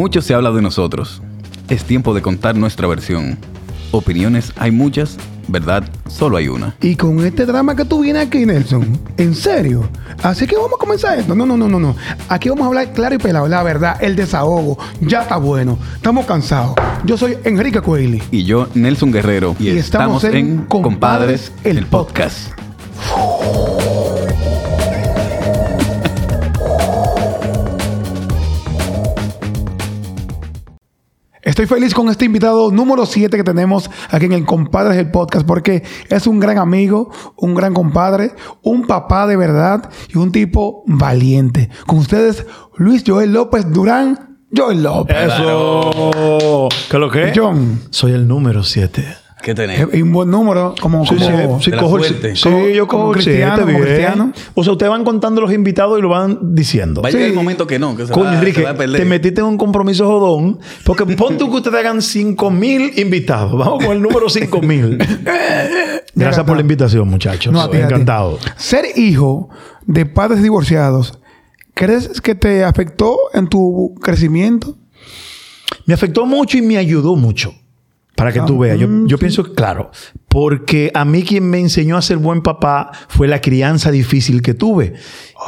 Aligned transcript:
Mucho 0.00 0.22
se 0.22 0.32
habla 0.32 0.50
de 0.50 0.62
nosotros. 0.62 1.20
Es 1.68 1.84
tiempo 1.84 2.14
de 2.14 2.22
contar 2.22 2.56
nuestra 2.56 2.86
versión. 2.86 3.36
Opiniones 3.90 4.50
hay 4.56 4.70
muchas, 4.70 5.18
verdad 5.46 5.84
solo 6.08 6.38
hay 6.38 6.48
una. 6.48 6.74
Y 6.80 6.96
con 6.96 7.20
este 7.26 7.44
drama 7.44 7.76
que 7.76 7.84
tú 7.84 8.00
vienes 8.00 8.26
aquí, 8.26 8.46
Nelson, 8.46 8.98
en 9.18 9.34
serio. 9.34 9.86
Así 10.22 10.46
que 10.46 10.56
vamos 10.56 10.72
a 10.74 10.78
comenzar 10.78 11.18
esto. 11.18 11.34
No, 11.34 11.44
no, 11.44 11.54
no, 11.54 11.68
no, 11.68 11.78
no. 11.78 11.94
Aquí 12.30 12.48
vamos 12.48 12.64
a 12.64 12.68
hablar 12.68 12.94
claro 12.94 13.14
y 13.14 13.18
pelado, 13.18 13.46
la 13.46 13.62
verdad, 13.62 14.02
el 14.02 14.16
desahogo. 14.16 14.78
Ya 15.02 15.20
está 15.20 15.36
bueno. 15.36 15.78
Estamos 15.96 16.24
cansados. 16.24 16.76
Yo 17.04 17.18
soy 17.18 17.36
Enrique 17.44 17.82
Coeli. 17.82 18.22
Y 18.30 18.44
yo, 18.44 18.68
Nelson 18.72 19.12
Guerrero. 19.12 19.54
Y 19.60 19.68
estamos 19.68 20.24
en 20.24 20.64
Compadres, 20.64 21.52
el 21.62 21.84
podcast. 21.84 22.58
Estoy 31.60 31.76
feliz 31.76 31.92
con 31.92 32.08
este 32.08 32.24
invitado 32.24 32.70
número 32.70 33.04
7 33.04 33.36
que 33.36 33.44
tenemos 33.44 33.90
aquí 34.08 34.24
en 34.24 34.32
el 34.32 34.46
Compadres 34.46 34.96
del 34.96 35.10
Podcast 35.10 35.46
porque 35.46 35.82
es 36.08 36.26
un 36.26 36.40
gran 36.40 36.56
amigo, 36.56 37.10
un 37.36 37.54
gran 37.54 37.74
compadre, 37.74 38.32
un 38.62 38.86
papá 38.86 39.26
de 39.26 39.36
verdad 39.36 39.90
y 40.08 40.16
un 40.16 40.32
tipo 40.32 40.84
valiente. 40.86 41.68
Con 41.84 41.98
ustedes, 41.98 42.46
Luis 42.78 43.04
Joel 43.06 43.34
López 43.34 43.70
Durán. 43.70 44.38
Joel 44.56 44.82
López. 44.82 45.14
Eso. 45.34 46.70
¿Qué 46.88 46.96
es 46.96 47.00
lo 47.00 47.10
que 47.10 47.28
es? 47.28 47.38
John. 47.38 47.78
Soy 47.90 48.12
el 48.12 48.26
número 48.26 48.62
7. 48.62 49.19
¿Qué 49.42 49.52
Es 49.52 49.56
tenés? 49.56 49.86
un 50.02 50.12
buen 50.12 50.30
número, 50.30 50.74
como, 50.80 51.04
Sí, 51.06 51.16
como, 51.16 51.60
sí, 51.62 51.70
cojo 51.72 51.96
el- 51.98 52.36
sí, 52.36 52.42
Como- 52.42 52.68
yo 52.68 52.86
como 52.86 53.02
cojo 53.04 53.12
cristiano, 53.14 53.54
siete, 53.56 53.60
como 53.72 53.78
bien. 53.78 53.82
cristiano. 53.94 54.32
O 54.54 54.62
sea, 54.64 54.72
ustedes 54.72 54.90
van 54.90 55.04
contando 55.04 55.40
los 55.40 55.52
invitados 55.52 55.98
y 55.98 56.02
lo 56.02 56.08
van 56.10 56.38
diciendo. 56.54 57.00
Va 57.02 57.08
a 57.08 57.10
llegar 57.12 57.26
Sí. 57.26 57.30
el 57.30 57.36
momento 57.36 57.66
que 57.66 57.78
no, 57.78 57.96
que 57.96 58.06
se, 58.06 58.12
Coño, 58.12 58.26
va, 58.26 58.34
Enrique, 58.34 58.58
se 58.60 58.64
va 58.64 58.70
a 58.70 58.74
perder. 58.74 59.00
te 59.00 59.06
metiste 59.06 59.40
en 59.40 59.46
un 59.46 59.56
compromiso 59.56 60.06
jodón. 60.06 60.58
Porque 60.84 61.06
pon 61.16 61.38
tú 61.38 61.50
que 61.50 61.56
ustedes 61.56 61.76
hagan 61.76 62.02
5 62.02 62.50
mil 62.50 62.92
invitados. 62.98 63.52
Vamos 63.58 63.84
con 63.84 63.96
el 63.96 64.02
número 64.02 64.28
5 64.28 64.60
mil. 64.60 64.98
Gracias 66.14 66.44
por 66.44 66.56
la 66.56 66.62
invitación, 66.62 67.08
muchachos. 67.08 67.52
No, 67.52 67.60
a 67.62 67.70
ti, 67.70 67.78
a 67.78 67.86
ti. 67.88 67.94
Encantado. 67.94 68.38
Ser 68.56 68.84
hijo 68.96 69.48
de 69.86 70.06
padres 70.06 70.42
divorciados, 70.42 71.18
¿crees 71.74 72.20
que 72.20 72.34
te 72.34 72.64
afectó 72.64 73.16
en 73.32 73.48
tu 73.48 73.94
crecimiento? 74.02 74.76
Me 75.86 75.94
afectó 75.94 76.26
mucho 76.26 76.58
y 76.58 76.62
me 76.62 76.76
ayudó 76.76 77.16
mucho. 77.16 77.54
Para 78.20 78.32
que 78.32 78.42
tú 78.42 78.58
veas. 78.58 78.78
Yo, 78.78 78.86
yo 79.06 79.18
pienso, 79.18 79.54
claro, 79.54 79.90
porque 80.28 80.90
a 80.92 81.06
mí 81.06 81.22
quien 81.22 81.48
me 81.48 81.58
enseñó 81.58 81.96
a 81.96 82.02
ser 82.02 82.18
buen 82.18 82.42
papá 82.42 82.90
fue 83.08 83.26
la 83.26 83.40
crianza 83.40 83.90
difícil 83.90 84.42
que 84.42 84.52
tuve. 84.52 84.92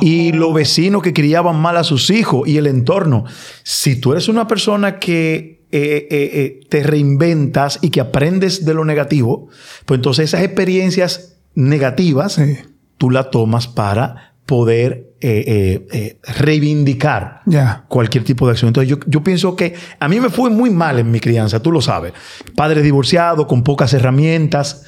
Y 0.01 0.33
los 0.33 0.55
vecinos 0.55 1.03
que 1.03 1.13
criaban 1.13 1.61
mal 1.61 1.77
a 1.77 1.85
sus 1.85 2.09
hijos 2.09 2.49
y 2.49 2.57
el 2.57 2.67
entorno. 2.67 3.25
Si 3.63 4.01
tú 4.01 4.13
eres 4.13 4.29
una 4.29 4.47
persona 4.49 4.99
que 4.99 5.67
eh, 5.71 6.09
eh, 6.11 6.31
eh, 6.33 6.61
te 6.69 6.83
reinventas 6.83 7.79
y 7.83 7.91
que 7.91 8.01
aprendes 8.01 8.65
de 8.65 8.75
lo 8.75 8.87
negativo, 8.87 9.49
pues 9.85 9.99
entonces 9.99 10.31
esas 10.31 10.43
experiencias 10.43 11.37
negativas 11.55 12.33
Sí. 12.33 12.57
tú 12.97 13.11
las 13.11 13.31
tomas 13.31 13.69
para 13.69 14.35
poder 14.47 15.12
eh, 15.23 15.45
eh, 15.47 15.87
eh, 15.93 16.17
reivindicar 16.39 17.41
cualquier 17.89 18.25
tipo 18.25 18.47
de 18.47 18.53
acción. 18.53 18.69
Entonces 18.69 18.91
yo, 18.91 18.99
yo 19.07 19.23
pienso 19.23 19.55
que 19.57 19.75
a 19.99 20.09
mí 20.09 20.21
me 20.21 20.29
fue 20.31 20.51
muy 20.51 20.71
mal 20.71 20.99
en 20.99 21.11
mi 21.11 21.21
crianza, 21.21 21.61
tú 21.61 21.71
lo 21.73 21.81
sabes. 21.81 22.13
Padre 22.57 22.83
divorciado, 22.83 23.47
con 23.47 23.63
pocas 23.63 23.93
herramientas, 23.95 24.85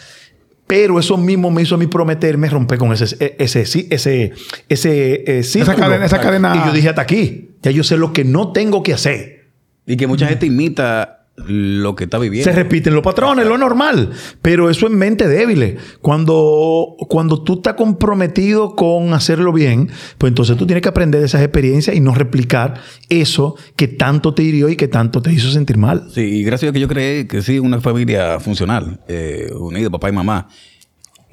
pero 0.66 0.98
eso 0.98 1.16
mismo 1.16 1.50
me 1.50 1.62
hizo 1.62 1.74
a 1.74 1.78
mí 1.78 1.86
prometerme 1.86 2.48
romper 2.48 2.78
con 2.78 2.92
ese, 2.92 3.04
ese, 3.38 3.60
ese, 3.62 3.86
ese, 3.90 4.32
ese 4.68 5.38
eh, 5.38 5.42
círculo. 5.42 5.76
cadena- 5.76 6.04
esa 6.06 6.20
cadena- 6.20 6.56
Y 6.56 6.66
yo 6.68 6.72
dije 6.72 6.88
hasta 6.88 7.02
aquí, 7.02 7.50
ya 7.62 7.70
yo 7.70 7.84
sé 7.84 7.96
lo 7.96 8.12
que 8.12 8.24
no 8.24 8.52
tengo 8.52 8.82
que 8.82 8.94
hacer. 8.94 9.50
Y 9.86 9.96
que 9.96 10.06
mucha 10.06 10.26
gente 10.26 10.46
imita 10.46 11.23
lo 11.36 11.96
que 11.96 12.04
está 12.04 12.18
viviendo. 12.18 12.48
Se 12.50 12.56
repiten 12.56 12.94
los 12.94 13.02
patrones, 13.02 13.46
lo 13.46 13.58
normal. 13.58 14.10
Pero 14.40 14.70
eso 14.70 14.86
es 14.86 14.92
mente 14.92 15.26
débil. 15.26 15.78
Cuando, 16.00 16.94
cuando 17.08 17.42
tú 17.42 17.54
estás 17.54 17.74
comprometido 17.74 18.76
con 18.76 19.12
hacerlo 19.14 19.52
bien, 19.52 19.90
pues 20.18 20.30
entonces 20.30 20.56
tú 20.56 20.66
tienes 20.66 20.82
que 20.82 20.88
aprender 20.88 21.20
de 21.20 21.26
esas 21.26 21.42
experiencias 21.42 21.96
y 21.96 22.00
no 22.00 22.14
replicar 22.14 22.74
eso 23.08 23.56
que 23.76 23.88
tanto 23.88 24.32
te 24.34 24.42
hirió 24.44 24.68
y 24.68 24.76
que 24.76 24.86
tanto 24.88 25.22
te 25.22 25.32
hizo 25.32 25.50
sentir 25.50 25.76
mal. 25.76 26.08
Sí, 26.14 26.20
y 26.22 26.44
gracias 26.44 26.70
a 26.70 26.72
que 26.72 26.80
yo 26.80 26.88
creé 26.88 27.26
que 27.26 27.42
sí, 27.42 27.58
una 27.58 27.80
familia 27.80 28.38
funcional, 28.40 29.00
eh, 29.08 29.50
unida, 29.58 29.90
papá 29.90 30.08
y 30.08 30.12
mamá. 30.12 30.48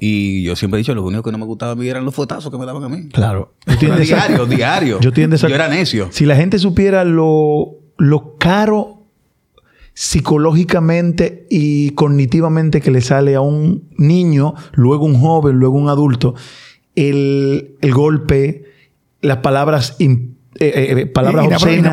Y 0.04 0.42
yo 0.42 0.56
siempre 0.56 0.78
he 0.78 0.82
dicho, 0.82 0.94
lo 0.96 1.04
único 1.04 1.22
que 1.22 1.30
no 1.30 1.38
me 1.38 1.44
gustaba 1.46 1.72
a 1.72 1.74
mí 1.76 1.86
eran 1.88 2.04
los 2.04 2.12
fuetazos 2.12 2.50
que 2.50 2.58
me 2.58 2.66
daban 2.66 2.82
a 2.82 2.88
mí. 2.88 3.08
Claro. 3.12 3.54
Era 3.80 3.96
diario, 3.96 4.46
diario. 4.46 4.98
Yo, 5.00 5.12
tiendo 5.12 5.36
esa- 5.36 5.46
Yo 5.48 5.54
era 5.54 5.68
necio. 5.68 6.08
Si 6.10 6.26
la 6.26 6.34
gente 6.34 6.58
supiera 6.58 7.04
lo, 7.04 7.78
lo 7.98 8.36
caro 8.36 9.01
psicológicamente 9.94 11.46
y 11.50 11.90
cognitivamente 11.90 12.80
que 12.80 12.90
le 12.90 13.00
sale 13.00 13.34
a 13.34 13.40
un 13.40 13.88
niño, 13.96 14.54
luego 14.72 15.04
un 15.04 15.18
joven, 15.20 15.56
luego 15.56 15.76
un 15.76 15.88
adulto, 15.88 16.34
el, 16.94 17.76
el 17.80 17.92
golpe, 17.92 18.64
las 19.20 19.38
palabras, 19.38 19.96
im- 19.98 20.34
eh, 20.58 20.94
eh, 21.02 21.06
palabras 21.06 21.46
obscenas, 21.56 21.92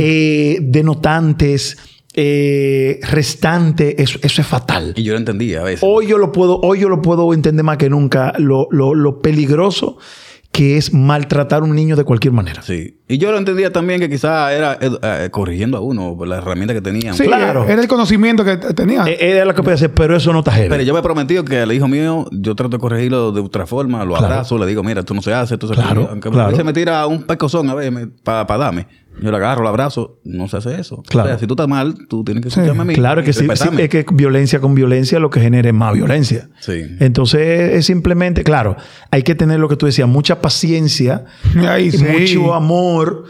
eh, 0.00 0.58
denotantes, 0.62 1.76
eh, 2.14 2.98
restantes, 3.10 3.94
eso, 3.98 4.18
eso 4.22 4.40
es 4.40 4.46
fatal. 4.46 4.94
Y 4.96 5.02
yo 5.02 5.12
lo 5.12 5.18
entendía 5.18 5.60
a 5.60 5.64
veces. 5.64 5.80
Hoy 5.82 6.06
yo 6.06 6.18
lo 6.18 6.32
puedo, 6.32 6.58
hoy 6.60 6.80
yo 6.80 6.88
lo 6.88 7.02
puedo 7.02 7.32
entender 7.34 7.64
más 7.64 7.76
que 7.76 7.90
nunca 7.90 8.32
lo, 8.38 8.68
lo- 8.70 8.94
lo 8.94 9.20
peligroso 9.20 9.98
que 10.56 10.78
es 10.78 10.94
maltratar 10.94 11.60
a 11.60 11.64
un 11.64 11.74
niño 11.74 11.96
de 11.96 12.04
cualquier 12.04 12.32
manera. 12.32 12.62
Sí. 12.62 12.96
Y 13.08 13.18
yo 13.18 13.30
lo 13.30 13.36
entendía 13.36 13.70
también 13.72 14.00
que 14.00 14.08
quizás 14.08 14.52
era 14.52 14.78
edu- 14.80 14.98
eh, 15.02 15.28
corrigiendo 15.30 15.76
a 15.76 15.80
uno 15.80 16.16
por 16.16 16.26
las 16.26 16.38
herramientas 16.38 16.74
que 16.74 16.80
tenían. 16.80 17.14
Sí, 17.14 17.24
Claro. 17.24 17.64
era 17.68 17.80
el 17.82 17.86
conocimiento 17.88 18.42
que 18.42 18.56
tenía. 18.56 19.04
Eh, 19.06 19.18
Era 19.32 19.44
lo 19.44 19.54
que 19.54 19.62
podía 19.62 19.74
hacer, 19.74 19.92
pero 19.92 20.16
eso 20.16 20.32
no 20.32 20.38
está. 20.38 20.52
Pero 20.56 20.82
yo 20.82 20.94
me 20.94 21.00
he 21.00 21.02
prometido 21.02 21.44
que 21.44 21.58
al 21.60 21.72
hijo 21.72 21.88
mío 21.88 22.26
yo 22.32 22.54
trato 22.54 22.76
de 22.76 22.80
corregirlo 22.80 23.32
de 23.32 23.40
otra 23.42 23.66
forma, 23.66 24.02
lo 24.04 24.14
Claro. 24.16 24.26
abrazo, 24.32 24.56
le 24.58 24.64
digo, 24.66 24.82
mira, 24.82 25.00
esto 25.00 25.12
no 25.12 25.20
se 25.20 25.34
hace, 25.34 25.54
esto 25.54 25.68
se 25.68 25.74
Claro, 25.74 26.02
hace. 26.04 26.10
Aunque 26.12 26.30
claro. 26.30 26.48
a 26.48 26.50
veces 26.50 26.64
me 26.64 26.72
tira 26.72 27.06
un 27.06 27.24
pecozón 27.24 27.68
a 27.68 27.74
ver 27.74 28.08
para 28.24 28.44
darme. 28.56 28.86
Yo 29.20 29.30
lo 29.30 29.36
agarro, 29.38 29.62
lo 29.62 29.68
abrazo, 29.70 30.18
no 30.24 30.46
se 30.48 30.58
hace 30.58 30.78
eso. 30.80 31.02
Claro. 31.08 31.28
O 31.28 31.30
sea, 31.32 31.38
si 31.38 31.46
tú 31.46 31.54
estás 31.54 31.68
mal, 31.68 31.94
tú 32.08 32.22
tienes 32.22 32.42
que 32.44 32.50
Sí. 32.50 32.60
escucharme 32.60 32.82
a 32.82 32.84
mí. 32.84 32.94
Claro 32.94 33.22
que 33.24 33.32
sí, 33.32 33.46
sí, 33.54 33.68
es 33.78 33.88
que 33.88 34.04
violencia 34.12 34.60
con 34.60 34.74
violencia 34.74 35.18
lo 35.18 35.30
que 35.30 35.40
genera 35.40 35.68
es 35.68 35.74
más 35.74 35.94
violencia. 35.94 36.48
Sí. 36.60 36.82
Entonces 37.00 37.74
es 37.74 37.86
simplemente, 37.86 38.44
claro, 38.44 38.76
hay 39.10 39.22
que 39.22 39.34
tener 39.34 39.58
lo 39.58 39.68
que 39.68 39.76
tú 39.76 39.86
decías, 39.86 40.06
mucha 40.08 40.40
paciencia 40.42 41.24
Ay, 41.66 41.86
y 41.86 41.90
sí. 41.92 42.04
mucho 42.04 42.54
amor 42.54 43.24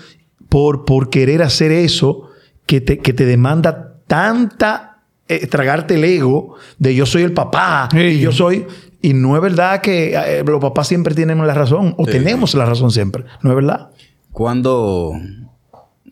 por, 0.49 0.85
por 0.85 1.09
querer 1.11 1.43
hacer 1.43 1.71
eso 1.73 2.31
que 2.67 2.81
te, 2.81 2.99
que 2.99 3.13
te 3.13 3.25
demanda 3.25 3.95
tanta 4.09 4.99
eh, 5.29 5.47
tragarte 5.47 5.95
el 5.95 6.05
ego 6.05 6.55
de 6.79 6.95
yo 6.95 7.07
soy 7.07 7.23
el 7.23 7.33
papá 7.33 7.89
Sí. 7.93 7.99
y 7.99 8.21
yo 8.21 8.33
soy 8.33 8.67
y 9.03 9.13
no 9.13 9.37
es 9.37 9.43
verdad 9.43 9.81
que 9.83 10.15
eh, 10.17 10.43
los 10.45 10.61
papás 10.61 10.89
siempre 10.89 11.15
tienen 11.15 11.45
la 11.47 11.55
razón 11.55 11.95
o 11.97 12.07
Sí. 12.07 12.13
tenemos 12.13 12.55
la 12.55 12.65
razón 12.65 12.91
siempre, 12.91 13.25
no 13.43 13.51
es 13.51 13.57
verdad. 13.57 13.91
Cuando 14.33 15.13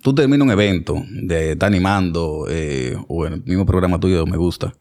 tú 0.04 0.14
terminas 0.14 0.44
un 0.44 0.50
evento 0.50 1.02
de 1.10 1.56
animando 1.60 2.44
eh, 2.50 2.94
o 3.08 3.26
en 3.26 3.32
el 3.32 3.42
mismo 3.42 3.64
programa 3.64 3.98
tuyo 3.98 4.26
Me 4.26 4.36
Gusta, 4.36 4.74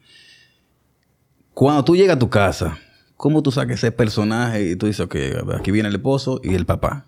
cuando 1.53 1.81
tú 1.85 1.95
llegas 1.95 2.17
a 2.17 2.19
tu 2.19 2.29
casa, 2.29 2.78
¿cómo 3.16 3.41
tú 3.41 3.50
sacas 3.50 3.78
ese 3.78 3.94
personaje 3.94 4.72
y 4.72 4.75
tú 4.75 4.85
dices, 4.85 5.06
ok, 5.06 5.16
aquí 5.57 5.72
viene 5.72 5.88
el 5.88 5.95
esposo 5.95 6.41
y 6.44 6.56
el 6.56 6.66
papá? 6.66 7.07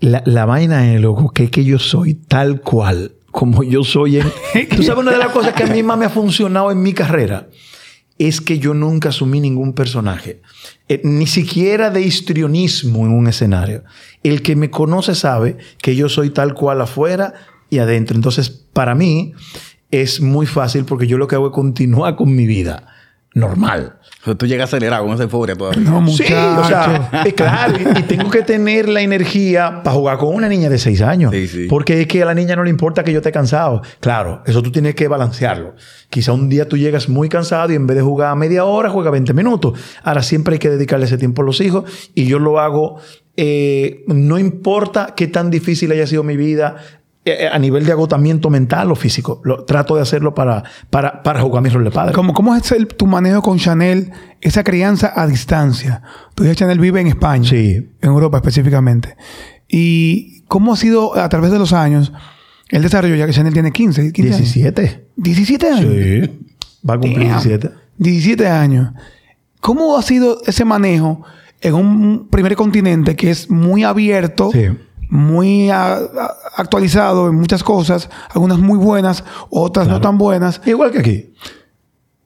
La, 0.00 0.20
la 0.26 0.46
vaina 0.46 0.92
es, 0.92 1.00
loco, 1.00 1.30
que 1.30 1.44
es 1.44 1.50
que 1.52 1.64
yo 1.64 1.78
soy 1.78 2.14
tal 2.14 2.60
cual 2.60 3.12
como 3.30 3.62
yo 3.62 3.84
soy 3.84 4.18
en... 4.18 4.24
Tú 4.70 4.82
sabes, 4.82 5.00
una 5.00 5.12
de 5.12 5.18
las 5.18 5.28
cosas 5.28 5.52
que 5.52 5.62
a 5.62 5.66
mí 5.66 5.80
más 5.84 5.96
me 5.96 6.06
ha 6.06 6.10
funcionado 6.10 6.72
en 6.72 6.82
mi 6.82 6.92
carrera 6.92 7.46
es 8.18 8.40
que 8.40 8.58
yo 8.58 8.74
nunca 8.74 9.10
asumí 9.10 9.40
ningún 9.40 9.72
personaje. 9.72 10.42
Eh, 10.88 11.00
ni 11.04 11.26
siquiera 11.26 11.90
de 11.90 12.02
histrionismo 12.02 13.06
en 13.06 13.12
un 13.12 13.28
escenario. 13.28 13.84
El 14.22 14.42
que 14.42 14.56
me 14.56 14.70
conoce 14.70 15.14
sabe 15.14 15.56
que 15.80 15.94
yo 15.94 16.08
soy 16.08 16.30
tal 16.30 16.54
cual 16.54 16.80
afuera 16.80 17.34
y 17.70 17.78
adentro. 17.78 18.16
Entonces, 18.16 18.50
para 18.50 18.94
mí 18.94 19.34
es 19.90 20.20
muy 20.20 20.46
fácil 20.46 20.84
porque 20.84 21.06
yo 21.06 21.16
lo 21.16 21.28
que 21.28 21.36
hago 21.36 21.48
es 21.48 21.52
continuar 21.52 22.16
con 22.16 22.34
mi 22.34 22.46
vida 22.46 22.97
normal. 23.38 23.94
O 24.20 24.24
sea, 24.24 24.34
tú 24.34 24.46
llegas 24.46 24.68
acelerado 24.68 25.04
con 25.04 25.14
esa 25.14 25.22
euforia 25.24 25.54
todavía. 25.54 25.80
no, 25.88 26.06
Sí, 26.08 26.22
muchacho. 26.24 26.60
o 26.60 26.64
sea, 26.64 27.22
es 27.24 27.34
claro, 27.34 27.74
y, 27.78 27.98
y 28.00 28.02
tengo 28.02 28.30
que 28.30 28.42
tener 28.42 28.88
la 28.88 29.00
energía 29.00 29.82
para 29.82 29.94
jugar 29.96 30.18
con 30.18 30.34
una 30.34 30.48
niña 30.48 30.68
de 30.68 30.78
6 30.78 31.00
años. 31.02 31.32
Sí, 31.32 31.46
sí. 31.46 31.66
Porque 31.68 32.00
es 32.02 32.06
que 32.06 32.22
a 32.22 32.26
la 32.26 32.34
niña 32.34 32.56
no 32.56 32.64
le 32.64 32.70
importa 32.70 33.04
que 33.04 33.12
yo 33.12 33.18
esté 33.18 33.32
cansado. 33.32 33.82
Claro, 34.00 34.42
eso 34.46 34.62
tú 34.62 34.72
tienes 34.72 34.94
que 34.94 35.08
balancearlo. 35.08 35.74
Quizá 36.10 36.32
un 36.32 36.48
día 36.48 36.68
tú 36.68 36.76
llegas 36.76 37.08
muy 37.08 37.28
cansado 37.28 37.72
y 37.72 37.76
en 37.76 37.86
vez 37.86 37.96
de 37.96 38.02
jugar 38.02 38.36
media 38.36 38.64
hora, 38.64 38.90
juega 38.90 39.10
20 39.10 39.32
minutos. 39.34 39.78
Ahora 40.02 40.22
siempre 40.22 40.54
hay 40.54 40.58
que 40.58 40.70
dedicarle 40.70 41.06
ese 41.06 41.18
tiempo 41.18 41.42
a 41.42 41.44
los 41.44 41.60
hijos 41.60 41.84
y 42.14 42.26
yo 42.26 42.38
lo 42.38 42.58
hago, 42.60 43.00
eh, 43.36 44.04
no 44.08 44.38
importa 44.38 45.14
qué 45.16 45.28
tan 45.28 45.50
difícil 45.50 45.92
haya 45.92 46.06
sido 46.06 46.22
mi 46.24 46.36
vida. 46.36 46.76
Eh, 47.32 47.48
a 47.52 47.58
nivel 47.58 47.84
de 47.86 47.92
agotamiento 47.92 48.50
mental 48.50 48.90
o 48.90 48.94
físico, 48.94 49.40
lo, 49.44 49.64
trato 49.64 49.96
de 49.96 50.02
hacerlo 50.02 50.34
para, 50.34 50.64
para, 50.90 51.22
para 51.22 51.40
jugar 51.40 51.62
mi 51.62 51.68
rol 51.68 51.84
de 51.84 51.90
padre. 51.90 52.12
¿Cómo, 52.14 52.32
¿Cómo 52.34 52.54
es 52.54 52.70
el- 52.72 52.86
tu 52.88 53.06
manejo 53.06 53.42
con 53.42 53.58
Chanel, 53.58 54.10
esa 54.40 54.62
crianza 54.64 55.12
a 55.14 55.26
distancia? 55.26 56.02
Tu 56.34 56.44
hija 56.44 56.54
Chanel 56.54 56.78
vive 56.78 57.00
en 57.00 57.06
España, 57.08 57.48
Sí. 57.48 57.74
en 58.00 58.08
Europa 58.08 58.38
específicamente. 58.38 59.16
¿Y 59.68 60.42
cómo 60.48 60.72
ha 60.72 60.76
sido 60.76 61.16
a 61.16 61.28
través 61.28 61.50
de 61.52 61.58
los 61.58 61.72
años 61.72 62.12
El 62.70 62.82
desarrollo 62.82 63.14
ya 63.14 63.26
que 63.26 63.32
Chanel 63.32 63.52
tiene 63.52 63.72
15, 63.72 64.12
15 64.12 64.34
años. 64.34 64.52
17. 64.54 65.06
17 65.16 65.68
años. 65.70 65.92
Sí. 65.94 66.38
Va 66.88 66.94
a 66.94 66.98
cumplir 66.98 67.28
Damn. 67.28 67.42
17. 67.42 67.70
17 67.98 68.46
años. 68.46 68.92
¿Cómo 69.60 69.96
ha 69.98 70.02
sido 70.02 70.40
ese 70.46 70.64
manejo 70.64 71.22
en 71.60 71.74
un 71.74 72.28
primer 72.28 72.54
continente 72.56 73.16
que 73.16 73.30
es 73.30 73.50
muy 73.50 73.82
abierto, 73.84 74.50
Sí. 74.52 74.66
Muy 75.10 75.70
a- 75.70 75.94
a- 75.96 76.34
actualizado 76.56 77.28
en 77.28 77.34
muchas 77.36 77.62
cosas, 77.64 78.08
algunas 78.30 78.58
muy 78.58 78.78
buenas, 78.78 79.24
otras 79.50 79.88
no 79.88 80.00
tan 80.00 80.18
buenas? 80.18 80.60
Igual 80.66 80.90
que 80.92 80.98
aquí. 80.98 81.32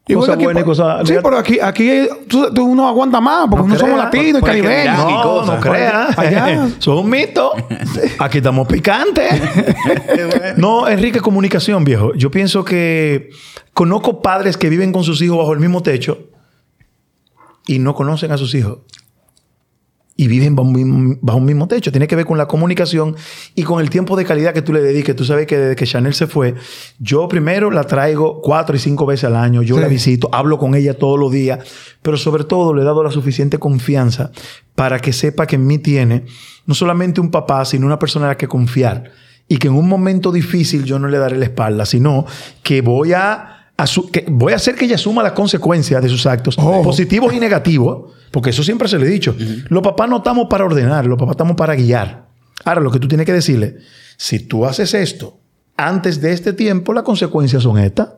Igual 0.08 0.26
Cosas 0.26 0.36
que 0.36 0.38
aquí, 0.40 0.44
buenas 0.46 0.62
y 0.62 0.64
por- 0.64 0.76
cosas- 0.76 1.08
Sí, 1.08 1.14
pero 1.22 1.38
aquí, 1.38 1.60
aquí 1.60 2.08
tú, 2.28 2.52
tú 2.52 2.74
no 2.74 2.88
aguanta 2.88 3.20
más 3.20 3.46
porque 3.48 3.68
No 3.68 3.74
no, 3.74 3.78
somos 3.78 3.96
latinos 3.96 4.38
y 4.38 4.40
por- 4.40 4.48
caribeños. 4.48 5.22
cosas. 5.22 5.54
no 5.54 5.60
creas. 5.60 6.18
Allá. 6.18 6.68
Son 6.80 6.98
un 6.98 7.08
mito. 7.08 7.52
Aquí 8.18 8.38
estamos 8.38 8.66
picantes. 8.66 9.32
no, 10.56 10.88
Enrique, 10.88 11.20
comunicación, 11.20 11.84
viejo. 11.84 12.12
Yo 12.14 12.32
pienso 12.32 12.64
que 12.64 13.30
conozco 13.74 14.20
padres 14.20 14.56
que 14.56 14.68
viven 14.68 14.92
con 14.92 15.04
sus 15.04 15.22
hijos 15.22 15.38
bajo 15.38 15.52
el 15.52 15.60
mismo 15.60 15.84
techo 15.84 16.18
y 17.68 17.78
no 17.78 17.94
conocen 17.94 18.32
a 18.32 18.38
sus 18.38 18.56
hijos. 18.56 18.78
Y 20.14 20.28
viven 20.28 20.54
bajo 20.54 20.68
un, 20.68 20.74
mismo, 20.74 21.16
bajo 21.22 21.38
un 21.38 21.46
mismo 21.46 21.66
techo. 21.68 21.90
Tiene 21.90 22.06
que 22.06 22.16
ver 22.16 22.26
con 22.26 22.36
la 22.36 22.46
comunicación 22.46 23.16
y 23.54 23.62
con 23.62 23.80
el 23.80 23.88
tiempo 23.88 24.14
de 24.14 24.26
calidad 24.26 24.52
que 24.52 24.60
tú 24.60 24.72
le 24.72 24.82
dediques. 24.82 25.16
Tú 25.16 25.24
sabes 25.24 25.46
que 25.46 25.56
desde 25.56 25.74
que 25.74 25.86
Chanel 25.86 26.12
se 26.12 26.26
fue, 26.26 26.54
yo 26.98 27.26
primero 27.28 27.70
la 27.70 27.84
traigo 27.84 28.42
cuatro 28.42 28.76
y 28.76 28.78
cinco 28.78 29.06
veces 29.06 29.24
al 29.24 29.36
año. 29.36 29.62
Yo 29.62 29.76
Sí. 29.76 29.80
la 29.80 29.88
visito, 29.88 30.28
hablo 30.32 30.58
con 30.58 30.74
ella 30.74 30.98
todos 30.98 31.18
los 31.18 31.32
días. 31.32 31.60
Pero 32.02 32.18
sobre 32.18 32.44
todo 32.44 32.74
le 32.74 32.82
he 32.82 32.84
dado 32.84 33.02
la 33.02 33.10
suficiente 33.10 33.58
confianza 33.58 34.32
para 34.74 34.98
que 35.00 35.12
sepa 35.14 35.46
que 35.46 35.56
en 35.56 35.66
mí 35.66 35.78
tiene 35.78 36.24
no 36.66 36.74
solamente 36.74 37.20
un 37.20 37.30
papá, 37.30 37.64
sino 37.64 37.86
una 37.86 37.98
persona 37.98 38.26
a 38.26 38.28
la 38.30 38.36
que 38.36 38.48
confiar. 38.48 39.10
Y 39.48 39.56
que 39.56 39.68
en 39.68 39.74
un 39.74 39.88
momento 39.88 40.30
difícil 40.30 40.84
yo 40.84 40.98
no 40.98 41.08
le 41.08 41.18
daré 41.18 41.36
la 41.36 41.46
espalda, 41.46 41.86
sino 41.86 42.26
que 42.62 42.80
voy 42.80 43.12
a, 43.12 43.61
que 44.12 44.24
voy 44.28 44.52
a 44.52 44.56
hacer 44.56 44.74
que 44.74 44.84
ella 44.84 44.94
asuma 44.96 45.22
las 45.22 45.32
consecuencias 45.32 46.02
de 46.02 46.08
sus 46.08 46.26
actos, 46.26 46.56
Oh. 46.58 46.82
positivos 46.82 47.32
y 47.34 47.40
negativos, 47.40 48.12
porque 48.30 48.50
eso 48.50 48.62
siempre 48.62 48.88
se 48.88 48.98
le 48.98 49.06
he 49.06 49.10
dicho. 49.10 49.34
Los 49.68 49.82
papás 49.82 50.08
no 50.08 50.18
estamos 50.18 50.46
para 50.48 50.64
ordenar, 50.64 51.06
los 51.06 51.18
papás 51.18 51.32
estamos 51.34 51.56
para 51.56 51.74
guiar. 51.74 52.26
Ahora, 52.64 52.80
lo 52.80 52.90
que 52.90 52.98
tú 52.98 53.08
tienes 53.08 53.26
que 53.26 53.32
decirle, 53.32 53.78
si 54.16 54.38
tú 54.40 54.64
haces 54.66 54.94
esto 54.94 55.38
antes 55.76 56.20
de 56.20 56.32
este 56.32 56.52
tiempo, 56.52 56.92
las 56.92 57.02
consecuencias 57.02 57.62
son 57.62 57.78
estas. 57.78 58.08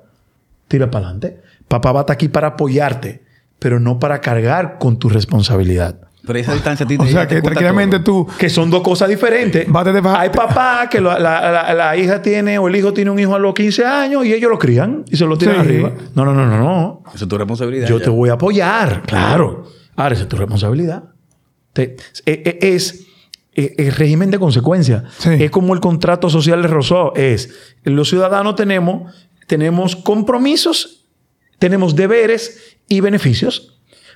Tira 0.68 0.90
para 0.90 1.06
adelante. 1.06 1.40
Papá 1.68 1.92
va 1.92 2.00
a 2.00 2.02
estar 2.02 2.14
aquí 2.14 2.28
para 2.28 2.48
apoyarte, 2.48 3.22
pero 3.58 3.80
no 3.80 3.98
para 3.98 4.20
cargar 4.20 4.78
con 4.78 4.98
tu 4.98 5.08
responsabilidad. 5.08 5.96
Pero 6.26 6.38
esa 6.38 6.54
distancia 6.54 6.84
a 6.84 6.86
ti 6.88 6.96
O 6.98 7.06
sea 7.06 7.26
que 7.28 7.42
tranquilamente 7.42 7.98
todo. 8.00 8.24
tú... 8.26 8.32
Que 8.38 8.48
son 8.48 8.70
dos 8.70 8.82
cosas 8.82 9.08
diferentes. 9.08 9.66
Hay 10.16 10.30
papá 10.30 10.88
que 10.90 11.00
lo- 11.00 11.18
la, 11.18 11.40
la- 11.52 11.74
la 11.74 11.96
hija 11.96 12.22
tiene 12.22 12.58
o 12.58 12.66
el 12.68 12.76
hijo 12.76 12.92
tiene 12.94 13.10
un 13.10 13.18
hijo 13.18 13.34
a 13.34 13.38
los 13.38 13.52
15 13.54 13.84
años 13.84 14.24
y 14.24 14.32
ellos 14.32 14.50
lo 14.50 14.58
crían 14.58 15.04
y 15.10 15.16
se 15.16 15.26
lo 15.26 15.36
tiran 15.36 15.56
Sí. 15.56 15.60
arriba. 15.60 15.92
No, 16.14 16.24
no, 16.24 16.32
no, 16.32 16.46
no, 16.46 16.58
no. 16.58 17.02
Eso 17.14 17.24
es 17.24 17.28
tu 17.28 17.36
responsabilidad. 17.36 17.86
Yo 17.88 17.98
ya. 17.98 18.04
te 18.04 18.10
voy 18.10 18.30
a 18.30 18.34
apoyar, 18.34 19.02
claro. 19.06 19.66
Ahora, 19.96 20.14
esa 20.14 20.22
es 20.24 20.28
tu 20.28 20.36
responsabilidad. 20.36 21.04
Te- 21.74 21.96
e- 22.24 22.58
e- 22.60 22.74
es 22.74 23.06
e- 23.54 23.74
el 23.78 23.92
régimen 23.92 24.30
de 24.30 24.38
consecuencias. 24.38 25.02
Sí. 25.18 25.30
Es 25.38 25.50
como 25.50 25.74
el 25.74 25.80
contrato 25.80 26.30
social 26.30 26.62
de 26.62 26.68
Rousseau. 26.68 27.12
Es, 27.16 27.50
los 27.84 28.08
ciudadanos 28.08 28.56
tenemos, 28.56 29.12
tenemos 29.46 29.94
compromisos, 29.96 31.04
tenemos 31.58 31.94
deberes 31.94 32.76
y 32.88 33.00
beneficios. 33.00 33.73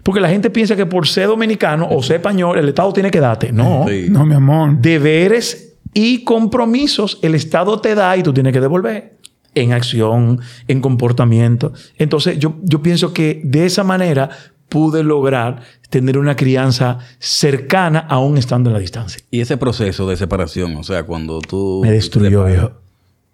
Porque 0.08 0.22
la 0.22 0.30
gente 0.30 0.48
piensa 0.48 0.74
que 0.74 0.86
por 0.86 1.06
ser 1.06 1.26
dominicano 1.26 1.86
o 1.90 2.02
ser 2.02 2.16
español, 2.16 2.58
el 2.58 2.66
Estado 2.66 2.94
tiene 2.94 3.10
que 3.10 3.20
darte. 3.20 3.52
No. 3.52 3.84
Sí. 3.86 4.06
No, 4.08 4.24
mi 4.24 4.32
amor. 4.32 4.78
Deberes 4.78 5.74
y 5.92 6.24
compromisos 6.24 7.18
el 7.20 7.34
Estado 7.34 7.78
te 7.78 7.94
da 7.94 8.16
y 8.16 8.22
tú 8.22 8.32
tienes 8.32 8.54
que 8.54 8.60
devolver 8.62 9.18
en 9.54 9.74
acción, 9.74 10.40
en 10.66 10.80
comportamiento. 10.80 11.74
Entonces, 11.98 12.38
yo, 12.38 12.56
yo 12.62 12.82
pienso 12.82 13.12
que 13.12 13.42
de 13.44 13.66
esa 13.66 13.84
manera 13.84 14.30
pude 14.70 15.04
lograr 15.04 15.60
tener 15.90 16.16
una 16.16 16.36
crianza 16.36 17.00
cercana 17.18 17.98
aún 17.98 18.38
estando 18.38 18.70
en 18.70 18.74
la 18.74 18.80
distancia. 18.80 19.22
Y 19.30 19.40
ese 19.40 19.58
proceso 19.58 20.08
de 20.08 20.16
separación, 20.16 20.74
o 20.78 20.84
sea, 20.84 21.02
cuando 21.02 21.40
tú... 21.40 21.80
Me 21.82 21.90
destruyó, 21.90 22.46
viejo. 22.46 22.70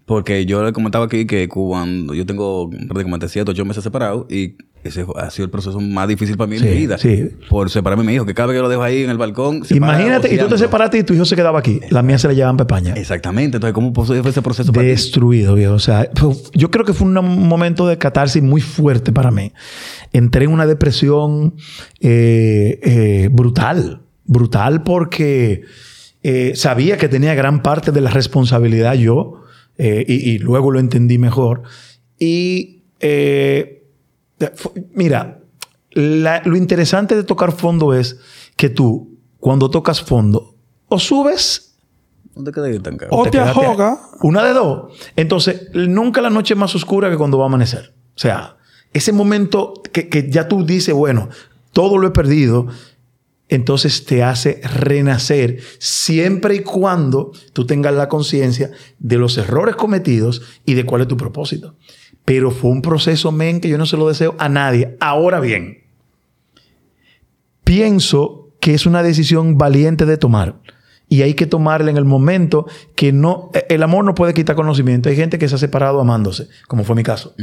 Porque 0.07 0.45
yo 0.45 0.65
le 0.65 0.73
comentaba 0.73 1.05
aquí 1.05 1.25
que 1.25 1.49
cuando 1.49 2.15
yo 2.15 2.27
tengo 2.27 2.69
prácticamente 2.69 3.29
7, 3.29 3.49
8 3.53 3.65
meses 3.65 3.85
separados 3.85 4.27
y 4.29 4.57
ese 4.85 5.05
ha 5.17 5.31
sido 5.31 5.47
el 5.47 5.51
proceso 5.51 5.81
más 5.81 6.07
difícil 6.07 6.37
para 6.37 6.49
mí 6.49 6.59
Sí, 6.59 6.65
en 6.67 6.71
mi 6.73 6.77
vida. 6.79 6.99
sí. 6.99 7.31
Por 7.49 7.71
separarme 7.71 8.05
de 8.05 8.07
mi 8.09 8.15
hijo, 8.15 8.27
que 8.27 8.35
cada 8.35 8.49
vez 8.49 8.57
que 8.59 8.63
lo 8.63 8.69
dejo 8.69 8.83
ahí 8.83 9.03
en 9.03 9.11
el 9.11 9.19
balcón... 9.19 9.63
Imagínate, 9.71 10.33
y 10.35 10.39
tú 10.39 10.47
te 10.47 10.59
separaste 10.59 10.99
y 10.99 11.03
tu 11.03 11.15
hijo 11.15 11.25
se 11.25 11.35
quedaba 11.37 11.59
aquí. 11.59 11.81
La 11.91 12.03
mía 12.03 12.19
se 12.19 12.29
la 12.29 12.35
llevaban 12.35 12.57
para 12.57 12.79
España. 12.79 12.95
Exactamente. 13.01 13.57
Entonces, 13.57 13.75
¿cómo 13.75 13.93
fue 13.95 14.19
ese 14.19 14.43
proceso 14.43 14.73
para 14.73 14.85
ti? 14.85 14.91
Destruido, 14.91 15.55
viejo. 15.55 15.75
O 15.75 15.79
sea, 15.79 16.09
yo 16.55 16.71
creo 16.71 16.85
que 16.85 16.93
fue 16.93 17.09
un 17.09 17.15
momento 17.49 17.87
de 17.87 17.99
catarsis 17.99 18.43
muy 18.43 18.61
fuerte 18.61 19.11
para 19.13 19.31
mí. 19.31 19.53
Entré 20.13 20.45
en 20.45 20.53
una 20.53 20.67
depresión 20.67 21.55
eh, 22.01 22.79
eh, 22.83 23.29
brutal. 23.33 24.03
Brutal 24.27 24.83
porque 24.83 25.63
eh, 26.23 26.53
sabía 26.55 26.97
que 26.97 27.09
tenía 27.09 27.35
gran 27.35 27.63
parte 27.63 27.93
de 27.93 28.01
la 28.01 28.11
responsabilidad 28.11 28.95
yo 28.95 29.43
eh, 29.77 30.05
y, 30.07 30.31
y 30.31 30.39
luego 30.39 30.71
lo 30.71 30.79
entendí 30.81 31.19
mejor. 31.19 31.63
Y 32.19 32.83
eh, 33.01 33.74
mira, 34.95 35.41
la- 35.93 36.43
lo 36.45 36.57
interesante 36.57 37.15
de 37.17 37.25
tocar 37.25 37.53
fondo 37.53 37.95
es 37.95 38.19
que 38.57 38.69
tú, 38.69 39.19
cuando 39.39 39.71
tocas 39.71 40.03
fondo, 40.03 40.55
o 40.89 40.99
subes. 40.99 41.77
O 43.11 43.23
te 43.31 43.39
ahoga. 43.65 44.01
Una 44.23 44.43
de 44.45 44.53
dos. 44.53 44.93
Entonces, 45.15 45.69
nunca 45.73 46.21
la 46.21 46.31
noche 46.31 46.55
es 46.55 46.59
más 46.61 46.75
oscura 46.75 47.09
que 47.11 47.17
cuando 47.17 47.39
va 47.39 47.45
a 47.45 47.47
amanecer. 47.49 47.95
O 48.17 48.19
sea, 48.19 48.57
ese 48.93 49.13
momento 49.13 49.75
que, 49.93 50.09
que 50.09 50.31
ya 50.31 50.49
tú 50.49 50.65
dices, 50.65 50.95
bueno, 50.95 51.29
todo 51.73 51.97
lo 51.99 52.09
he 52.09 52.11
perdido, 52.11 52.67
entonces 53.49 54.05
te 54.05 54.23
hace 54.23 54.61
renacer 54.63 55.59
siempre 55.79 56.57
y 56.57 56.61
cuando 56.61 57.33
tú 57.53 57.67
tengas 57.67 57.95
la 57.95 58.09
conciencia 58.09 58.71
de 58.99 59.19
los 59.19 59.37
errores 59.39 59.77
cometidos 59.77 60.43
y 60.65 60.75
de 60.75 60.85
cuál 60.87 61.03
es 61.03 61.09
tu 61.09 61.17
propósito. 61.17 61.77
Pero 62.25 62.51
fue 62.51 62.71
un 62.71 62.81
proceso, 62.83 63.33
men, 63.33 63.61
que 63.61 63.69
yo 63.69 63.77
no 63.79 63.87
se 63.87 63.97
lo 63.97 64.09
deseo 64.09 64.35
a 64.39 64.49
nadie. 64.49 64.97
Ahora 65.01 65.41
bien, 65.41 65.85
pienso 67.65 68.51
que 68.61 68.75
es 68.75 68.87
una 68.87 69.03
decisión 69.03 69.59
valiente 69.59 70.07
de 70.07 70.17
tomar. 70.17 70.57
Y 71.09 71.23
hay 71.23 71.35
que 71.35 71.47
tomarla 71.47 71.91
en 71.91 71.97
el 71.99 72.05
momento 72.07 72.67
que 72.97 73.13
no... 73.13 73.51
eh, 73.55 73.67
El 73.69 73.83
amor 73.83 74.05
no 74.05 74.15
puede 74.15 74.33
quitar 74.33 74.57
conocimiento. 74.57 75.09
Hay 75.11 75.17
gente 75.17 75.39
que 75.39 75.49
se 75.49 75.55
ha 75.55 75.59
separado 75.59 76.01
amándose, 76.01 76.49
como 76.67 76.83
fue 76.85 76.97
mi 76.97 77.03
caso. 77.03 77.35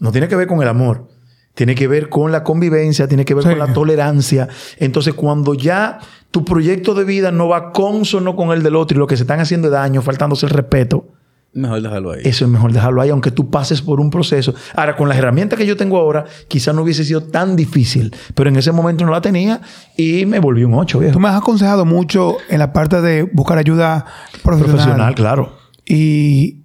No 0.00 0.10
tiene 0.10 0.26
que 0.28 0.36
ver 0.36 0.46
con 0.46 0.62
el 0.62 0.68
amor. 0.68 1.08
Tiene 1.54 1.74
que 1.74 1.86
ver 1.86 2.08
con 2.08 2.32
la 2.32 2.42
convivencia, 2.44 3.06
tiene 3.08 3.26
que 3.26 3.34
ver 3.34 3.44
Sí. 3.44 3.50
con 3.50 3.58
la 3.58 3.74
tolerancia. 3.74 4.48
Entonces, 4.78 5.12
cuando 5.12 5.52
ya 5.52 5.98
tu 6.30 6.46
proyecto 6.46 6.94
de 6.94 7.04
vida 7.04 7.30
no 7.30 7.46
va 7.48 7.72
consono 7.72 8.34
con 8.36 8.52
el 8.52 8.62
del 8.62 8.74
otro 8.74 8.96
y 8.96 8.98
lo 8.98 9.06
que 9.06 9.18
se 9.18 9.24
están 9.24 9.38
haciendo 9.40 9.68
es 9.68 9.72
daño, 9.72 10.00
faltándose 10.00 10.46
el 10.46 10.50
respeto, 10.50 11.08
Mejor 11.54 11.82
dejarlo 11.82 12.12
ahí. 12.12 12.20
eso 12.24 12.46
es 12.46 12.50
mejor 12.50 12.72
dejarlo 12.72 13.02
ahí, 13.02 13.10
aunque 13.10 13.30
tú 13.30 13.50
pases 13.50 13.82
por 13.82 14.00
un 14.00 14.10
proceso. 14.10 14.54
Ahora, 14.74 14.96
con 14.96 15.08
las 15.08 15.18
herramientas 15.18 15.58
que 15.58 15.66
yo 15.66 15.76
tengo 15.76 15.98
ahora, 15.98 16.24
quizás 16.48 16.74
no 16.74 16.82
hubiese 16.82 17.04
sido 17.04 17.22
tan 17.22 17.56
difícil, 17.56 18.14
pero 18.34 18.48
en 18.48 18.56
ese 18.56 18.72
momento 18.72 19.04
no 19.04 19.12
la 19.12 19.20
tenía 19.20 19.60
y 19.96 20.24
me 20.24 20.38
volví 20.38 20.64
un 20.64 20.72
8, 20.74 20.98
viejo. 20.98 21.12
Tú 21.12 21.20
me 21.20 21.28
has 21.28 21.36
aconsejado 21.36 21.84
mucho 21.84 22.38
en 22.48 22.58
la 22.58 22.72
parte 22.72 23.02
de 23.02 23.24
buscar 23.24 23.58
ayuda 23.58 24.06
profesional. 24.42 24.76
Profesional, 24.76 25.14
claro. 25.14 25.52
Y, 25.84 26.61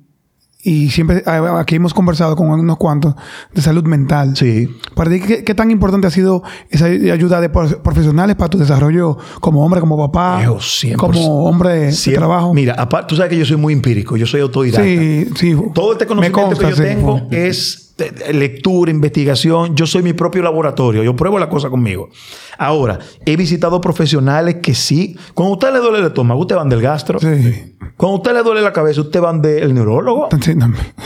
y 0.69 0.89
siempre 0.89 1.23
a- 1.25 1.59
aquí 1.59 1.75
hemos 1.75 1.93
conversado 1.93 2.35
con 2.35 2.49
unos 2.49 2.77
cuantos 2.77 3.15
de 3.53 3.61
salud 3.61 3.83
mental. 3.85 4.35
Sí. 4.35 4.67
Para 4.95 5.09
ti, 5.09 5.19
¿qué, 5.21 5.43
qué 5.43 5.55
tan 5.55 5.71
importante 5.71 6.07
ha 6.07 6.11
sido 6.11 6.43
esa 6.69 6.85
ayuda 6.87 7.39
de 7.39 7.49
profesionales 7.49 8.35
para 8.35 8.49
tu 8.49 8.57
desarrollo 8.57 9.17
como 9.39 9.63
hombre, 9.63 9.79
como 9.79 9.97
papá, 9.97 10.37
Viejo, 10.39 10.57
100%. 10.57 10.95
como 10.97 11.45
hombre 11.45 11.91
de 11.91 12.11
trabajo? 12.13 12.53
Mira, 12.53 12.75
aparte, 12.77 13.07
tú 13.09 13.15
sabes 13.15 13.29
que 13.29 13.37
yo 13.37 13.45
soy 13.45 13.57
muy 13.57 13.73
empírico, 13.73 14.17
yo 14.17 14.25
soy 14.25 14.41
autodidacta. 14.41 14.83
sí, 14.83 15.27
sí. 15.35 15.55
Todo 15.73 15.93
este 15.93 16.05
conocimiento 16.05 16.41
consta, 16.47 16.63
que 16.65 16.69
yo 16.71 16.75
sí. 16.75 16.83
tengo 16.83 17.21
es 17.31 17.86
lectura, 18.33 18.91
investigación. 18.91 19.75
Yo 19.75 19.85
soy 19.87 20.03
mi 20.03 20.13
propio 20.13 20.41
laboratorio. 20.43 21.03
Yo 21.03 21.15
pruebo 21.15 21.39
la 21.39 21.49
cosa 21.49 21.69
conmigo. 21.69 22.09
Ahora, 22.57 22.99
he 23.25 23.35
visitado 23.35 23.81
profesionales 23.81 24.57
que 24.61 24.75
sí. 24.75 25.17
Cuando 25.33 25.53
a 25.53 25.57
usted 25.57 25.73
le 25.73 25.79
duele 25.79 25.99
el 25.99 26.05
estómago, 26.05 26.41
usted 26.41 26.55
van 26.55 26.69
del 26.69 26.81
gastro. 26.81 27.19
Sí. 27.19 27.75
Cuando 27.95 28.15
a 28.15 28.17
usted 28.17 28.33
le 28.33 28.43
duele 28.43 28.61
la 28.61 28.73
cabeza, 28.73 29.01
usted 29.01 29.21
van 29.21 29.41
del 29.41 29.73
neurólogo. 29.73 30.29
Sí, 30.39 30.53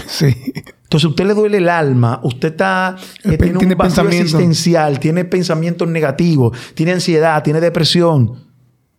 sí. 0.08 0.54
Entonces, 0.84 1.06
a 1.06 1.10
usted 1.10 1.26
le 1.26 1.34
duele 1.34 1.58
el 1.60 1.70
alma, 1.70 2.20
usted 2.24 2.50
está, 2.50 2.98
El 3.24 3.34
eh, 3.34 3.38
tiene 3.38 3.54
un 3.54 3.60
vacío 3.60 3.78
pensamiento. 3.78 4.24
existencial, 4.24 5.00
tiene 5.00 5.24
pensamientos 5.24 5.88
negativos, 5.88 6.58
tiene 6.76 6.92
ansiedad, 6.92 7.42
tiene 7.44 7.62
depresión. 7.62 8.52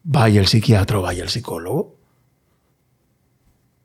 Vaya 0.03 0.41
al 0.41 0.47
psiquiatra 0.47 0.99
vaya 0.99 1.23
al 1.23 1.29
psicólogo. 1.29 1.99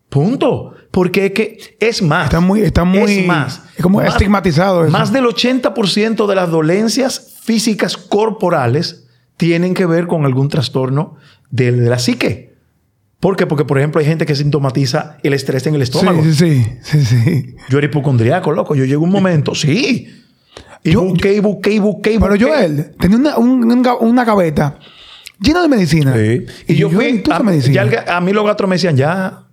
Punto. 0.09 0.73
Porque 0.91 1.27
es 1.27 1.31
que 1.33 1.77
es 1.79 2.01
más. 2.01 2.25
Está 2.25 2.39
muy- 2.39 2.61
está 2.61 2.83
muy- 2.83 3.19
Es 3.19 3.27
más. 3.27 3.61
es 3.75 3.83
como 3.83 3.99
Más- 3.99 4.09
estigmatizado 4.09 4.83
eso. 4.83 4.91
Más 4.91 5.11
del 5.13 5.25
80% 5.25 6.27
de 6.27 6.35
las 6.35 6.49
dolencias 6.49 7.35
físicas 7.43 7.97
corporales 7.97 9.05
tienen 9.35 9.73
que 9.73 9.85
ver 9.85 10.07
con 10.07 10.25
algún 10.25 10.49
trastorno 10.49 11.15
de, 11.51 11.71
de 11.71 11.89
la 11.89 11.99
psique. 11.99 12.55
¿Por 13.19 13.35
qué? 13.35 13.45
Porque, 13.47 13.65
por 13.65 13.77
ejemplo, 13.77 13.99
hay 13.99 14.05
gente 14.07 14.25
que 14.25 14.35
sintomatiza 14.35 15.17
el 15.23 15.33
estrés 15.33 15.65
en 15.67 15.75
el 15.75 15.81
estómago. 15.81 16.23
Sí, 16.23 16.65
sí, 16.81 17.03
sí. 17.05 17.55
Yo 17.69 17.77
era 17.79 17.85
hipocondriaco, 17.87 18.51
loco. 18.51 18.75
Yo 18.75 18.83
llegué 18.83 18.95
a 18.95 18.99
un 18.99 19.09
momento, 19.11 19.53
sí. 19.55 20.07
Y 20.83 20.91
Yo- 20.91 21.01
busqué, 21.03 21.33
y 21.33 21.39
busqué, 21.39 21.71
y 21.73 21.79
busqué, 21.79 22.13
y 22.13 22.19
Pero 22.19 22.31
busqué. 22.31 22.45
Joel, 22.45 22.91
tenía 22.99 23.17
una, 23.17 23.37
un- 23.37 23.83
una 24.01 24.23
gaveta 24.23 24.79
llena 25.39 25.61
de 25.63 25.67
medicina. 25.67 26.13
Sí. 26.15 26.45
Y 26.67 26.75
yo 26.75 26.89
fui. 26.89 27.19
¿tú 27.19 27.31
A, 27.31 27.41
ya 27.53 27.81
el 27.83 28.09
a 28.09 28.21
mí 28.21 28.33
los 28.33 28.45
gatos 28.45 28.67
me 28.69 28.75
decían, 28.75 28.95
ya, 28.95 29.46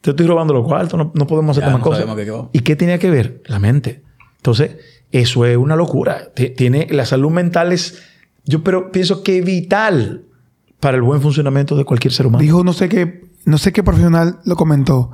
te 0.00 0.10
estoy 0.10 0.26
robando 0.26 0.54
los 0.54 0.66
cuartos, 0.66 0.98
no, 0.98 1.12
no 1.14 1.26
podemos 1.26 1.56
hacer 1.56 1.68
Ya, 1.68 1.72
más 1.76 1.80
no 1.80 1.84
cosas. 1.84 2.04
qué. 2.16 2.48
¿Y 2.52 2.60
qué 2.60 2.76
tenía 2.76 2.98
que 2.98 3.10
ver? 3.10 3.42
La 3.46 3.58
mente. 3.58 4.02
Entonces, 4.36 4.76
eso 5.10 5.44
es 5.44 5.56
una 5.56 5.74
locura. 5.76 6.32
T- 6.34 6.50
Tiene, 6.50 6.86
la 6.90 7.04
salud 7.06 7.30
mental 7.30 7.72
es, 7.72 8.02
yo 8.44 8.62
pero 8.62 8.92
pienso 8.92 9.22
que 9.22 9.40
vital 9.40 10.24
para 10.80 10.96
el 10.96 11.02
buen 11.02 11.20
funcionamiento 11.20 11.76
de 11.76 11.84
cualquier 11.84 12.12
ser 12.12 12.26
humano. 12.26 12.42
Dijo, 12.42 12.62
no 12.62 12.72
sé 12.72 12.88
qué, 12.88 13.24
no 13.44 13.58
sé 13.58 13.72
qué 13.72 13.82
profesional 13.82 14.38
lo 14.44 14.54
comentó, 14.56 15.10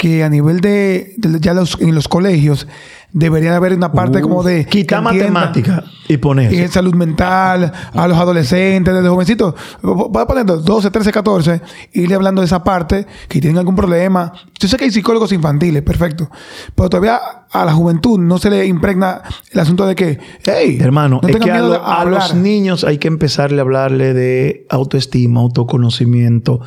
que 0.00 0.24
a 0.24 0.30
nivel 0.30 0.60
de, 0.62 1.12
de- 1.18 1.40
ya 1.40 1.52
los, 1.52 1.78
en 1.78 1.94
los 1.94 2.08
colegios 2.08 2.66
debería 3.12 3.54
haber 3.54 3.74
una 3.74 3.92
parte 3.92 4.22
como 4.22 4.42
de 4.42 4.64
Quitar 4.64 5.02
matemática 5.02 5.84
y 6.08 6.16
poner. 6.16 6.50
y 6.54 6.58
en 6.60 6.70
salud 6.70 6.94
mental, 6.94 7.70
a 7.92 8.08
los 8.08 8.16
adolescentes, 8.16 8.94
desde 8.94 9.08
jovencitos. 9.10 9.54
Voy 9.82 10.22
a 10.22 10.26
poner 10.26 10.46
12, 10.46 10.90
13, 10.90 11.12
14, 11.12 11.60
irle 11.92 12.14
hablando 12.14 12.40
de 12.40 12.46
esa 12.46 12.64
parte, 12.64 13.06
que 13.28 13.42
tienen 13.42 13.58
algún 13.58 13.76
problema. 13.76 14.32
Yo 14.58 14.68
sé 14.68 14.78
que 14.78 14.84
hay 14.86 14.90
psicólogos 14.90 15.32
infantiles, 15.32 15.82
perfecto. 15.82 16.30
Pero 16.74 16.88
todavía 16.88 17.20
a 17.50 17.64
la 17.66 17.72
juventud 17.74 18.18
no 18.18 18.38
se 18.38 18.48
le 18.48 18.64
impregna 18.64 19.20
el 19.50 19.60
asunto 19.60 19.84
de 19.86 19.94
que, 19.94 20.18
hey, 20.46 20.78
Hermano, 20.80 21.20
no 21.22 21.28
es 21.28 21.36
que 21.36 21.50
a, 21.50 21.58
lo- 21.58 21.84
a 21.86 22.04
los 22.06 22.34
niños 22.34 22.84
hay 22.84 22.96
que 22.96 23.08
empezarle 23.08 23.58
a 23.58 23.62
hablarle 23.62 24.14
de 24.14 24.64
autoestima, 24.70 25.40
autoconocimiento, 25.40 26.60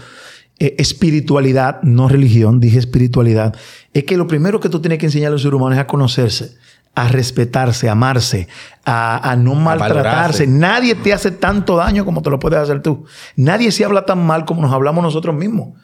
eh, 0.66 0.76
espiritualidad, 0.78 1.82
no 1.84 2.08
religión, 2.08 2.60
dije 2.60 2.80
espiritualidad. 2.80 3.56
Es 3.94 4.04
que 4.06 4.18
lo 4.18 4.28
primero 4.28 4.60
que 4.60 4.70
tú 4.70 4.80
tienes 4.80 5.00
que 5.00 5.08
enseñar 5.08 5.28
a 5.28 5.32
los 5.32 5.42
seres 5.42 5.56
humanos 5.56 5.78
es 5.78 5.82
a 5.84 5.88
conocerse, 5.88 6.56
a 6.96 7.08
respetarse, 7.08 7.90
a 7.90 7.94
amarse, 7.94 8.48
a, 8.86 9.32
a 9.32 9.36
no 9.36 9.56
maltratarse. 9.56 10.04
valorarse. 10.04 10.48
Nadie 10.48 10.96
te 10.96 11.12
hace 11.14 11.32
tanto 11.32 11.76
daño 11.76 12.06
como 12.06 12.22
te 12.22 12.30
lo 12.30 12.40
puedes 12.40 12.60
hacer 12.60 12.82
tú. 12.82 13.06
Nadie 13.36 13.72
se 13.72 13.84
habla 13.86 14.06
tan 14.06 14.26
mal 14.26 14.46
como 14.46 14.62
nos 14.62 14.72
hablamos 14.72 15.04
nosotros 15.04 15.36
mismos. 15.36 15.78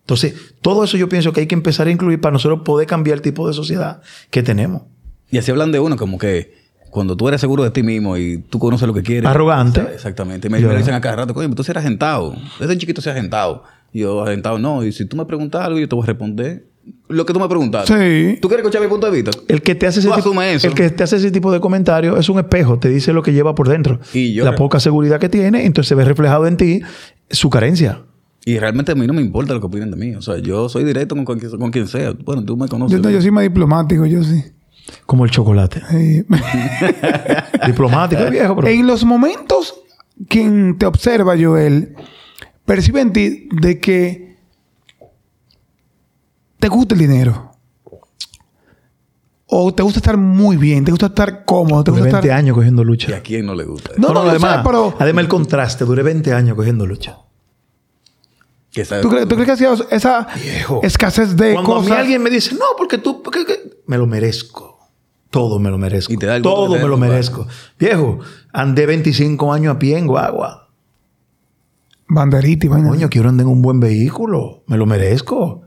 Entonces, 0.00 0.34
todo 0.60 0.82
eso 0.84 0.96
yo 0.96 1.08
pienso 1.08 1.32
que 1.32 1.40
hay 1.40 1.46
que 1.46 1.54
empezar 1.54 1.86
a 1.86 1.90
incluir 1.90 2.20
para 2.20 2.32
nosotros 2.32 2.60
poder 2.64 2.86
cambiar 2.86 3.16
el 3.18 3.22
tipo 3.22 3.46
de 3.46 3.54
sociedad 3.54 4.02
que 4.30 4.42
tenemos. 4.42 4.82
Y 5.30 5.38
así 5.38 5.50
hablan 5.52 5.70
de 5.72 5.78
uno 5.78 5.96
como 5.96 6.18
que 6.18 6.58
cuando 6.90 7.16
tú 7.16 7.28
eres 7.28 7.40
seguro 7.40 7.62
de 7.62 7.70
ti 7.70 7.84
mismo 7.84 8.16
y 8.16 8.38
tú 8.38 8.58
conoces 8.58 8.88
lo 8.88 8.92
que 8.94 9.02
quieres. 9.04 9.30
Arrogante. 9.30 9.80
Exactamente. 9.94 10.50
Me, 10.50 10.60
Ya. 10.60 10.66
me 10.66 10.76
dicen 10.76 10.94
acá 10.94 11.14
rato, 11.14 11.32
coño, 11.32 11.54
tú 11.54 11.62
eres 11.62 11.76
agentado. 11.76 12.34
Desde 12.58 12.76
chiquito 12.76 13.00
seas 13.00 13.14
agentado. 13.16 13.62
Y 13.92 14.00
yo, 14.00 14.22
agentado 14.22 14.58
no. 14.58 14.84
Y 14.84 14.92
si 14.92 15.04
tú 15.04 15.16
me 15.16 15.24
preguntas 15.26 15.62
algo, 15.64 15.78
yo 15.78 15.88
te 15.88 15.94
voy 15.94 16.04
a 16.04 16.06
responder 16.06 16.66
lo 17.08 17.26
que 17.26 17.32
tú 17.32 17.38
me 17.40 17.48
preguntaste. 17.48 17.92
Sí. 18.34 18.38
¿Tú 18.40 18.48
quieres 18.48 18.64
escuchar 18.64 18.82
mi 18.82 18.88
punto 18.88 19.10
de 19.10 19.12
vista? 19.22 19.30
El 19.48 19.62
que 19.62 19.74
te 19.74 19.86
hace 19.86 20.00
ese 20.00 20.08
Tú 20.08 20.14
tipo, 20.14 20.42
eso. 20.42 20.66
el 20.66 20.74
que 20.74 20.90
te 20.90 21.02
hace 21.04 21.16
ese 21.16 21.30
tipo 21.30 21.52
de 21.52 21.60
comentario 21.60 22.16
es 22.16 22.28
un 22.28 22.38
espejo, 22.38 22.78
te 22.78 22.88
dice 22.88 23.12
lo 23.12 23.22
que 23.22 23.32
lleva 23.32 23.54
por 23.54 23.68
dentro. 23.68 24.00
Y 24.14 24.32
yo- 24.32 24.44
la 24.44 24.54
poca 24.54 24.80
seguridad 24.80 25.20
que 25.20 25.28
tiene, 25.28 25.66
entonces 25.66 25.88
se 25.88 25.94
ve 25.94 26.04
reflejado 26.04 26.46
en 26.46 26.56
ti 26.56 26.80
su 27.30 27.50
carencia. 27.50 28.02
Y 28.44 28.58
realmente 28.58 28.92
a 28.92 28.94
mí 28.94 29.06
no 29.06 29.12
me 29.12 29.20
importa 29.20 29.52
lo 29.52 29.60
que 29.60 29.66
opinen 29.66 29.90
de 29.90 29.96
mí. 29.98 30.14
O 30.14 30.22
sea, 30.22 30.38
yo 30.38 30.68
soy 30.68 30.82
directo 30.84 31.14
con, 31.14 31.24
cualquier- 31.26 31.58
con 31.58 31.70
quien 31.70 31.86
sea. 31.86 32.12
Bueno, 32.24 32.42
tú 32.44 32.56
me 32.56 32.66
conoces. 32.68 32.96
Yo, 32.96 33.02
no, 33.02 33.10
yo 33.10 33.20
soy 33.20 33.30
más 33.30 33.42
diplomático, 33.42 34.06
yo 34.06 34.24
sí. 34.24 34.42
Como 35.04 35.24
el 35.24 35.30
chocolate. 35.30 35.82
Sí. 35.90 36.24
Diplomático, 37.66 38.22
viejo, 38.30 38.56
pero 38.56 38.68
En 38.68 38.86
los 38.86 39.04
momentos 39.04 39.74
quien 40.28 40.76
te 40.78 40.86
observa, 40.86 41.34
Joel, 41.38 41.94
percibe 42.64 43.00
en 43.00 43.12
ti 43.12 43.48
de 43.52 43.78
que 43.80 44.36
te 46.58 46.68
gusta 46.68 46.94
el 46.94 47.00
dinero. 47.00 47.50
O 49.52 49.74
te 49.74 49.82
gusta 49.82 49.98
estar 49.98 50.16
muy 50.16 50.56
bien, 50.56 50.84
te 50.84 50.92
gusta 50.92 51.06
estar 51.06 51.44
cómodo, 51.44 51.82
te 51.82 51.90
duré 51.90 52.02
gusta 52.04 52.18
20 52.18 52.28
estar... 52.28 52.38
años 52.38 52.54
cogiendo 52.54 52.82
¿Y 52.82 52.84
lucha. 52.84 53.16
a 53.16 53.20
quién 53.20 53.46
no 53.46 53.54
le 53.56 53.64
gusta? 53.64 53.90
No, 53.96 54.12
no, 54.12 54.22
sé, 54.22 54.28
además, 54.30 54.60
pero- 54.64 54.94
además 54.98 55.22
el 55.24 55.28
contraste, 55.28 55.84
duré 55.84 56.02
20 56.04 56.32
años 56.32 56.54
cogiendo 56.56 56.86
lucha. 56.86 57.18
¿Tú, 59.02 59.08
crees, 59.08 59.26
tú 59.26 59.34
crees 59.34 59.46
que 59.46 59.52
hacía 59.52 59.72
esa 59.90 60.28
Viejo. 60.40 60.80
escasez 60.84 61.36
de 61.36 61.54
Cuando 61.54 61.72
a 61.72 61.74
cosas? 61.78 61.90
mí 61.90 61.96
alguien 61.96 62.22
me 62.22 62.30
dice, 62.30 62.54
no, 62.54 62.64
porque 62.78 62.98
tú, 62.98 63.20
porque, 63.20 63.44
que-". 63.44 63.82
me 63.86 63.98
lo 63.98 64.06
merezco. 64.06 64.78
Todo 65.30 65.58
me 65.58 65.70
lo 65.70 65.78
merezco. 65.78 66.12
Y 66.12 66.16
te 66.16 66.26
da 66.26 66.36
el 66.36 66.42
gusto 66.42 66.54
Todo 66.54 66.76
me 66.76 66.86
lo 66.86 66.96
merezco. 66.96 67.48
Viejo, 67.78 68.20
andé 68.52 68.86
25 68.86 69.52
años 69.52 69.74
a 69.74 69.78
pie 69.80 69.98
en 69.98 70.06
Guagua. 70.06 70.59
Banderita 72.10 72.66
y 72.66 72.68
vaina. 72.68 72.88
Coño, 72.88 73.08
quiero 73.08 73.28
andar 73.28 73.46
en 73.46 73.52
un 73.52 73.62
buen 73.62 73.80
vehículo. 73.80 74.62
Me 74.66 74.76
lo 74.76 74.84
merezco. 74.84 75.62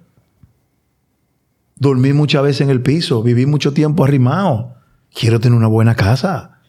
Dormí 1.75 2.13
muchas 2.13 2.43
veces 2.43 2.61
en 2.61 2.69
el 2.69 2.81
piso. 2.81 3.23
Viví 3.23 3.45
mucho 3.45 3.73
tiempo 3.73 4.03
arrimado. 4.03 4.75
Quiero 5.13 5.39
tener 5.39 5.57
una 5.57 5.67
buena 5.67 5.95
casa. 5.95 6.59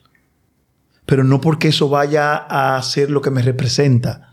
Pero 1.07 1.25
no 1.25 1.41
porque 1.41 1.69
eso 1.69 1.89
vaya 1.89 2.35
a 2.37 2.81
ser 2.83 3.11
lo 3.11 3.21
que 3.21 3.31
me 3.31 3.43
representa. 3.43 4.31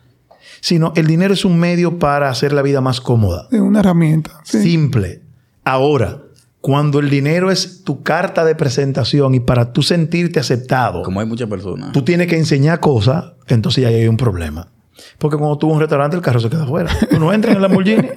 Sino 0.62 0.94
el 0.96 1.08
dinero 1.08 1.34
es 1.34 1.44
un 1.44 1.60
medio 1.60 2.00
para 2.00 2.30
hacer 2.30 2.54
la 2.54 2.62
vida 2.62 2.82
más 2.82 3.02
cómoda. 3.02 3.48
Es 3.52 3.60
una 3.60 3.80
herramienta. 3.80 4.32
sí. 4.44 4.62
Simple. 4.62 5.22
Ahora, 5.64 6.22
cuando 6.60 7.00
el 7.00 7.10
dinero 7.10 7.52
es 7.52 7.84
tu 7.84 8.04
carta 8.04 8.46
de 8.46 8.56
presentación 8.56 9.34
y 9.36 9.40
para 9.40 9.74
tú 9.74 9.82
sentirte 9.84 10.40
aceptado, 10.40 11.02
Como 11.04 11.20
hay 11.20 11.26
muchas 11.26 11.50
personas. 11.50 11.92
tú 11.92 12.04
tienes 12.04 12.28
que 12.28 12.38
enseñar 12.38 12.80
cosas, 12.80 13.34
entonces 13.48 13.82
ya 13.84 13.90
hay 13.90 14.08
un 14.08 14.18
problema. 14.18 14.68
Porque 15.18 15.38
cuando 15.38 15.58
tú 15.58 15.68
vas 15.68 15.74
a 15.74 15.76
un 15.76 15.80
restaurante, 15.82 16.16
el 16.16 16.22
carro 16.22 16.40
se 16.40 16.50
queda 16.50 16.64
afuera. 16.64 16.90
Tú 17.10 17.20
no 17.20 17.32
entras 17.34 17.52
en 17.52 17.58
el 17.58 17.62
Lamborghini. 17.62 18.08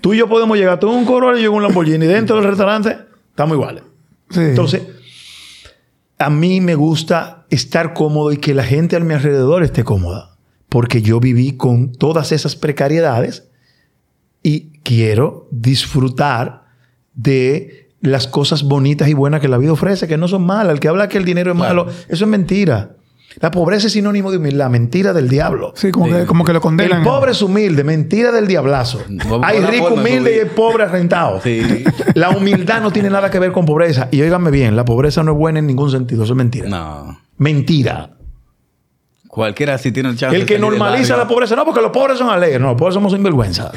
tú 0.00 0.14
y 0.14 0.18
yo 0.18 0.28
podemos 0.28 0.56
llegar. 0.56 0.78
Tú 0.80 0.90
en 0.90 0.98
un 0.98 1.04
Corolla 1.04 1.38
y 1.38 1.42
yo 1.44 1.50
en 1.50 1.56
un 1.56 1.62
Lamborghini. 1.62 2.06
Dentro 2.06 2.36
del 2.36 2.44
restaurante, 2.46 2.96
estamos 3.30 3.54
iguales. 3.54 3.82
Sí. 4.30 4.40
Entonces, 4.40 4.82
a 6.18 6.30
mí 6.30 6.60
me 6.60 6.74
gusta 6.74 7.46
estar 7.50 7.92
cómodo 7.94 8.32
y 8.32 8.38
que 8.38 8.54
la 8.54 8.64
gente 8.64 8.96
a 8.96 9.00
mi 9.00 9.14
alrededor 9.14 9.62
esté 9.62 9.84
cómoda. 9.84 10.36
Porque 10.68 11.00
yo 11.02 11.20
viví 11.20 11.56
con 11.56 11.92
todas 11.92 12.32
esas 12.32 12.56
precariedades 12.56 13.48
y 14.42 14.78
quiero 14.80 15.48
disfrutar 15.50 16.64
de 17.14 17.92
las 18.00 18.26
cosas 18.26 18.62
bonitas 18.62 19.08
y 19.08 19.14
buenas 19.14 19.40
que 19.40 19.48
la 19.48 19.58
vida 19.58 19.72
ofrece, 19.72 20.06
que 20.08 20.16
no 20.16 20.28
son 20.28 20.44
malas. 20.44 20.74
El 20.74 20.80
que 20.80 20.88
habla 20.88 21.08
que 21.08 21.18
el 21.18 21.24
dinero 21.24 21.52
es 21.52 21.56
Claro. 21.56 21.84
malo, 21.86 21.96
eso 22.08 22.24
es 22.24 22.30
mentira. 22.30 22.95
La 23.40 23.50
pobreza 23.50 23.88
es 23.88 23.92
sinónimo 23.92 24.30
de 24.30 24.38
humildad, 24.38 24.70
mentira 24.70 25.12
del 25.12 25.28
diablo. 25.28 25.72
Sí, 25.76 25.90
como, 25.90 26.06
Sí. 26.06 26.12
Que, 26.12 26.26
como 26.26 26.44
que 26.44 26.52
lo 26.52 26.60
condenan. 26.60 26.98
El 27.00 27.04
pobre 27.04 27.32
es 27.32 27.42
humilde, 27.42 27.84
mentira 27.84 28.32
del 28.32 28.46
diablazo. 28.46 29.02
Hay 29.42 29.60
rico 29.60 29.94
humilde 29.94 30.36
y 30.36 30.40
hay 30.40 30.46
pobre 30.46 30.86
rentado. 30.86 31.40
Sí. 31.42 31.84
La 32.14 32.30
humildad 32.30 32.80
no 32.80 32.90
tiene 32.90 33.10
nada 33.10 33.30
que 33.30 33.38
ver 33.38 33.52
con 33.52 33.66
pobreza. 33.66 34.08
Y 34.10 34.22
óigame 34.22 34.50
bien, 34.50 34.74
la 34.74 34.84
pobreza 34.84 35.22
no 35.22 35.32
es 35.32 35.38
buena 35.38 35.58
en 35.58 35.66
ningún 35.66 35.90
sentido, 35.90 36.24
eso 36.24 36.32
es 36.32 36.36
mentira. 36.36 36.68
No. 36.68 37.18
Mentira. 37.36 38.16
Cualquiera 39.28 39.76
sí 39.76 39.92
tiene 39.92 40.08
el 40.08 40.16
chance. 40.16 40.34
El 40.34 40.46
que 40.46 40.58
normaliza 40.58 41.14
la 41.14 41.28
pobreza, 41.28 41.54
no, 41.56 41.66
porque 41.66 41.82
los 41.82 41.90
pobres 41.90 42.16
son 42.16 42.30
alegres, 42.30 42.58
no, 42.58 42.68
los 42.68 42.78
pobres 42.78 42.94
somos 42.94 43.12
sinvergüenza. 43.12 43.70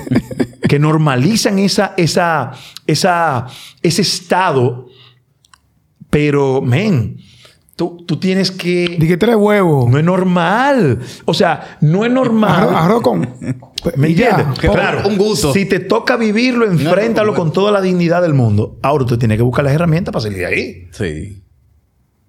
que 0.68 0.78
normalizan 0.78 1.58
esa, 1.58 1.92
esa, 1.98 2.52
esa, 2.86 3.46
ese 3.82 4.02
estado, 4.02 4.86
pero, 6.08 6.62
men, 6.62 7.18
tú, 7.76 8.02
tú 8.06 8.16
tienes 8.18 8.50
que. 8.50 8.96
Di 8.98 9.06
que 9.06 9.16
tres 9.16 9.36
huevos. 9.36 9.88
No 9.90 9.98
es 9.98 10.04
normal. 10.04 10.98
O 11.24 11.34
sea, 11.34 11.78
no 11.80 12.04
es 12.04 12.10
normal. 12.10 12.68
Arroz, 12.74 13.02
con... 13.02 13.20
¿Me 13.96 14.08
entiendes? 14.08 14.46
Claro. 14.58 15.06
un 15.08 15.16
gusto. 15.16 15.52
Si 15.52 15.64
te 15.66 15.78
toca 15.78 16.16
vivirlo, 16.16 16.66
enfréntalo 16.66 17.34
con 17.34 17.52
toda 17.52 17.70
la 17.70 17.80
dignidad 17.80 18.22
del 18.22 18.34
mundo. 18.34 18.78
Ahora 18.82 19.04
tú 19.06 19.16
tienes 19.16 19.36
que 19.36 19.42
buscar 19.44 19.64
las 19.64 19.74
herramientas 19.74 20.12
para 20.12 20.22
salir 20.24 20.38
de 20.38 20.46
ahí. 20.46 20.88
Sí. 20.90 21.42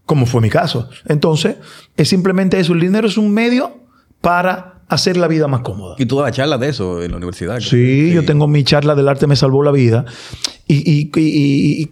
Como 0.06 0.26
fue 0.26 0.40
mi 0.42 0.50
caso. 0.50 0.90
Entonces, 1.08 1.56
es 1.96 2.08
simplemente 2.10 2.60
eso. 2.60 2.74
El 2.74 2.80
dinero 2.82 3.08
es 3.08 3.18
un 3.18 3.34
medio 3.34 3.80
para 4.22 4.82
hacer 4.88 5.18
la 5.18 5.28
vida 5.28 5.48
más 5.48 5.62
cómoda. 5.62 5.96
Y 5.98 6.06
tú 6.06 6.20
das 6.20 6.32
charlas 6.34 6.60
de 6.60 6.70
eso 6.70 7.02
en 7.04 7.12
la 7.12 7.18
universidad. 7.18 7.60
Sí, 7.60 8.12
yo 8.14 8.24
tengo 8.24 8.48
mi 8.48 8.64
charla 8.64 8.96
del 8.96 9.08
arte 9.10 9.26
me 9.28 9.36
salvó 9.36 9.64
la 9.64 9.72
vida. 9.72 10.06
Y, 10.68 10.76
y- 10.76 11.12
y- 11.16 11.82
y- 11.84 11.92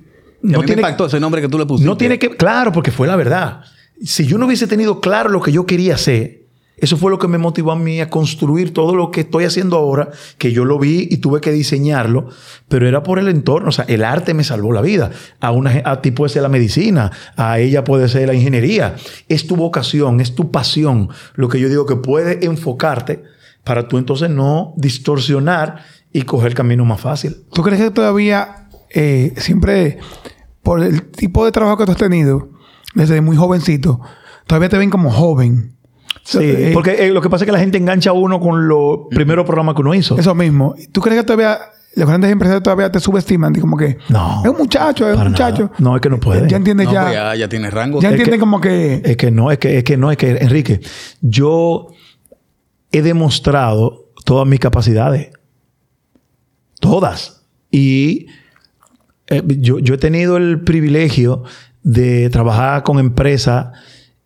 no 0.52 0.60
mí 0.60 0.64
me 0.64 0.66
tiene, 0.68 0.82
impactó 0.82 1.06
ese 1.06 1.20
nombre 1.20 1.42
que 1.42 1.48
tú 1.48 1.58
le 1.58 1.66
pusiste. 1.66 1.88
no 1.88 1.98
tiene 1.98 2.20
que... 2.20 2.30
Claro, 2.30 2.72
porque 2.72 2.92
fue 2.92 3.08
la 3.08 3.16
verdad. 3.16 3.62
Si 4.04 4.26
yo 4.26 4.38
no 4.38 4.46
hubiese 4.46 4.68
tenido 4.68 5.00
claro 5.00 5.30
lo 5.30 5.42
que 5.42 5.52
yo 5.52 5.66
quería 5.66 5.96
hacer, 5.96 6.46
eso 6.78 6.98
fue 6.98 7.10
lo 7.10 7.20
que 7.20 7.30
me 7.30 7.38
motivó 7.38 7.72
a 7.72 7.78
mí 7.78 8.02
a 8.02 8.10
construir 8.10 8.74
todo 8.74 8.96
lo 8.96 9.10
que 9.10 9.22
estoy 9.22 9.46
haciendo 9.46 9.78
ahora, 9.78 10.10
que 10.38 10.52
yo 10.52 10.66
lo 10.66 10.78
vi 10.78 11.08
y 11.10 11.18
tuve 11.18 11.40
que 11.40 11.52
diseñarlo, 11.52 12.28
pero 12.68 12.88
era 12.88 13.02
por 13.02 13.18
el 13.18 13.30
entorno. 13.30 13.70
O 13.70 13.72
sea, 13.72 13.86
el 13.88 14.04
arte 14.04 14.34
me 14.34 14.44
salvó 14.44 14.74
la 14.74 14.82
vida. 14.82 15.12
A, 15.40 15.52
una, 15.52 15.82
a 15.86 16.02
ti 16.02 16.12
puede 16.12 16.30
ser 16.30 16.42
la 16.42 16.50
medicina, 16.50 17.12
a 17.38 17.60
ella 17.60 17.86
puede 17.86 18.10
ser 18.10 18.28
la 18.28 18.34
ingeniería. 18.34 18.96
Es 19.30 19.48
tu 19.48 19.56
vocación, 19.56 20.20
es 20.20 20.36
tu 20.36 20.52
pasión, 20.52 21.10
lo 21.36 21.48
que 21.48 21.60
yo 21.60 21.70
digo 21.70 21.86
que 21.86 21.96
puede 21.96 22.46
enfocarte 22.46 23.24
para 23.64 23.88
tú 23.88 23.98
entonces 23.98 24.30
no 24.30 24.74
distorsionar 24.76 25.84
y 26.12 26.24
coger 26.24 26.50
el 26.50 26.56
camino 26.56 26.84
más 26.84 27.00
fácil. 27.00 27.38
¿Tú 27.54 27.64
crees 27.64 27.82
que 27.82 27.92
todavía, 27.92 28.68
eh, 28.94 29.34
siempre, 29.38 30.00
por 30.66 30.82
el 30.84 31.04
tipo 31.12 31.46
de 31.46 31.52
trabajo 31.54 31.78
que 31.78 31.86
tú 31.86 31.92
has 31.92 31.98
tenido, 31.98 32.50
desde 32.96 33.22
muy 33.22 33.38
jovencito, 33.38 34.02
todavía 34.48 34.68
te 34.68 34.78
ven 34.78 34.90
como 34.90 35.10
joven? 35.12 35.76
Sí, 36.24 36.40
Eh, 36.42 36.72
porque 36.74 37.06
eh, 37.06 37.12
lo 37.12 37.22
que 37.22 37.30
pasa 37.30 37.44
es 37.44 37.46
que 37.46 37.52
la 37.52 37.60
gente 37.60 37.78
engancha 37.78 38.10
a 38.10 38.14
uno 38.14 38.40
con 38.40 38.68
los 38.68 39.02
primeros 39.12 39.46
programas 39.46 39.76
que 39.76 39.82
uno 39.82 39.94
hizo. 39.94 40.18
Eso 40.18 40.34
mismo. 40.34 40.74
¿Tú 40.92 41.00
crees 41.02 41.20
que 41.20 41.24
todavía 41.26 41.60
los 41.96 42.08
grandes 42.10 42.32
empresarios 42.32 42.64
todavía 42.64 42.92
te 42.92 43.00
subestiman? 43.00 43.54
Y 43.56 43.60
Como 43.60 43.78
que 43.78 44.00
No. 44.10 44.42
es 44.44 44.50
un 44.50 44.58
muchacho, 44.58 45.08
es 45.08 45.16
un 45.18 45.28
muchacho. 45.30 45.64
nada. 45.66 45.76
No, 45.78 45.96
es 45.96 46.02
que 46.02 46.10
no 46.10 46.20
puede. 46.20 46.50
Ya 46.50 46.58
entiendes 46.58 46.88
No, 46.88 46.94
ya. 46.94 47.12
ya, 47.14 47.36
ya 47.36 47.48
tiene 47.48 47.70
rango. 47.70 48.02
ya 48.02 48.08
Es 48.10 48.14
entienden 48.14 48.36
que- 48.36 48.40
como 48.40 48.60
que. 48.60 49.02
Es 49.06 49.18
que 49.18 49.30
no, 49.30 49.52
es 49.52 49.60
que, 49.60 49.78
es 49.78 49.84
que 49.84 49.98
no, 49.98 50.10
es 50.10 50.18
que, 50.18 50.32
Enrique, 50.32 50.82
yo 51.22 51.90
he 52.92 53.04
demostrado 53.04 54.06
todas 54.26 54.48
mis 54.48 54.60
capacidades. 54.60 55.30
Todas. 56.80 57.44
Y 57.72 58.28
eh, 59.28 59.42
yo, 59.46 59.80
yo 59.80 59.94
he 59.96 59.98
tenido 59.98 60.38
el 60.38 60.62
privilegio 60.62 61.44
de 61.84 62.30
trabajar 62.30 62.84
con 62.84 63.00
empresas 63.00 63.68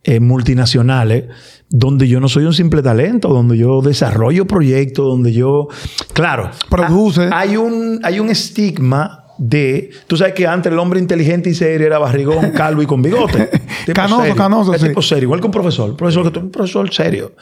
eh, 0.03 0.19
multinacionales 0.19 1.25
donde 1.69 2.07
yo 2.07 2.19
no 2.19 2.29
soy 2.29 2.45
un 2.45 2.53
simple 2.53 2.81
talento, 2.81 3.27
donde 3.29 3.57
yo 3.57 3.81
desarrollo 3.81 4.47
proyectos, 4.47 5.05
donde 5.05 5.33
yo... 5.33 5.67
Claro. 6.13 6.49
Produce. 6.69 7.23
ha- 7.25 7.39
Hay 7.39 7.57
un, 7.57 7.99
hay 8.03 8.19
un 8.19 8.29
estigma 8.29 9.25
de... 9.37 9.91
Tú 10.07 10.17
sabes 10.17 10.33
que 10.33 10.47
antes 10.47 10.71
el 10.71 10.79
hombre 10.79 10.99
inteligente 10.99 11.49
y 11.49 11.53
serio 11.53 11.85
era 11.85 11.99
barrigón, 11.99 12.51
calvo 12.51 12.81
y 12.81 12.87
con 12.87 13.01
bigote. 13.03 13.49
Canoso, 13.93 14.21
serio. 14.21 14.35
canoso, 14.35 14.73
Es 14.73 14.81
sí. 14.81 14.87
tipo 14.87 15.01
serio. 15.01 15.25
Igual 15.25 15.41
que 15.41 15.45
un 15.45 15.51
profesor. 15.51 15.95
Profesor, 15.95 16.23
que 16.23 16.31
tú- 16.31 16.39
un 16.39 16.49
profesor 16.51 16.91
serio. 16.91 17.33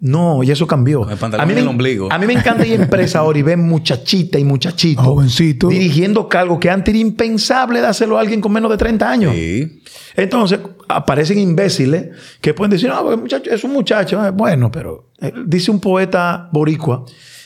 No, 0.00 0.44
y 0.44 0.50
eso 0.50 0.66
cambió. 0.66 1.08
El 1.10 1.18
pantalón 1.18 1.48
mí 1.48 1.54
me, 1.54 1.60
el 1.60 1.68
ombligo. 1.68 2.12
A 2.12 2.18
mí 2.18 2.26
me 2.26 2.34
encanta 2.34 2.64
ir 2.64 2.78
a 2.78 2.82
empresa 2.82 3.18
ahora 3.18 3.38
y 3.38 3.42
ver 3.42 3.58
muchachita 3.58 4.38
y 4.38 4.44
muchachito. 4.44 5.02
Jovencito. 5.02 5.68
Dirigiendo 5.68 6.28
cargos 6.28 6.60
que 6.60 6.70
antes 6.70 6.94
era 6.94 7.00
impensable 7.00 7.80
dárselo 7.80 8.16
a 8.16 8.20
alguien 8.20 8.40
con 8.40 8.52
menos 8.52 8.70
de 8.70 8.76
30 8.76 9.10
años. 9.10 9.34
Sí. 9.34 9.82
Entonces 10.14 10.60
aparecen 10.88 11.38
imbéciles 11.38 12.10
que 12.40 12.54
pueden 12.54 12.70
decir, 12.70 12.88
no, 12.88 13.16
muchacho 13.16 13.50
es 13.50 13.64
un 13.64 13.72
muchacho. 13.72 14.24
Eh, 14.24 14.30
Bueno, 14.30 14.70
pero 14.70 15.10
eh, 15.20 15.32
dice 15.46 15.70
un 15.72 15.80
poeta 15.80 16.48
boricua 16.52 17.04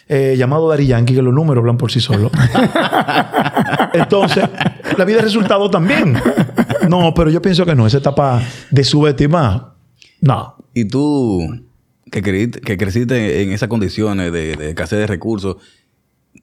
eh, 0.08 0.34
llamado 0.36 0.68
Dari 0.68 0.86
Yankee 0.86 1.14
que 1.14 1.22
los 1.22 1.32
números 1.32 1.62
hablan 1.62 1.78
por 1.78 1.90
sí 1.90 2.00
solos. 2.00 2.30
Entonces, 3.94 4.44
la 4.98 5.04
vida 5.06 5.18
es 5.18 5.24
resultado 5.24 5.70
también. 5.70 6.16
No, 6.86 7.14
pero 7.14 7.30
yo 7.30 7.40
pienso 7.40 7.64
que 7.64 7.74
no. 7.74 7.86
Esa 7.86 7.98
etapa 7.98 8.42
de 8.70 8.84
subestimar. 8.84 9.72
No. 10.20 10.56
Y 10.74 10.84
tú, 10.84 11.40
que, 12.12 12.22
cre- 12.22 12.60
que 12.60 12.76
creciste 12.76 13.42
en 13.42 13.50
esas 13.52 13.68
condiciones 13.68 14.30
de, 14.32 14.54
de 14.56 14.68
escasez 14.68 15.00
de 15.00 15.06
recursos, 15.08 15.56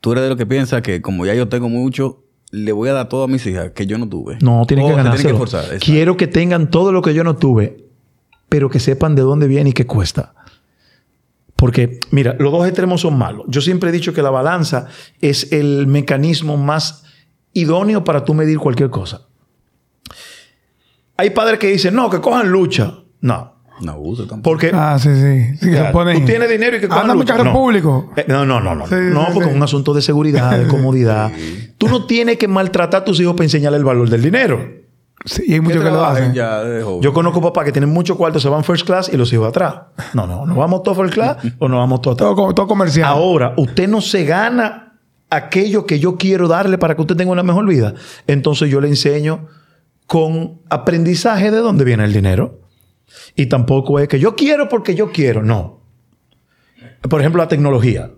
tú 0.01 0.11
eres 0.11 0.23
de 0.23 0.29
los 0.29 0.37
que 0.37 0.45
piensa 0.45 0.81
que 0.81 1.01
como 1.01 1.25
ya 1.25 1.33
yo 1.35 1.47
tengo 1.47 1.69
mucho, 1.69 2.23
le 2.51 2.71
voy 2.71 2.89
a 2.89 2.93
dar 2.93 3.07
todo 3.07 3.23
a 3.23 3.27
mis 3.27 3.45
hijas 3.45 3.71
que 3.71 3.85
yo 3.85 3.97
no 3.97 4.09
tuve. 4.09 4.37
No, 4.41 4.65
tienen 4.67 4.85
O 4.85 4.89
que. 4.89 4.93
Tienen 4.95 5.41
exacto. 5.41 5.77
Quiero 5.79 6.17
que 6.17 6.27
tengan 6.27 6.69
todo 6.71 6.91
lo 6.91 7.01
que 7.01 7.13
yo 7.13 7.23
no 7.23 7.35
tuve, 7.37 7.85
pero 8.49 8.69
que 8.69 8.79
sepan 8.79 9.15
de 9.15 9.21
dónde 9.21 9.47
viene 9.47 9.69
y 9.69 9.73
qué 9.73 9.85
cuesta. 9.85 10.33
Porque, 11.55 11.99
mira, 12.11 12.35
los 12.39 12.51
dos 12.51 12.65
extremos 12.65 13.01
son 13.01 13.17
malos. 13.17 13.45
Yo 13.49 13.61
siempre 13.61 13.89
he 13.89 13.93
dicho 13.93 14.13
que 14.13 14.21
la 14.23 14.29
balanza 14.31 14.87
es 15.21 15.51
el 15.51 15.85
mecanismo 15.87 16.57
más 16.57 17.03
idóneo 17.53 18.03
para 18.03 18.23
tú 18.25 18.33
medir 18.33 18.57
cualquier 18.57 18.89
cosa. 18.89 19.27
Hay 21.17 21.31
padres 21.31 21.59
que 21.59 21.67
dicen, 21.67 21.93
no, 21.95 22.09
que 22.09 22.21
cojan 22.21 22.49
lucha. 22.49 22.99
No. 23.21 23.58
No 23.81 23.97
uso 23.99 24.27
tampoco. 24.27 24.43
Porque 24.43 24.71
Ah, 24.73 24.97
sí, 24.99 25.09
sí. 25.15 25.57
sí 25.57 25.65
que 25.67 25.73
ya, 25.75 25.87
se 25.87 25.93
ponen- 25.93 26.19
tú 26.19 26.25
tienes 26.25 26.49
dinero 26.49 26.77
y 26.77 26.79
que 26.79 26.87
cojan 26.87 27.03
Anda 27.03 27.13
mi 27.15 27.21
lucha. 27.21 27.33
carro 27.33 27.45
no. 27.45 27.53
público. 27.53 28.11
Eh, 28.15 28.25
no, 28.27 28.45
no, 28.45 28.59
no, 28.59 28.75
no. 28.75 28.87
Sí, 28.87 28.95
no, 28.95 29.25
sí, 29.27 29.31
porque 29.33 29.45
sí. 29.45 29.49
es 29.51 29.55
un 29.55 29.63
asunto 29.63 29.93
de 29.93 30.01
seguridad, 30.01 30.57
de 30.57 30.67
comodidad. 30.69 31.31
Tú 31.77 31.87
no 31.87 32.05
tienes 32.05 32.37
que 32.37 32.47
maltratar 32.47 33.01
a 33.01 33.05
tus 33.05 33.19
hijos 33.19 33.33
para 33.35 33.45
enseñarle 33.45 33.77
el 33.77 33.83
valor 33.85 34.09
del 34.09 34.21
dinero. 34.21 34.79
Sí, 35.25 35.43
y 35.47 35.53
hay 35.53 35.59
¿Qué 35.59 35.61
muchos 35.61 35.83
que 35.83 35.89
lo 35.91 36.05
hacen. 36.05 36.33
ya? 36.33 36.61
Yo 37.01 37.11
conozco 37.13 37.41
papás 37.41 37.65
que 37.65 37.71
tienen 37.73 37.89
mucho 37.89 38.15
cuarto, 38.17 38.39
se 38.39 38.47
van 38.47 38.63
first 38.63 38.85
class 38.85 39.09
y 39.13 39.17
los 39.17 39.31
hijos 39.33 39.49
atrás. 39.49 39.75
No, 40.13 40.25
no, 40.25 40.45
no 40.45 40.55
vamos 40.55 40.81
todos 40.83 40.97
first 40.97 41.13
class 41.13 41.37
o 41.59 41.67
no 41.67 41.77
vamos 41.77 42.01
todos 42.01 42.15
atrás. 42.15 42.35
Todo, 42.35 42.53
todo 42.53 42.67
comercial. 42.67 43.07
Ahora, 43.09 43.53
usted 43.57 43.87
no 43.89 43.99
se 43.99 44.23
gana 44.23 44.93
aquello 45.29 45.85
que 45.85 45.99
yo 45.99 46.15
quiero 46.17 46.47
darle 46.47 46.77
para 46.77 46.95
que 46.95 47.01
usted 47.01 47.15
tenga 47.17 47.31
una 47.33 47.43
mejor 47.43 47.65
vida. 47.67 47.93
Entonces 48.27 48.69
yo 48.69 48.79
le 48.79 48.87
enseño 48.87 49.47
con 50.07 50.61
aprendizaje 50.69 51.51
de 51.51 51.57
dónde 51.57 51.83
viene 51.85 52.05
el 52.05 52.13
dinero. 52.13 52.61
Y 53.35 53.47
tampoco 53.47 53.99
es 53.99 54.07
que 54.07 54.19
yo 54.19 54.35
quiero 54.35 54.69
porque 54.69 54.95
yo 54.95 55.11
quiero. 55.11 55.43
No. 55.43 55.81
Por 57.01 57.19
ejemplo, 57.19 57.41
la 57.41 57.47
tecnología. 57.47 58.11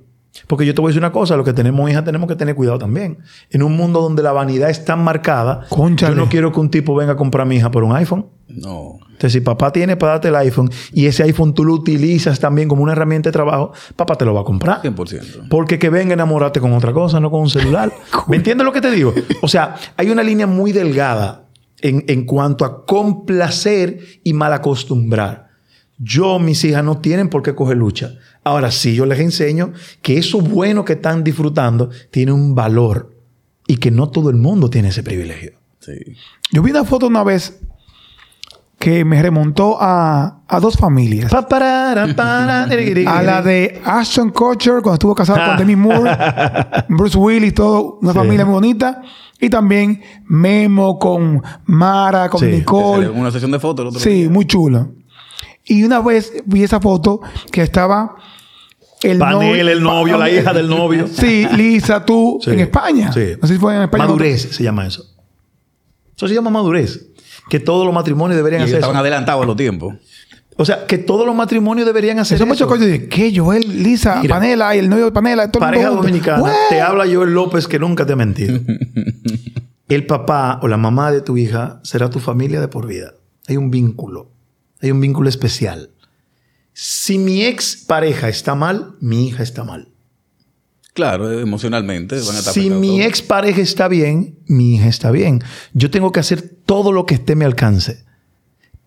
Porque 0.47 0.65
yo 0.65 0.73
te 0.73 0.81
voy 0.81 0.89
a 0.89 0.91
decir 0.91 1.01
una 1.01 1.11
cosa, 1.11 1.35
los 1.35 1.45
que 1.45 1.53
tenemos 1.53 1.89
hijas 1.89 2.05
tenemos 2.05 2.27
que 2.27 2.35
tener 2.35 2.55
cuidado 2.55 2.79
también. 2.79 3.19
En 3.49 3.63
un 3.63 3.75
mundo 3.75 4.01
donde 4.01 4.23
la 4.23 4.31
vanidad 4.31 4.69
es 4.69 4.85
tan 4.85 5.03
marcada, 5.03 5.65
Cónchale. 5.69 6.15
yo 6.15 6.21
no 6.21 6.29
quiero 6.29 6.51
que 6.51 6.59
un 6.59 6.69
tipo 6.69 6.95
venga 6.95 7.13
a 7.13 7.15
comprar 7.17 7.41
a 7.41 7.45
mi 7.45 7.57
hija 7.57 7.69
por 7.69 7.83
un 7.83 7.93
iPhone. 7.95 8.27
No. 8.47 8.99
Entonces, 9.07 9.33
si 9.33 9.41
papá 9.41 9.71
tiene 9.71 9.97
para 9.97 10.13
darte 10.13 10.29
el 10.29 10.35
iPhone 10.35 10.69
y 10.93 11.05
ese 11.05 11.23
iPhone 11.23 11.53
tú 11.53 11.63
lo 11.65 11.73
utilizas 11.73 12.39
también 12.39 12.67
como 12.67 12.81
una 12.81 12.93
herramienta 12.93 13.29
de 13.29 13.33
trabajo, 13.33 13.73
papá 13.95 14.15
te 14.15 14.25
lo 14.25 14.33
va 14.33 14.41
a 14.41 14.43
comprar. 14.43 14.81
100%. 14.81 15.47
Porque 15.49 15.77
que 15.77 15.89
venga 15.89 16.11
a 16.11 16.13
enamorarte 16.13 16.59
con 16.59 16.73
otra 16.73 16.93
cosa, 16.93 17.19
no 17.19 17.29
con 17.29 17.41
un 17.41 17.49
celular. 17.49 17.91
¿Me 18.27 18.37
entiendes 18.37 18.65
lo 18.65 18.71
que 18.71 18.81
te 18.81 18.89
digo? 18.89 19.13
O 19.41 19.47
sea, 19.47 19.75
hay 19.97 20.09
una 20.09 20.23
línea 20.23 20.47
muy 20.47 20.71
delgada 20.71 21.43
en, 21.81 22.03
en 22.07 22.25
cuanto 22.25 22.65
a 22.65 22.85
complacer 22.85 23.99
y 24.23 24.33
malacostumbrar. 24.33 25.49
Yo, 25.97 26.39
mis 26.39 26.63
hijas 26.63 26.83
no 26.83 26.97
tienen 26.97 27.29
por 27.29 27.43
qué 27.43 27.53
coger 27.53 27.77
lucha. 27.77 28.15
Ahora 28.43 28.71
sí, 28.71 28.95
yo 28.95 29.05
les 29.05 29.19
enseño 29.19 29.73
que 30.01 30.17
eso 30.17 30.41
bueno 30.41 30.83
que 30.83 30.93
están 30.93 31.23
disfrutando 31.23 31.89
tiene 32.09 32.31
un 32.31 32.55
valor 32.55 33.15
y 33.67 33.77
que 33.77 33.91
no 33.91 34.09
todo 34.09 34.29
el 34.29 34.35
mundo 34.35 34.69
tiene 34.69 34.89
ese 34.89 35.03
privilegio. 35.03 35.53
Sí. 35.79 35.93
Yo 36.51 36.63
vi 36.63 36.71
una 36.71 36.85
foto 36.85 37.07
una 37.07 37.23
vez 37.23 37.59
que 38.81 39.05
me 39.05 39.21
remontó 39.21 39.77
a, 39.79 40.41
a 40.47 40.59
dos 40.59 40.75
familias. 40.75 41.31
A 43.07 43.21
la 43.23 43.41
de 43.43 43.79
Ashton 43.85 44.31
Kutcher 44.31 44.81
cuando 44.81 44.93
estuvo 44.95 45.15
casado 45.15 45.39
Ah. 45.41 45.45
con 45.49 45.57
Demi 45.57 45.75
Moore, 45.75 46.11
Bruce 46.89 47.17
Willis, 47.17 47.53
todo, 47.53 47.99
una 48.01 48.11
Sí. 48.11 48.17
familia 48.17 48.43
muy 48.45 48.53
bonita. 48.55 49.01
Y 49.39 49.49
también 49.49 50.01
Memo 50.25 50.97
con 50.99 51.41
Mara, 51.65 52.27
con 52.29 52.39
Sí. 52.39 52.47
Nicole. 52.47 53.07
Una 53.09 53.31
sesión 53.31 53.51
de 53.51 53.59
fotos 53.59 53.83
el 53.83 53.87
otro 53.89 53.99
Sí, 53.99 54.09
día. 54.23 54.29
muy 54.29 54.45
chulo. 54.45 54.89
Y 55.65 55.83
una 55.83 55.99
vez 55.99 56.33
vi 56.45 56.63
esa 56.63 56.79
foto 56.79 57.21
que 57.51 57.61
estaba 57.61 58.15
el 59.03 59.17
Panel, 59.19 59.69
el 59.69 59.81
novio, 59.83 60.17
la 60.17 60.29
hija 60.29 60.53
del 60.53 60.67
novio. 60.67 61.07
Sí, 61.07 61.47
Lisa, 61.55 62.03
tú, 62.05 62.39
Sí. 62.43 62.49
en 62.51 62.59
España. 62.61 63.11
Sí. 63.13 63.33
No 63.41 63.47
sé 63.47 63.53
si 63.55 63.59
fue 63.59 63.75
en 63.75 63.83
España. 63.83 64.05
Madurez 64.05 64.55
se 64.55 64.63
llama 64.63 64.85
eso. 64.87 65.03
Eso 66.15 66.27
se 66.27 66.33
llama 66.35 66.49
madurez. 66.51 67.10
Que 67.49 67.59
todos 67.59 67.85
los 67.85 67.93
matrimonios 67.93 68.35
Y 68.35 68.37
deberían 68.37 68.61
ellos 68.61 68.69
hacer 68.71 68.79
estaban 68.79 68.95
eso. 68.95 69.01
adelantados 69.01 69.43
a 69.43 69.45
los 69.47 69.55
tiempos. 69.55 69.95
O 70.57 70.65
sea, 70.65 70.85
que 70.85 70.97
todos 70.97 71.25
los 71.25 71.33
matrimonios 71.35 71.87
deberían 71.87 72.19
hacer 72.19 72.35
Eso 72.35 72.45
muchas 72.45 72.67
cosas 72.67 72.85
de 72.85 73.07
¿qué? 73.07 73.33
Joel, 73.35 73.83
Lisa, 73.83 74.19
Mira. 74.21 74.35
Panela 74.35 74.75
y 74.75 74.79
el 74.79 74.89
novio 74.89 75.05
de 75.05 75.11
Panela. 75.11 75.49
Todo 75.49 75.63
el 75.63 75.67
Pareja 75.67 75.89
mundo 75.91 76.03
junto. 76.03 76.07
dominicana. 76.27 76.53
Te 76.69 76.81
habla 76.81 77.05
Joel 77.11 77.33
López 77.33 77.67
que 77.67 77.79
nunca 77.79 78.05
te 78.05 78.13
ha 78.13 78.15
mentido. 78.15 78.59
el 79.87 80.05
papá 80.05 80.59
o 80.61 80.67
la 80.67 80.77
mamá 80.77 81.11
de 81.11 81.21
tu 81.21 81.37
hija 81.37 81.79
será 81.83 82.09
tu 82.09 82.19
familia 82.19 82.61
de 82.61 82.67
por 82.67 82.85
vida. 82.87 83.13
Hay 83.47 83.57
un 83.57 83.71
vínculo. 83.71 84.29
Hay 84.81 84.91
un 84.91 85.01
vínculo 85.01 85.29
especial. 85.29 85.89
Si 86.73 87.17
mi 87.17 87.43
ex 87.43 87.75
pareja 87.87 88.29
está 88.29 88.55
mal, 88.55 88.95
mi 88.99 89.27
hija 89.27 89.43
está 89.43 89.63
mal. 89.63 89.89
Claro, 90.93 91.31
emocionalmente 91.39 92.19
van 92.19 92.35
a 92.35 92.39
estar 92.39 92.53
Si 92.53 92.69
mi 92.69 93.01
ex 93.01 93.21
pareja 93.21 93.61
está 93.61 93.87
bien, 93.87 94.39
mi 94.47 94.75
hija 94.75 94.87
está 94.87 95.09
bien. 95.11 95.41
Yo 95.73 95.89
tengo 95.89 96.11
que 96.11 96.19
hacer 96.19 96.41
todo 96.65 96.91
lo 96.91 97.05
que 97.05 97.13
esté 97.13 97.33
a 97.33 97.35
mi 97.37 97.45
alcance 97.45 98.03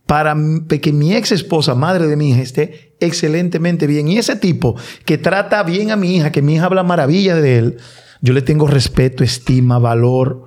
para 0.06 0.36
que 0.68 0.92
mi 0.92 1.14
ex 1.14 1.32
esposa, 1.32 1.74
madre 1.74 2.06
de 2.06 2.16
mi 2.16 2.30
hija, 2.30 2.42
esté 2.42 2.94
excelentemente 3.00 3.86
bien. 3.86 4.08
Y 4.08 4.18
ese 4.18 4.36
tipo 4.36 4.76
que 5.04 5.16
trata 5.16 5.62
bien 5.62 5.90
a 5.90 5.96
mi 5.96 6.16
hija, 6.16 6.30
que 6.30 6.42
mi 6.42 6.56
hija 6.56 6.66
habla 6.66 6.82
maravilla 6.82 7.36
de 7.36 7.58
él, 7.58 7.76
yo 8.20 8.32
le 8.32 8.42
tengo 8.42 8.66
respeto, 8.66 9.24
estima, 9.24 9.78
valor. 9.78 10.44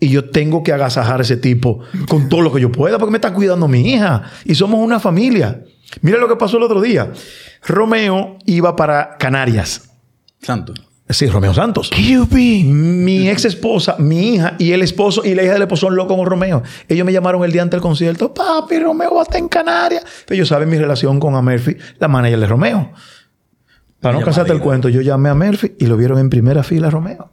Y 0.00 0.10
yo 0.10 0.30
tengo 0.30 0.62
que 0.62 0.72
agasajar 0.72 1.18
a 1.18 1.22
ese 1.22 1.36
tipo 1.36 1.80
con 2.08 2.28
todo 2.28 2.40
lo 2.40 2.52
que 2.52 2.60
yo 2.60 2.70
pueda, 2.70 2.98
porque 2.98 3.10
me 3.10 3.18
está 3.18 3.34
cuidando 3.34 3.66
mi 3.66 3.92
hija. 3.92 4.30
Y 4.44 4.54
somos 4.54 4.80
una 4.80 5.00
familia. 5.00 5.64
Mira 6.02 6.18
lo 6.18 6.28
que 6.28 6.36
pasó 6.36 6.56
el 6.56 6.62
otro 6.62 6.80
día. 6.80 7.12
Romeo 7.66 8.38
iba 8.46 8.76
para 8.76 9.16
Canarias. 9.18 9.87
Santo. 10.40 10.74
Sí, 11.10 11.26
Romeo 11.26 11.54
Santos. 11.54 11.90
QB. 11.90 12.34
Mi 12.34 13.30
ex 13.30 13.46
esposa, 13.46 13.96
mi 13.98 14.34
hija 14.34 14.56
y 14.58 14.72
el 14.72 14.82
esposo 14.82 15.24
y 15.24 15.34
la 15.34 15.42
hija 15.42 15.54
del 15.54 15.62
esposo 15.62 15.86
son 15.86 15.96
locos 15.96 16.16
con 16.16 16.26
Romeo. 16.26 16.62
Ellos 16.86 17.06
me 17.06 17.12
llamaron 17.12 17.42
el 17.44 17.52
día 17.52 17.62
antes 17.62 17.76
del 17.76 17.80
concierto. 17.80 18.34
Papi, 18.34 18.78
Romeo 18.78 19.14
va 19.14 19.20
a 19.20 19.22
estar 19.22 19.38
en 19.38 19.48
Canarias. 19.48 20.04
Pero 20.26 20.36
ellos 20.36 20.48
saben 20.48 20.68
mi 20.68 20.76
relación 20.76 21.18
con 21.18 21.34
a 21.34 21.40
Murphy, 21.40 21.76
la 21.98 22.08
manager 22.08 22.40
de 22.40 22.46
Romeo. 22.46 22.92
Para 24.00 24.18
no 24.18 24.24
casarte 24.24 24.52
el 24.52 24.60
cuento, 24.60 24.90
yo 24.90 25.00
llamé 25.00 25.30
a 25.30 25.34
Murphy 25.34 25.74
y 25.78 25.86
lo 25.86 25.96
vieron 25.96 26.18
en 26.18 26.28
primera 26.28 26.62
fila 26.62 26.90
Romeo. 26.90 27.32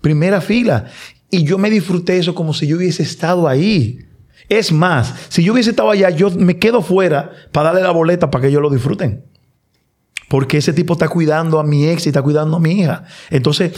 Primera 0.00 0.40
fila. 0.40 0.86
Y 1.30 1.44
yo 1.44 1.58
me 1.58 1.68
disfruté 1.68 2.16
eso 2.16 2.34
como 2.34 2.54
si 2.54 2.66
yo 2.66 2.78
hubiese 2.78 3.02
estado 3.02 3.46
ahí. 3.46 4.06
Es 4.48 4.72
más, 4.72 5.14
si 5.28 5.44
yo 5.44 5.52
hubiese 5.52 5.70
estado 5.70 5.90
allá, 5.90 6.08
yo 6.08 6.30
me 6.30 6.58
quedo 6.58 6.80
fuera 6.80 7.30
para 7.52 7.66
darle 7.66 7.82
la 7.82 7.90
boleta 7.90 8.30
para 8.30 8.42
que 8.42 8.48
ellos 8.48 8.62
lo 8.62 8.70
disfruten. 8.70 9.24
Porque 10.28 10.58
ese 10.58 10.72
tipo 10.72 10.92
está 10.94 11.08
cuidando 11.08 11.58
a 11.58 11.64
mi 11.64 11.86
ex 11.86 12.06
y 12.06 12.10
está 12.10 12.22
cuidando 12.22 12.56
a 12.56 12.60
mi 12.60 12.72
hija. 12.80 13.04
Entonces, 13.30 13.72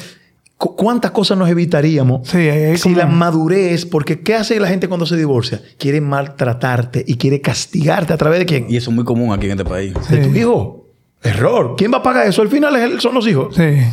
cu- 0.57 0.75
¿cuántas 0.77 1.13
cosas 1.13 1.39
nos 1.39 1.49
evitaríamos 1.49 2.29
Sí, 2.29 2.49
si 2.77 2.83
como- 2.83 2.97
la 2.97 3.07
madurez, 3.07 3.87
porque 3.87 4.21
¿qué 4.21 4.35
hace 4.35 4.59
la 4.59 4.69
gente 4.69 4.89
cuando 4.89 5.07
se 5.07 5.17
divorcia? 5.17 5.63
Quiere 5.79 6.01
maltratarte 6.01 7.05
y 7.07 7.17
quiere 7.17 7.41
castigarte 7.41 8.13
a 8.13 8.17
través 8.17 8.41
de 8.41 8.47
quién? 8.47 8.67
Y 8.69 8.77
eso 8.77 8.91
es 8.91 8.95
muy 8.97 9.05
común 9.05 9.33
aquí 9.33 9.47
en 9.47 9.53
este 9.53 9.65
país. 9.65 9.95
De 10.09 10.19
tu 10.27 10.35
hijo. 10.37 10.77
Error. 11.23 11.75
¿Quién 11.77 11.93
va 11.93 11.99
a 11.99 12.03
pagar 12.03 12.27
eso? 12.27 12.41
Al 12.41 12.49
final 12.49 12.75
es 12.77 12.83
él- 12.83 13.01
son 13.01 13.15
los 13.15 13.27
hijos. 13.29 13.55
Sí. 13.55 13.63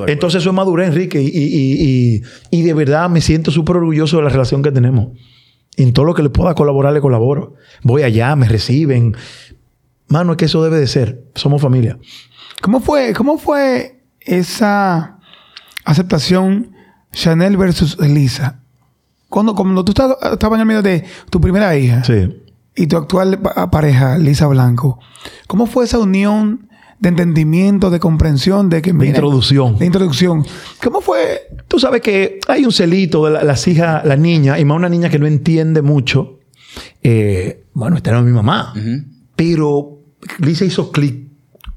de 0.00 0.04
acuerdo. 0.04 0.12
Entonces 0.12 0.40
eso 0.42 0.50
es 0.50 0.54
madurez, 0.54 0.88
Enrique. 0.88 1.20
Y, 1.20 1.26
y- 1.26 1.30
y- 1.32 2.14
y- 2.16 2.22
y 2.58 2.62
de 2.62 2.72
verdad 2.72 3.10
me 3.10 3.20
siento 3.20 3.50
súper 3.50 3.76
orgulloso 3.78 4.18
de 4.18 4.22
la 4.22 4.28
relación 4.28 4.62
que 4.62 4.70
tenemos. 4.70 5.08
En 5.76 5.92
todo 5.92 6.04
lo 6.04 6.14
que 6.14 6.22
le 6.22 6.30
pueda 6.30 6.54
colaborar, 6.54 6.92
le 6.92 7.00
colaboro. 7.00 7.54
Voy 7.82 8.02
allá, 8.02 8.36
me 8.36 8.46
reciben. 8.48 9.16
Mano, 10.12 10.32
es 10.32 10.36
que 10.38 10.44
eso 10.44 10.62
debe 10.62 10.78
de 10.78 10.86
ser. 10.86 11.24
Somos 11.34 11.60
familia. 11.62 11.98
¿Cómo 12.60 12.80
fue, 12.80 13.12
cómo 13.14 13.38
fue 13.38 14.02
esa 14.20 15.18
aceptación 15.84 16.72
Chanel 17.12 17.56
versus 17.56 17.98
Lisa? 18.00 18.60
Cuando, 19.28 19.54
cuando 19.54 19.84
tú 19.84 19.92
estabas, 19.92 20.18
en 20.54 20.60
el 20.60 20.66
medio 20.66 20.82
de 20.82 21.04
tu 21.30 21.40
primera 21.40 21.74
hija 21.76 22.04
Sí. 22.04 22.42
y 22.76 22.86
tu 22.86 22.96
actual 22.98 23.38
pa- 23.40 23.70
pareja, 23.70 24.18
Lisa 24.18 24.46
Blanco, 24.46 24.98
¿cómo 25.46 25.66
fue 25.66 25.84
esa 25.86 25.98
unión 25.98 26.68
de 26.98 27.08
entendimiento, 27.08 27.90
de 27.90 27.98
comprensión, 27.98 28.68
de 28.68 28.80
que... 28.82 28.92
De 28.92 29.06
introducción. 29.06 29.76
De 29.78 29.86
introducción. 29.86 30.44
¿Cómo 30.84 31.00
fue? 31.00 31.48
Tú 31.66 31.80
sabes 31.80 32.00
que 32.02 32.38
hay 32.46 32.64
un 32.64 32.70
celito 32.72 33.24
de 33.24 33.32
la- 33.32 33.42
las 33.42 33.66
hijas, 33.66 34.04
la 34.04 34.16
niña, 34.16 34.58
y 34.60 34.64
más 34.64 34.76
una 34.76 34.88
niña 34.90 35.08
que 35.08 35.18
no 35.18 35.26
entiende 35.26 35.80
mucho. 35.82 36.38
Eh, 37.02 37.64
bueno, 37.74 37.96
esta 37.96 38.10
era 38.10 38.20
mi 38.20 38.30
mamá. 38.30 38.72
Pero 39.34 39.98
Lisa 40.38 40.64
hizo 40.64 40.90
clic 40.92 41.28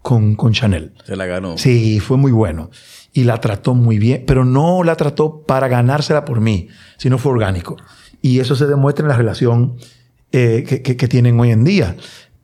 con, 0.01 0.35
con 0.35 0.53
Chanel. 0.53 0.93
Se 1.05 1.15
la 1.15 1.25
ganó. 1.25 1.57
Sí, 1.57 1.99
fue 1.99 2.17
muy 2.17 2.31
bueno. 2.31 2.69
Y 3.13 3.23
la 3.23 3.39
trató 3.39 3.73
muy 3.73 3.97
bien, 3.97 4.23
pero 4.27 4.43
no 4.45 4.83
la 4.83 4.95
trató 4.95 5.41
para 5.43 5.67
ganársela 5.67 6.25
por 6.25 6.41
mí, 6.41 6.67
sino 6.97 7.17
fue 7.17 7.31
orgánico. 7.31 7.77
Y 8.21 8.39
eso 8.39 8.55
se 8.55 8.65
demuestra 8.67 9.03
en 9.03 9.09
la 9.09 9.17
relación 9.17 9.77
eh, 10.31 10.63
que, 10.67 10.81
que- 10.81 10.97
que 10.97 11.07
tienen 11.07 11.39
hoy 11.39 11.51
en 11.51 11.63
día. 11.63 11.95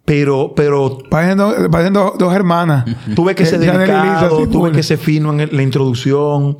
Pero, 0.05 0.53
pero 0.55 0.97
Parecen 1.09 1.37
dos, 1.37 1.55
parecen 1.69 1.93
dos- 1.93 2.17
dos 2.17 2.33
hermanas. 2.33 2.85
tuve 3.15 3.35
que 3.35 3.45
ser 3.45 3.59
y 3.61 3.65
Lisa, 3.65 3.77
delicado, 3.77 4.39
sí, 4.45 4.47
tuve 4.51 4.71
que 4.71 4.81
ser 4.83 4.97
fino 4.97 5.31
en 5.39 5.49
la 5.55 5.61
introducción. 5.61 6.57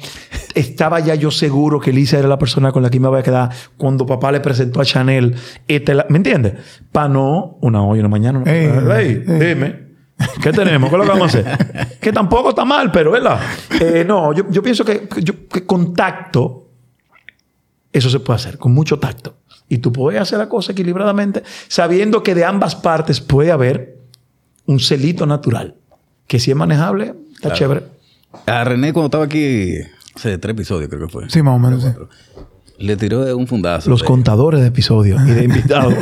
Estaba 0.55 0.99
ya 0.99 1.15
yo 1.15 1.31
seguro 1.31 1.79
que 1.79 1.91
Lisa 1.93 2.19
era 2.19 2.27
la 2.27 2.37
persona 2.37 2.71
con 2.71 2.83
la 2.83 2.89
que 2.89 2.99
me 2.99 3.07
iba 3.07 3.19
a 3.19 3.23
quedar 3.23 3.49
cuando 3.77 4.05
papá 4.05 4.31
le 4.31 4.39
presentó 4.39 4.81
a 4.81 4.85
Chanel. 4.85 5.35
Esta 5.67 5.91
es 5.91 5.97
la- 5.97 6.05
¿Me 6.09 6.17
entiendes? 6.17 6.53
Para 6.91 7.07
no, 7.09 7.57
una 7.61 7.83
hoy, 7.83 7.99
una 7.99 8.09
mañana. 8.09 8.39
una- 8.39 8.51
Ey, 8.51 8.65
Ey, 8.65 9.23
ey. 9.27 9.39
dime. 9.55 9.91
¿Qué 10.41 10.51
tenemos? 10.51 10.89
¿Qué 10.89 10.95
es 10.95 10.99
lo 10.99 11.03
que 11.05 11.09
vamos 11.19 11.35
a 11.35 11.39
hacer? 11.39 11.97
que 11.99 12.11
tampoco 12.13 12.49
está 12.49 12.63
mal, 12.65 12.91
pero 12.91 13.11
¿verdad? 13.11 13.39
Eh, 13.79 14.03
no, 14.07 14.33
yo, 14.33 14.43
yo 14.51 14.61
pienso 14.61 14.85
que, 14.85 15.07
que 15.07 15.23
yo- 15.23 15.47
que 15.47 15.65
con 15.65 15.93
tacto, 15.95 16.67
eso 17.91 18.09
se 18.09 18.19
puede 18.19 18.35
hacer, 18.35 18.57
con 18.57 18.73
mucho 18.73 18.99
tacto. 18.99 19.37
Y 19.67 19.77
tú 19.79 19.91
puedes 19.91 20.19
hacer 20.21 20.37
la 20.37 20.47
cosa 20.49 20.73
equilibradamente, 20.73 21.43
sabiendo 21.67 22.23
que 22.23 22.35
de 22.35 22.45
ambas 22.45 22.75
partes 22.75 23.19
puede 23.21 23.51
haber 23.51 23.97
un 24.65 24.79
celito 24.79 25.25
natural. 25.25 25.75
Que 26.27 26.39
si 26.39 26.51
es 26.51 26.57
manejable, 26.57 27.13
está 27.33 27.39
Claro. 27.49 27.55
chévere. 27.55 27.81
A 28.45 28.63
René, 28.63 28.93
cuando 28.93 29.07
estaba 29.07 29.25
aquí, 29.25 29.73
hace 30.15 30.37
tres 30.37 30.53
episodios 30.53 30.89
creo 30.89 31.07
que 31.07 31.11
fue. 31.11 31.29
Sí, 31.29 31.41
más 31.41 31.55
o 31.55 31.59
menos. 31.59 31.83
sí. 31.83 31.89
Le 32.79 32.97
tiró 32.97 33.23
de 33.23 33.35
un 33.35 33.45
fundazo. 33.45 33.91
Los 33.91 34.01
de- 34.01 34.07
contadores 34.07 34.59
de 34.61 34.67
episodios 34.67 35.21
y 35.27 35.31
de 35.31 35.43
invitados. 35.43 35.93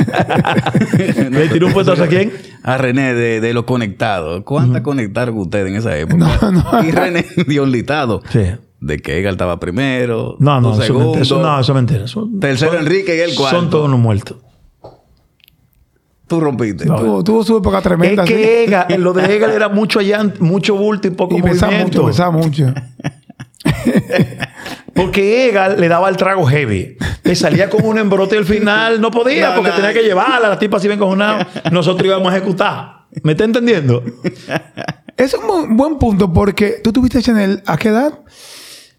¿Le 1.30 1.50
tiró 1.50 1.68
un 1.68 1.74
puestazo 1.74 2.04
a 2.04 2.08
quién? 2.08 2.32
A 2.64 2.78
René 2.78 3.14
de, 3.14 3.42
de 3.42 3.54
lo 3.54 3.66
conectado. 3.66 4.46
¿Cuántas 4.46 4.82
conectaron 4.82 5.38
ustedes 5.40 5.68
en 5.68 5.76
esa 5.76 5.98
época? 5.98 6.40
No, 6.42 6.52
no. 6.52 6.84
Y 6.86 6.92
René 6.92 7.26
dio 7.48 7.64
un 7.64 7.72
litado. 7.72 8.22
Sí. 8.32 8.44
De 8.80 8.98
que 9.00 9.20
Egal 9.20 9.34
estaba 9.34 9.60
primero. 9.60 10.38
No, 10.40 10.62
no, 10.62 10.82
eso. 10.82 11.16
Eso- 11.18 11.42
no, 11.42 11.60
eso 11.60 11.72
es 11.74 11.76
mentira. 11.76 12.06
Eso- 12.06 12.30
Tercero 12.40 12.72
son- 12.72 12.82
Enrique 12.84 13.14
y 13.18 13.20
el 13.30 13.36
cuarto. 13.36 13.60
Son 13.60 13.70
todos 13.70 13.88
unos 13.90 14.00
muertos. 14.00 14.38
Tú 16.28 16.40
rompiste. 16.40 16.86
Tuvo, 16.86 17.24
tuvo 17.24 17.44
su 17.44 17.58
época 17.58 17.82
tremenda. 17.82 18.24
Es 18.24 18.30
sí. 18.30 18.36
que 18.36 18.64
Egal, 18.66 18.86
lo 19.00 19.12
de 19.14 19.36
Egal 19.36 19.50
era 19.52 19.68
mucho 19.68 20.00
allá, 20.00 20.24
mucho 20.40 20.76
bulto 20.76 21.08
y 21.08 21.12
poco 21.12 21.36
Y 21.38 21.42
pesaba 21.42 21.74
mucho, 21.80 22.06
pesaba 22.06 22.32
mucho. 22.32 22.74
Porque 24.94 25.48
Egal 25.50 25.80
le 25.80 25.88
daba 25.88 26.10
el 26.10 26.18
trago 26.18 26.46
heavy. 26.46 26.98
Le 27.24 27.36
salía 27.36 27.70
con 27.70 27.86
un 27.86 27.98
embrote 27.98 28.38
al 28.38 28.46
final. 28.46 29.00
No 29.00 29.12
podía 29.12 29.50
No, 29.50 29.56
porque 29.56 29.70
no. 29.70 29.76
tenía 29.76 29.94
que 29.94 30.02
llevarla. 30.04 30.50
Las 30.50 30.60
tipas 30.60 30.82
se 30.82 30.88
iban 30.88 31.00
cojonadas. 31.00 31.48
Nosotros 31.72 32.06
íbamos 32.06 32.32
a 32.34 32.38
ejecutar. 32.38 33.06
¿Me 33.24 33.32
está 33.34 33.44
entendiendo? 33.46 34.04
Es 35.18 35.34
un 35.34 35.42
bu- 35.44 35.76
buen 35.76 35.98
punto 35.98 36.32
porque 36.34 36.80
tú 36.84 36.92
tuviste 36.94 37.22
Chanel 37.22 37.64
a 37.66 37.78
qué 37.78 37.90
edad? 37.90 38.20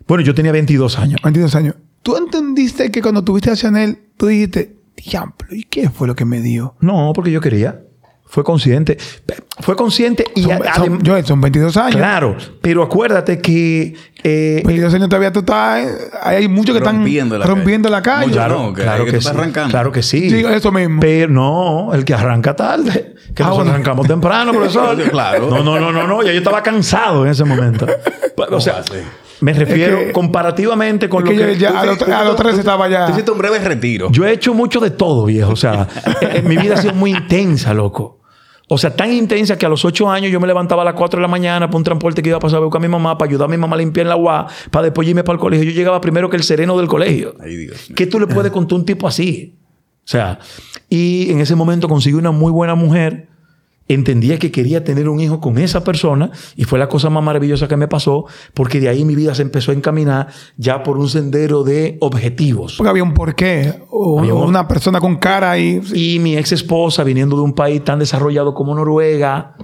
Bueno, 0.07 0.25
yo 0.25 0.35
tenía 0.35 0.53
22 0.53 0.99
años. 0.99 1.21
22 1.23 1.55
años. 1.55 1.75
¿Tú 2.03 2.17
entendiste 2.17 2.91
que 2.91 3.03
cuando 3.03 3.23
tuviste 3.23 3.51
a 3.51 3.57
Chanel, 3.57 3.99
tú 4.17 4.27
dijiste, 4.27 4.77
diablo, 4.97 5.35
¿y 5.51 5.65
qué 5.65 5.91
fue 5.91 6.09
lo 6.09 6.15
que 6.17 6.25
me 6.25 6.41
dio? 6.41 6.75
No, 6.81 7.13
porque 7.15 7.31
yo 7.31 7.41
quería. 7.41 7.83
Fue 8.33 8.45
consciente. 8.45 8.97
Fue 9.59 9.75
consciente 9.75 10.25
y 10.37 10.43
Son, 10.45 10.59
son- 10.77 11.05
Joel, 11.05 11.27
son 11.27 11.41
22 11.41 11.77
años. 11.77 11.97
Claro, 11.97 12.37
pero 12.63 12.83
acuérdate 12.85 13.41
que 13.41 13.95
eh, 14.23 14.63
22 14.65 14.95
años 14.95 15.09
todavía 15.09 15.33
tú 15.33 15.41
estás... 15.41 15.85
eh, 15.85 16.11
Hay 16.23 16.47
muchos 16.49 16.73
que 16.73 16.79
están 16.79 16.97
Rompiendo 16.99 17.37
la 17.39 17.45
rompiendo 17.45 17.89
la 17.89 18.01
calle. 18.01 18.27
Mucho 18.27 18.37
Claro, 18.37 18.63
no, 18.63 18.73
que- 18.73 18.83
claro 18.83 19.05
que 19.05 19.11
que, 19.11 19.21
sí. 19.21 19.29
arrancando. 19.29 19.71
Claro 19.71 19.91
que 19.91 20.03
sí. 20.05 20.31
Sí, 20.31 20.45
eso 20.49 20.71
mismo. 20.71 21.01
Pero 21.01 21.33
no, 21.33 21.91
el 21.93 22.05
que 22.05 22.15
arranca 22.15 22.55
tarde. 22.55 23.15
Que 23.35 23.43
Ah, 23.43 23.47
nosotros 23.47 23.57
bueno. 23.57 23.71
arrancamos 23.73 24.07
temprano, 24.07 24.53
profesor. 24.53 24.97
Claro. 25.11 25.51
No, 25.51 25.65
no, 25.65 25.81
no, 25.81 25.91
no, 25.93 26.07
no. 26.07 26.23
Ya 26.23 26.31
yo 26.33 26.39
estaba 26.39 26.63
cansado 26.63 27.25
en 27.25 27.33
ese 27.33 27.45
momento. 27.45 27.87
O 28.53 28.61
sea, 28.61 28.83
me 29.41 29.53
refiero 29.53 29.99
Es 29.99 30.07
que- 30.07 30.13
comparativamente 30.13 31.09
con 31.11 31.27
es 31.29 31.37
lo 31.37 31.47
que 31.47 31.53
que... 31.53 31.59
ya- 31.59 31.79
a 31.81 31.85
los- 31.85 32.01
a 32.03 32.25
los 32.25 32.37
13 32.37 32.61
estaba 32.61 32.89
ya- 32.89 33.07
Tú 33.07 33.13
hiciste 33.13 33.31
un 33.33 33.39
breve 33.39 33.59
retiro. 33.59 34.09
Yo 34.11 34.25
he 34.25 34.33
hecho 34.33 34.55
mucho 34.55 34.81
de 34.81 34.91
todo, 34.91 35.27
viejo. 35.27 35.53
O 35.53 35.57
sea, 35.57 35.87
eh, 36.23 36.43
mi 36.47 36.57
vida 36.57 36.75
ha 36.75 36.77
sido 36.79 36.95
muy 36.95 37.11
intensa, 37.11 37.75
loco. 37.75 38.20
O 38.73 38.79
sea, 38.79 38.95
tan 38.95 39.13
intensa 39.13 39.59
que 39.59 39.67
a 39.67 39.69
los 39.69 39.85
ocho 39.85 40.09
años 40.09 40.31
yo 40.31 40.39
me 40.39 40.47
levantaba 40.47 40.83
a 40.83 40.85
las 40.85 40.95
4 40.95 41.19
de 41.19 41.23
la 41.23 41.29
mañana 41.29 41.67
para 41.67 41.77
un 41.77 41.83
transporte 41.83 42.23
que 42.23 42.29
iba 42.29 42.37
a 42.37 42.41
pasar 42.41 42.59
a 42.59 42.61
buscar 42.61 42.79
a 42.79 42.83
mi 42.83 42.87
mamá, 42.87 43.19
para 43.19 43.29
ayudar 43.29 43.47
a 43.47 43.51
mi 43.51 43.57
mamá 43.57 43.75
a 43.75 43.79
limpiar 43.81 44.07
la 44.07 44.15
UA, 44.15 44.47
para 44.71 44.85
después 44.85 45.09
irme 45.09 45.25
para 45.25 45.35
el 45.35 45.41
colegio. 45.41 45.69
Yo 45.69 45.73
llegaba 45.73 46.01
primero 46.01 46.31
que 46.31 46.37
el 46.37 46.45
sereno 46.45 46.79
del 46.79 46.87
colegio. 46.87 47.35
Ay, 47.41 47.57
Dios. 47.57 47.91
¿Qué 47.97 48.07
tú 48.07 48.21
le 48.21 48.29
puedes 48.29 48.53
contar 48.53 48.77
a 48.77 48.79
un 48.79 48.85
tipo 48.85 49.09
así? 49.09 49.57
O 50.05 50.09
sea, 50.09 50.39
y 50.89 51.33
en 51.33 51.41
ese 51.41 51.57
momento 51.57 51.89
conseguí 51.89 52.15
una 52.15 52.31
muy 52.31 52.53
buena 52.53 52.77
mujer. 52.77 53.30
Entendía 53.93 54.39
que 54.39 54.51
quería 54.53 54.85
tener 54.85 55.09
un 55.09 55.21
hijo 55.21 55.41
con 55.41 55.59
esa 55.59 55.83
persona 55.83 56.31
y 56.57 56.65
fue 56.65 56.79
la 56.79 56.89
cosa 56.89 57.11
más 57.11 57.23
maravillosa 57.25 57.67
que 57.67 57.77
me 57.77 57.89
pasó 57.89 58.25
porque 58.55 58.79
de 58.81 58.89
ahí 58.89 59.05
mi 59.05 59.15
vida 59.17 59.35
se 59.35 59.43
empezó 59.43 59.73
a 59.73 59.75
encaminar 59.75 60.29
ya 60.57 60.83
por 60.83 60.97
un 60.97 61.09
sendero 61.09 61.65
de 61.65 61.97
objetivos. 62.01 62.77
Porque 62.77 62.91
había 62.91 63.03
un 63.03 63.15
porqué. 63.15 63.75
O, 63.91 64.21
Había 64.21 64.35
un- 64.35 64.43
o 64.43 64.47
una 64.47 64.69
persona 64.69 65.01
con 65.01 65.17
cara 65.17 65.51
ahí. 65.51 65.81
Y 65.93 66.19
mi 66.21 66.37
ex 66.37 66.53
esposa, 66.53 67.03
viniendo 67.05 67.35
de 67.37 67.43
un 67.43 67.53
país 67.53 67.85
tan 67.85 67.99
desarrollado 67.99 68.55
como 68.55 68.75
Noruega, 68.75 69.57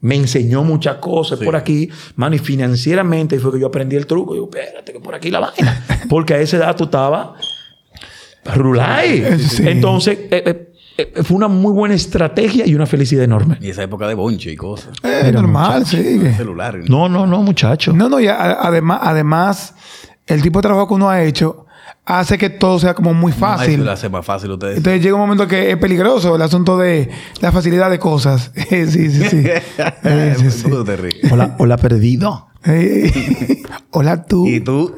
me 0.00 0.14
enseñó 0.14 0.62
muchas 0.62 0.96
cosas 0.96 1.38
por 1.40 1.56
aquí, 1.56 1.88
mano, 2.14 2.36
y 2.36 2.38
financieramente 2.38 3.38
fue 3.40 3.52
que 3.52 3.60
yo 3.60 3.66
aprendí 3.66 3.96
el 3.96 4.06
truco. 4.06 4.34
Digo, 4.34 4.48
espérate, 4.52 4.92
que 4.92 5.00
por 5.00 5.14
aquí 5.14 5.30
la 5.30 5.40
vaina. 5.40 5.84
Porque 6.08 6.34
a 6.34 6.40
esa 6.40 6.58
edad 6.58 6.76
tú 6.76 6.84
estabas 6.84 7.30
rulay. 8.54 9.38
Sí. 9.38 9.64
Entonces, 9.66 10.18
eh, 10.30 10.42
eh, 10.46 10.65
fue 11.24 11.36
una 11.36 11.48
muy 11.48 11.72
buena 11.72 11.94
estrategia 11.94 12.66
y 12.66 12.74
una 12.74 12.86
felicidad 12.86 13.24
enorme. 13.24 13.58
Y 13.60 13.70
esa 13.70 13.82
época 13.82 14.06
de 14.08 14.14
bonche 14.14 14.50
y 14.52 14.56
cosas. 14.56 14.92
Eh, 15.02 15.30
normal, 15.32 15.84
sí. 15.86 16.20
Celular. 16.36 16.78
No, 16.88 17.08
no, 17.08 17.26
no, 17.26 17.42
muchacho. 17.42 17.92
No, 17.92 18.08
no, 18.08 18.18
y 18.20 18.28
a- 18.28 18.52
además, 18.60 19.00
además, 19.02 19.74
el 20.26 20.42
tipo 20.42 20.58
de 20.60 20.62
trabajo 20.68 20.88
que 20.88 20.94
uno 20.94 21.10
ha 21.10 21.22
hecho 21.22 21.66
hace 22.04 22.38
que 22.38 22.50
todo 22.50 22.78
sea 22.78 22.94
como 22.94 23.12
muy 23.14 23.32
fácil. 23.32 23.78
se 23.78 23.84
lo 23.84 23.90
hace 23.90 24.08
más 24.08 24.24
fácil 24.24 24.52
ustedes. 24.52 24.76
Entonces 24.76 25.02
llega 25.02 25.14
un 25.16 25.20
momento 25.22 25.46
que 25.48 25.72
es 25.72 25.76
peligroso 25.76 26.36
el 26.36 26.42
asunto 26.42 26.78
de 26.78 27.10
la 27.40 27.50
facilidad 27.52 27.90
de 27.90 27.98
cosas. 27.98 28.52
sí, 28.70 28.86
sí, 28.86 29.10
sí. 29.10 29.42
Eh, 30.04 30.34
sí, 30.38 30.50
sí. 30.50 30.68
Ríes. 30.70 31.32
Hola, 31.32 31.56
hola 31.58 31.76
perdido. 31.76 32.46
Eh, 32.64 33.62
Hola 33.90 34.24
tú. 34.24 34.46
Y 34.46 34.60
tú. 34.60 34.94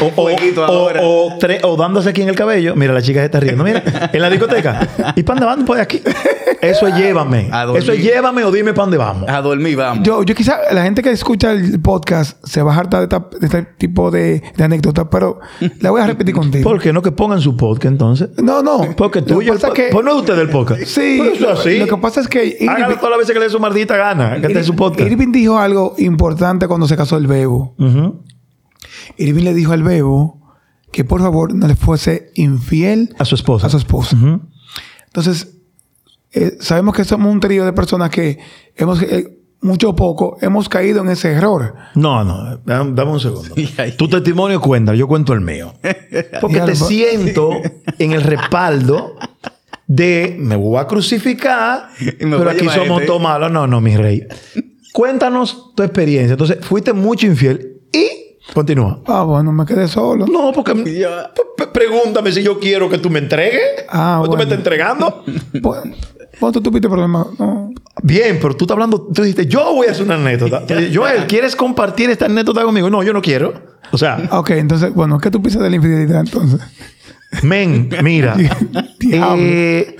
O, 0.00 0.04
Un 0.06 0.10
jueguito 0.16 0.62
o- 0.62 0.64
ahora. 0.64 1.00
o 1.02 1.38
tre- 1.38 1.60
o 1.62 1.76
dándose 1.76 2.08
aquí 2.10 2.22
en 2.22 2.28
el 2.28 2.36
cabello. 2.36 2.74
Mira, 2.76 2.92
la 2.92 3.02
chica 3.02 3.20
se 3.20 3.26
está 3.26 3.40
riendo. 3.40 3.64
Mira, 3.64 3.82
en 4.12 4.20
la 4.22 4.30
discoteca. 4.30 4.88
¿Y 5.16 5.22
para 5.22 5.40
dónde 5.40 5.56
van? 5.56 5.64
Pues 5.66 5.80
aquí. 5.80 6.00
Eso 6.60 6.86
es 6.88 6.96
llévame. 6.96 7.50
Eso 7.76 7.92
es 7.92 8.02
llévame 8.02 8.42
o 8.44 8.50
dime 8.50 8.72
para 8.72 8.84
dónde 8.84 8.98
vamos. 8.98 9.28
A 9.28 9.40
dormir, 9.40 9.76
vamos. 9.76 10.04
Yo, 10.04 10.22
yo 10.24 10.34
quizá 10.34 10.58
la 10.72 10.82
gente 10.82 11.02
que 11.02 11.10
escucha 11.10 11.52
el 11.52 11.80
podcast 11.80 12.44
se 12.44 12.62
va 12.62 12.74
a 12.74 12.78
hartar 12.78 13.00
de, 13.00 13.04
esta- 13.16 13.28
de 13.38 13.46
este 13.46 13.62
tipo 13.78 14.10
de, 14.10 14.42
de 14.56 14.64
anécdotas, 14.64 15.06
pero 15.10 15.38
la 15.80 15.90
voy 15.90 16.00
a 16.00 16.06
repetir 16.06 16.34
contigo. 16.34 16.68
¿Por 16.68 16.80
qué 16.80 16.92
no 16.92 17.00
que 17.02 17.12
pongan 17.12 17.40
su 17.40 17.56
podcast 17.56 17.86
entonces? 17.92 18.30
No, 18.38 18.62
no. 18.62 18.80
Porque 18.96 19.20
Lo 19.20 19.26
que 19.26 19.32
tuyo. 19.34 19.52
pasa 19.54 19.68
es 19.68 19.74
que- 19.74 19.88
Pues 19.92 20.04
no 20.04 20.10
es 20.12 20.16
usted 20.18 20.36
del 20.36 20.48
podcast. 20.50 20.82
Sí, 20.82 21.18
Pero 21.20 21.32
eso 21.34 21.52
es 21.52 21.60
así. 21.60 21.78
lo 21.78 21.86
que 21.86 21.96
pasa 21.98 22.20
es 22.20 22.28
que 22.28 22.56
Hágalo 22.68 22.84
Irving, 22.86 22.96
todas 22.96 23.10
las 23.10 23.18
veces 23.20 23.32
que 23.34 23.38
le 23.38 23.44
dé 23.46 23.50
su 23.50 23.60
maldita 23.60 23.96
gana. 23.96 24.40
Que 24.40 24.46
esté 24.48 24.58
en 24.58 24.64
su 24.64 24.74
podcast. 24.74 25.08
Irving 25.10 25.30
dijo 25.32 25.58
algo 25.58 25.94
importante 25.98 26.66
cuando 26.66 26.88
se 26.88 26.96
casó 26.96 27.16
el 27.16 27.26
Bebo. 27.28 27.74
Ujú. 27.78 28.24
Irving 29.16 29.44
le 29.44 29.54
dijo 29.54 29.72
al 29.72 29.82
Bebo 29.82 30.38
que 30.92 31.04
por 31.04 31.20
favor 31.20 31.54
no 31.54 31.66
le 31.68 31.74
fuese 31.76 32.30
infiel 32.34 33.14
A 33.18 33.24
su 33.24 33.34
esposa. 33.34 33.66
a 33.66 33.70
su 33.70 33.76
esposa. 33.76 34.16
Entonces, 35.06 35.56
eh, 36.32 36.56
sabemos 36.60 36.94
que 36.94 37.04
somos 37.04 37.32
un 37.32 37.40
trío 37.40 37.64
de 37.64 37.72
personas 37.72 38.10
que 38.10 38.38
hemos 38.76 39.02
eh, 39.02 39.38
mucho 39.60 39.90
o 39.90 39.96
poco, 39.96 40.36
hemos 40.40 40.68
caído 40.68 41.02
en 41.02 41.08
ese 41.10 41.32
error. 41.32 41.74
No, 41.94 42.22
no, 42.24 42.58
dame, 42.64 43.10
un 43.10 43.20
segundo. 43.20 43.54
Ahí- 43.78 43.96
Tu 43.96 44.08
testimonio 44.08 44.60
cuenta, 44.60 44.94
yo 44.94 45.08
cuento 45.08 45.32
el 45.32 45.40
mío. 45.40 45.74
Porque 46.40 46.60
te 46.60 46.74
siento 46.76 47.50
en 47.98 48.12
el 48.12 48.22
respaldo 48.22 49.16
de 49.86 50.36
me 50.38 50.54
voy 50.56 50.78
a 50.78 50.86
crucificar, 50.86 51.88
Y 52.20 52.24
me 52.26 52.36
pero 52.38 52.50
aquí 52.50 52.66
somos 52.68 52.98
este. 53.00 53.06
todos 53.06 53.22
malos. 53.22 53.50
No, 53.50 53.66
no, 53.66 53.80
mi 53.80 53.96
rey. 53.96 54.26
Cuéntanos 54.92 55.74
tu 55.74 55.82
experiencia. 55.82 56.32
Entonces, 56.32 56.58
fuiste 56.62 56.92
mucho 56.92 57.26
infiel 57.26 57.80
y 57.92 58.27
continúa. 58.54 59.00
Ah, 59.06 59.22
bueno, 59.22 59.52
me 59.52 59.64
quedé 59.66 59.86
solo. 59.88 60.26
No, 60.26 60.52
porque 60.52 60.74
Ya. 60.98 61.30
pregúntame 61.72 62.32
si 62.32 62.42
yo 62.42 62.58
quiero 62.58 62.88
que 62.88 62.98
tú 62.98 63.10
me 63.10 63.18
entregues. 63.18 63.62
Ah, 63.88 64.18
¿O 64.20 64.24
tú 64.24 64.30
me 64.32 64.36
bueno. 64.36 64.42
estás 64.44 64.58
entregando? 64.58 65.24
Pues 66.40 66.52
tú 66.52 66.60
tuviste 66.60 66.88
problemas. 66.88 67.26
No. 67.38 67.70
Bien, 68.02 68.38
pero 68.40 68.54
tú 68.54 68.64
estás 68.64 68.74
hablando, 68.76 69.00
tú 69.12 69.22
dijiste, 69.22 69.46
yo 69.46 69.74
voy 69.74 69.88
a 69.88 69.90
hacer 69.90 70.04
una 70.04 70.14
anécdota. 70.16 70.62
Joel, 70.94 71.26
¿quieres 71.26 71.56
compartir 71.56 72.10
esta 72.10 72.26
anécdota 72.26 72.62
conmigo? 72.62 72.88
No, 72.90 73.02
yo 73.02 73.12
no 73.12 73.20
quiero. 73.22 73.54
O 73.90 73.98
sea, 73.98 74.28
Ok, 74.30 74.50
entonces, 74.50 74.94
bueno, 74.94 75.18
¿qué 75.18 75.30
tú 75.32 75.42
piensas 75.42 75.62
de 75.62 75.70
la 75.70 75.76
infidelidad 75.76 76.20
entonces? 76.20 76.60
Men, 77.42 77.88
mira. 78.04 78.36
Eh, 79.10 79.96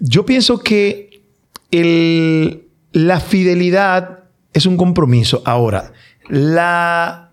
yo 0.00 0.26
pienso 0.26 0.58
que 0.58 1.22
el- 1.70 2.68
la 2.92 3.20
fidelidad 3.20 4.24
es 4.52 4.66
un 4.66 4.76
compromiso. 4.76 5.42
Ahora, 5.46 5.92
la, 6.28 7.25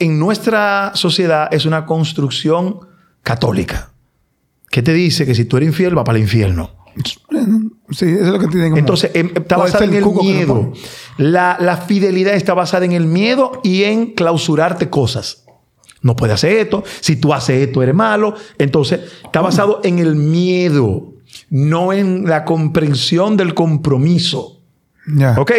en 0.00 0.18
nuestra 0.18 0.92
sociedad 0.94 1.48
es 1.52 1.66
una 1.66 1.86
construcción 1.86 2.80
católica 3.22 3.92
que 4.70 4.82
te 4.82 4.92
dice 4.92 5.26
que 5.26 5.34
si 5.34 5.44
tú 5.44 5.56
eres 5.56 5.68
infiel, 5.68 5.96
va 5.96 6.04
para 6.04 6.18
el 6.18 6.24
infierno. 6.24 6.70
Sí, 7.90 8.06
eso 8.06 8.24
es 8.24 8.28
lo 8.28 8.38
que 8.38 8.46
tienen 8.48 8.76
Entonces, 8.76 9.10
em, 9.14 9.30
está 9.34 9.56
basada 9.56 9.84
en 9.84 9.94
el 9.94 10.06
miedo. 10.06 10.72
La, 11.18 11.56
la 11.60 11.76
fidelidad 11.76 12.34
está 12.34 12.54
basada 12.54 12.84
en 12.84 12.92
el 12.92 13.06
miedo 13.06 13.60
y 13.62 13.84
en 13.84 14.14
clausurarte 14.14 14.90
cosas. 14.90 15.44
No 16.02 16.16
puedes 16.16 16.34
hacer 16.34 16.56
esto. 16.56 16.82
Si 17.00 17.16
tú 17.16 17.34
haces 17.34 17.66
esto, 17.66 17.82
eres 17.82 17.94
malo. 17.94 18.34
Entonces, 18.58 19.00
está 19.24 19.40
basado 19.40 19.80
en 19.84 19.98
el 19.98 20.16
miedo, 20.16 21.14
no 21.50 21.92
en 21.92 22.26
la 22.26 22.44
comprensión 22.44 23.36
del 23.36 23.54
compromiso. 23.54 24.60
Ya. 25.06 25.34
¿Ok? 25.38 25.52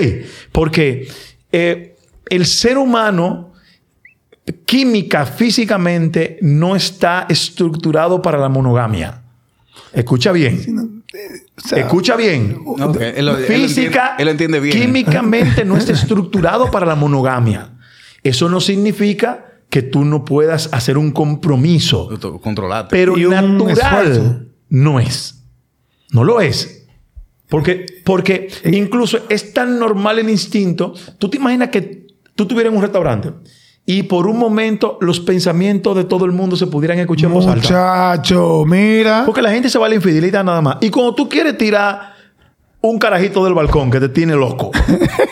Porque 0.51 1.08
eh, 1.51 1.97
el 2.30 2.45
ser 2.45 2.77
humano, 2.77 3.50
química, 4.65 5.25
físicamente, 5.25 6.37
no 6.41 6.75
está 6.75 7.25
estructurado 7.29 8.21
para 8.21 8.37
la 8.37 8.49
monogamia. 8.49 9.21
Escucha 9.93 10.31
bien. 10.31 11.03
O 11.57 11.67
sea, 11.67 11.79
Escucha 11.79 12.15
bien. 12.15 12.57
Él 12.99 13.27
él 13.27 13.35
Física, 13.45 14.15
entiende- 14.15 14.15
él 14.19 14.25
lo 14.25 14.31
entiende 14.31 14.59
bien. 14.59 14.77
químicamente 14.79 15.65
no 15.65 15.77
está 15.77 15.91
estructurado 15.93 16.71
para 16.71 16.85
la 16.85 16.95
monogamia. 16.95 17.69
Eso 18.23 18.47
no 18.49 18.61
significa 18.61 19.45
que 19.69 19.81
tú 19.81 20.03
no 20.05 20.23
puedas 20.25 20.69
hacer 20.73 20.97
un 20.97 21.11
compromiso, 21.11 22.09
Controlate. 22.41 22.89
pero 22.91 23.15
esfuerzo. 23.17 23.63
natural 23.65 24.47
no 24.69 24.99
es. 24.99 25.43
No 26.11 26.23
lo 26.23 26.41
es. 26.41 26.85
Porque, 27.49 27.85
porque 28.05 28.47
incluso 28.65 29.19
es 29.29 29.53
tan 29.53 29.77
normal 29.79 30.19
el 30.19 30.29
instinto. 30.29 30.93
Tú 31.17 31.29
te 31.29 31.37
imaginas 31.37 31.69
que 31.69 32.07
tú 32.35 32.43
estuvieras 32.43 32.71
en 32.71 32.77
un 32.77 32.83
restaurante 32.83 33.31
y 33.85 34.03
por 34.03 34.27
un 34.27 34.37
momento 34.37 34.97
los 35.01 35.19
pensamientos 35.19 35.95
de 35.95 36.03
todo 36.03 36.25
el 36.25 36.31
mundo 36.31 36.55
se 36.55 36.67
pudieran 36.67 36.99
escuchar 36.99 37.27
en 37.27 37.33
voz 37.33 37.47
alta. 37.47 37.61
Muchacho, 37.61 38.63
mira. 38.65 39.23
Porque 39.25 39.41
la 39.41 39.51
gente 39.51 39.69
se 39.69 39.79
va 39.79 39.87
a 39.87 39.89
la 39.89 39.95
infidelidad 39.95 40.43
nada 40.43 40.61
más. 40.61 40.77
Y 40.81 40.89
cuando 40.89 41.15
tú 41.15 41.27
quieres 41.27 41.57
tirar 41.57 42.13
un 42.81 42.97
carajito 42.97 43.43
del 43.43 43.53
balcón 43.53 43.91
que 43.91 43.99
te 43.99 44.09
tiene 44.09 44.35
loco, 44.35 44.71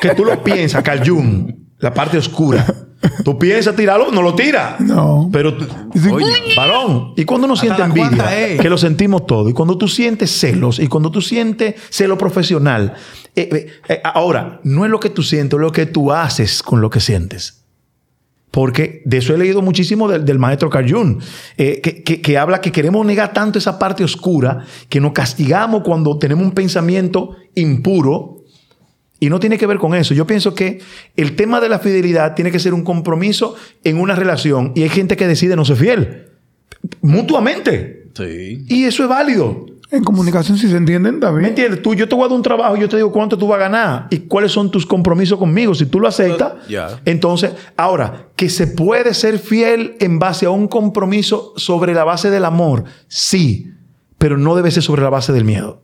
que 0.02 0.14
tú 0.16 0.26
lo 0.26 0.44
piensas, 0.44 0.84
Jung, 1.06 1.52
la 1.80 1.94
parte 1.94 2.18
oscura, 2.18 2.66
tú 3.24 3.38
piensas 3.38 3.76
tirarlo, 3.76 4.12
no 4.12 4.22
lo 4.22 4.36
tiras. 4.36 4.80
No. 4.80 5.30
Pero, 5.32 5.56
Oye. 6.12 6.56
varón, 6.56 7.14
y 7.16 7.26
cuando 7.26 7.46
uno 7.46 7.56
siente 7.56 7.82
envidia, 7.82 8.40
eh. 8.40 8.58
que 8.58 8.70
lo 8.70 8.78
sentimos 8.78 9.26
todo, 9.26 9.50
y 9.50 9.54
cuando 9.54 9.78
tú 9.78 9.88
sientes 9.88 10.32
celos, 10.32 10.80
y 10.80 10.88
cuando 10.88 11.12
tú 11.12 11.22
sientes 11.22 11.76
celo 11.90 12.18
profesional, 12.18 12.94
eh, 13.36 13.50
eh, 13.52 13.68
eh, 13.88 14.02
ahora, 14.04 14.60
no 14.64 14.86
es 14.86 14.92
lo 14.92 15.00
que 15.00 15.10
tú 15.10 15.24
sientes, 15.24 15.58
es 15.58 15.62
lo 15.62 15.72
que 15.72 15.86
tú 15.86 16.12
haces 16.12 16.62
con 16.62 16.82
lo 16.82 16.90
que 16.90 17.00
sientes. 17.00 17.59
Porque 18.52 19.02
de 19.06 19.18
eso 19.18 19.34
he 19.34 19.38
leído 19.38 19.62
muchísimo 19.62 20.08
del, 20.08 20.26
del 20.26 20.40
maestro 20.40 20.70
Carl 20.70 20.92
Jung, 20.92 21.22
eh, 21.58 21.80
que, 21.82 22.02
que- 22.04 22.20
que 22.22 22.38
habla 22.38 22.62
que 22.62 22.72
queremos 22.72 23.06
negar 23.06 23.32
tanto 23.32 23.60
esa 23.60 23.78
parte 23.78 24.04
oscura 24.04 24.66
que 24.90 25.00
nos 25.00 25.12
castigamos 25.12 25.84
cuando 25.84 26.18
tenemos 26.18 26.44
un 26.46 26.52
pensamiento 26.52 27.36
impuro 27.56 28.38
y 29.20 29.30
no 29.30 29.40
tiene 29.40 29.58
que 29.58 29.68
ver 29.68 29.78
con 29.78 29.94
eso. 29.94 30.14
Yo 30.14 30.26
pienso 30.26 30.56
que 30.56 30.80
el 31.16 31.36
tema 31.36 31.60
de 31.62 31.70
la 31.70 31.78
fidelidad 31.80 32.34
tiene 32.36 32.52
que 32.52 32.60
ser 32.60 32.74
un 32.74 32.84
compromiso 32.84 33.56
en 33.84 33.98
una 34.00 34.16
relación 34.16 34.72
y 34.76 34.82
hay 34.84 34.90
gente 34.90 35.16
que 35.18 35.28
decide 35.28 35.56
no 35.56 35.64
ser 35.66 35.76
fiel 35.78 36.26
mutuamente 37.02 38.06
Sí. 38.16 38.66
y 38.68 38.86
eso 38.86 39.04
es 39.04 39.10
válido. 39.10 39.66
En 39.92 40.04
comunicación, 40.04 40.56
si 40.58 40.68
se 40.70 40.78
entienden, 40.78 41.16
está 41.16 41.32
¿Me 41.32 41.48
entiendes? 41.48 41.82
Tú, 41.82 41.96
yo 41.96 42.08
te 42.08 42.14
voy 42.14 42.26
a 42.26 42.28
dar 42.28 42.36
un 42.36 42.44
trabajo 42.44 42.78
y 42.78 42.82
yo 42.82 42.88
te 42.90 42.98
digo 42.98 43.12
cuánto 43.12 43.38
tú 43.40 43.48
vas 43.48 43.56
a 43.58 43.62
ganar 43.62 44.08
y 44.12 44.20
cuáles 44.20 44.52
son 44.52 44.70
tus 44.70 44.86
compromisos 44.86 45.40
conmigo. 45.40 45.74
Si 45.74 45.88
tú 45.88 46.00
lo 46.00 46.08
aceptas, 46.08 46.54
Ya. 46.68 47.00
entonces, 47.06 47.54
ahora, 47.76 48.28
que 48.36 48.50
se 48.50 48.68
puede 48.68 49.16
ser 49.16 49.40
fiel 49.40 49.96
en 50.00 50.20
base 50.20 50.46
a 50.46 50.52
un 50.52 50.68
compromiso 50.68 51.54
sobre 51.56 51.96
la 51.96 52.04
base 52.04 52.30
del 52.30 52.46
amor, 52.46 52.84
sí, 53.08 53.74
pero 54.20 54.38
no 54.38 54.56
debe 54.56 54.70
ser 54.70 54.84
sobre 54.84 55.02
la 55.02 55.10
base 55.10 55.34
del 55.34 55.44
miedo. 55.46 55.82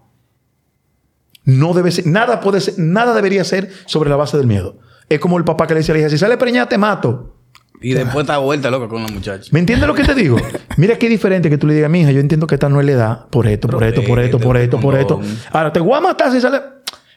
No 1.44 1.74
debe 1.74 1.92
ser, 1.92 2.06
nada 2.06 2.42
puede 2.42 2.62
ser, 2.62 2.76
nada 2.78 3.16
debería 3.16 3.44
ser 3.44 3.72
sobre 3.88 4.10
la 4.12 4.16
base 4.18 4.38
del 4.38 4.46
miedo. 4.46 4.78
Es 5.10 5.20
como 5.20 5.38
el 5.40 5.44
papá 5.46 5.66
que 5.66 5.74
le 5.74 5.80
dice 5.80 5.92
a 5.92 5.96
la 5.96 6.02
hija, 6.02 6.10
si 6.10 6.18
sale 6.18 6.38
preñada 6.38 6.70
te 6.70 6.78
mato. 6.78 7.35
Y 7.82 7.94
después 7.94 8.24
está 8.24 8.38
vuelta 8.38 8.72
loca 8.72 8.88
con 8.88 9.04
la 9.04 9.10
muchacha. 9.10 9.50
¿Me 9.52 9.60
entiendes 9.60 9.88
lo 9.88 9.94
que 9.94 10.04
te 10.04 10.16
digo? 10.16 10.38
Mira 10.78 10.98
qué 10.98 11.10
diferente 11.10 11.50
que 11.50 11.58
tú 11.58 11.68
le 11.68 11.74
digas 11.74 11.90
mi 11.90 12.02
hija, 12.02 12.12
yo 12.12 12.20
entiendo 12.20 12.48
que 12.48 12.56
esta 12.56 12.70
no 12.70 12.80
es 12.80 12.86
la 12.86 12.92
edad, 12.92 13.26
por 13.30 13.48
esto, 13.48 13.68
por 13.68 13.84
esto, 13.84 14.04
por 14.04 14.20
esto, 14.20 14.40
por 14.40 14.58
esto, 14.58 14.80
por 14.80 14.96
esto. 14.96 15.22
Ahora 15.52 15.72
te 15.72 15.80
voy 15.80 15.98
a 15.98 16.02
matar 16.02 16.32
si 16.32 16.42
sale. 16.42 16.60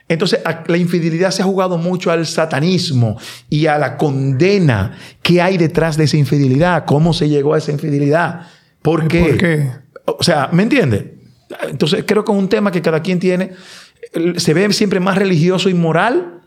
Entonces, 0.09 0.41
la 0.67 0.77
infidelidad 0.79 1.31
se 1.31 1.43
ha 1.43 1.45
jugado 1.45 1.77
mucho 1.77 2.11
al 2.11 2.25
satanismo 2.27 3.19
y 3.51 3.67
a 3.67 3.77
la 3.79 3.99
condena 3.99 4.97
que 5.23 5.43
hay 5.43 5.59
detrás 5.59 5.99
de 5.99 6.05
esa 6.05 6.17
infidelidad, 6.17 6.87
cómo 6.87 7.13
se 7.13 7.29
llegó 7.29 7.53
a 7.53 7.59
esa 7.59 7.73
infidelidad. 7.73 8.47
¿Por 8.81 9.07
qué? 9.07 9.21
¿Por 9.21 9.37
qué? 9.37 9.71
O 10.07 10.23
sea, 10.23 10.49
¿me 10.51 10.63
entiendes? 10.63 11.05
Entonces, 11.69 12.05
creo 12.07 12.25
que 12.25 12.33
es 12.33 12.39
un 12.39 12.49
tema 12.49 12.71
que 12.71 12.81
cada 12.81 13.03
quien 13.03 13.19
tiene, 13.19 13.53
se 14.37 14.55
ve 14.55 14.73
siempre 14.73 14.99
más 14.99 15.19
religioso 15.19 15.69
y 15.69 15.75
moral 15.75 16.38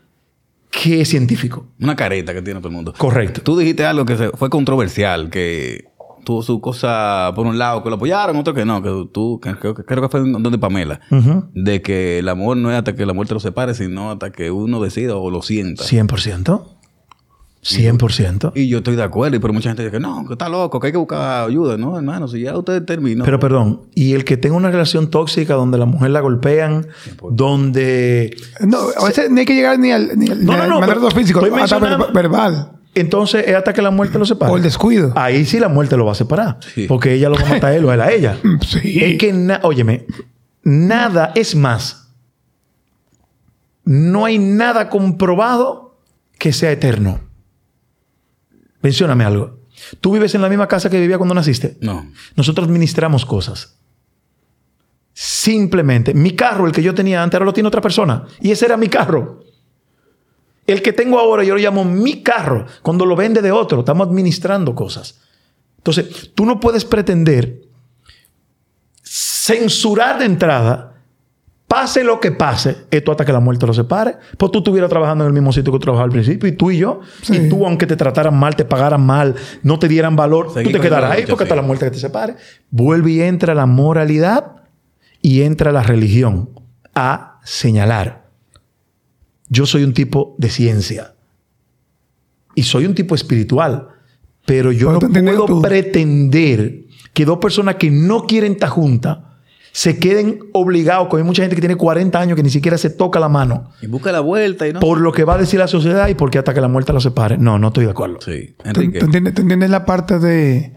que 0.72 1.04
científico. 1.04 1.66
Una 1.80 1.94
careta 1.94 2.34
que 2.34 2.42
tiene 2.42 2.58
todo 2.58 2.68
el 2.70 2.74
mundo. 2.74 2.94
Correcto. 2.98 3.42
Tú 3.42 3.56
dijiste 3.56 3.84
algo 3.86 4.04
que 4.04 4.16
fue 4.34 4.50
controversial, 4.50 5.30
que 5.30 5.84
tuvo 6.24 6.42
su 6.42 6.60
cosa 6.60 7.32
por 7.34 7.46
un 7.46 7.58
lado 7.58 7.82
que 7.82 7.90
lo 7.90 7.96
apoyaron, 7.96 8.36
otro 8.36 8.54
que 8.54 8.64
no, 8.64 8.82
que 8.82 8.88
tú, 9.12 9.38
que- 9.42 9.54
creo, 9.56 9.74
que- 9.74 9.84
creo 9.84 10.02
que 10.02 10.08
fue 10.08 10.20
donde 10.20 10.56
Pamela, 10.58 11.00
Ujú. 11.10 11.44
de 11.54 11.82
que 11.82 12.20
el 12.20 12.28
amor 12.28 12.56
no 12.56 12.70
es 12.70 12.78
hasta 12.78 12.94
que 12.94 13.04
la 13.04 13.12
muerte 13.12 13.34
lo 13.34 13.40
separe, 13.40 13.74
sino 13.74 14.12
hasta 14.12 14.30
que 14.32 14.50
uno 14.50 14.80
decida 14.80 15.14
o 15.16 15.30
lo 15.30 15.42
sienta. 15.42 15.84
100%. 15.84 16.78
100%. 17.62 18.52
Y 18.56 18.68
yo 18.68 18.78
estoy 18.78 18.96
de 18.96 19.02
acuerdo, 19.04 19.40
pero 19.40 19.52
mucha 19.52 19.68
gente 19.70 19.82
dice 19.84 19.92
que 19.92 20.00
no, 20.00 20.26
que 20.26 20.32
está 20.34 20.48
loco, 20.48 20.80
que 20.80 20.88
hay 20.88 20.92
que 20.92 20.98
buscar 20.98 21.48
ayuda. 21.48 21.76
No, 21.76 21.96
hermano, 21.96 22.26
si 22.26 22.40
ya 22.40 22.56
usted 22.58 22.82
terminó. 22.84 23.24
Pero 23.24 23.38
perdón, 23.38 23.82
y 23.94 24.14
el 24.14 24.24
que 24.24 24.36
tenga 24.36 24.56
una 24.56 24.70
relación 24.70 25.10
tóxica 25.10 25.54
donde 25.54 25.78
la 25.78 25.86
mujer 25.86 26.10
la 26.10 26.20
golpean, 26.20 26.88
donde... 27.30 28.36
No, 28.60 28.78
a 29.00 29.06
veces 29.06 29.30
ni 29.30 29.40
hay 29.40 29.46
que 29.46 29.54
llegar 29.54 29.78
ni 29.78 29.92
al, 29.92 30.18
ni 30.18 30.28
al, 30.28 30.44
No, 30.44 30.52
ni 30.52 30.68
no, 30.68 30.78
al 30.82 31.00
no, 31.00 31.10
físico, 31.12 31.44
estoy 31.44 31.60
hasta 31.60 31.78
ver- 31.78 32.12
verbal. 32.12 32.72
Entonces 32.94 33.44
es 33.46 33.54
hasta 33.54 33.72
que 33.72 33.80
la 33.80 33.90
muerte 33.90 34.18
lo 34.18 34.26
separe. 34.26 34.52
O 34.52 34.56
el 34.56 34.62
descuido. 34.62 35.12
Ahí 35.14 35.44
sí 35.46 35.58
la 35.60 35.68
muerte 35.68 35.96
lo 35.96 36.04
va 36.04 36.12
a 36.12 36.16
separar. 36.16 36.58
Sí. 36.74 36.86
Porque 36.88 37.14
ella 37.14 37.28
lo 37.30 37.36
va 37.36 37.42
a 37.42 37.48
matar 37.48 37.70
a 37.72 37.76
él 37.76 37.84
o 37.84 37.92
él 37.92 38.00
a 38.00 38.10
ella. 38.12 38.36
Sí. 38.66 38.98
Es 39.02 39.18
que, 39.18 39.32
na- 39.32 39.60
óyeme, 39.62 40.04
nada 40.64 41.32
es 41.36 41.54
más. 41.56 42.08
No 43.84 44.24
hay 44.26 44.38
nada 44.38 44.88
comprobado 44.90 45.96
que 46.38 46.52
sea 46.52 46.70
eterno. 46.72 47.20
Mencióname 48.82 49.24
algo. 49.24 49.60
¿Tú 50.00 50.12
vives 50.12 50.34
en 50.34 50.42
la 50.42 50.48
misma 50.48 50.68
casa 50.68 50.90
que 50.90 51.00
vivía 51.00 51.18
cuando 51.18 51.34
naciste? 51.34 51.78
No. 51.80 52.10
Nosotros 52.36 52.66
administramos 52.66 53.24
cosas. 53.24 53.78
Simplemente, 55.14 56.14
mi 56.14 56.34
carro, 56.34 56.66
el 56.66 56.72
que 56.72 56.82
yo 56.82 56.94
tenía 56.94 57.22
antes, 57.22 57.34
ahora 57.34 57.46
lo 57.46 57.52
tiene 57.52 57.68
otra 57.68 57.80
persona. 57.80 58.26
Y 58.40 58.50
ese 58.50 58.66
era 58.66 58.76
mi 58.76 58.88
carro. 58.88 59.44
El 60.66 60.82
que 60.82 60.92
tengo 60.92 61.18
ahora, 61.18 61.44
yo 61.44 61.54
lo 61.54 61.60
llamo 61.60 61.84
mi 61.84 62.22
carro. 62.22 62.66
Cuando 62.82 63.04
lo 63.06 63.16
vende 63.16 63.42
de 63.42 63.52
otro, 63.52 63.80
estamos 63.80 64.06
administrando 64.06 64.74
cosas. 64.74 65.20
Entonces, 65.78 66.30
tú 66.34 66.46
no 66.46 66.60
puedes 66.60 66.84
pretender 66.84 67.62
censurar 69.02 70.20
de 70.20 70.24
entrada, 70.24 70.91
pase 71.72 72.04
lo 72.04 72.20
que 72.20 72.32
pase, 72.32 72.76
esto 72.90 73.12
hasta 73.12 73.24
que 73.24 73.32
la 73.32 73.40
muerte 73.40 73.66
lo 73.66 73.72
separe. 73.72 74.16
Pues 74.36 74.52
tú 74.52 74.58
estuvieras 74.58 74.90
trabajando 74.90 75.24
en 75.24 75.28
el 75.28 75.32
mismo 75.32 75.52
sitio 75.52 75.72
que 75.72 75.78
trabajaba 75.78 76.04
al 76.04 76.10
principio, 76.10 76.46
y 76.48 76.52
tú 76.52 76.70
y 76.70 76.76
yo, 76.78 77.00
Sí. 77.22 77.34
y 77.36 77.48
tú, 77.48 77.64
aunque 77.66 77.86
te 77.86 77.96
trataran 77.96 78.38
mal, 78.38 78.54
te 78.56 78.64
pagaran 78.66 79.00
mal, 79.04 79.34
no 79.62 79.78
te 79.78 79.88
dieran 79.88 80.14
valor, 80.14 80.52
Seguí 80.52 80.66
tú 80.66 80.72
te 80.72 80.80
quedarás 80.80 81.10
ahí 81.12 81.24
porque 81.26 81.44
hasta 81.44 81.56
la 81.56 81.62
muerte 81.62 81.86
que 81.86 81.92
te 81.92 81.98
separe. 81.98 82.36
Vuelve 82.70 83.12
y 83.12 83.22
entra 83.22 83.54
la 83.54 83.64
moralidad 83.66 84.56
y 85.22 85.42
entra 85.42 85.72
la 85.72 85.82
religión 85.82 86.50
a 86.94 87.38
señalar. 87.44 88.22
yo 89.48 89.66
soy 89.66 89.84
un 89.84 89.92
tipo 89.94 90.34
de 90.38 90.48
ciencia. 90.50 91.14
Y 92.54 92.62
soy 92.64 92.84
un 92.86 92.94
tipo 92.94 93.14
espiritual. 93.14 93.88
Pero 94.46 94.72
yo 94.72 94.98
Pero 94.98 95.08
no 95.22 95.30
puedo 95.30 95.46
tú. 95.46 95.62
pretender 95.62 96.84
que 97.14 97.24
dos 97.24 97.38
personas 97.38 97.76
que 97.76 97.90
no 97.90 98.26
quieren 98.26 98.52
estar 98.52 98.68
juntas 98.70 99.18
se 99.74 99.98
queden 99.98 100.40
obligados, 100.52 101.08
como 101.08 101.18
hay 101.18 101.24
mucha 101.24 101.42
gente 101.42 101.56
que 101.56 101.62
tiene 101.62 101.76
40 101.76 102.18
años 102.20 102.36
que 102.36 102.42
ni 102.42 102.50
siquiera 102.50 102.76
se 102.76 102.90
toca 102.90 103.18
la 103.18 103.28
mano, 103.30 103.70
Y 103.80 103.86
busca 103.86 104.12
la 104.12 104.20
vuelta 104.20 104.68
y 104.68 104.72
no. 104.74 104.80
por 104.80 105.00
lo 105.00 105.12
que 105.12 105.24
va 105.24 105.34
a 105.34 105.38
decir 105.38 105.58
la 105.58 105.66
sociedad 105.66 106.08
y 106.08 106.14
porque 106.14 106.38
hasta 106.38 106.52
que 106.52 106.60
la 106.60 106.68
muerte 106.68 106.92
los 106.92 107.02
separe. 107.02 107.38
No, 107.38 107.58
no 107.58 107.68
estoy 107.68 107.86
de 107.86 107.90
acuerdo. 107.90 108.18
Sí, 108.20 108.54
¿Tú, 108.62 108.68
Enrique. 108.68 108.98
tú 109.00 109.06
entiendes, 109.06 109.70
la 109.70 109.84
parte 109.86 110.18
de... 110.18 110.74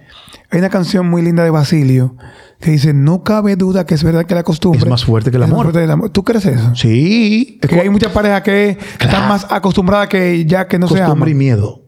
Hay 0.49 0.59
una 0.59 0.69
canción 0.69 1.09
muy 1.09 1.21
linda 1.21 1.43
de 1.43 1.49
Basilio 1.49 2.15
que 2.61 2.71
dice, 2.71 2.93
no 2.93 3.23
cabe 3.23 3.57
duda 3.57 3.85
que 3.85 3.95
es 3.95 4.03
verdad 4.03 4.25
que 4.25 4.33
la 4.35 4.43
costumbre... 4.43 4.79
Es 4.79 4.87
más 4.87 5.03
fuerte 5.03 5.29
que 5.29 5.37
el 5.37 5.43
es 5.43 5.49
más 5.49 5.59
amor. 5.59 5.73
fuerte. 5.73 6.09
¿Tú 6.11 6.23
crees 6.23 6.45
eso? 6.45 6.73
Sí, 6.75 7.59
Que 7.67 7.81
hay 7.81 7.89
muchas 7.89 8.11
parejas 8.13 8.43
que 8.43 8.77
están 8.99 9.27
más 9.27 9.45
acostumbradas 9.49 10.07
que 10.07 10.45
ya 10.45 10.67
que 10.67 10.79
no 10.79 10.87
se 10.87 10.99
costumbre 10.99 11.31
y 11.31 11.33
aman. 11.33 11.37
miedo. 11.37 11.84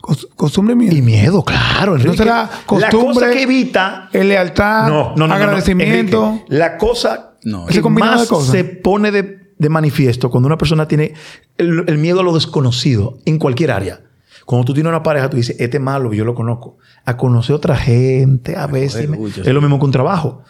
Cos- 0.00 0.28
costumbre 0.34 0.72
y 0.74 0.76
miedo. 0.76 0.96
Y 0.96 1.02
miedo, 1.02 1.44
claro. 1.44 1.92
Enrique. 1.92 2.10
Entonces 2.10 2.26
la 2.26 2.50
costumbre... 2.66 3.14
cosa 3.14 3.30
que 3.30 3.42
evita 3.42 4.08
es 4.12 4.24
lealtad, 4.24 4.88
No, 4.88 4.94
no, 4.94 5.08
no, 5.10 5.16
no, 5.16 5.28
no. 5.28 5.34
agradecimiento. 5.34 6.26
Enrique, 6.26 6.44
la 6.56 6.76
cosa 6.78 7.34
No, 7.44 7.66
que 7.66 7.82
más 7.82 8.28
se 8.50 8.64
pone 8.64 9.10
de, 9.10 9.52
de 9.58 9.68
manifiesto 9.68 10.30
cuando 10.30 10.46
una 10.46 10.56
persona 10.58 10.88
tiene 10.88 11.12
el, 11.58 11.84
el 11.86 11.98
miedo 11.98 12.20
a 12.20 12.22
lo 12.22 12.34
desconocido 12.34 13.18
en 13.26 13.38
cualquier 13.38 13.70
área. 13.72 14.00
Cuando 14.46 14.64
tú 14.64 14.74
tienes 14.74 14.88
una 14.90 15.02
pareja, 15.02 15.30
tú 15.30 15.36
dices, 15.36 15.54
este 15.60 15.76
es 15.76 15.82
malo, 15.82 16.12
yo 16.12 16.24
lo 16.24 16.34
conozco. 16.34 16.78
A 17.04 17.16
conocer 17.16 17.54
otra 17.54 17.76
gente, 17.76 18.56
a 18.56 18.66
mucho, 18.66 19.40
Es 19.42 19.46
sí. 19.46 19.52
lo 19.52 19.60
mismo 19.60 19.78
que 19.78 19.84
un 19.84 19.92
trabajo. 19.92 20.42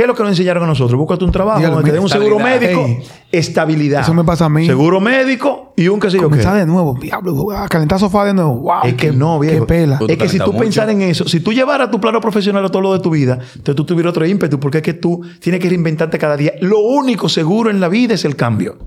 ¿Qué 0.00 0.04
es 0.04 0.08
lo 0.08 0.14
que 0.14 0.22
nos 0.22 0.32
enseñaron 0.32 0.64
a 0.64 0.66
nosotros? 0.66 0.98
Búscate 0.98 1.26
un 1.26 1.30
trabajo, 1.30 1.58
Dígalo, 1.58 1.74
donde 1.76 1.90
te 1.90 1.94
den 1.94 2.02
un 2.02 2.08
seguro 2.08 2.38
médico, 2.38 2.86
Ey. 2.86 3.02
estabilidad. 3.32 4.00
Eso 4.00 4.14
me 4.14 4.24
pasa 4.24 4.46
a 4.46 4.48
mí. 4.48 4.64
Seguro 4.64 4.98
médico 4.98 5.74
y 5.76 5.88
un 5.88 6.00
qué 6.00 6.08
sé 6.08 6.16
yo 6.16 6.22
qué. 6.22 6.24
Comenzar 6.30 6.56
de 6.56 6.64
nuevo. 6.64 6.96
Diablo, 6.98 7.50
a 7.50 7.68
calentar 7.68 8.00
sofá 8.00 8.24
de 8.24 8.32
nuevo. 8.32 8.60
Wow. 8.60 8.72
Es 8.84 8.94
que 8.94 9.10
qué- 9.10 9.12
no, 9.12 9.38
viejo. 9.38 9.60
Qué 9.60 9.66
pela. 9.66 9.98
Es 10.08 10.16
que 10.16 10.26
si 10.30 10.38
Tú 10.38 10.56
pensaras 10.56 10.94
en 10.94 11.02
eso, 11.02 11.28
si 11.28 11.40
tú 11.40 11.52
llevaras 11.52 11.90
tu 11.90 12.00
plano 12.00 12.18
profesional 12.18 12.64
a 12.64 12.70
todo 12.70 12.80
lo 12.80 12.94
de 12.94 13.00
tu 13.00 13.10
vida, 13.10 13.34
entonces 13.34 13.74
tú 13.76 13.84
tuvieras 13.84 14.12
otro 14.12 14.24
ímpetu, 14.24 14.58
porque 14.58 14.78
es 14.78 14.82
que 14.84 14.94
tú 14.94 15.20
tienes 15.38 15.60
que 15.60 15.68
reinventarte 15.68 16.18
cada 16.18 16.38
día. 16.38 16.54
Lo 16.62 16.78
único 16.78 17.28
seguro 17.28 17.68
en 17.68 17.78
la 17.78 17.88
vida 17.90 18.14
es 18.14 18.24
el 18.24 18.36
cambio. 18.36 18.78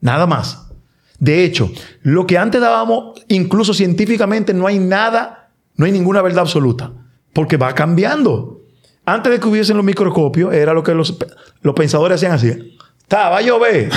Nada 0.00 0.26
más. 0.26 0.68
De 1.18 1.44
hecho, 1.44 1.70
lo 2.00 2.26
que 2.26 2.38
antes 2.38 2.62
dábamos, 2.62 3.20
incluso 3.28 3.74
científicamente, 3.74 4.54
no 4.54 4.66
hay 4.66 4.78
nada, 4.78 5.50
no 5.76 5.84
hay 5.84 5.92
ninguna 5.92 6.22
verdad 6.22 6.40
absoluta, 6.40 6.92
porque 7.34 7.58
va 7.58 7.74
cambiando. 7.74 8.59
Antes 9.14 9.32
de 9.32 9.40
que 9.40 9.48
hubiesen 9.48 9.76
los 9.76 9.84
microscopios, 9.84 10.52
era 10.54 10.72
lo 10.74 10.82
que 10.82 10.94
los, 10.94 11.16
los 11.62 11.74
pensadores 11.74 12.16
hacían 12.16 12.32
así. 12.32 12.76
Está, 13.02 13.28
va 13.28 13.38
a 13.38 13.42
llover. 13.42 13.90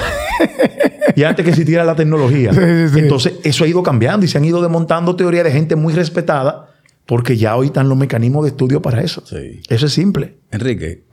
y 1.15 1.23
antes 1.23 1.43
que 1.43 1.51
existiera 1.51 1.83
la 1.83 1.95
tecnología. 1.95 2.51
Sí, 2.53 2.59
sí, 2.59 2.93
sí. 2.93 2.99
Entonces, 2.99 3.33
eso 3.43 3.63
ha 3.63 3.67
ido 3.67 3.83
cambiando 3.83 4.25
y 4.25 4.29
se 4.29 4.37
han 4.37 4.45
ido 4.45 4.61
desmontando 4.61 5.15
teorías 5.15 5.43
de 5.43 5.51
gente 5.51 5.75
muy 5.75 5.93
respetada, 5.93 6.69
porque 7.05 7.37
ya 7.37 7.55
hoy 7.55 7.67
están 7.67 7.89
los 7.89 7.97
mecanismos 7.97 8.43
de 8.45 8.49
estudio 8.49 8.81
para 8.81 9.01
eso. 9.01 9.21
Sí. 9.25 9.61
Eso 9.69 9.85
es 9.85 9.93
simple. 9.93 10.35
Enrique, 10.51 11.03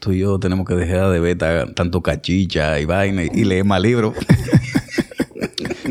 tú 0.00 0.12
y 0.12 0.18
yo 0.18 0.38
tenemos 0.38 0.66
que 0.66 0.74
dejar 0.74 1.10
de 1.10 1.20
ver 1.20 1.38
ta- 1.38 1.72
tanto 1.72 2.02
cachicha 2.02 2.78
y 2.78 2.84
vaina 2.84 3.24
y, 3.24 3.30
y 3.32 3.44
leer 3.44 3.64
más 3.64 3.80
libros. 3.80 4.14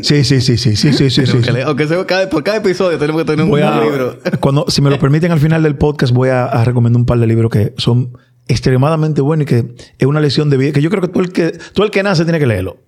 Sí, 0.04 0.24
sí, 0.24 0.40
sí, 0.40 0.56
sí, 0.56 0.76
sí, 0.76 0.92
sí, 0.92 1.10
sí. 1.10 1.22
Que 1.38 1.52
leer- 1.52 1.66
aunque 1.66 1.86
sea 1.86 2.04
cada, 2.06 2.28
por 2.30 2.42
cada 2.42 2.58
episodio 2.58 2.98
tenemos 2.98 3.22
que 3.22 3.26
tener 3.30 3.44
un 3.44 3.62
a, 3.62 3.80
libro. 3.82 4.18
cuando, 4.40 4.64
si 4.68 4.82
me 4.82 4.90
lo 4.90 4.98
permiten, 5.00 5.32
al 5.32 5.40
final 5.40 5.62
del 5.62 5.76
podcast 5.76 6.12
voy 6.12 6.28
a, 6.30 6.44
a 6.46 6.64
recomendar 6.64 6.98
un 7.00 7.06
par 7.06 7.18
de 7.18 7.26
libros 7.26 7.50
que 7.50 7.74
son 7.76 8.12
extremadamente 8.48 9.20
buenos 9.20 9.44
y 9.44 9.46
que 9.46 9.74
es 9.98 10.06
una 10.06 10.20
lección 10.20 10.50
de 10.50 10.56
vida 10.56 10.72
que 10.72 10.82
yo 10.82 10.90
creo 10.90 11.00
que 11.02 11.08
todo 11.08 11.22
el 11.22 11.32
que, 11.32 11.52
todo 11.72 11.84
el 11.86 11.90
que 11.92 12.02
nace 12.02 12.24
tiene 12.24 12.38
que 12.38 12.46
leerlo. 12.46 12.78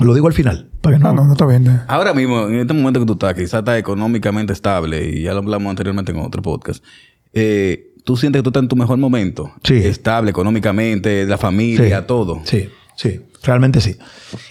Lo 0.00 0.12
digo 0.14 0.26
al 0.26 0.34
final. 0.34 0.68
Para 0.82 0.98
que 0.98 1.02
no, 1.02 1.08
No, 1.12 1.22
no, 1.22 1.26
no 1.28 1.32
está 1.32 1.46
bien. 1.46 1.80
Ahora 1.88 2.12
mismo, 2.12 2.46
en 2.48 2.56
este 2.56 2.74
momento 2.74 3.00
que 3.00 3.06
tú 3.06 3.14
estás, 3.14 3.34
quizás 3.34 3.60
estás 3.60 3.78
económicamente 3.78 4.52
estable, 4.52 5.08
y 5.08 5.22
ya 5.22 5.32
lo 5.32 5.38
hablamos 5.38 5.70
anteriormente 5.70 6.12
en 6.12 6.18
otro 6.18 6.42
podcast, 6.42 6.84
eh, 7.32 7.94
tú 8.04 8.16
sientes 8.16 8.40
que 8.40 8.42
tú 8.44 8.50
estás 8.50 8.62
en 8.62 8.68
tu 8.68 8.76
mejor 8.76 8.98
momento. 8.98 9.50
Sí. 9.64 9.74
Estable 9.76 10.30
económicamente, 10.30 11.24
la 11.26 11.38
familia, 11.38 12.00
Sí. 12.00 12.04
todo. 12.06 12.40
Sí, 12.44 12.68
sí, 12.96 13.20
realmente 13.42 13.80
sí. 13.80 13.96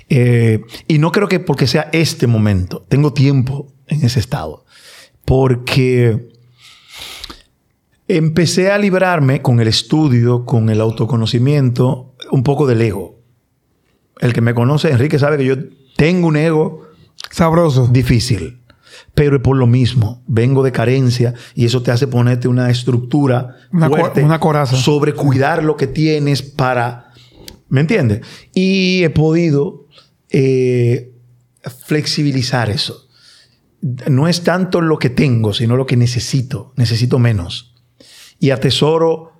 Eh, 0.09 0.61
y 0.87 0.97
no 0.99 1.11
creo 1.11 1.27
que 1.27 1.39
porque 1.41 1.67
sea 1.67 1.89
este 1.91 2.27
momento, 2.27 2.85
tengo 2.87 3.11
tiempo 3.13 3.67
en 3.87 4.03
ese 4.05 4.19
estado, 4.19 4.65
porque 5.25 6.29
empecé 8.07 8.71
a 8.71 8.77
librarme 8.77 9.41
con 9.41 9.59
el 9.59 9.67
estudio, 9.67 10.45
con 10.45 10.69
el 10.69 10.81
autoconocimiento, 10.81 12.13
un 12.31 12.43
poco 12.43 12.67
del 12.67 12.81
ego. 12.81 13.19
El 14.19 14.33
que 14.33 14.41
me 14.41 14.53
conoce, 14.53 14.89
Enrique, 14.91 15.19
sabe 15.19 15.37
que 15.37 15.45
yo 15.45 15.55
tengo 15.97 16.27
un 16.27 16.37
ego 16.37 16.83
Sabroso. 17.31 17.87
difícil. 17.87 18.61
Pero 19.13 19.37
es 19.37 19.41
por 19.41 19.57
lo 19.57 19.67
mismo. 19.67 20.21
Vengo 20.27 20.63
de 20.63 20.71
carencia 20.71 21.33
y 21.53 21.65
eso 21.65 21.81
te 21.81 21.91
hace 21.91 22.07
ponerte 22.07 22.47
una 22.47 22.69
estructura 22.69 23.55
Una 23.71 23.89
co- 23.89 23.97
fuerte 23.97 24.23
una 24.23 24.39
coraza. 24.39 24.75
sobre 24.77 25.13
cuidar 25.13 25.63
lo 25.63 25.75
que 25.75 25.87
tienes 25.87 26.41
para... 26.41 27.04
¿Me 27.69 27.81
entiendes? 27.81 28.21
Y 28.53 29.03
he 29.03 29.09
podido 29.09 29.87
eh, 30.29 31.11
flexibilizar 31.85 32.69
eso. 32.69 33.07
No 33.81 34.27
es 34.27 34.43
tanto 34.43 34.81
lo 34.81 34.97
que 34.97 35.09
tengo, 35.09 35.53
sino 35.53 35.77
lo 35.77 35.85
que 35.85 35.97
necesito. 35.97 36.73
Necesito 36.75 37.19
menos. 37.19 37.75
Y 38.39 38.49
atesoro 38.49 39.33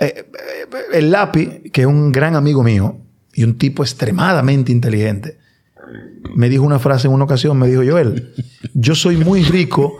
eh, 0.00 0.14
eh, 0.16 0.66
el 0.92 1.10
lápiz, 1.10 1.62
que 1.72 1.82
es 1.82 1.86
un 1.86 2.12
gran 2.12 2.36
amigo 2.36 2.62
mío 2.62 2.98
y 3.34 3.44
un 3.44 3.58
tipo 3.58 3.82
extremadamente 3.82 4.72
inteligente, 4.72 5.38
me 6.34 6.48
dijo 6.48 6.64
una 6.64 6.78
frase 6.78 7.08
en 7.08 7.14
una 7.14 7.24
ocasión, 7.24 7.58
me 7.58 7.66
dijo, 7.66 7.82
Joel, 7.88 8.34
yo 8.74 8.94
soy 8.94 9.16
muy 9.16 9.42
rico 9.42 9.98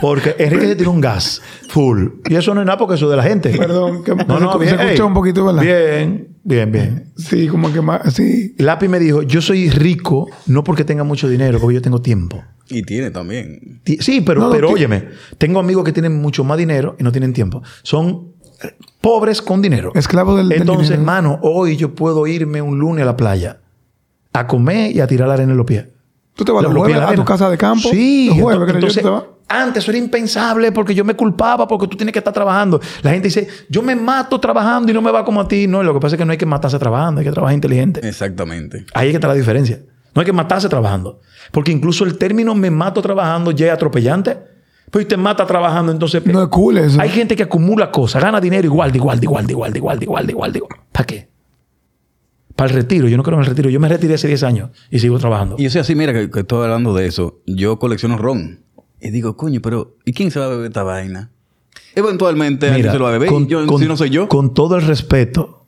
porque 0.00 0.34
Enrique 0.38 0.68
se 0.68 0.76
tiene 0.76 0.90
un 0.90 1.00
gas 1.00 1.42
full. 1.68 2.08
Y 2.28 2.36
eso 2.36 2.54
no 2.54 2.60
es 2.60 2.66
nada 2.66 2.78
porque 2.78 2.94
eso 2.94 3.06
es 3.06 3.10
de 3.10 3.16
la 3.16 3.22
gente. 3.22 3.50
Perdón, 3.50 4.04
que 4.04 4.14
no, 4.14 4.40
no, 4.40 4.58
bien. 4.58 4.76
se 4.76 4.82
escuchó 4.82 5.02
ey, 5.02 5.08
un 5.08 5.14
poquito, 5.14 5.44
¿verdad? 5.44 5.62
Bien, 5.62 6.33
bien, 6.44 6.70
bien. 6.72 7.12
Sí, 7.16 7.48
como 7.48 7.72
que 7.72 7.80
más. 7.80 8.14
Sí. 8.14 8.54
Lápiz 8.58 8.88
me 8.88 8.98
dijo, 8.98 9.22
yo 9.22 9.40
soy 9.42 9.70
rico 9.70 10.28
no 10.46 10.62
porque 10.62 10.84
tenga 10.84 11.02
mucho 11.04 11.28
dinero, 11.28 11.58
porque 11.58 11.74
yo 11.74 11.82
tengo 11.82 12.00
tiempo. 12.00 12.42
Y 12.68 12.82
tiene 12.82 13.10
también. 13.10 13.80
Ti- 13.84 13.98
Sí, 14.00 14.20
pero, 14.20 14.40
No, 14.42 14.46
no, 14.46 14.52
pero 14.52 14.68
ti- 14.68 14.74
óyeme, 14.74 15.08
tengo 15.38 15.58
amigos 15.60 15.84
que 15.84 15.92
tienen 15.92 16.20
mucho 16.20 16.44
más 16.44 16.56
dinero 16.58 16.96
y 16.98 17.02
no 17.02 17.12
tienen 17.12 17.32
tiempo. 17.32 17.62
Son 17.82 18.28
eh, 18.62 18.74
pobres 19.00 19.42
con 19.42 19.60
dinero. 19.60 19.92
Esclavos 19.94 20.36
del- 20.38 20.48
del 20.48 20.60
Entonces, 20.60 20.84
dinero. 20.90 21.02
hermano, 21.02 21.38
hoy 21.42 21.76
yo 21.76 21.94
puedo 21.94 22.26
irme 22.26 22.62
un 22.62 22.78
lunes 22.78 23.02
a 23.02 23.06
la 23.06 23.16
playa 23.16 23.60
a 24.32 24.46
comer 24.46 24.94
y 24.96 25.00
a 25.00 25.06
tirar 25.06 25.28
la 25.28 25.34
arena 25.34 25.52
en 25.52 25.58
los 25.58 25.66
pies. 25.66 25.86
Tú 26.34 26.44
te 26.44 26.52
vas 26.52 26.62
los 26.62 26.72
pies 26.72 26.78
jueves 26.80 26.96
en 26.96 27.02
la 27.02 27.10
a 27.10 27.14
tu 27.14 27.24
casa 27.24 27.48
de 27.50 27.58
campo. 27.58 27.88
Sí. 27.90 28.26
Los 28.28 28.38
jueves, 28.40 28.60
creo 28.64 28.68
yo, 28.68 28.74
entonces, 28.74 29.02
tú 29.02 29.08
te 29.08 29.12
vas. 29.14 29.24
Antes 29.48 29.82
eso 29.82 29.90
era 29.90 29.98
impensable 29.98 30.72
porque 30.72 30.94
yo 30.94 31.04
me 31.04 31.14
culpaba 31.14 31.68
porque 31.68 31.86
tú 31.86 31.96
tienes 31.96 32.12
que 32.12 32.18
estar 32.18 32.32
trabajando. 32.32 32.80
La 33.02 33.10
gente 33.10 33.28
dice, 33.28 33.48
yo 33.68 33.82
me 33.82 33.94
mato 33.94 34.40
trabajando 34.40 34.90
y 34.90 34.94
no 34.94 35.02
me 35.02 35.10
va 35.10 35.24
como 35.24 35.40
a 35.40 35.48
ti. 35.48 35.66
No, 35.66 35.82
lo 35.82 35.94
que 35.94 36.00
pasa 36.00 36.16
es 36.16 36.18
que 36.18 36.24
no 36.24 36.32
hay 36.32 36.38
que 36.38 36.46
matarse 36.46 36.78
trabajando, 36.78 37.20
hay 37.20 37.26
que 37.26 37.32
trabajar 37.32 37.54
inteligente. 37.54 38.06
Exactamente. 38.06 38.86
Ahí 38.94 39.08
es 39.08 39.12
que 39.12 39.16
está 39.16 39.28
la 39.28 39.34
diferencia. 39.34 39.80
No 40.14 40.20
hay 40.20 40.26
que 40.26 40.32
matarse 40.32 40.68
trabajando. 40.68 41.20
Porque 41.50 41.72
incluso 41.72 42.04
el 42.04 42.16
término 42.16 42.54
me 42.54 42.70
mato 42.70 43.02
trabajando 43.02 43.50
ya 43.50 43.66
es 43.66 43.72
atropellante. 43.72 44.38
Pues 44.90 45.08
te 45.08 45.16
mata 45.16 45.44
trabajando, 45.44 45.90
entonces... 45.90 46.24
No 46.26 46.42
es 46.42 46.48
cool 46.48 46.78
eso. 46.78 47.00
Hay 47.00 47.08
gente 47.08 47.34
que 47.34 47.42
acumula 47.42 47.90
cosas, 47.90 48.22
gana 48.22 48.40
dinero 48.40 48.64
igual, 48.66 48.92
de 48.92 48.98
igual, 48.98 49.18
de 49.18 49.24
igual, 49.24 49.46
de 49.46 49.52
igual, 49.52 49.72
de 49.72 49.78
igual, 49.78 49.98
de 49.98 50.04
igual, 50.04 50.26
de 50.26 50.32
igual, 50.32 50.52
de 50.52 50.58
igual. 50.58 50.80
¿Para 50.92 51.04
qué? 51.04 51.28
Para 52.54 52.70
el 52.70 52.76
retiro. 52.76 53.08
Yo 53.08 53.16
no 53.16 53.24
creo 53.24 53.36
en 53.38 53.42
el 53.42 53.48
retiro. 53.48 53.70
Yo 53.70 53.80
me 53.80 53.88
retiré 53.88 54.14
hace 54.14 54.28
10 54.28 54.42
años 54.44 54.70
y 54.90 55.00
sigo 55.00 55.18
trabajando. 55.18 55.56
Y 55.58 55.64
yo 55.64 55.70
soy 55.70 55.80
así, 55.80 55.96
mira, 55.96 56.12
que, 56.12 56.30
que 56.30 56.40
estoy 56.40 56.62
hablando 56.62 56.94
de 56.94 57.06
eso. 57.06 57.40
Yo 57.46 57.80
colecciono 57.80 58.16
ron. 58.16 58.63
Y 59.00 59.10
digo, 59.10 59.36
coño, 59.36 59.60
pero 59.60 59.96
¿y 60.04 60.12
quién 60.12 60.30
se 60.30 60.40
va 60.40 60.46
a 60.46 60.48
beber 60.48 60.66
esta 60.66 60.82
vaina? 60.82 61.30
Eventualmente 61.94 62.68
alguien 62.68 62.90
se 62.90 62.98
lo 62.98 63.04
va 63.04 63.10
a 63.10 63.18
beber. 63.18 63.30
y 63.30 63.46
yo, 63.46 63.78
si 63.78 63.86
no 63.86 63.96
soy 63.96 64.10
yo. 64.10 64.28
Con 64.28 64.54
todo 64.54 64.76
el 64.76 64.82
respeto, 64.82 65.63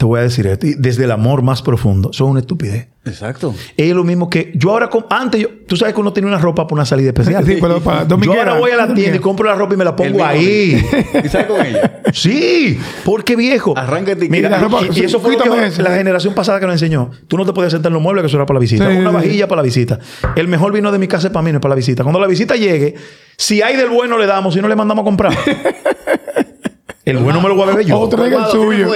te 0.00 0.06
voy 0.06 0.18
a 0.18 0.22
decir 0.22 0.46
esto. 0.46 0.66
Y 0.66 0.72
desde 0.78 1.04
el 1.04 1.10
amor 1.10 1.42
más 1.42 1.60
profundo. 1.60 2.08
Eso 2.10 2.24
es 2.24 2.30
una 2.30 2.40
estupidez. 2.40 2.88
Exacto. 3.04 3.54
Es 3.76 3.94
lo 3.94 4.02
mismo 4.02 4.30
que 4.30 4.50
yo 4.54 4.70
ahora, 4.70 4.88
com- 4.88 5.04
antes, 5.10 5.42
yo, 5.42 5.48
tú 5.66 5.76
sabes 5.76 5.92
que 5.94 6.00
uno 6.00 6.10
tenía 6.14 6.28
una 6.28 6.38
ropa 6.38 6.64
para 6.66 6.74
una 6.76 6.84
salida 6.86 7.08
especial. 7.08 7.44
Sí, 7.46 7.58
pero 7.60 7.80
para 7.82 8.06
yo 8.08 8.32
ahora 8.32 8.54
voy 8.58 8.70
a 8.70 8.76
la 8.76 8.94
tienda 8.94 9.16
y 9.16 9.20
compro 9.20 9.46
la 9.46 9.54
ropa 9.56 9.74
y 9.74 9.76
me 9.76 9.84
la 9.84 9.94
pongo 9.94 10.24
ahí. 10.24 10.82
¿Y 11.22 11.28
sabes 11.28 11.46
con 11.48 11.66
ella? 11.66 12.00
Sí, 12.14 12.78
porque 13.04 13.36
viejo. 13.36 13.76
Arranca 13.76 14.12
etiqueta. 14.12 14.32
Mira, 14.34 14.48
La 14.48 14.58
ropa- 14.58 14.80
y, 14.90 15.00
y 15.00 15.04
eso 15.04 15.20
fue 15.20 15.36
lo 15.36 15.44
que 15.44 15.66
eso. 15.66 15.82
la 15.82 15.94
generación 15.94 16.32
pasada 16.34 16.58
que 16.60 16.64
nos 16.66 16.76
enseñó. 16.76 17.10
Tú 17.28 17.36
no 17.36 17.44
te 17.44 17.52
podías 17.52 17.72
sentar 17.72 17.90
en 17.90 17.94
los 17.94 18.02
muebles 18.02 18.22
que 18.22 18.26
eso 18.28 18.36
era 18.38 18.46
para 18.46 18.56
la 18.58 18.60
visita. 18.62 18.90
Sí, 18.90 18.96
Una 18.96 19.10
sí, 19.10 19.14
vajilla 19.16 19.48
para 19.48 19.60
la 19.60 19.64
visita. 19.66 19.98
El 20.34 20.48
mejor 20.48 20.72
vino 20.72 20.90
de 20.90 20.98
mi 20.98 21.08
casa 21.08 21.26
es 21.26 21.32
para 21.32 21.42
mí, 21.44 21.52
no 21.52 21.58
es 21.58 21.62
para 21.62 21.70
la 21.74 21.76
visita. 21.76 22.02
Cuando 22.02 22.18
la 22.18 22.26
visita 22.26 22.56
llegue, 22.56 22.94
si 23.36 23.60
hay 23.62 23.76
del 23.76 23.90
bueno 23.90 24.16
le 24.18 24.24
damos, 24.26 24.54
si 24.54 24.60
no 24.62 24.66
le 24.68 24.76
mandamos 24.76 25.02
a 25.02 25.04
comprar. 25.04 25.32
el 27.10 27.18
bueno 27.18 27.40
me 27.40 27.48
lo 27.48 27.54
voy 27.54 27.64
a 27.64 27.66
beber 27.72 27.86
yo. 27.86 27.98
O 28.00 28.08
traiga 28.08 28.46
el 28.46 28.50
suyo. 28.50 28.88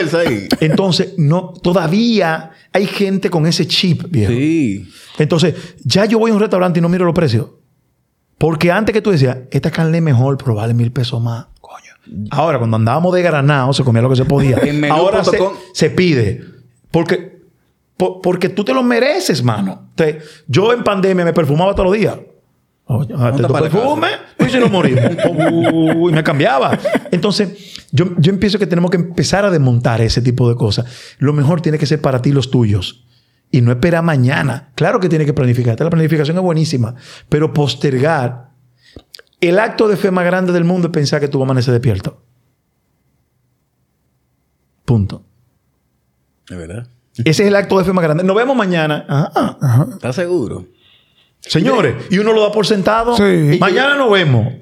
Entonces, 0.60 1.14
no, 1.18 1.52
todavía 1.62 2.50
hay 2.72 2.86
gente 2.86 3.30
con 3.30 3.46
ese 3.46 3.66
chip, 3.66 4.04
viejo. 4.08 4.32
Sí. 4.32 4.88
Entonces, 5.18 5.54
ya 5.84 6.04
yo 6.06 6.18
voy 6.18 6.30
a 6.30 6.34
un 6.34 6.40
restaurante 6.40 6.78
y 6.78 6.82
no 6.82 6.88
miro 6.88 7.04
los 7.04 7.14
precios. 7.14 7.46
Porque 8.38 8.72
antes 8.72 8.92
que 8.92 9.00
tú 9.00 9.10
decías, 9.10 9.38
esta 9.50 9.70
carne 9.70 9.98
es 9.98 10.04
mejor, 10.04 10.36
pero 10.38 10.54
vale 10.56 10.74
mil 10.74 10.90
pesos 10.92 11.20
más. 11.22 11.46
Coño. 11.60 12.26
Ahora, 12.30 12.58
cuando 12.58 12.76
andábamos 12.76 13.14
de 13.14 13.22
granado, 13.22 13.72
se 13.72 13.84
comía 13.84 14.02
lo 14.02 14.10
que 14.10 14.16
se 14.16 14.24
podía. 14.24 14.58
Ahora 14.90 15.22
se, 15.72 15.90
pide. 15.90 16.44
Porque 16.90 17.34
Po- 17.96 18.20
porque 18.20 18.48
tú 18.48 18.64
te 18.64 18.74
lo 18.74 18.82
mereces, 18.82 19.42
mano. 19.44 19.90
Te- 19.94 20.18
yo 20.48 20.72
en 20.72 20.82
pandemia 20.82 21.24
me 21.24 21.32
perfumaba 21.32 21.74
todos 21.76 21.90
los 21.90 21.96
días. 21.98 22.16
Oye, 22.86 23.14
ah, 23.16 23.32
te 23.34 23.42
tapa 23.42 23.60
la 23.60 23.70
perfume 23.70 24.08
y 24.38 24.50
si 24.50 24.58
no 24.58 24.68
morí. 24.68 24.94
Uy, 25.96 26.12
me 26.12 26.22
cambiaba. 26.22 26.78
Entonces, 27.10 27.86
yo, 27.92 28.14
yo 28.18 28.32
empiezo 28.32 28.58
que 28.58 28.66
tenemos 28.66 28.90
que 28.90 28.98
empezar 28.98 29.44
a 29.44 29.50
desmontar 29.50 30.02
ese 30.02 30.20
tipo 30.20 30.48
de 30.48 30.54
cosas. 30.54 30.86
Lo 31.18 31.32
mejor 31.32 31.62
tiene 31.62 31.78
que 31.78 31.86
ser 31.86 32.00
para 32.00 32.20
ti 32.20 32.30
los 32.32 32.50
tuyos. 32.50 33.06
Y 33.50 33.62
no 33.62 33.70
esperar 33.70 34.02
mañana. 34.02 34.70
Claro 34.74 35.00
que 35.00 35.08
tiene 35.08 35.24
que 35.24 35.32
planificar. 35.32 35.80
La 35.80 35.88
planificación 35.88 36.36
es 36.36 36.42
buenísima. 36.42 36.94
Pero 37.28 37.52
postergar. 37.54 38.50
El 39.40 39.58
acto 39.58 39.88
de 39.88 39.96
fe 39.96 40.10
más 40.10 40.24
grande 40.24 40.52
del 40.52 40.64
mundo 40.64 40.88
es 40.88 40.92
pensar 40.92 41.20
que 41.20 41.28
tú 41.28 41.38
vas 41.38 41.46
a 41.46 41.48
amanecer 41.48 41.72
despierto. 41.72 42.20
Punto. 44.84 45.22
¿De 46.48 46.56
verdad? 46.56 46.88
Ese 47.16 47.44
es 47.44 47.48
el 47.48 47.56
acto 47.56 47.78
de 47.78 47.84
fe 47.84 47.92
más 47.92 48.02
grande. 48.04 48.24
Nos 48.24 48.36
vemos 48.36 48.56
mañana. 48.56 49.06
Ajá. 49.08 49.86
¿Estás 49.92 50.16
seguro? 50.16 50.66
Señores, 51.46 51.94
y 52.10 52.18
uno 52.18 52.32
lo 52.32 52.42
da 52.42 52.52
por 52.52 52.66
sentado. 52.66 53.16
Sí. 53.16 53.58
Mañana 53.60 53.96
nos 53.96 54.10
vemos. 54.10 54.52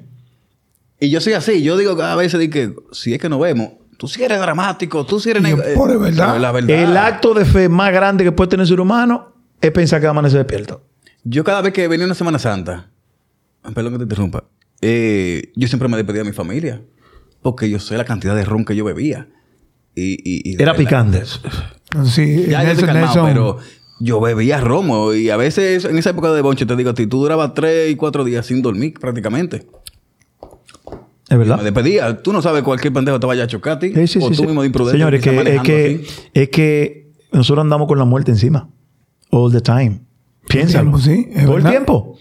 Y 0.99 1.09
yo 1.09 1.19
soy 1.21 1.33
así. 1.33 1.61
Yo 1.63 1.77
digo 1.77 2.01
a 2.01 2.15
veces 2.15 2.39
di 2.39 2.49
que 2.49 2.73
si 2.91 3.13
es 3.13 3.19
que 3.19 3.29
nos 3.29 3.39
vemos, 3.39 3.69
tú 3.97 4.07
sí 4.07 4.23
eres 4.23 4.39
dramático, 4.39 5.05
tú 5.05 5.19
sí 5.19 5.29
eres... 5.31 5.43
Yo, 5.43 5.57
por 5.75 5.89
de 5.91 5.97
verdad. 5.97 6.27
pero 6.27 6.39
La 6.39 6.51
verdad. 6.51 6.69
El 6.69 6.97
acto 6.97 7.33
de 7.33 7.45
fe 7.45 7.69
más 7.69 7.91
grande 7.91 8.23
que 8.23 8.31
puede 8.31 8.49
tener 8.49 8.63
el 8.63 8.67
ser 8.67 8.79
humano 8.79 9.33
es 9.61 9.71
pensar 9.71 9.99
que 9.99 10.05
va 10.07 10.09
a 10.09 10.11
amanecer 10.11 10.39
despierto. 10.39 10.83
Yo 11.23 11.43
cada 11.43 11.61
vez 11.61 11.73
que 11.73 11.87
venía 11.87 12.05
una 12.05 12.15
Semana 12.15 12.37
Santa, 12.39 12.89
perdón 13.73 13.93
que 13.93 13.97
te 13.99 14.03
interrumpa, 14.03 14.43
eh, 14.81 15.51
yo 15.55 15.67
siempre 15.69 15.87
me 15.87 15.95
despedía 15.97 16.23
de 16.23 16.29
mi 16.29 16.35
familia. 16.35 16.81
Porque 17.41 17.69
yo 17.69 17.79
sé 17.79 17.97
la 17.97 18.05
cantidad 18.05 18.35
de 18.35 18.45
ron 18.45 18.63
que 18.65 18.73
yo 18.75 18.85
bebía. 18.85 19.27
Y, 19.95 20.13
y- 20.13 20.51
y 20.51 20.55
de 20.55 20.63
Era 20.63 20.75
picante. 20.75 21.23
Sí, 22.05 22.45
Ya, 22.47 22.63
ya 22.63 22.73
Nelson- 22.73 22.85
calmado, 22.85 23.13
Nelson- 23.15 23.27
pero 23.27 23.57
yo 24.03 24.19
bebía 24.19 24.59
romo. 24.59 25.13
Y 25.13 25.29
a 25.29 25.37
veces 25.37 25.85
en 25.85 25.97
esa 25.97 26.11
época 26.11 26.31
de 26.31 26.41
bonche, 26.41 26.65
te 26.65 26.75
digo 26.75 26.91
a 26.91 26.93
ti, 26.93 27.07
tú 27.07 27.19
durabas 27.21 27.53
tres 27.53 27.91
y 27.91 27.95
cuatro 27.95 28.23
días 28.23 28.45
sin 28.45 28.61
dormir 28.61 28.93
prácticamente. 28.99 29.65
Es 31.29 31.37
verdad. 31.37 31.57
Me 31.57 31.63
despedía. 31.63 32.21
Tú 32.21 32.33
no 32.33 32.41
sabes 32.41 32.63
cualquier 32.63 32.93
pendejo 32.93 33.19
te 33.19 33.25
vaya 33.25 33.45
a 33.45 33.47
chocar 33.47 33.73
a 33.73 33.79
ti. 33.79 33.93
Sí, 33.93 34.07
sí, 34.07 34.19
o 34.19 34.23
sí, 34.23 34.27
tú 34.29 34.35
sí. 34.35 34.45
mismo 34.45 34.61
de 34.61 34.67
imprudente. 34.67 34.97
Señores, 34.97 35.21
que 35.21 35.55
es, 35.55 35.61
que, 35.61 36.01
así. 36.03 36.29
es 36.33 36.49
que 36.49 37.11
nosotros 37.31 37.63
andamos 37.63 37.87
con 37.87 37.97
la 37.97 38.05
muerte 38.05 38.31
encima. 38.31 38.69
All 39.31 39.51
the 39.51 39.61
time. 39.61 40.01
Piénsalo. 40.47 40.91
tiempo, 40.91 40.99
sí, 40.99 41.29
es 41.33 41.45
Todo 41.45 41.57
el 41.57 41.63
tiempo. 41.63 42.17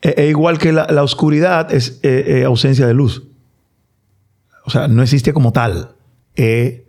Es, 0.00 0.14
es 0.16 0.30
igual 0.30 0.58
que 0.58 0.72
la, 0.72 0.86
la 0.88 1.02
oscuridad 1.02 1.74
es 1.74 1.98
eh, 2.02 2.38
eh, 2.40 2.44
ausencia 2.44 2.86
de 2.86 2.94
luz. 2.94 3.24
O 4.64 4.70
sea, 4.70 4.86
no 4.88 5.02
existe 5.02 5.32
como 5.32 5.52
tal. 5.52 5.96
Eh, 6.36 6.85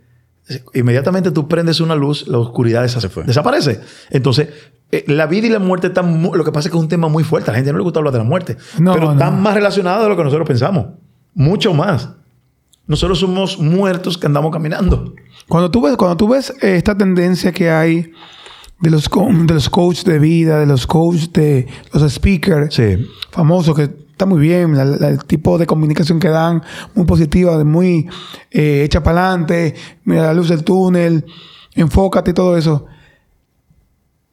inmediatamente 0.74 1.30
tú 1.30 1.48
prendes 1.48 1.80
una 1.80 1.94
luz, 1.94 2.26
la 2.28 2.38
oscuridad 2.38 2.84
desa- 2.84 3.00
Se 3.00 3.08
fue. 3.08 3.24
desaparece. 3.24 3.80
Entonces, 4.10 4.48
eh, 4.90 5.04
la 5.06 5.26
vida 5.26 5.46
y 5.46 5.50
la 5.50 5.58
muerte 5.58 5.88
están... 5.88 6.22
lo 6.22 6.44
que 6.44 6.52
pasa 6.52 6.68
es 6.68 6.72
que 6.72 6.76
es 6.78 6.82
un 6.82 6.88
tema 6.88 7.08
muy 7.08 7.24
fuerte. 7.24 7.50
A 7.50 7.52
la 7.52 7.58
gente 7.58 7.72
no 7.72 7.78
le 7.78 7.84
gusta 7.84 7.98
hablar 8.00 8.12
de 8.12 8.18
la 8.18 8.24
muerte. 8.24 8.56
No, 8.78 8.92
pero 8.94 9.06
no. 9.06 9.12
están 9.12 9.40
más 9.42 9.54
relacionados 9.54 10.02
de 10.04 10.08
lo 10.08 10.16
que 10.16 10.24
nosotros 10.24 10.48
pensamos. 10.48 10.86
Mucho 11.34 11.74
más. 11.74 12.10
Nosotros 12.86 13.18
somos 13.18 13.58
muertos 13.58 14.16
que 14.16 14.26
andamos 14.26 14.50
caminando. 14.50 15.14
Cuando 15.46 15.70
tú 15.70 15.82
ves, 15.82 15.96
cuando 15.96 16.16
tú 16.16 16.28
ves 16.28 16.50
eh, 16.62 16.76
esta 16.76 16.96
tendencia 16.96 17.52
que 17.52 17.70
hay 17.70 18.10
de 18.80 18.90
los, 18.90 19.08
co- 19.08 19.28
de 19.30 19.54
los 19.54 19.68
coaches 19.68 20.04
de 20.04 20.18
vida, 20.18 20.60
de 20.60 20.66
los 20.66 20.86
coaches 20.86 21.30
de 21.32 21.66
los 21.92 22.10
speakers 22.12 22.74
Sí. 22.74 23.06
famosos, 23.30 23.76
que 23.76 23.90
está 24.18 24.26
muy 24.26 24.40
bien, 24.40 24.76
la- 24.76 24.84
la- 24.84 25.08
el 25.10 25.24
tipo 25.24 25.58
de 25.58 25.66
comunicación 25.66 26.18
que 26.18 26.28
dan, 26.28 26.62
muy 26.96 27.06
positiva, 27.06 27.62
muy 27.64 28.08
eh, 28.50 28.82
hecha 28.84 29.00
para 29.02 29.28
adelante, 29.30 29.74
mira 30.04 30.22
la 30.24 30.34
luz 30.34 30.48
del 30.48 30.64
túnel, 30.64 31.24
enfócate 31.76 32.32
y 32.32 32.34
todo 32.34 32.56
eso. 32.58 32.86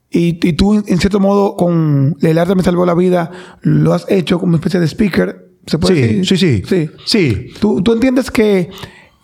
Y, 0.10 0.40
y 0.48 0.54
tú, 0.54 0.74
en 0.76 0.98
cierto 1.00 1.20
modo, 1.20 1.56
con 1.56 2.16
el 2.22 2.38
arte 2.38 2.56
me 2.56 2.64
salvó 2.64 2.86
la 2.86 2.94
vida, 2.96 3.32
lo 3.62 3.94
has 3.94 4.06
hecho 4.10 4.40
como 4.40 4.50
una 4.52 4.58
especie 4.58 4.80
de 4.80 4.88
speaker. 4.88 5.50
¿Se 5.68 5.78
puede 5.78 5.96
Sí, 5.96 6.02
decir? 6.02 6.26
sí, 6.26 6.38
sí. 6.38 6.64
Sí. 6.68 6.90
Sí. 7.06 7.48
¿Tú, 7.60 7.82
tú 7.82 7.94
entiendes 7.94 8.32
que 8.32 8.70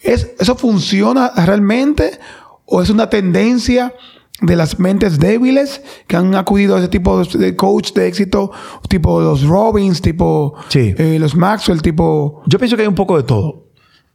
es, 0.02 0.32
eso 0.40 0.56
funciona 0.56 1.32
realmente 1.46 2.20
o 2.66 2.82
es 2.82 2.90
una 2.90 3.10
tendencia 3.10 3.94
de 4.42 4.56
las 4.56 4.80
mentes 4.80 5.20
débiles 5.20 5.82
que 6.08 6.16
han 6.18 6.34
acudido 6.36 6.76
a 6.76 6.80
ese 6.80 6.88
tipo 6.88 7.24
de, 7.24 7.56
coach 7.56 7.94
de 7.94 8.08
éxito, 8.08 8.52
tipo 8.90 9.22
los 9.22 9.44
Robbins, 9.44 10.02
tipo 10.02 10.56
Sí. 10.70 10.94
eh, 10.98 11.18
los 11.20 11.36
Maxwell, 11.36 11.82
tipo... 11.82 12.42
Yo 12.48 12.58
pienso 12.58 12.76
que 12.76 12.82
hay 12.82 12.88
un 12.88 12.96
poco 12.96 13.18
de 13.18 13.24
todo. 13.24 13.68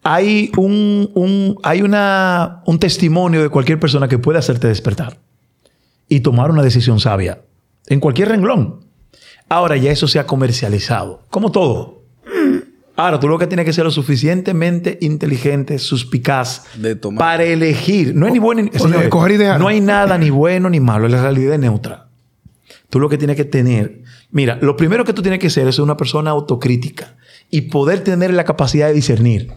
Hay 0.03 0.53
un, 0.57 1.11
un- 1.15 1.57
hay 1.63 1.83
una, 1.83 2.63
un 2.67 2.79
testimonio 2.79 3.43
de 3.43 3.49
cualquier 3.49 3.79
persona 3.81 4.09
que 4.09 4.19
puede 4.19 4.39
hacerte 4.39 4.69
despertar 4.69 5.19
y 6.09 6.21
tomar 6.21 6.51
una 6.51 6.63
decisión 6.63 7.01
sabia 7.01 7.43
en 7.87 8.01
cualquier 8.01 8.29
renglón. 8.29 8.85
Ahora 9.49 9.77
ya 9.77 9.91
eso 9.93 10.09
se 10.09 10.19
ha 10.19 10.27
comercializado, 10.27 11.23
como 11.31 11.51
todo. 11.53 11.96
Ahora 12.97 13.21
tú 13.21 13.29
lo 13.29 13.39
que 13.39 13.47
tienes 13.47 13.67
que 13.67 13.73
ser 13.75 13.85
lo 13.85 13.91
suficientemente 13.91 14.99
inteligente, 15.03 15.79
suspicaz 15.79 16.65
De 16.77 16.97
tomar. 16.97 17.19
para 17.19 17.45
elegir. 17.45 18.15
No 18.15 18.27
hay 18.27 18.33
ni 18.33 18.39
bueno 18.39 18.63
ni 18.63 19.09
coger 19.11 19.33
ideas. 19.33 19.59
No 19.59 19.69
hay 19.69 19.81
nada 19.81 20.17
ni 20.17 20.31
bueno 20.31 20.71
ni 20.71 20.81
malo. 20.81 21.07
La 21.07 21.21
realidad 21.21 21.55
es 21.55 21.61
neutra. 21.61 22.09
Tú 22.89 22.99
lo 22.99 23.09
que 23.09 23.19
tienes 23.19 23.37
que 23.37 23.45
tener, 23.45 24.03
mira, 24.31 24.59
lo 24.63 24.77
primero 24.77 25.05
que 25.05 25.13
tú 25.13 25.21
tienes 25.21 25.41
que 25.41 25.51
ser 25.51 25.69
es 25.69 25.79
una 25.79 25.97
persona 25.97 26.31
autocrítica 26.31 27.17
y 27.51 27.63
poder 27.63 28.01
tener 28.01 28.33
la 28.33 28.45
capacidad 28.45 28.87
de 28.89 28.95
discernir. 28.95 29.53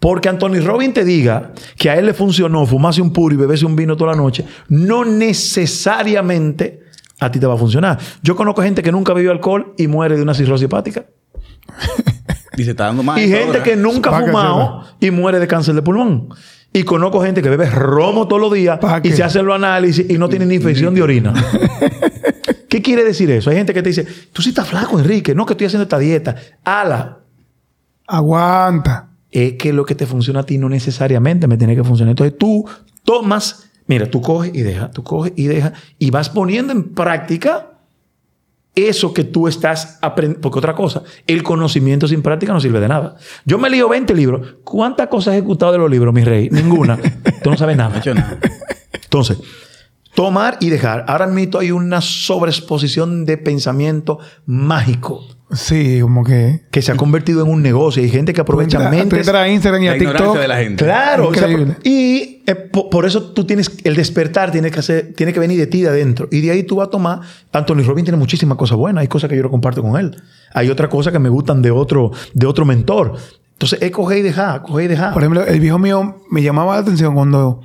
Porque 0.00 0.28
Anthony 0.28 0.60
Robbins 0.64 0.94
te 0.94 1.04
diga 1.04 1.52
que 1.76 1.90
a 1.90 1.96
él 1.96 2.06
le 2.06 2.14
funcionó 2.14 2.64
fumarse 2.66 3.02
un 3.02 3.12
puro 3.12 3.34
y 3.34 3.38
beberse 3.38 3.66
un 3.66 3.76
vino 3.76 3.96
toda 3.96 4.12
la 4.12 4.16
noche, 4.16 4.44
no 4.68 5.04
necesariamente 5.04 6.84
a 7.20 7.30
ti 7.30 7.38
te 7.40 7.46
va 7.46 7.54
a 7.54 7.58
funcionar. 7.58 7.98
Yo 8.22 8.36
conozco 8.36 8.62
gente 8.62 8.82
que 8.82 8.92
nunca 8.92 9.12
bebió 9.12 9.30
alcohol 9.32 9.74
y 9.76 9.88
muere 9.88 10.16
de 10.16 10.22
una 10.22 10.34
cirrosis 10.34 10.64
hepática. 10.66 11.06
Y 12.58 12.64
se 12.64 12.70
está 12.70 12.84
dando 12.84 13.02
más. 13.02 13.18
y 13.18 13.28
gente 13.28 13.62
que 13.62 13.76
nunca 13.76 14.10
ha 14.10 14.20
fumado 14.20 14.84
y 15.00 15.10
muere 15.10 15.38
de 15.38 15.46
cáncer 15.46 15.74
de 15.74 15.82
pulmón. 15.82 16.28
Y 16.72 16.82
conozco 16.82 17.22
gente 17.22 17.40
que 17.40 17.48
bebe 17.48 17.70
romo 17.70 18.28
todos 18.28 18.42
los 18.42 18.52
días 18.52 18.78
y 19.02 19.12
se 19.12 19.22
hace 19.22 19.42
los 19.42 19.54
análisis 19.54 20.04
y 20.08 20.18
no 20.18 20.28
tiene 20.28 20.44
ni 20.44 20.56
infección 20.56 20.94
de 20.94 21.02
orina. 21.02 21.32
¿Qué 22.68 22.82
quiere 22.82 23.04
decir 23.04 23.30
eso? 23.30 23.48
Hay 23.48 23.56
gente 23.56 23.72
que 23.72 23.82
te 23.82 23.88
dice, 23.88 24.06
tú 24.32 24.42
sí 24.42 24.50
estás 24.50 24.68
flaco, 24.68 24.98
Enrique. 24.98 25.34
No, 25.34 25.46
que 25.46 25.54
estoy 25.54 25.66
haciendo 25.66 25.84
esta 25.84 25.98
dieta. 25.98 26.36
Ala. 26.64 27.20
Aguanta. 28.06 29.08
Es 29.30 29.54
que 29.54 29.72
lo 29.72 29.86
que 29.86 29.94
te 29.94 30.06
funciona 30.06 30.40
a 30.40 30.42
ti 30.42 30.58
no 30.58 30.68
necesariamente 30.68 31.46
me 31.46 31.56
tiene 31.56 31.74
que 31.74 31.84
funcionar. 31.84 32.10
Entonces 32.10 32.36
tú 32.36 32.66
tomas, 33.04 33.70
mira, 33.86 34.10
tú 34.10 34.20
coges 34.20 34.54
y 34.54 34.60
dejas, 34.60 34.90
tú 34.90 35.02
coges 35.02 35.32
y 35.36 35.46
dejas 35.46 35.72
y 35.98 36.10
vas 36.10 36.28
poniendo 36.28 36.72
en 36.72 36.94
práctica 36.94 37.77
eso 38.86 39.12
que 39.12 39.24
tú 39.24 39.48
estás 39.48 39.98
aprendiendo. 40.02 40.40
Porque 40.40 40.58
otra 40.58 40.74
cosa, 40.74 41.02
el 41.26 41.42
conocimiento 41.42 42.06
sin 42.06 42.22
práctica 42.22 42.52
no 42.52 42.60
sirve 42.60 42.80
de 42.80 42.88
nada. 42.88 43.16
Yo 43.44 43.58
me 43.58 43.70
lío 43.70 43.88
20 43.88 44.14
libros. 44.14 44.56
¿Cuántas 44.64 45.08
cosas 45.08 45.34
he 45.34 45.38
ejecutado 45.38 45.72
de 45.72 45.78
los 45.78 45.90
libros, 45.90 46.14
mi 46.14 46.24
rey? 46.24 46.48
Ninguna. 46.50 46.98
tú 47.42 47.50
no 47.50 47.56
sabes 47.56 47.76
nada. 47.76 48.00
Entonces, 48.92 49.38
tomar 50.18 50.56
y 50.60 50.68
dejar. 50.68 51.04
Ahora 51.06 51.28
mismo 51.28 51.60
hay 51.60 51.70
una 51.70 52.00
sobreexposición 52.00 53.24
de 53.24 53.36
pensamiento 53.38 54.18
mágico 54.46 55.24
Sí, 55.52 56.00
como 56.02 56.24
que... 56.24 56.62
que 56.72 56.82
se 56.82 56.90
ha 56.90 56.96
convertido 56.96 57.42
en 57.44 57.50
un 57.50 57.62
negocio. 57.62 58.02
Hay 58.02 58.10
gente 58.10 58.32
que 58.34 58.40
aprovecha 58.40 58.78
tú 58.78 58.90
mentes. 58.90 59.28
a 59.28 59.48
Instagram 59.48 59.82
y 59.82 59.86
La 59.86 59.92
a 59.92 59.98
TikTok. 59.98 60.36
de 60.38 60.48
la 60.48 60.56
gente. 60.58 60.84
Claro, 60.84 61.28
o 61.28 61.34
sea, 61.34 61.48
y 61.84 62.42
eh, 62.46 62.54
po- 62.54 62.90
por, 62.90 63.06
eso 63.06 63.30
tú 63.30 63.44
tienes 63.44 63.70
el 63.84 63.94
despertar 63.94 64.50
tiene 64.50 64.72
que 64.72 64.80
hacer, 64.80 65.14
tiene 65.14 65.32
que 65.32 65.38
venir 65.40 65.56
de 65.56 65.68
ti 65.68 65.82
de 65.82 65.88
adentro 65.88 66.26
y 66.32 66.40
de 66.40 66.50
ahí 66.50 66.64
tú 66.64 66.76
vas 66.76 66.88
a 66.88 66.90
tomar. 66.90 67.20
Anthony 67.52 67.82
Robbins 67.86 68.06
tiene 68.06 68.18
muchísimas 68.18 68.58
cosas 68.58 68.76
buenas, 68.76 69.02
hay 69.02 69.08
cosas 69.08 69.30
que 69.30 69.36
yo 69.36 69.42
no 69.44 69.50
comparto 69.50 69.82
con 69.82 69.98
él, 69.98 70.20
hay 70.52 70.68
otras 70.68 70.90
cosas 70.90 71.12
que 71.12 71.18
me 71.20 71.28
gustan 71.28 71.62
de 71.62 71.70
otro 71.70 72.10
de 72.34 72.46
otro 72.46 72.64
mentor. 72.66 73.14
Entonces 73.52 73.80
es 73.80 73.90
coger 73.92 74.18
y 74.18 74.22
dejar, 74.22 74.62
coger 74.62 74.84
y 74.84 74.88
dejar. 74.88 75.14
Por 75.14 75.22
ejemplo, 75.22 75.46
el 75.46 75.60
viejo 75.60 75.78
mío 75.78 76.16
me 76.30 76.42
llamaba 76.42 76.74
la 76.74 76.80
atención 76.82 77.14
cuando 77.14 77.62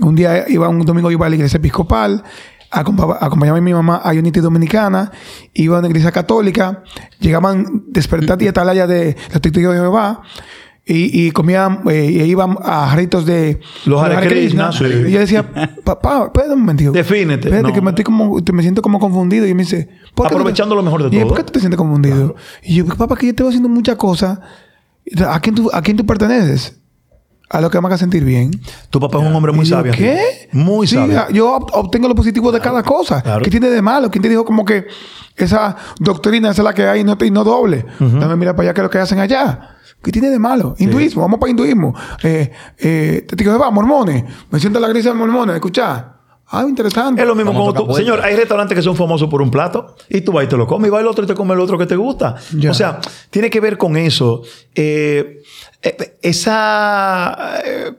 un 0.00 0.14
día 0.14 0.44
iba, 0.48 0.68
un 0.68 0.84
domingo 0.84 1.10
iba 1.10 1.26
a 1.26 1.28
la 1.28 1.34
iglesia 1.36 1.58
episcopal, 1.58 2.22
acompa- 2.70 3.18
acompañaba 3.20 3.58
a 3.58 3.60
mi 3.60 3.72
mamá 3.72 3.96
a 3.96 4.10
Unity 4.10 4.40
Dominicana, 4.40 5.10
iba 5.54 5.76
a 5.76 5.78
una 5.80 5.88
iglesia 5.88 6.12
católica, 6.12 6.82
llegaban 7.20 7.84
despertar 7.88 8.40
y 8.42 8.48
atalaya 8.48 8.86
de 8.86 9.16
los 9.32 9.40
testigos 9.40 9.74
de 9.74 9.80
Jehová. 9.80 10.22
Y, 10.86 11.26
y 11.26 11.30
comían, 11.30 11.82
eh, 11.88 12.10
y 12.10 12.22
iban 12.22 12.56
a 12.64 12.92
ritos 12.96 13.24
de 13.24 13.60
Los 13.84 14.02
Hare 14.02 14.26
Krishna, 14.26 14.72
sí. 14.72 14.84
Y 15.06 15.10
yo 15.12 15.20
decía, 15.20 15.48
papá, 15.84 16.24
espérate 16.24 16.54
un 16.54 16.60
momento. 16.60 16.90
Defínete. 16.90 17.46
Espérate, 17.48 17.68
No. 17.68 17.74
que 17.74 17.80
me, 17.80 17.90
estoy 17.90 18.04
como, 18.04 18.40
me 18.52 18.62
siento 18.62 18.82
como 18.82 18.98
confundido. 18.98 19.46
Y 19.46 19.54
me 19.54 19.62
dice, 19.62 19.88
¿por 20.16 20.26
qué 20.26 20.30
te- 20.30 20.34
Aprovechando 20.36 20.74
lo 20.74 20.82
mejor 20.82 21.02
de 21.08 21.08
y 21.08 21.12
yo, 21.12 21.18
todo. 21.20 21.28
¿Por 21.28 21.36
qué 21.38 21.44
tú 21.44 21.52
te 21.52 21.60
sientes 21.60 21.78
confundido? 21.78 22.34
Y 22.64 22.74
yo, 22.76 22.86
papá, 22.86 23.14
que 23.14 23.26
yo 23.28 23.34
te 23.36 23.42
voy 23.44 23.50
haciendo 23.50 23.68
muchas 23.68 23.94
cosas. 23.96 24.40
¿A 25.28 25.38
quién 25.38 25.54
tú, 25.54 25.70
a 25.72 25.80
quién 25.82 25.96
tú 25.96 26.04
perteneces? 26.04 26.79
A 27.52 27.60
lo 27.60 27.68
que 27.68 27.80
me 27.80 27.88
haga 27.88 27.98
sentir 27.98 28.24
bien. 28.24 28.52
tu 28.90 29.00
papá 29.00 29.18
es 29.20 29.26
un 29.28 29.34
hombre 29.34 29.50
muy 29.52 29.64
yo, 29.66 29.76
sabio. 29.76 29.92
¿Qué? 29.92 30.48
Muy 30.52 30.86
Sí, 30.86 30.94
sabio. 30.94 31.28
Yo 31.30 31.58
ob- 31.58 31.70
obtengo 31.72 32.06
lo 32.08 32.14
positivo 32.14 32.52
de 32.52 32.60
cada 32.60 32.82
cosa. 32.84 33.20
claro. 33.22 33.42
¿Qué 33.42 33.50
tiene 33.50 33.68
de 33.70 33.82
malo? 33.82 34.08
¿Quién 34.10 34.22
te 34.22 34.28
dijo 34.28 34.44
como 34.44 34.64
que 34.64 34.86
esa 35.36 35.74
doctrina 35.98 36.50
esa 36.50 36.62
es 36.62 36.64
la 36.64 36.72
que 36.74 36.86
hay 36.86 37.00
y 37.00 37.04
no, 37.04 37.18
te- 37.18 37.26
y 37.26 37.30
no 37.32 37.42
doble? 37.42 37.84
Dame 37.98 38.36
mira 38.36 38.54
para 38.54 38.68
allá 38.68 38.74
qué 38.74 38.80
es 38.80 38.84
lo 38.84 38.90
que 38.90 38.98
hacen 38.98 39.18
allá. 39.18 39.76
¿Qué 40.02 40.12
tiene 40.12 40.30
de 40.30 40.38
malo? 40.38 40.76
Hinduismo, 40.78 41.22
vamos 41.22 41.40
para 41.40 41.50
hinduismo. 41.50 41.92
Eh, 42.22 42.50
eh, 42.78 43.26
te 43.28 43.36
digo, 43.36 43.58
va, 43.58 43.70
mormones. 43.70 44.24
Me 44.50 44.58
siento 44.60 44.78
en 44.78 44.82
la 44.82 44.88
iglesia 44.88 45.10
de 45.12 45.18
mormones, 45.18 45.56
escucha. 45.56 46.19
Ah, 46.52 46.64
interesante. 46.68 47.22
Es 47.22 47.28
lo 47.28 47.34
mismo 47.36 47.52
como 47.54 47.72
tú. 47.72 47.92
Señor, 47.94 48.20
hay 48.24 48.34
restaurantes 48.34 48.74
que 48.76 48.82
son 48.82 48.96
famosos 48.96 49.28
por 49.28 49.40
un 49.40 49.50
plato 49.50 49.94
y 50.08 50.20
tú 50.22 50.32
vas 50.32 50.44
y 50.44 50.48
te 50.48 50.56
lo 50.56 50.66
comes 50.66 50.88
y 50.88 50.90
va 50.90 51.00
el 51.00 51.06
otro 51.06 51.24
y 51.24 51.26
te 51.28 51.34
come 51.34 51.54
el 51.54 51.60
otro 51.60 51.78
que 51.78 51.86
te 51.86 51.94
gusta. 51.96 52.34
Ya. 52.56 52.70
O 52.72 52.74
sea, 52.74 52.98
tiene 53.30 53.48
que 53.50 53.60
ver 53.60 53.78
con 53.78 53.96
eso. 53.96 54.42
Eh, 54.74 55.42
eh, 55.82 56.18
esa. 56.22 57.60
eh, 57.64 57.92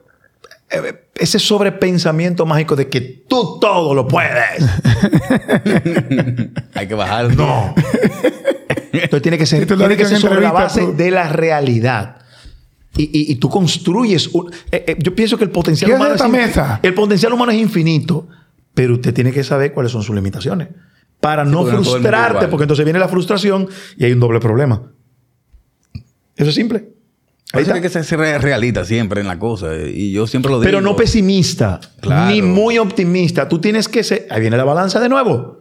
ese 1.16 1.38
sobrepensamiento 1.38 2.46
mágico 2.46 2.76
de 2.78 2.88
que 2.90 3.02
tú 3.02 3.58
todo 3.60 3.94
lo 3.94 4.08
puedes. 4.08 4.64
Hay 6.76 6.88
que 6.88 6.94
bajar. 6.96 7.36
No. 7.36 7.74
Entonces 8.94 9.22
tiene 9.22 9.38
que 9.38 9.46
ser, 9.46 9.66
tiene 9.78 9.98
que 9.98 10.06
ser 10.06 10.20
sobre 10.20 10.42
la 10.42 10.52
base 10.52 10.82
tú. 10.82 10.94
de 10.96 11.12
la 11.12 11.28
realidad. 11.30 12.18
Y, 12.98 13.04
y- 13.04 13.32
y 13.32 13.36
tú 13.36 13.50
construyes. 13.50 14.28
un- 14.34 14.52
eh, 14.72 14.84
eh, 14.88 14.96
yo 15.00 15.16
pienso 15.16 15.38
que 15.38 15.44
el 15.46 15.50
potencial 15.52 15.90
¿Qué 15.92 15.96
humano 15.96 16.16
es 16.16 16.22
esta 16.22 16.28
infi- 16.28 16.32
mesa? 16.48 16.80
El 16.84 16.94
potencial 16.94 17.32
humano 17.34 17.52
es 17.52 17.58
infinito, 17.60 18.28
pero 18.74 18.94
usted 18.94 19.14
tiene 19.14 19.32
que 19.32 19.44
saber 19.44 19.74
cuáles 19.74 19.92
son 19.92 20.04
sus 20.04 20.16
limitaciones. 20.16 20.70
Para 21.20 21.46
no 21.46 21.60
porque 21.62 21.74
no 21.78 21.84
frustrarte, 21.84 22.48
porque 22.48 22.64
entonces 22.64 22.84
viene 22.86 23.00
la 23.00 23.08
frustración 23.08 23.68
y 23.98 24.06
hay 24.06 24.12
un 24.14 24.20
doble 24.20 24.40
problema. 24.40 24.82
Eso 26.36 26.50
es 26.50 26.56
simple. 26.56 26.90
Ahí 27.54 27.64
está. 27.64 27.74
tiene 27.74 27.82
que 27.88 28.04
ser 28.04 28.18
re- 28.20 28.38
realista 28.38 28.86
siempre 28.86 29.22
en 29.22 29.28
la 29.28 29.38
cosa. 29.38 29.76
eh, 29.76 29.92
Y 29.94 30.12
yo 30.14 30.26
siempre 30.26 30.50
lo 30.52 30.60
digo. 30.60 30.66
Pero 30.66 30.80
no 30.82 30.96
pesimista, 30.96 31.80
Claro. 32.00 32.32
ni 32.32 32.42
muy 32.42 32.78
optimista. 32.78 33.48
Tú 33.50 33.60
tienes 33.60 33.88
que 33.90 34.04
ser. 34.04 34.26
Ahí 34.32 34.40
viene 34.42 34.56
la 34.58 34.64
balanza 34.64 35.00
de 35.02 35.10
nuevo. 35.10 35.60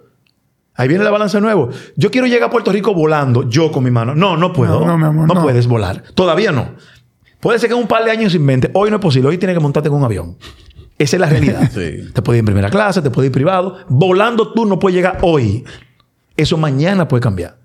Ahí 0.75 0.87
viene 0.89 1.03
la 1.05 1.11
balanza 1.11 1.39
de 1.39 1.43
nuevo. 1.43 1.69
Yo 1.97 2.11
quiero 2.13 2.27
llegar 2.29 2.49
a 2.49 2.51
Puerto 2.51 2.71
Rico 2.73 2.95
volando, 2.95 3.49
yo 3.51 3.73
con 3.73 3.83
mi 3.85 3.91
mano. 3.91 4.15
No, 4.15 4.37
no 4.37 4.53
puedo. 4.53 4.81
No, 4.81 4.87
no, 4.87 4.99
mi 4.99 5.05
amor, 5.05 5.35
no. 5.35 5.43
puedes 5.43 5.67
volar. 5.67 6.05
Todavía 6.15 6.53
no. 6.53 6.71
Puede 7.41 7.59
ser 7.59 7.69
que 7.69 7.75
en 7.75 7.81
un 7.83 7.89
par 7.89 8.05
de 8.05 8.13
años 8.13 8.33
se 8.33 8.39
invente. 8.39 8.71
Hoy 8.73 8.89
no 8.91 8.97
es 8.97 9.03
posible. 9.03 9.29
Hoy 9.29 9.37
tienes 9.39 9.57
que 9.57 9.61
montarte 9.61 9.89
en 9.89 9.95
un 9.97 10.05
avión. 10.05 10.39
Esa 11.01 11.17
es 11.17 11.21
la 11.21 11.29
realidad. 11.31 11.71
Sí. 11.73 12.11
Te 12.13 12.21
puedes 12.23 12.37
ir 12.39 12.41
en 12.41 12.45
primera 12.47 12.69
clase, 12.69 13.01
te 13.01 13.11
puedes 13.11 13.29
ir 13.31 13.33
privado. 13.33 13.79
Volando 13.89 14.53
tú 14.53 14.67
no 14.67 14.79
puedes 14.79 14.95
llegar 14.95 15.19
hoy. 15.23 15.65
Eso 16.37 16.57
mañana 16.59 17.09
puede 17.09 17.23
cambiar. 17.23 17.57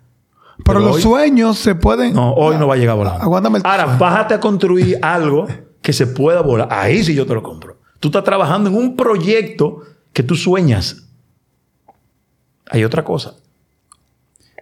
Pero, 0.57 0.63
pero 0.65 0.79
los 0.79 0.95
hoy- 0.95 1.01
sueños 1.01 1.57
se 1.59 1.75
pueden. 1.75 2.13
No, 2.13 2.31
hoy 2.33 2.55
no 2.57 2.65
va 2.67 2.75
a 2.75 2.77
llegar 2.77 2.95
volando. 2.95 3.21
Aguántame 3.21 3.57
el- 3.57 3.65
Ahora, 3.65 3.97
bájate 3.97 4.35
a 4.35 4.39
construir 4.39 4.97
algo 5.01 5.47
que 5.81 5.91
se 5.91 6.07
pueda 6.07 6.41
volar. 6.41 6.69
Ahí 6.71 7.03
sí 7.03 7.13
yo 7.13 7.25
te 7.25 7.33
lo 7.33 7.43
compro. 7.43 7.77
Tú 7.99 8.07
estás 8.07 8.23
trabajando 8.23 8.69
en 8.69 8.75
un 8.77 8.95
proyecto 8.95 9.81
que 10.13 10.23
tú 10.23 10.35
sueñas. 10.35 11.03
Hay 12.69 12.83
otra 12.85 13.03
cosa. 13.03 13.35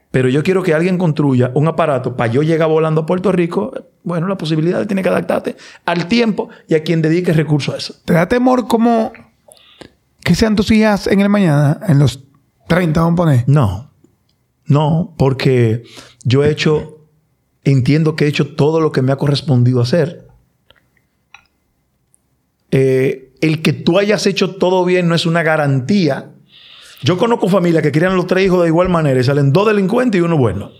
Pero 0.09 0.29
yo 0.29 0.41
quiero 0.43 0.63
que 0.63 0.73
alguien 0.73 0.97
construya 0.97 1.51
un 1.53 1.67
aparato 1.67 2.15
para 2.17 2.31
yo 2.31 2.41
llegar 2.41 2.69
volando 2.69 3.01
a 3.01 3.05
Puerto 3.05 3.31
Rico. 3.31 3.71
Bueno, 4.03 4.27
la 4.27 4.37
posibilidad 4.37 4.85
tiene 4.85 5.01
que 5.01 5.09
adaptarte 5.09 5.55
al 5.85 6.07
tiempo 6.07 6.49
y 6.67 6.75
a 6.75 6.83
quien 6.83 7.01
dedique 7.01 7.31
recursos 7.33 7.73
a 7.73 7.77
eso. 7.77 7.95
¿Te 8.05 8.13
da 8.13 8.27
temor 8.27 8.67
como 8.67 9.13
que 10.23 10.35
sean 10.35 10.55
tus 10.55 10.71
hijas 10.71 11.07
en 11.07 11.21
el 11.21 11.29
mañana, 11.29 11.79
en 11.87 11.99
los 11.99 12.23
30, 12.67 12.99
vamos 12.99 13.13
a 13.13 13.23
poner? 13.23 13.43
No. 13.47 13.91
No, 14.65 15.13
porque 15.17 15.83
yo 16.23 16.43
he 16.43 16.49
hecho, 16.49 17.05
entiendo 17.63 18.15
que 18.15 18.25
he 18.25 18.27
hecho 18.27 18.55
todo 18.55 18.81
lo 18.81 18.91
que 18.91 19.01
me 19.01 19.11
ha 19.11 19.17
correspondido 19.17 19.81
hacer. 19.81 20.27
Eh, 22.71 23.33
el 23.41 23.61
que 23.61 23.73
tú 23.73 23.99
hayas 23.99 24.25
hecho 24.25 24.55
todo 24.55 24.83
bien 24.85 25.07
no 25.07 25.15
es 25.15 25.25
una 25.25 25.43
garantía. 25.43 26.31
Yo 27.03 27.17
conozco 27.17 27.49
familias 27.49 27.83
que 27.83 27.91
crían 27.91 28.15
los 28.15 28.27
tres 28.27 28.45
hijos 28.45 28.61
de 28.61 28.69
igual 28.69 28.89
manera 28.89 29.19
y 29.19 29.23
salen 29.23 29.51
dos 29.51 29.67
delincuentes 29.67 30.19
y 30.19 30.21
uno 30.21 30.37
bueno. 30.37 30.71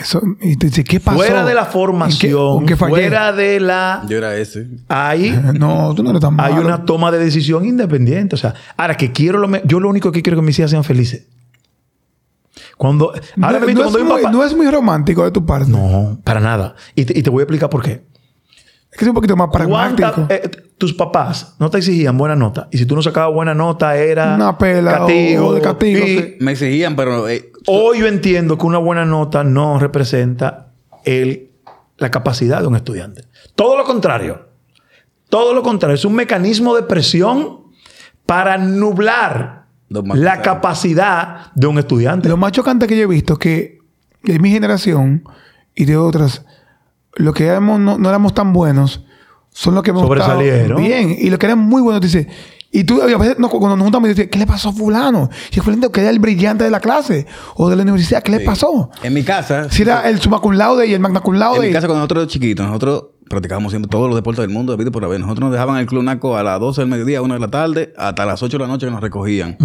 Eso, 0.00 0.22
y 0.40 0.56
tú 0.56 0.66
dices, 0.68 0.84
¿qué 0.84 1.00
pasó? 1.00 1.18
Fuera 1.18 1.44
de 1.44 1.54
la 1.54 1.60
¿En 1.62 1.66
qué- 1.66 1.72
formación, 1.72 2.66
qué 2.66 2.76
fuera 2.76 3.32
de 3.32 3.60
la... 3.60 4.02
Yo 4.08 4.16
era 4.18 4.34
ese. 4.36 4.66
Hay, 4.88 5.30
No, 5.58 5.92
tú 5.94 6.02
no 6.02 6.10
eres 6.10 6.22
tan 6.22 6.40
hay 6.40 6.54
malo. 6.54 6.66
una 6.66 6.84
toma 6.84 7.10
de 7.10 7.18
decisión 7.18 7.64
independiente. 7.66 8.34
O 8.34 8.38
sea, 8.38 8.54
ahora 8.76 8.96
que 8.96 9.12
quiero 9.12 9.38
lo... 9.38 9.48
me- 9.48 9.62
Yo 9.64 9.80
lo 9.80 9.88
único 9.90 10.10
que 10.10 10.22
quiero 10.22 10.36
es 10.38 10.40
que 10.42 10.46
mis 10.46 10.58
hijas 10.58 10.70
sean 10.70 10.84
felices. 10.84 11.26
Cuando... 12.76 13.12
No, 13.36 13.46
Ahora 13.46 13.60
no 13.60 13.68
es 13.68 13.74
cuando 13.76 13.98
un 13.98 14.06
muy, 14.08 14.16
papá- 14.22 14.30
no 14.32 14.44
es 14.44 14.56
muy 14.56 14.70
romántico 14.70 15.24
de 15.24 15.30
tu 15.30 15.44
parte. 15.46 15.70
No, 15.70 16.18
para 16.24 16.40
nada. 16.40 16.74
Y 16.94 17.04
te, 17.04 17.18
y 17.18 17.22
te 17.22 17.30
voy 17.30 17.40
a 17.40 17.44
explicar 17.44 17.70
por 17.70 17.82
qué. 17.82 18.04
Es 18.90 18.98
que 18.98 19.04
es 19.04 19.08
un 19.08 19.14
poquito 19.14 19.36
más 19.36 19.48
pragmático. 19.52 20.10
¿Cuánta- 20.14 20.34
eh, 20.34 20.50
tus 20.76 20.92
papás 20.94 21.54
no 21.60 21.70
te 21.70 21.78
exigían 21.78 22.18
buena 22.18 22.34
nota. 22.34 22.68
Y 22.72 22.78
si 22.78 22.86
tú 22.86 22.96
no 22.96 23.02
sacabas 23.02 23.32
buena 23.32 23.54
nota, 23.54 23.96
era 23.96 24.34
Una 24.34 24.58
pela 24.58 24.98
castigo. 24.98 25.46
o 25.46 25.54
de 25.54 25.60
castigo, 25.60 26.04
sí. 26.04 26.34
Me 26.40 26.52
exigían, 26.52 26.96
pero 26.96 27.28
eh, 27.28 27.51
Hoy 27.66 28.00
yo 28.00 28.06
entiendo 28.06 28.58
que 28.58 28.66
una 28.66 28.78
buena 28.78 29.04
nota 29.04 29.44
no 29.44 29.78
representa 29.78 30.72
el, 31.04 31.50
la 31.98 32.10
capacidad 32.10 32.60
de 32.60 32.66
un 32.66 32.76
estudiante. 32.76 33.24
Todo 33.54 33.76
lo 33.76 33.84
contrario. 33.84 34.48
Todo 35.28 35.54
lo 35.54 35.62
contrario. 35.62 35.94
Es 35.94 36.04
un 36.04 36.14
mecanismo 36.14 36.74
de 36.74 36.82
presión 36.82 37.62
para 38.26 38.58
nublar 38.58 39.66
la 39.88 40.42
capacidad 40.42 41.52
de 41.54 41.66
un 41.66 41.78
estudiante. 41.78 42.28
Lo 42.28 42.36
más 42.36 42.52
chocante 42.52 42.86
que 42.86 42.96
yo 42.96 43.04
he 43.04 43.06
visto 43.06 43.38
que 43.38 43.78
de 44.22 44.38
mi 44.38 44.50
generación 44.50 45.24
y 45.74 45.84
de 45.84 45.96
otras, 45.96 46.44
los 47.14 47.34
que 47.34 47.46
éramos, 47.46 47.80
no, 47.80 47.98
no 47.98 48.08
éramos 48.08 48.34
tan 48.34 48.52
buenos 48.52 49.04
son 49.50 49.74
los 49.74 49.82
que 49.82 49.90
hemos 49.90 50.02
Sobresalieron. 50.02 50.82
bien. 50.82 51.14
Y 51.18 51.28
los 51.30 51.38
que 51.38 51.46
eran 51.46 51.58
muy 51.58 51.82
buenos, 51.82 52.00
dice. 52.00 52.28
Y 52.74 52.84
tú, 52.84 53.02
a 53.02 53.06
veces, 53.06 53.38
no, 53.38 53.50
cuando 53.50 53.76
nos 53.76 53.84
juntamos, 53.84 54.08
dices, 54.08 54.28
¿qué 54.30 54.38
le 54.38 54.46
pasó 54.46 54.70
a 54.70 54.72
Fulano? 54.72 55.28
Y 55.54 55.60
Fulano 55.60 55.92
que 55.92 56.00
era 56.00 56.08
el 56.08 56.18
brillante 56.18 56.64
de 56.64 56.70
la 56.70 56.80
clase 56.80 57.26
o 57.54 57.68
de 57.68 57.76
la 57.76 57.82
universidad, 57.82 58.22
¿qué 58.22 58.32
le 58.32 58.38
sí. 58.38 58.46
pasó? 58.46 58.90
En 59.02 59.12
mi 59.12 59.22
casa. 59.22 59.68
Si 59.70 59.82
era 59.82 60.08
el 60.08 60.18
summa 60.20 60.40
cum 60.40 60.52
laude 60.54 60.86
y 60.86 60.94
el 60.94 61.00
magna 61.00 61.20
cum 61.20 61.34
En 61.34 61.40
laude. 61.40 61.66
mi 61.66 61.72
casa, 61.72 61.86
cuando 61.86 62.00
nosotros 62.00 62.28
chiquitos, 62.28 62.66
nosotros 62.66 63.04
practicábamos 63.28 63.72
siempre 63.72 63.90
todos 63.90 64.08
los 64.08 64.16
deportes 64.16 64.42
del 64.42 64.50
mundo, 64.50 64.74
de 64.74 64.90
por 64.90 65.04
haber. 65.04 65.20
Nosotros 65.20 65.44
nos 65.44 65.52
dejaban 65.52 65.76
el 65.78 65.86
club 65.86 66.02
naco 66.02 66.36
a 66.36 66.42
las 66.42 66.58
12 66.60 66.80
del 66.80 66.88
mediodía, 66.90 67.20
1 67.20 67.34
de 67.34 67.40
la 67.40 67.48
tarde, 67.48 67.92
hasta 67.98 68.24
las 68.24 68.42
8 68.42 68.56
de 68.56 68.64
la 68.64 68.68
noche 68.68 68.86
que 68.86 68.92
nos 68.92 69.02
recogían. 69.02 69.58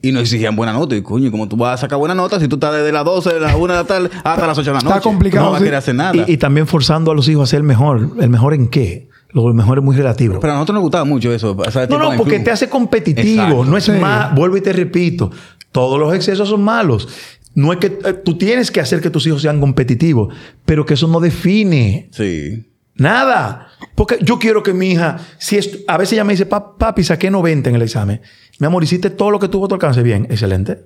Y 0.00 0.12
nos 0.12 0.22
exigían 0.22 0.56
buena 0.56 0.72
nota. 0.72 0.96
Y 0.96 1.02
coño, 1.02 1.30
¿cómo 1.30 1.48
tú 1.48 1.56
vas 1.56 1.74
a 1.74 1.76
sacar 1.82 1.98
buena 1.98 2.14
nota 2.14 2.40
si 2.40 2.48
tú 2.48 2.56
estás 2.56 2.72
desde 2.72 2.92
las 2.92 3.04
12 3.04 3.34
de 3.34 3.40
la 3.40 3.56
1 3.56 3.66
de 3.66 3.78
la 3.78 3.84
tarde 3.84 4.10
hasta 4.24 4.46
las 4.46 4.56
8 4.56 4.70
de 4.70 4.74
la 4.74 4.80
noche? 4.80 4.88
Está 4.88 5.00
complicado, 5.00 5.44
No 5.44 5.52
vas 5.52 5.60
a 5.60 5.64
querer 5.64 5.78
hacer 5.78 5.94
nada. 5.94 6.14
Y, 6.16 6.32
y 6.32 6.36
también 6.38 6.66
forzando 6.66 7.10
a 7.10 7.14
los 7.14 7.28
hijos 7.28 7.48
a 7.48 7.50
ser 7.50 7.58
el 7.58 7.64
mejor. 7.64 8.12
¿El 8.18 8.30
mejor 8.30 8.54
en 8.54 8.68
qué? 8.68 9.08
Lo 9.30 9.52
mejor 9.52 9.78
es 9.78 9.84
muy 9.84 9.94
relativo. 9.96 10.38
Pero 10.40 10.52
a 10.52 10.56
nosotros 10.56 10.74
nos 10.74 10.82
gustaba 10.82 11.04
mucho 11.04 11.32
eso. 11.32 11.56
pasar 11.56 11.88
No, 11.90 11.98
no, 11.98 12.12
el 12.12 12.16
porque 12.18 12.34
club. 12.36 12.44
te 12.44 12.50
hace 12.50 12.68
competitivo. 12.68 13.42
Exacto. 13.42 13.64
No 13.66 13.76
es 13.76 13.84
Sí. 13.84 13.92
más, 13.92 14.34
vuelvo 14.34 14.56
y 14.56 14.60
te 14.62 14.72
repito, 14.72 15.30
todos 15.70 15.98
los 16.00 16.14
excesos 16.14 16.48
son 16.48 16.62
malos. 16.62 17.08
No 17.54 17.72
es 17.72 17.78
que 17.78 17.86
eh, 18.04 18.12
tú 18.24 18.38
tienes 18.38 18.70
que 18.70 18.80
hacer 18.80 19.00
que 19.00 19.10
tus 19.10 19.26
hijos 19.26 19.42
sean 19.42 19.60
competitivos, 19.60 20.32
pero 20.64 20.86
que 20.86 20.94
eso 20.94 21.08
no 21.08 21.20
define 21.20 22.08
Sí. 22.12 22.70
nada. 22.94 23.68
Porque 23.94 24.18
yo 24.22 24.38
quiero 24.38 24.62
que 24.62 24.72
mi 24.72 24.92
hija, 24.92 25.18
si 25.38 25.56
es, 25.58 25.80
a 25.88 25.98
veces 25.98 26.14
ella 26.14 26.24
me 26.24 26.32
dice, 26.32 26.46
"Pa- 26.46 26.76
papi, 26.78 27.02
saqué 27.04 27.30
90 27.30 27.68
en 27.68 27.76
el 27.76 27.82
examen. 27.82 28.20
Mi 28.60 28.66
amor, 28.66 28.82
hiciste 28.84 29.10
todo 29.10 29.30
lo 29.30 29.38
que 29.38 29.48
tuvo 29.48 29.66
a 29.66 29.68
tu 29.68 29.74
alcance. 29.74 30.02
Bien, 30.02 30.26
excelente. 30.30 30.84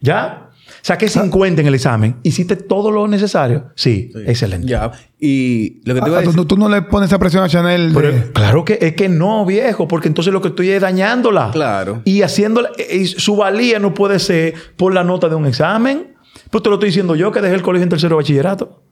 ¿Ya? 0.00 0.49
Saqué 0.82 1.08
50 1.08 1.60
en 1.60 1.66
el 1.66 1.74
examen. 1.74 2.16
¿Hiciste 2.22 2.56
todo 2.56 2.90
lo 2.90 3.06
necesario? 3.08 3.66
Sí, 3.74 4.10
Sí. 4.12 4.20
excelente. 4.26 4.66
Ya. 4.66 4.90
Y 5.18 5.80
lo 5.84 5.94
que 5.94 6.00
te 6.00 6.08
iba 6.08 6.16
a 6.18 6.20
Ah, 6.20 6.24
tú, 6.24 6.30
decir. 6.32 6.44
tú 6.46 6.56
no 6.56 6.68
le 6.68 6.82
pones 6.82 7.08
esa 7.10 7.18
presión 7.18 7.42
a 7.44 7.48
Chanel. 7.48 7.92
de- 7.92 8.00
Pero 8.00 8.32
claro 8.32 8.64
que 8.64 8.78
es 8.80 8.94
que 8.94 9.08
no, 9.08 9.44
viejo, 9.44 9.86
porque 9.88 10.08
entonces 10.08 10.32
lo 10.32 10.40
que 10.40 10.48
estoy 10.48 10.70
es 10.70 10.80
dañándola. 10.80 11.50
Claro. 11.52 12.02
Y 12.04 12.22
haciéndola. 12.22 12.70
y 12.92 13.06
su 13.06 13.36
valía 13.36 13.78
no 13.78 13.92
puede 13.94 14.18
ser 14.18 14.54
por 14.76 14.94
la 14.94 15.04
nota 15.04 15.28
de 15.28 15.34
un 15.34 15.46
examen. 15.46 16.14
Pues 16.50 16.62
te 16.62 16.68
lo 16.68 16.76
estoy 16.76 16.88
diciendo 16.88 17.14
yo 17.16 17.30
que 17.32 17.40
dejé 17.40 17.54
el 17.54 17.62
colegio 17.62 17.84
en 17.84 17.90
tercero 17.90 18.16
de 18.16 18.22
bachillerato. 18.22 18.82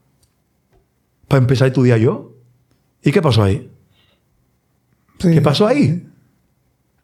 Para 1.26 1.38
empezar 1.40 1.66
a 1.66 1.68
estudiar 1.68 1.98
yo. 1.98 2.32
¿Y 3.02 3.12
qué 3.12 3.20
pasó 3.22 3.42
ahí? 3.42 3.70
Sí. 5.18 5.32
¿Qué 5.32 5.40
pasó 5.40 5.66
ahí? 5.66 6.06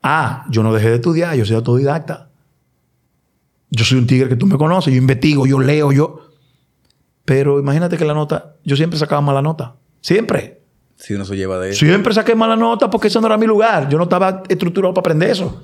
Ah, 0.02 0.44
yo 0.50 0.62
no 0.62 0.72
dejé 0.72 0.90
de 0.90 0.94
estudiar, 0.96 1.34
yo 1.36 1.44
soy 1.44 1.56
autodidacta. 1.56 2.30
Yo 3.76 3.84
soy 3.84 3.98
un 3.98 4.06
tigre 4.06 4.28
que 4.28 4.36
tú 4.36 4.46
me 4.46 4.56
conoces, 4.56 4.92
yo 4.92 4.98
investigo, 4.98 5.46
yo 5.46 5.58
leo, 5.58 5.90
yo. 5.92 6.20
Pero 7.24 7.58
imagínate 7.58 7.96
que 7.96 8.04
la 8.04 8.14
nota, 8.14 8.56
yo 8.64 8.76
siempre 8.76 8.98
sacaba 8.98 9.20
mala 9.20 9.42
nota. 9.42 9.76
Siempre. 10.00 10.62
Si 10.96 11.14
uno 11.14 11.24
se 11.24 11.36
lleva 11.36 11.58
de 11.58 11.70
eso. 11.70 11.80
Siempre 11.84 12.14
saqué 12.14 12.34
mala 12.34 12.54
nota 12.56 12.88
porque 12.90 13.08
ese 13.08 13.20
no 13.20 13.26
era 13.26 13.36
mi 13.36 13.46
lugar. 13.46 13.88
Yo 13.88 13.96
no 13.98 14.04
estaba 14.04 14.42
estructurado 14.48 14.94
para 14.94 15.00
aprender 15.02 15.30
eso. 15.30 15.62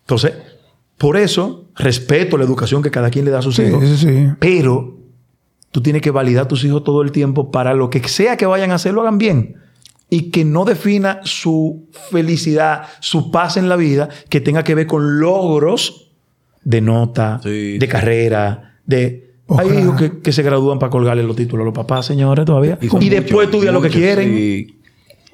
Entonces, 0.00 0.34
por 0.98 1.16
eso, 1.16 1.64
respeto 1.74 2.36
la 2.38 2.44
educación 2.44 2.82
que 2.82 2.90
cada 2.90 3.10
quien 3.10 3.24
le 3.24 3.30
da 3.30 3.40
a 3.40 3.42
sus 3.42 3.56
Sí, 3.56 3.62
hijos. 3.62 3.84
sí. 3.98 4.28
Pero 4.38 4.98
tú 5.72 5.80
tienes 5.82 6.00
que 6.02 6.10
validar 6.10 6.44
a 6.44 6.48
tus 6.48 6.64
hijos 6.64 6.84
todo 6.84 7.02
el 7.02 7.10
tiempo 7.10 7.50
para 7.50 7.74
lo 7.74 7.90
que 7.90 8.06
sea 8.08 8.36
que 8.36 8.46
vayan 8.46 8.70
a 8.70 8.76
hacer, 8.76 8.94
lo 8.94 9.00
hagan 9.00 9.18
bien. 9.18 9.56
Y 10.08 10.30
que 10.30 10.44
no 10.44 10.64
defina 10.64 11.20
su 11.24 11.88
felicidad, 12.10 12.84
su 13.00 13.32
paz 13.32 13.56
en 13.56 13.68
la 13.68 13.74
vida, 13.76 14.08
que 14.28 14.40
tenga 14.40 14.62
que 14.62 14.76
ver 14.76 14.86
con 14.86 15.18
logros 15.18 16.05
de 16.66 16.80
nota, 16.80 17.40
Sí, 17.42 17.78
de 17.78 17.86
sí. 17.86 17.88
carrera, 17.88 18.74
de... 18.84 19.22
Ojalá. 19.46 19.70
Hay 19.72 19.78
hijos 19.78 19.96
que, 19.96 20.18
que 20.18 20.32
se 20.32 20.42
gradúan 20.42 20.80
para 20.80 20.90
colgarle 20.90 21.22
los 21.22 21.36
títulos 21.36 21.62
a 21.62 21.66
los 21.66 21.74
papás, 21.74 22.04
señores, 22.04 22.44
todavía. 22.44 22.78
Y, 22.80 22.88
después 23.08 23.32
muchos, 23.32 23.44
estudian 23.44 23.74
lo 23.74 23.80
que 23.80 23.90
quieren. 23.90 24.28
sí. 24.28 24.72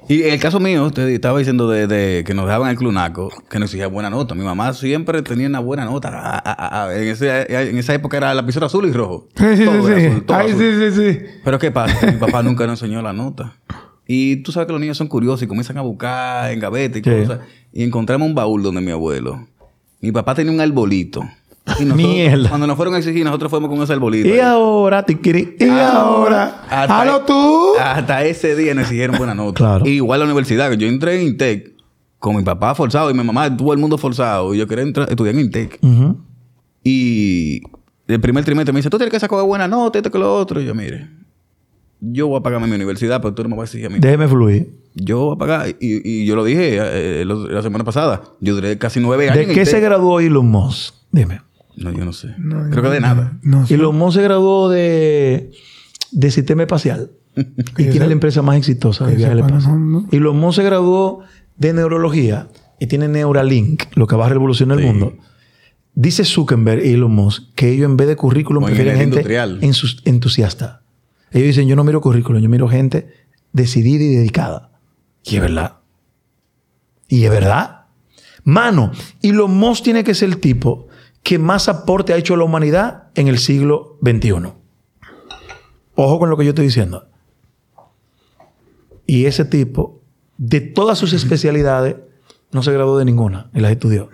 Y 0.09 0.23
en 0.23 0.33
el 0.33 0.39
caso 0.39 0.59
mío, 0.59 0.85
usted 0.85 1.07
estaba 1.07 1.39
diciendo 1.39 1.67
de, 1.69 1.87
de 1.87 2.23
que 2.25 2.33
nos 2.33 2.45
daban 2.45 2.69
el 2.69 2.75
clunaco, 2.75 3.31
que 3.49 3.57
nos 3.57 3.67
exigía 3.69 3.87
buena 3.87 4.09
nota. 4.09 4.35
Mi 4.35 4.43
mamá 4.43 4.73
siempre 4.73 5.21
tenía 5.21 5.47
una 5.47 5.61
buena 5.61 5.85
nota. 5.85 6.09
Ah, 6.13 6.43
ah, 6.45 6.83
ah. 6.89 6.93
En, 6.93 7.07
ese- 7.07 7.47
en 7.69 7.77
esa 7.77 7.93
época 7.93 8.17
era 8.17 8.33
lapicero 8.33 8.65
azul 8.65 8.85
y 8.85 8.91
rojo. 8.91 9.29
Sí, 9.35 9.45
sí, 9.57 9.63
Todo 9.65 9.85
sí. 9.87 9.91
era 9.93 10.01
sí. 10.01 10.07
azul, 10.07 10.25
todo 10.25 10.37
Ay, 10.37 10.51
azul. 10.51 10.59
sí, 10.61 10.91
sí, 10.91 11.01
sí. 11.13 11.19
Pero 11.43 11.57
¿qué 11.57 11.71
pasa? 11.71 12.05
Mi 12.11 12.17
papá 12.19 12.43
nunca 12.43 12.67
nos 12.67 12.81
enseñó 12.83 13.01
la 13.01 13.13
nota. 13.13 13.55
Y 14.05 14.43
tú 14.43 14.51
sabes 14.51 14.67
que 14.67 14.73
los 14.73 14.81
niños 14.81 14.97
son 14.97 15.07
curiosos 15.07 15.41
y 15.43 15.47
comienzan 15.47 15.77
a 15.77 15.81
buscar 15.81 16.51
en 16.51 16.59
gaveta 16.59 16.99
y 16.99 17.01
Sí. 17.01 17.09
cosas. 17.09 17.39
Y 17.71 17.83
encontramos 17.83 18.27
un 18.27 18.35
baúl 18.35 18.61
donde 18.61 18.81
mi 18.81 18.91
abuelo. 18.91 19.47
Mi 20.03 20.11
papá 20.11 20.35
tenía 20.35 20.51
un 20.51 20.59
arbolito. 20.59 21.21
Y 21.79 21.85
nosotros, 21.85 21.95
Mierda. 21.95 22.49
Cuando 22.49 22.67
nos 22.67 22.75
fueron 22.75 22.93
a 22.93 22.97
exigir, 22.97 23.23
nosotros 23.23 23.49
fuimos 23.49 23.69
con 23.69 23.81
ese 23.81 23.93
arbolito. 23.93 24.27
Y 24.27 24.33
ahí. 24.33 24.39
ahora, 24.41 25.03
tiquiri. 25.05 25.55
Y 25.57 25.69
ahora, 25.69 26.65
Hasta- 26.69 27.01
¡halo 27.01 27.21
tú! 27.21 27.71
Hasta 27.81 28.25
ese 28.25 28.53
día 28.57 28.73
nos 28.73 28.81
exigieron 28.83 29.17
buena 29.17 29.33
nota. 29.33 29.53
Claro. 29.63 29.85
Y 29.87 29.91
igual 29.91 30.19
la 30.19 30.25
universidad, 30.25 30.69
yo 30.73 30.87
entré 30.87 31.21
en 31.21 31.27
Intec 31.27 31.71
con 32.19 32.35
mi 32.35 32.43
papá 32.43 32.75
forzado 32.75 33.09
y 33.11 33.13
mi 33.13 33.23
mamá, 33.23 33.55
todo 33.55 33.71
el 33.71 33.79
mundo 33.79 33.97
forzado. 33.97 34.53
Y 34.53 34.57
yo 34.57 34.67
quería 34.67 34.83
entrar, 34.83 35.09
estudiar 35.09 35.35
en 35.35 35.41
Intec. 35.41 35.79
Y 36.83 37.61
el 38.07 38.19
primer 38.19 38.43
trimestre 38.43 38.73
me 38.73 38.79
dice, 38.79 38.89
tú 38.89 38.97
tienes 38.97 39.13
que 39.13 39.19
sacar 39.21 39.41
buena 39.43 39.67
nota, 39.69 39.99
esto 39.99 40.11
que 40.11 40.19
lo 40.19 40.35
otro. 40.35 40.59
Y 40.59 40.65
yo, 40.65 40.75
mire, 40.75 41.07
yo 42.01 42.27
voy 42.27 42.39
a 42.39 42.43
pagarme 42.43 42.67
mi 42.67 42.75
universidad, 42.75 43.21
pero 43.21 43.33
tú 43.33 43.43
no 43.43 43.47
me 43.49 43.55
vas 43.55 43.63
a 43.63 43.71
exigir 43.71 43.85
a 43.87 43.89
mí. 43.89 43.99
Déjeme 43.99 44.27
fluir. 44.27 44.82
Yo 44.95 45.19
voy 45.25 45.35
a 45.35 45.37
pagar. 45.37 45.69
Y, 45.79 46.07
y 46.07 46.25
yo 46.25 46.35
lo 46.35 46.43
dije 46.43 46.77
eh, 46.79 47.25
lo- 47.25 47.47
la 47.47 47.61
semana 47.61 47.83
pasada. 47.83 48.21
Yo 48.39 48.55
duré 48.55 48.77
casi 48.77 48.99
nueve 48.99 49.29
años. 49.29 49.47
¿De 49.47 49.53
qué 49.53 49.65
se 49.65 49.79
graduó 49.79 50.19
Elon 50.19 50.47
Musk? 50.49 50.93
Dime. 51.11 51.41
No, 51.75 51.91
yo 51.91 52.05
no 52.05 52.13
sé. 52.13 52.29
Creo 52.71 52.83
que 52.83 52.89
de 52.89 52.99
nada. 52.99 53.39
No 53.41 53.65
sé. 53.65 53.73
Elon 53.75 53.97
Musk 53.97 54.17
se 54.17 54.23
graduó 54.23 54.69
de, 54.69 55.51
de 56.11 56.31
sistema 56.31 56.61
espacial. 56.63 57.11
y 57.35 57.43
tiene 57.89 58.05
la 58.07 58.13
empresa 58.13 58.41
más 58.43 58.57
exitosa 58.57 59.07
de 59.07 59.15
viajes 59.15 59.39
espacio. 59.39 59.69
no, 59.71 59.79
no. 60.01 60.07
Elon 60.11 60.37
Musk 60.37 60.57
se 60.57 60.63
graduó 60.63 61.21
de 61.57 61.73
neurología 61.73 62.47
y 62.79 62.85
tiene 62.87 63.07
Neuralink, 63.07 63.83
lo 63.95 64.05
que 64.07 64.15
va 64.15 64.27
a 64.27 64.29
revolucionar 64.29 64.79
el 64.79 64.85
mundo. 64.85 65.13
Dice 65.95 66.25
Zuckerberg 66.25 66.83
y 66.85 66.93
Elon 66.93 67.11
Musk 67.13 67.43
que 67.55 67.69
ellos 67.69 67.85
en 67.89 67.97
vez 67.97 68.07
de 68.07 68.15
currículum 68.15 68.63
Como 68.63 68.67
prefieren 68.75 68.97
gente 68.99 69.23
entusiasta. 70.05 70.81
Ellos 71.31 71.47
dicen, 71.47 71.67
yo 71.67 71.75
no 71.75 71.83
miro 71.83 72.01
currículum, 72.01 72.41
yo 72.41 72.49
miro 72.49 72.67
gente 72.67 73.07
decidida 73.51 74.03
y 74.03 74.15
dedicada. 74.15 74.71
Y 75.23 75.35
es 75.35 75.41
verdad. 75.41 75.77
Y 77.07 77.25
es 77.25 77.31
verdad. 77.31 77.85
Mano, 78.43 78.91
Elon 79.21 79.55
Musk 79.55 79.83
tiene 79.83 80.03
que 80.03 80.13
ser 80.13 80.29
el 80.29 80.39
tipo 80.39 80.87
que 81.21 81.39
más 81.39 81.69
aporte 81.69 82.13
ha 82.13 82.17
hecho 82.17 82.33
a 82.33 82.37
la 82.37 82.43
humanidad 82.43 83.07
en 83.15 83.27
el 83.27 83.39
siglo 83.39 83.97
XXI. 84.01 84.51
Ojo 85.95 86.19
con 86.19 86.29
lo 86.29 86.37
que 86.37 86.43
yo 86.43 86.49
estoy 86.49 86.65
diciendo. 86.65 87.07
Y 89.05 89.25
ese 89.25 89.45
tipo, 89.45 90.01
de 90.37 90.61
todas 90.61 90.97
sus 90.97 91.13
especialidades, 91.13 91.95
no 92.51 92.63
se 92.63 92.73
graduó 92.73 92.97
de 92.97 93.05
ninguna 93.05 93.49
y 93.53 93.59
las 93.59 93.71
estudió. 93.71 94.09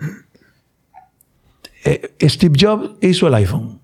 Eh, 1.84 2.14
Steve 2.22 2.56
Jobs 2.58 2.90
hizo 3.00 3.26
el 3.26 3.34
iPhone. 3.34 3.80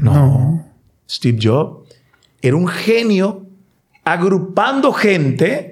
No. 0.00 0.66
Steve 1.08 1.38
Jobs 1.40 1.88
era 2.40 2.56
un 2.56 2.66
genio 2.66 3.46
agrupando 4.04 4.92
gente 4.92 5.71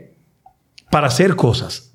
para 0.91 1.07
hacer 1.07 1.37
cosas. 1.37 1.87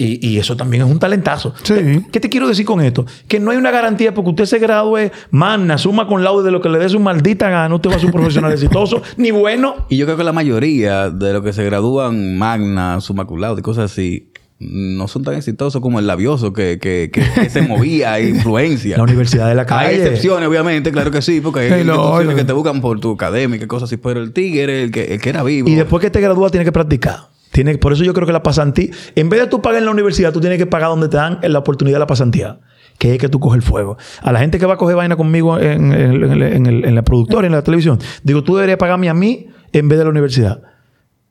Y, 0.00 0.24
y 0.24 0.38
eso 0.38 0.56
también 0.56 0.84
es 0.84 0.88
un 0.92 1.00
talentazo. 1.00 1.52
Sí. 1.64 1.72
Eh, 1.76 2.02
¿Qué 2.12 2.20
te 2.20 2.28
quiero 2.28 2.46
decir 2.46 2.64
con 2.64 2.80
esto? 2.80 3.04
Que 3.26 3.40
no 3.40 3.50
hay 3.50 3.56
una 3.56 3.72
garantía 3.72 4.14
porque 4.14 4.30
usted 4.30 4.44
se 4.44 4.60
gradúe, 4.60 5.10
magna, 5.32 5.76
suma 5.76 6.06
con 6.06 6.22
laude 6.22 6.44
de 6.44 6.52
lo 6.52 6.60
que 6.60 6.68
le 6.68 6.78
dé 6.78 6.88
su 6.88 7.00
maldita 7.00 7.50
gana. 7.50 7.74
Usted 7.74 7.90
va 7.90 7.96
a 7.96 7.98
ser 7.98 8.06
un 8.06 8.12
profesional 8.12 8.52
exitoso, 8.54 9.02
ni 9.16 9.32
bueno. 9.32 9.86
Y 9.88 9.96
yo 9.96 10.06
creo 10.06 10.16
que 10.16 10.22
la 10.22 10.32
mayoría 10.32 11.10
de 11.10 11.32
los 11.32 11.42
que 11.42 11.52
se 11.52 11.64
gradúan 11.64 12.38
magna, 12.38 13.00
summa 13.00 13.24
cum 13.26 13.40
laude 13.40 13.58
y 13.58 13.62
cosas 13.62 13.90
así, 13.90 14.30
no 14.60 15.08
son 15.08 15.24
tan 15.24 15.34
exitosos 15.34 15.82
como 15.82 15.98
el 15.98 16.06
labioso 16.06 16.52
que, 16.52 16.78
que, 16.80 17.10
que, 17.12 17.24
que 17.34 17.50
se 17.50 17.62
movía 17.62 18.12
a 18.12 18.20
influencia. 18.20 18.96
La 18.98 19.02
universidad 19.02 19.48
de 19.48 19.56
la 19.56 19.62
Hay 19.62 19.66
calle. 19.66 19.96
excepciones, 19.96 20.48
obviamente, 20.48 20.92
claro 20.92 21.10
que 21.10 21.22
sí, 21.22 21.40
porque 21.40 21.60
hay 21.60 21.66
Sí, 21.80 21.84
lo- 21.84 21.94
instituciones 21.94 22.26
lo- 22.30 22.36
que 22.36 22.44
te 22.44 22.52
buscan 22.52 22.80
por 22.80 23.00
tu 23.00 23.12
académica 23.14 23.64
y 23.64 23.66
cosas 23.66 23.88
así, 23.88 23.96
pero 23.96 24.20
el 24.22 24.32
tigre, 24.32 24.84
el 24.84 24.92
que, 24.92 25.14
el 25.14 25.20
que 25.20 25.28
era 25.30 25.42
vivo. 25.42 25.68
Y 25.68 25.74
después 25.74 26.00
que 26.00 26.10
te 26.10 26.20
gradúas, 26.20 26.52
tienes 26.52 26.66
que 26.66 26.72
practicar. 26.72 27.36
Tiene, 27.52 27.78
por 27.78 27.92
eso 27.92 28.04
yo 28.04 28.12
creo 28.14 28.26
que 28.26 28.32
la 28.32 28.42
pasantía, 28.42 28.90
en 29.14 29.28
vez 29.28 29.40
de 29.40 29.46
tú 29.46 29.62
pagar 29.62 29.78
en 29.78 29.86
la 29.86 29.90
universidad, 29.90 30.32
tú 30.32 30.40
tienes 30.40 30.58
que 30.58 30.66
pagar 30.66 30.90
donde 30.90 31.08
te 31.08 31.16
dan 31.16 31.38
la 31.42 31.58
oportunidad 31.58 31.96
de 31.96 32.00
la 32.00 32.06
pasantía. 32.06 32.60
Que 32.98 33.14
es 33.14 33.18
que 33.20 33.28
tú 33.28 33.38
coges 33.40 33.56
el 33.58 33.62
fuego. 33.62 33.96
A 34.22 34.32
la 34.32 34.40
gente 34.40 34.58
que 34.58 34.66
va 34.66 34.74
a 34.74 34.76
coger 34.76 34.96
vaina 34.96 35.14
conmigo 35.16 35.58
en, 35.58 35.92
en- 35.92 36.94
la 36.94 37.02
productora, 37.02 37.46
en 37.46 37.52
la 37.52 37.62
televisión, 37.62 37.98
digo, 38.24 38.42
tú 38.42 38.56
deberías 38.56 38.76
pagarme 38.78 39.08
a 39.08 39.14
mí 39.14 39.46
en 39.72 39.88
vez 39.88 39.98
de 39.98 40.04
la 40.04 40.10
universidad. 40.10 40.62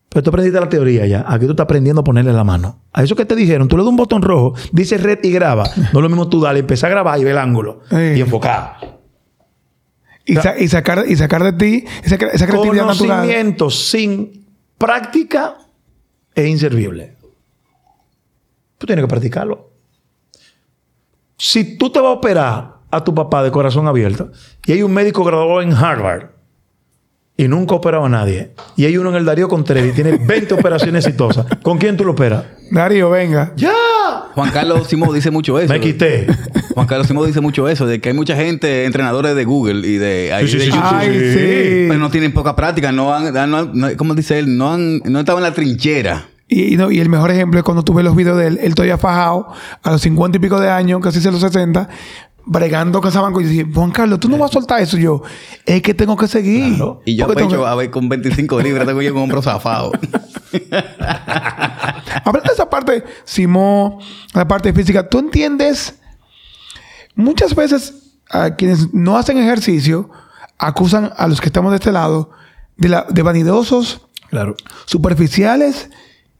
Pero 0.10 0.24
tú 0.24 0.30
aprendiste 0.30 0.58
la 0.60 0.70
teoría 0.70 1.06
ya. 1.06 1.26
Aquí 1.28 1.44
tú 1.46 1.52
estás 1.52 1.66
aprendiendo 1.66 2.00
a 2.00 2.04
ponerle 2.06 2.32
la 2.32 2.46
mano. 2.46 2.82
A 2.94 3.04
eso 3.04 3.16
que 3.18 3.26
te 3.26 3.36
dijeron, 3.36 3.68
tú 3.68 3.76
le 3.78 3.84
das 3.84 3.90
un 3.90 3.98
botón 3.98 4.22
rojo, 4.22 4.56
dice 4.72 4.98
red 4.98 5.20
y 5.24 5.32
graba. 5.32 5.66
No 5.76 6.00
es 6.00 6.04
lo 6.04 6.08
mismo 6.10 6.30
tú 6.30 6.40
dale, 6.40 6.60
empezar 6.60 6.88
a 6.90 6.92
grabar 6.92 7.20
y 7.20 7.26
ver 7.26 7.34
el 7.34 7.38
ángulo. 7.40 7.82
Y 7.92 8.22
enfocar. 8.22 8.78
Y, 10.26 10.36
sa- 10.38 10.58
y 10.58 10.68
sacar, 10.70 11.04
y 11.08 11.16
sacar 11.18 11.44
de 11.44 11.54
ti 11.54 11.86
esa, 12.04 12.16
esa 12.16 12.48
creatividad 12.48 12.86
natural. 12.86 13.18
Conocimiento 13.20 13.70
sin 13.70 14.46
práctica 14.78 15.58
es 16.38 16.48
inservible. 16.48 17.16
Tú 18.78 18.86
tienes 18.86 19.04
que 19.04 19.10
practicarlo. 19.10 19.72
Si 21.36 21.78
tú 21.78 21.90
te 21.90 22.00
vas 22.00 22.10
a 22.10 22.14
operar 22.14 22.78
a 22.92 23.04
tu 23.04 23.14
papá 23.14 23.44
de 23.44 23.52
corazón 23.52 23.88
abierto 23.88 24.32
y 24.66 24.74
hay 24.74 24.84
un 24.84 24.94
médico 24.94 25.24
graduado 25.24 25.62
en 25.62 25.74
Harvard 25.74 26.30
y 27.38 27.48
nunca 27.48 27.76
ha 27.76 27.78
operado 27.78 28.06
a 28.06 28.10
nadie 28.10 28.52
y 28.76 28.86
hay 28.86 28.98
uno 28.98 29.10
en 29.12 29.16
el 29.18 29.26
Darío 29.26 29.48
Contreras 29.48 29.88
y 29.90 29.92
tiene 29.94 30.18
20 30.28 30.54
operaciones 30.56 31.06
exitosas, 31.06 31.46
¿con 31.64 31.78
quién 31.78 31.96
tú 31.96 32.04
lo 32.04 32.12
operas? 32.14 32.44
Darío, 32.72 33.10
venga. 33.10 33.54
¡Ya! 33.56 33.72
Juan 34.34 34.52
Carlos 34.52 34.88
Simón 34.88 35.14
dice 35.16 35.32
mucho 35.32 35.58
eso. 35.60 35.72
Me 35.74 35.80
quité. 35.80 36.28
Juan 36.74 36.86
Carlos 36.86 37.08
Simón 37.08 37.26
dice 37.28 37.40
mucho 37.42 37.68
eso, 37.70 37.86
de 37.88 38.02
que 38.02 38.10
hay 38.10 38.16
mucha 38.16 38.36
gente, 38.36 38.86
entrenadores 38.86 39.36
de 39.36 39.46
Google 39.46 39.88
y 39.88 39.98
de, 39.98 40.34
ahí 40.34 40.46
Sí, 40.48 40.54
sí, 40.54 40.58
de 40.58 40.64
sí, 40.66 40.70
YouTube, 40.72 40.84
Ay, 40.92 41.10
sí. 41.34 41.86
pero 41.88 42.00
no 42.00 42.10
tienen 42.12 42.34
poca 42.34 42.56
práctica, 42.56 42.92
no 42.92 43.14
han, 43.16 43.34
no 43.34 43.58
han- 43.58 43.72
no- 43.74 43.88
¿cómo 43.98 44.14
dice 44.16 44.38
él? 44.40 44.58
No 44.58 44.74
han, 44.74 45.00
no 45.06 45.20
estaban 45.20 45.44
en 45.44 45.50
la 45.50 45.56
trinchera. 45.56 46.26
Y, 46.50 46.74
y 46.74 46.78
no, 46.78 46.92
y 46.92 47.00
el 47.00 47.10
mejor 47.10 47.32
ejemplo 47.32 47.60
es 47.60 47.64
cuando 47.64 47.84
tú 47.84 47.94
ves 47.94 48.06
los 48.06 48.16
videos 48.16 48.38
de 48.38 48.48
él, 48.48 48.60
él 48.62 48.74
todavía 48.76 48.98
fajado, 48.98 49.48
a 49.84 49.92
los 49.92 50.02
50 50.02 50.38
y 50.38 50.40
pico 50.42 50.60
de 50.60 50.70
años, 50.70 51.02
casi 51.02 51.26
a 51.28 51.32
los 51.32 51.42
60, 51.42 51.90
bregando 52.48 53.00
cazabanco. 53.02 53.42
Y 53.42 53.44
yo 53.44 53.50
dije, 53.50 53.68
Juan 53.74 53.92
Carlos, 53.92 54.20
tú 54.20 54.30
no 54.30 54.38
vas 54.38 54.50
a 54.52 54.54
soltar 54.54 54.82
eso. 54.82 54.98
Y 54.98 55.02
yo, 55.04 55.22
es 55.66 55.82
que 55.82 55.94
tengo 55.94 56.16
que 56.16 56.28
seguir. 56.28 56.76
Claro. 56.76 57.02
Y 57.06 57.16
yo 57.16 57.28
pecho, 57.28 57.48
que- 57.50 57.56
a 57.68 57.76
ver, 57.76 57.92
con 57.92 58.10
25 58.10 58.60
libras 58.62 58.88
tengo 58.88 59.02
yo 59.02 59.14
un 59.14 59.22
hombro 59.22 59.42
zafado. 59.42 59.92
Hablando 62.26 62.48
de 62.50 62.54
esa 62.54 62.70
parte, 62.70 63.04
Simón, 63.26 63.98
la 64.34 64.48
parte 64.48 64.74
física, 64.74 65.08
tú 65.08 65.20
entiendes, 65.20 65.96
muchas 67.16 67.56
veces 67.56 67.94
a 68.30 68.56
quienes 68.56 68.94
no 68.94 69.18
hacen 69.18 69.38
ejercicio 69.38 70.10
acusan 70.58 71.12
a 71.18 71.28
los 71.28 71.40
que 71.40 71.48
estamos 71.48 71.72
de 71.72 71.78
este 71.78 71.92
lado 71.92 72.32
de, 72.78 72.90
la, 72.90 73.06
de 73.10 73.22
vanidosos, 73.22 74.02
Claro. 74.30 74.56
superficiales 74.86 75.90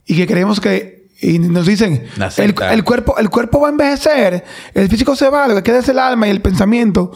y 0.04 0.16
que 0.16 0.26
creemos 0.26 0.60
que 0.60 0.97
y 1.20 1.38
nos 1.38 1.66
dicen 1.66 2.06
el, 2.36 2.54
el 2.70 2.84
cuerpo 2.84 3.18
el 3.18 3.28
cuerpo 3.28 3.60
va 3.60 3.68
a 3.68 3.70
envejecer 3.70 4.44
el 4.72 4.88
físico 4.88 5.16
se 5.16 5.28
va 5.28 5.48
lo 5.48 5.56
que 5.56 5.62
queda 5.64 5.78
es 5.78 5.88
el 5.88 5.98
alma 5.98 6.28
y 6.28 6.30
el 6.30 6.40
pensamiento 6.40 7.12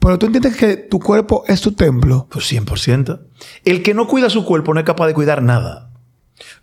pero 0.00 0.18
tú 0.18 0.26
entiendes 0.26 0.56
que 0.56 0.76
tu 0.76 0.98
cuerpo 0.98 1.44
es 1.46 1.60
tu 1.60 1.72
templo 1.72 2.26
Pues 2.30 2.50
100%. 2.50 3.20
El 3.64 3.82
que 3.82 3.92
no 3.94 4.08
cuida 4.08 4.30
su 4.30 4.44
cuerpo 4.44 4.72
no 4.72 4.80
es 4.80 4.86
capaz 4.86 5.06
de 5.06 5.14
cuidar 5.14 5.42
nada. 5.42 5.90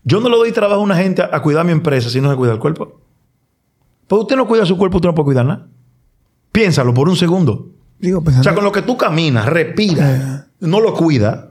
Yo 0.03 0.19
no 0.19 0.27
le 0.29 0.37
doy 0.37 0.51
trabajo 0.51 0.81
a 0.81 0.83
una 0.83 0.97
gente 0.97 1.21
a, 1.21 1.29
a 1.31 1.41
cuidar 1.43 1.63
mi 1.63 1.71
empresa 1.71 2.09
si 2.09 2.19
no 2.19 2.31
se 2.31 2.35
cuida 2.35 2.53
el 2.53 2.59
cuerpo. 2.59 2.99
Pues 4.07 4.21
usted 4.23 4.35
no 4.35 4.47
cuida 4.47 4.65
su 4.65 4.75
cuerpo, 4.75 4.97
usted 4.97 5.09
no 5.09 5.15
puede 5.15 5.25
cuidar 5.25 5.45
nada. 5.45 5.67
Piénsalo 6.51 6.93
por 6.95 7.07
un 7.07 7.15
segundo. 7.15 7.69
digo 7.99 8.23
O 8.25 8.43
sea, 8.43 8.55
con 8.55 8.63
lo 8.63 8.71
que 8.71 8.81
tú 8.81 8.97
caminas, 8.97 9.45
respiras, 9.45 10.47
no 10.59 10.81
lo 10.81 10.95
cuidas. 10.95 11.45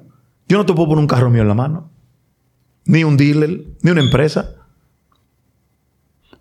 Yo 0.49 0.59
no 0.59 0.66
te 0.66 0.74
puedo 0.74 0.89
poner 0.89 1.03
un 1.03 1.07
carro 1.07 1.31
mío 1.31 1.43
en 1.43 1.49
la 1.49 1.55
mano. 1.55 1.91
Ni 2.87 3.05
un 3.05 3.16
dealer, 3.16 3.64
ni 3.83 3.91
una 3.93 4.01
empresa. 4.01 4.56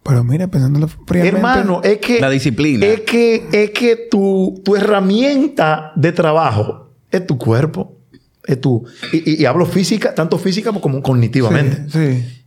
Pero 0.08 0.24
mira 0.24 0.48
pensándolo 0.48 0.88
fríamente 0.88 1.36
Hermano, 1.38 1.82
es 1.84 1.98
que... 1.98 2.20
La 2.22 2.30
disciplina. 2.30 2.86
Es 2.86 3.02
que, 3.02 3.48
es 3.52 3.72
que 3.72 4.08
tu, 4.12 4.62
tu 4.64 4.76
herramienta 4.76 5.92
de 5.96 6.12
trabajo 6.12 6.92
es 7.10 7.26
tu 7.26 7.38
cuerpo. 7.40 7.98
Es 8.46 8.62
tu... 8.62 8.86
Y, 9.12 9.32
y- 9.32 9.42
y 9.42 9.46
hablo 9.46 9.66
física, 9.66 10.14
tanto 10.14 10.38
física 10.38 10.72
como 10.72 11.02
cognitivamente. 11.02 11.90
sí, 11.90 12.22
sí. 12.22 12.42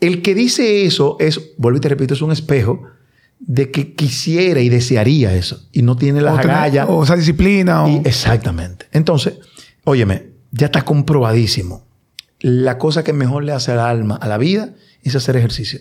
El 0.00 0.22
que 0.22 0.34
dice 0.34 0.84
eso 0.84 1.16
es, 1.20 1.40
vuelvo 1.58 1.78
y 1.78 1.80
te 1.80 1.88
repito, 1.88 2.14
es 2.14 2.22
un 2.22 2.30
espejo 2.32 2.82
de 3.40 3.70
que 3.70 3.94
quisiera 3.94 4.60
y 4.60 4.68
desearía 4.68 5.34
eso. 5.34 5.60
Y 5.72 5.82
no 5.82 5.96
tiene 5.96 6.20
tener- 6.20 6.38
agallas. 6.38 6.86
o 6.88 7.02
esa 7.04 7.16
disciplina 7.16 7.84
o 7.84 7.88
Y- 7.88 8.02
exactamente. 8.04 8.86
Entonces, 8.92 9.34
óyeme, 9.84 10.30
ya 10.52 10.66
está 10.66 10.82
comprobadísimo. 10.82 11.84
La 12.40 12.78
cosa 12.78 13.02
que 13.04 13.12
mejor 13.12 13.44
le 13.44 13.52
hace 13.52 13.72
al 13.72 13.80
alma, 13.80 14.16
a 14.16 14.26
la 14.28 14.38
vida, 14.38 14.74
es 15.02 15.14
hacer 15.16 15.36
ejercicio. 15.36 15.80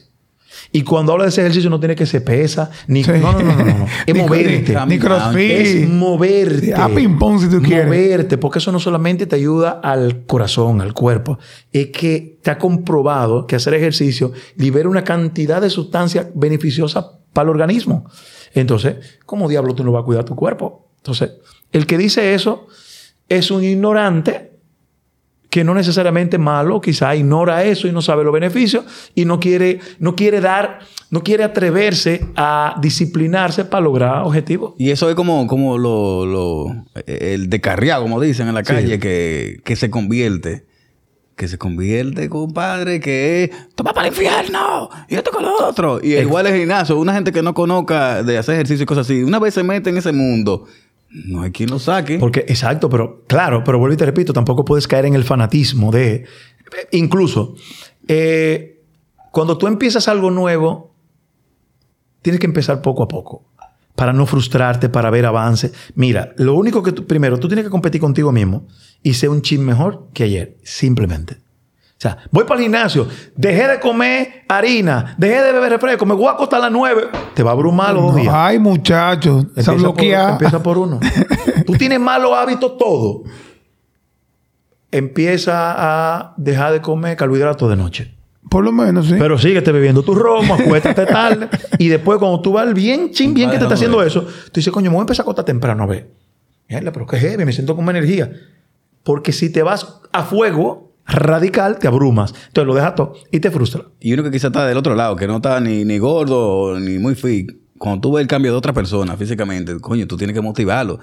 Y 0.72 0.82
cuando 0.82 1.12
hablo 1.12 1.24
de 1.24 1.30
ese 1.30 1.42
ejercicio 1.42 1.70
no 1.70 1.80
tiene 1.80 1.96
que 1.96 2.06
ser 2.06 2.24
pesa, 2.24 2.70
ni... 2.88 3.04
Sí. 3.04 3.12
No, 3.12 3.32
no, 3.34 3.40
no, 3.42 3.56
no, 3.56 3.64
no. 3.66 3.88
Es 4.06 4.14
Ni- 4.16 4.22
moverte. 4.22 4.76
Ni, 4.76 4.86
ni 4.96 5.00
crossfit. 5.00 5.52
Es 5.52 5.90
moverte. 5.90 6.74
A 6.76 6.90
ping-pong 6.90 7.40
si 7.40 7.50
tú 7.50 7.62
quieres. 7.62 7.86
Moverte, 7.86 8.38
porque 8.38 8.60
eso 8.60 8.72
no 8.72 8.80
solamente 8.80 9.26
te 9.26 9.36
ayuda 9.36 9.80
al 9.84 10.26
corazón, 10.26 10.82
al 10.82 10.94
cuerpo, 10.94 11.38
es 11.72 11.88
que 11.88 12.40
te 12.42 12.52
ha 12.52 12.58
comprobado 12.58 13.46
que 13.48 13.56
hacer 13.56 13.74
ejercicio 13.74 14.32
libera 14.56 14.90
una 14.90 15.04
cantidad 15.04 15.62
de 15.62 15.70
sustancias 15.70 16.28
beneficiosas 16.34 17.06
para 17.34 17.46
el 17.46 17.50
organismo. 17.52 18.10
Entonces, 18.54 18.96
¿cómo 19.26 19.48
diablo 19.48 19.76
tú 19.76 19.84
no 19.84 19.92
vas 19.92 20.02
a 20.02 20.06
cuidar 20.06 20.24
tu 20.26 20.36
cuerpo? 20.36 20.90
Entonces, 20.98 21.32
el 21.72 21.86
que 21.86 21.98
dice 21.98 22.34
eso 22.34 22.68
es 23.30 23.52
un 23.52 23.64
ignorante 23.64 24.57
que 25.58 25.64
no 25.64 25.74
necesariamente 25.74 26.38
malo, 26.38 26.80
quizá 26.82 27.16
ignora 27.16 27.64
eso 27.64 27.88
y 27.88 27.92
no 27.92 28.04
sabe 28.04 28.24
los 28.24 28.32
beneficios 28.32 28.86
y 29.16 29.26
no 29.26 29.40
quiere, 29.40 29.80
no 29.98 30.16
quiere 30.16 30.40
dar, 30.40 30.82
no 31.10 31.24
quiere 31.24 31.44
atreverse 31.44 32.24
a 32.36 32.76
disciplinarse 32.80 33.66
para 33.66 33.82
lograr 33.82 34.22
objetivos. 34.24 34.76
Y 34.78 34.92
eso 34.92 35.10
es 35.10 35.16
como, 35.16 35.48
como 35.48 35.80
lo, 35.80 36.28
lo- 36.28 36.86
el 37.08 37.50
descarriado, 37.50 38.04
como 38.04 38.22
dicen 38.22 38.48
en 38.48 38.54
la 38.54 38.62
calle, 38.62 39.00
que, 39.00 39.60
que 39.66 39.76
se 39.76 39.90
convierte. 39.90 40.68
Que 41.36 41.48
se 41.48 41.58
convierte, 41.58 42.30
compadre, 42.30 43.00
que 43.00 43.44
es, 43.46 43.50
toma 43.76 43.94
para 43.94 44.08
el 44.08 44.14
infierno, 44.14 44.90
y 45.08 45.16
esto 45.16 45.32
con 45.32 45.44
lo 45.44 45.54
otro. 45.68 46.00
Y 46.04 46.14
igual 46.16 46.46
el 46.46 46.56
gimnasio, 46.56 47.00
una 47.00 47.14
gente 47.14 47.32
que 47.32 47.42
no 47.42 47.54
conozca 47.56 48.22
de 48.22 48.38
hacer 48.38 48.56
ejercicio 48.56 48.84
y 48.84 48.86
cosas 48.86 49.06
así, 49.08 49.24
una 49.24 49.38
vez 49.40 49.54
se 49.56 49.64
mete 49.64 49.90
en 49.92 49.98
ese 49.98 50.12
mundo, 50.12 50.66
no 51.26 51.42
hay 51.42 51.52
quien 51.52 51.70
lo 51.70 51.80
saque. 51.80 52.20
Porque, 52.20 52.42
exacto, 52.48 52.90
pero 52.90 53.24
claro, 53.28 53.64
pero 53.64 53.80
vuelvo 53.80 53.94
y 53.94 53.98
te 53.98 54.06
repito, 54.06 54.34
tampoco 54.34 54.66
puedes 54.66 54.88
caer 54.88 55.06
en 55.06 55.16
el 55.16 55.24
fanatismo 55.24 55.92
de. 55.92 56.26
Incluso, 56.92 57.56
eh, 58.08 58.82
cuando 59.32 59.58
tú 59.58 59.68
empiezas 59.68 60.08
algo 60.08 60.32
nuevo, 60.32 60.94
tienes 62.22 62.40
que 62.40 62.48
empezar 62.48 62.82
poco 62.82 63.04
a 63.04 63.08
poco. 63.08 63.46
Para 63.96 64.14
no 64.14 64.28
frustrarte, 64.28 64.90
para 64.90 65.10
ver 65.10 65.26
avance. 65.26 65.72
Mira, 65.96 66.34
lo 66.38 66.54
único 66.54 66.84
que 66.84 66.92
tú, 66.92 67.08
primero, 67.08 67.40
tú 67.40 67.48
tienes 67.48 67.66
que 67.66 67.72
competir 67.72 68.00
contigo 68.00 68.32
mismo 68.32 68.68
y 69.02 69.16
ser 69.16 69.30
un 69.30 69.42
chin 69.42 69.66
mejor 69.66 70.10
que 70.14 70.24
ayer. 70.24 70.58
Simplemente. 70.62 71.47
O 71.98 72.00
sea, 72.00 72.16
voy 72.30 72.44
para 72.44 72.60
el 72.60 72.66
gimnasio, 72.66 73.08
dejé 73.36 73.68
de 73.68 73.80
comer 73.80 74.44
harina, 74.48 75.16
dejé 75.18 75.42
de 75.42 75.52
beber 75.52 75.72
refresco, 75.72 76.06
me 76.06 76.14
voy 76.14 76.28
a 76.28 76.32
acostar 76.34 76.60
a 76.60 76.66
las 76.66 76.72
nueve. 76.72 77.08
Te 77.34 77.42
va 77.42 77.50
a 77.50 77.54
abrumar 77.54 77.96
los 77.96 78.04
dos 78.04 78.16
días. 78.16 78.32
Ay, 78.38 78.60
muchachos. 78.60 79.46
Se 79.56 79.62
Empieza 79.62 79.72
por, 79.72 79.82
bloquea. 79.82 80.30
empieza 80.30 80.62
por 80.62 80.78
uno. 80.78 81.00
Tú 81.66 81.74
tienes 81.74 82.00
malos 82.00 82.34
hábitos 82.36 82.78
todo. 82.78 83.24
Empieza 84.92 85.74
a 86.20 86.36
dejar 86.38 86.74
de 86.74 86.82
comer 86.82 87.18
carbohidratos 87.18 87.68
de 87.68 87.76
noche. 87.76 88.16
Por 88.48 88.64
lo 88.64 88.72
menos, 88.72 89.08
sí. 89.08 89.16
Pero 89.18 89.40
síguete 89.40 89.72
bebiendo 89.72 90.04
tu 90.04 90.14
romo, 90.14 90.54
acuéstate 90.54 91.04
tarde. 91.08 91.50
y 91.80 91.88
después, 91.88 92.20
cuando 92.20 92.42
tú 92.42 92.54
vas 92.54 92.72
bien, 92.76 93.10
chin, 93.10 93.34
bien 93.34 93.50
que 93.50 93.58
te 93.58 93.64
está 93.64 93.74
haciendo 93.74 94.04
eso, 94.04 94.22
tú 94.22 94.52
dices, 94.54 94.72
coño, 94.72 94.92
me 94.92 94.96
voy 94.98 95.02
a 95.02 95.02
empezar 95.02 95.24
a 95.24 95.26
acostar 95.26 95.46
temprano, 95.46 95.82
a 95.82 95.88
ver. 95.88 96.12
Mierda, 96.70 96.92
pero 96.92 97.08
qué 97.08 97.18
heavy, 97.18 97.44
me 97.44 97.54
siento 97.54 97.76
con 97.76 97.90
energía. 97.90 98.32
Porque 99.04 99.34
si 99.34 99.50
te 99.50 99.64
vas 99.64 100.00
a 100.12 100.24
fuego 100.24 100.87
radical, 101.08 101.80
te 101.80 101.88
abrumas. 101.88 102.34
Entonces 102.48 102.68
lo 102.68 102.76
dejas 102.76 102.96
todo 102.96 103.14
y 103.32 103.40
te 103.40 103.50
frustra. 103.50 103.84
Y 104.00 104.14
uno 104.14 104.24
que 104.24 104.32
quizá 104.32 104.48
está 104.48 104.68
del 104.68 104.78
otro 104.78 104.96
lado, 104.96 105.16
que 105.16 105.28
no 105.28 105.38
está 105.38 105.60
ni, 105.60 105.86
ni 105.86 105.98
gordo 105.98 106.80
ni 106.80 107.00
muy 107.00 107.16
fit. 107.16 107.52
Cuando 107.78 108.02
tú 108.02 108.12
ves 108.14 108.22
el 108.22 108.28
cambio 108.28 108.52
de 108.52 108.58
otra 108.58 108.74
persona 108.74 109.16
físicamente, 109.18 109.80
coño, 109.80 110.08
tú 110.08 110.18
tienes 110.18 110.34
que 110.34 110.42
motivarlo. 110.42 111.00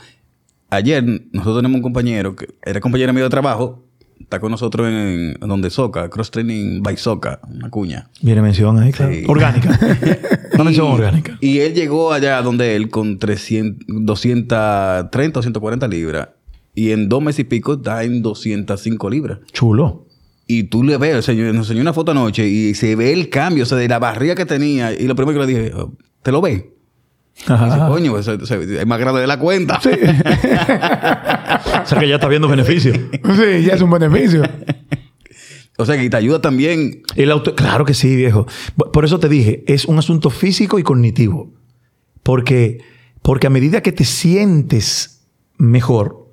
Ayer 0.70 1.04
nosotros 1.32 1.58
tenemos 1.58 1.76
un 1.76 1.82
compañero 1.82 2.34
que 2.34 2.48
era 2.64 2.80
compañero 2.80 3.12
mío 3.12 3.24
de 3.24 3.30
trabajo, 3.30 3.84
está 4.18 4.40
con 4.40 4.50
nosotros 4.50 4.88
en, 4.88 5.36
en 5.40 5.48
donde 5.48 5.70
Soca, 5.70 6.08
Cross 6.10 6.32
Training 6.32 6.82
by 6.82 6.96
Soca, 6.96 7.40
una 7.48 7.70
cuña. 7.70 8.10
Viene 8.22 8.42
mención 8.42 8.78
ahí, 8.78 8.90
claro. 8.90 9.12
Sí. 9.12 9.24
Orgánica. 9.28 9.78
Una 10.54 10.64
mención 10.64 10.86
orgánica. 10.86 11.36
Y 11.40 11.58
él 11.58 11.74
llegó 11.74 12.12
allá 12.12 12.40
donde 12.40 12.76
él 12.76 12.88
con 12.88 13.18
300, 13.18 13.86
230 13.88 15.40
o 15.40 15.42
140 15.42 15.88
libras. 15.88 16.28
Y 16.74 16.90
en 16.90 17.08
dos 17.08 17.22
meses 17.22 17.40
y 17.40 17.44
pico 17.44 17.74
está 17.74 18.02
en 18.04 18.22
205 18.22 19.10
libras. 19.10 19.38
Chulo. 19.52 20.06
Y 20.46 20.64
tú 20.64 20.82
le 20.82 20.96
ves, 20.98 21.14
el 21.14 21.22
señor, 21.22 21.46
nos 21.54 21.66
enseñó 21.66 21.80
una 21.80 21.92
foto 21.94 22.10
anoche 22.10 22.46
y 22.46 22.74
se 22.74 22.96
ve 22.96 23.12
el 23.12 23.30
cambio, 23.30 23.62
o 23.62 23.66
sea, 23.66 23.78
de 23.78 23.88
la 23.88 23.98
barriga 23.98 24.34
que 24.34 24.44
tenía. 24.44 24.92
Y 24.92 25.06
lo 25.06 25.14
primero 25.16 25.38
que 25.40 25.46
le 25.46 25.52
dije, 25.60 25.72
oh, 25.74 25.92
¿te 26.22 26.32
lo 26.32 26.40
ves? 26.40 26.64
Y 27.36 27.40
dice, 27.52 27.78
coño, 27.88 28.18
eso 28.18 28.32
es 28.34 28.86
más 28.86 28.98
grande 29.00 29.20
de 29.20 29.26
la 29.26 29.38
cuenta. 29.38 29.80
O 31.82 31.86
sea 31.86 31.98
que 31.98 32.08
ya 32.08 32.14
está 32.16 32.28
viendo 32.28 32.48
beneficios. 32.48 32.96
Sí, 32.96 33.64
ya 33.64 33.74
es 33.74 33.80
un 33.82 33.90
beneficio. 33.90 34.42
O 35.76 35.84
sea, 35.84 35.96
que 36.00 36.08
te 36.08 36.16
ayuda 36.16 36.40
también. 36.40 37.02
El 37.16 37.32
auto, 37.32 37.56
claro 37.56 37.84
que 37.84 37.94
sí, 37.94 38.14
viejo. 38.14 38.46
Por- 38.76 38.92
Por 38.92 39.04
eso 39.04 39.18
te 39.18 39.28
dije, 39.28 39.64
es 39.66 39.86
un 39.86 39.98
asunto 39.98 40.30
físico 40.30 40.78
y 40.78 40.84
cognitivo. 40.84 41.52
Porque, 42.22 42.78
porque 43.22 43.48
a 43.48 43.50
medida 43.50 43.80
que 43.82 43.90
te 43.90 44.04
sientes 44.04 45.26
mejor, 45.58 46.23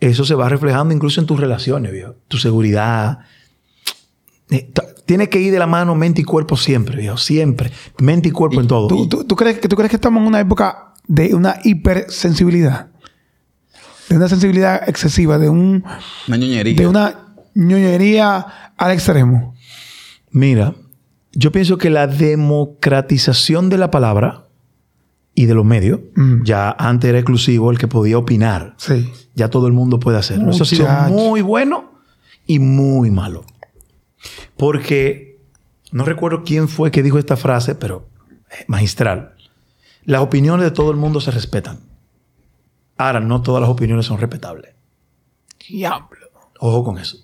eso 0.00 0.24
se 0.24 0.34
va 0.34 0.48
reflejando 0.48 0.94
incluso 0.94 1.20
en 1.20 1.26
tus 1.26 1.38
relaciones, 1.40 1.92
viejo. 1.92 2.14
Tu 2.28 2.36
seguridad. 2.38 3.18
Eh, 4.50 4.70
Tiene 5.06 5.28
que 5.28 5.40
ir 5.40 5.52
de 5.52 5.58
la 5.58 5.66
mano 5.66 5.94
mente 5.94 6.20
y 6.20 6.24
cuerpo 6.24 6.56
siempre, 6.56 6.96
viejo. 6.96 7.16
Siempre. 7.16 7.70
Mente 7.98 8.28
y 8.28 8.32
cuerpo 8.32 8.60
en 8.60 8.66
todo. 8.66 8.88
¿Tú, 8.88 9.08
tú, 9.08 9.24
tú 9.24 9.36
crees, 9.36 9.58
que- 9.58 9.68
¿Tú 9.68 9.76
crees 9.76 9.90
que 9.90 9.96
estamos 9.96 10.20
en 10.20 10.26
una 10.28 10.40
época 10.40 10.92
de 11.06 11.34
una 11.34 11.56
hipersensibilidad? 11.64 12.88
De 14.08 14.16
una 14.16 14.28
sensibilidad 14.28 14.88
excesiva, 14.88 15.38
de, 15.38 15.48
un, 15.48 15.84
Una 16.28 16.36
ñoñería. 16.36 16.74
de 16.76 16.86
una 16.86 17.34
ñoñería 17.54 18.72
al 18.76 18.90
extremo. 18.92 19.54
Mira, 20.30 20.74
yo 21.32 21.52
pienso 21.52 21.76
que 21.78 21.90
la 21.90 22.06
democratización 22.06 23.68
de 23.68 23.78
la 23.78 23.90
palabra 23.90 24.44
y 25.40 25.46
de 25.46 25.54
los 25.54 25.64
medios, 25.64 26.00
Mm. 26.16 26.42
ya 26.42 26.74
antes 26.76 27.08
era 27.08 27.18
exclusivo 27.20 27.70
el 27.70 27.78
que 27.78 27.86
podía 27.86 28.18
opinar. 28.18 28.74
Sí. 28.76 29.08
Ya 29.36 29.48
todo 29.48 29.68
el 29.68 29.72
mundo 29.72 30.00
puede 30.00 30.18
hacerlo. 30.18 30.50
Eso 30.50 30.64
ha 30.64 30.66
sido 30.66 30.88
muy 31.10 31.42
bueno 31.42 31.92
y 32.44 32.58
muy 32.58 33.12
malo. 33.12 33.44
Porque 34.56 35.38
no 35.92 36.04
recuerdo 36.04 36.42
quién 36.44 36.66
fue 36.66 36.90
que 36.90 37.04
dijo 37.04 37.20
esta 37.20 37.36
frase, 37.36 37.76
pero 37.76 38.08
eh, 38.50 38.64
magistral. 38.66 39.34
Las 40.04 40.22
opiniones 40.22 40.64
de 40.64 40.70
todo 40.72 40.90
el 40.90 40.96
mundo 40.96 41.20
se 41.20 41.30
respetan. 41.30 41.78
Ahora, 42.96 43.20
no 43.20 43.40
todas 43.40 43.60
las 43.60 43.70
opiniones 43.70 44.06
son 44.06 44.18
respetables. 44.18 44.74
Diablo. 45.68 46.26
Ojo 46.58 46.82
con 46.82 46.98
eso. 46.98 47.18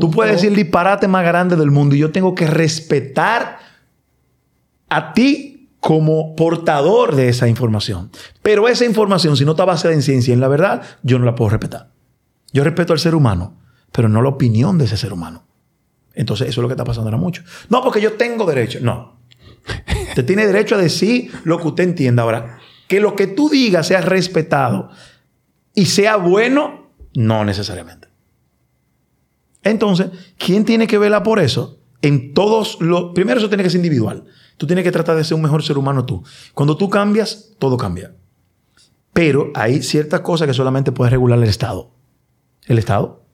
Tú 0.00 0.10
puedes 0.10 0.32
decir 0.32 0.48
el 0.48 0.56
disparate 0.56 1.06
más 1.06 1.22
grande 1.22 1.54
del 1.54 1.70
mundo 1.70 1.94
y 1.94 1.98
yo 1.98 2.10
tengo 2.10 2.34
que 2.34 2.48
respetar 2.48 3.58
a 4.88 5.12
ti 5.12 5.51
como 5.82 6.36
portador 6.36 7.16
de 7.16 7.28
esa 7.28 7.48
información. 7.48 8.12
Pero 8.40 8.68
esa 8.68 8.84
información, 8.84 9.36
si 9.36 9.44
no 9.44 9.50
está 9.50 9.64
basada 9.64 9.92
en 9.92 10.02
ciencia 10.02 10.30
y 10.30 10.34
en 10.34 10.40
la 10.40 10.46
verdad, 10.46 10.80
yo 11.02 11.18
no 11.18 11.24
la 11.24 11.34
puedo 11.34 11.50
respetar. 11.50 11.90
Yo 12.52 12.62
respeto 12.62 12.92
al 12.92 13.00
ser 13.00 13.16
humano, 13.16 13.58
pero 13.90 14.08
no 14.08 14.22
la 14.22 14.28
opinión 14.28 14.78
de 14.78 14.84
ese 14.84 14.96
ser 14.96 15.12
humano. 15.12 15.44
Entonces, 16.14 16.48
eso 16.48 16.60
es 16.60 16.62
lo 16.62 16.68
que 16.68 16.74
está 16.74 16.84
pasando 16.84 17.08
ahora 17.08 17.18
mucho. 17.18 17.42
No, 17.68 17.82
porque 17.82 18.00
yo 18.00 18.12
tengo 18.12 18.46
derecho. 18.46 18.78
No. 18.80 19.18
Usted 20.10 20.24
tiene 20.24 20.46
derecho 20.46 20.76
a 20.76 20.78
decir 20.78 21.32
lo 21.42 21.58
que 21.58 21.66
usted 21.66 21.82
entienda. 21.82 22.22
Ahora, 22.22 22.60
que 22.86 23.00
lo 23.00 23.16
que 23.16 23.26
tú 23.26 23.48
digas 23.48 23.88
sea 23.88 24.02
respetado 24.02 24.88
y 25.74 25.86
sea 25.86 26.14
bueno, 26.14 26.92
no 27.12 27.44
necesariamente. 27.44 28.06
Entonces, 29.64 30.10
¿quién 30.38 30.64
tiene 30.64 30.86
que 30.86 30.98
velar 30.98 31.24
por 31.24 31.40
eso? 31.40 31.80
En 32.02 32.34
todos 32.34 32.80
los... 32.80 33.14
Primero, 33.14 33.40
eso 33.40 33.48
tiene 33.48 33.64
que 33.64 33.70
ser 33.70 33.78
individual. 33.78 34.26
Tú 34.56 34.66
tienes 34.66 34.84
que 34.84 34.92
tratar 34.92 35.16
de 35.16 35.24
ser 35.24 35.34
un 35.34 35.42
mejor 35.42 35.62
ser 35.62 35.78
humano 35.78 36.04
tú. 36.04 36.22
Cuando 36.54 36.76
tú 36.76 36.88
cambias, 36.88 37.50
todo 37.58 37.76
cambia. 37.76 38.12
Pero 39.12 39.50
hay 39.54 39.82
ciertas 39.82 40.20
cosas 40.20 40.46
que 40.46 40.54
solamente 40.54 40.92
puede 40.92 41.10
regular 41.10 41.38
el 41.38 41.48
Estado. 41.48 41.90
¿El 42.66 42.78
Estado? 42.78 43.24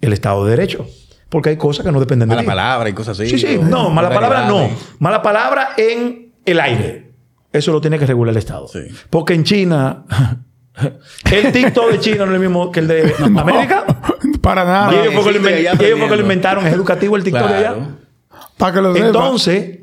El 0.00 0.12
Estado 0.12 0.44
de 0.44 0.50
Derecho. 0.50 0.86
Porque 1.28 1.50
hay 1.50 1.56
cosas 1.56 1.84
que 1.84 1.92
no 1.92 2.00
dependen 2.00 2.28
de 2.28 2.34
Mala 2.34 2.42
ti. 2.42 2.46
palabra 2.46 2.88
y 2.88 2.92
cosas 2.92 3.20
así. 3.20 3.30
Sí, 3.30 3.38
sí. 3.38 3.58
No, 3.62 3.90
mala 3.90 4.08
palabra 4.08 4.46
no. 4.46 4.54
vulgaridades. 4.54 4.86
Mala 4.98 5.22
palabra 5.22 5.68
en 5.76 6.32
el 6.44 6.60
aire. 6.60 7.12
Eso 7.52 7.72
lo 7.72 7.80
tiene 7.80 7.98
que 7.98 8.06
regular 8.06 8.32
el 8.32 8.38
Estado. 8.38 8.66
Sí. 8.68 8.80
Porque 9.10 9.34
en 9.34 9.44
China... 9.44 10.04
el 11.32 11.52
TikTok 11.52 11.92
de 11.92 12.00
China 12.00 12.24
no 12.24 12.26
es 12.26 12.34
el 12.34 12.40
mismo 12.40 12.72
que 12.72 12.80
el 12.80 12.88
de 12.88 13.14
América. 13.24 13.84
Para 14.40 14.64
nada. 14.64 14.94
Y 14.94 14.98
ellos 14.98 15.14
porque 15.14 15.32
lo, 15.32 16.22
inventaron. 16.22 16.66
Es 16.66 16.72
educativo 16.72 17.16
el 17.16 17.24
TikTok 17.24 17.48
de 17.48 17.54
allá. 17.54 17.76
Para 18.56 18.74
que 18.74 18.80
lo 18.80 18.94
sepa. 18.94 19.06
Entonces, 19.06 19.77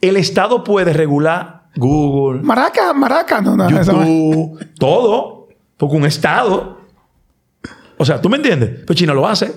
el 0.00 0.16
Estado 0.16 0.64
puede 0.64 0.92
regular 0.92 1.68
Google, 1.76 2.42
Maraca, 2.42 2.92
maraca. 2.92 3.40
No, 3.40 3.56
no, 3.56 3.68
YouTube, 3.68 4.66
todo. 4.78 5.48
Porque 5.76 5.96
un 5.96 6.04
Estado. 6.06 6.78
O 7.96 8.04
sea, 8.04 8.20
¿tú 8.20 8.28
me 8.28 8.36
entiendes? 8.36 8.70
Pero 8.86 8.94
China 8.94 9.14
lo 9.14 9.26
hace. 9.28 9.52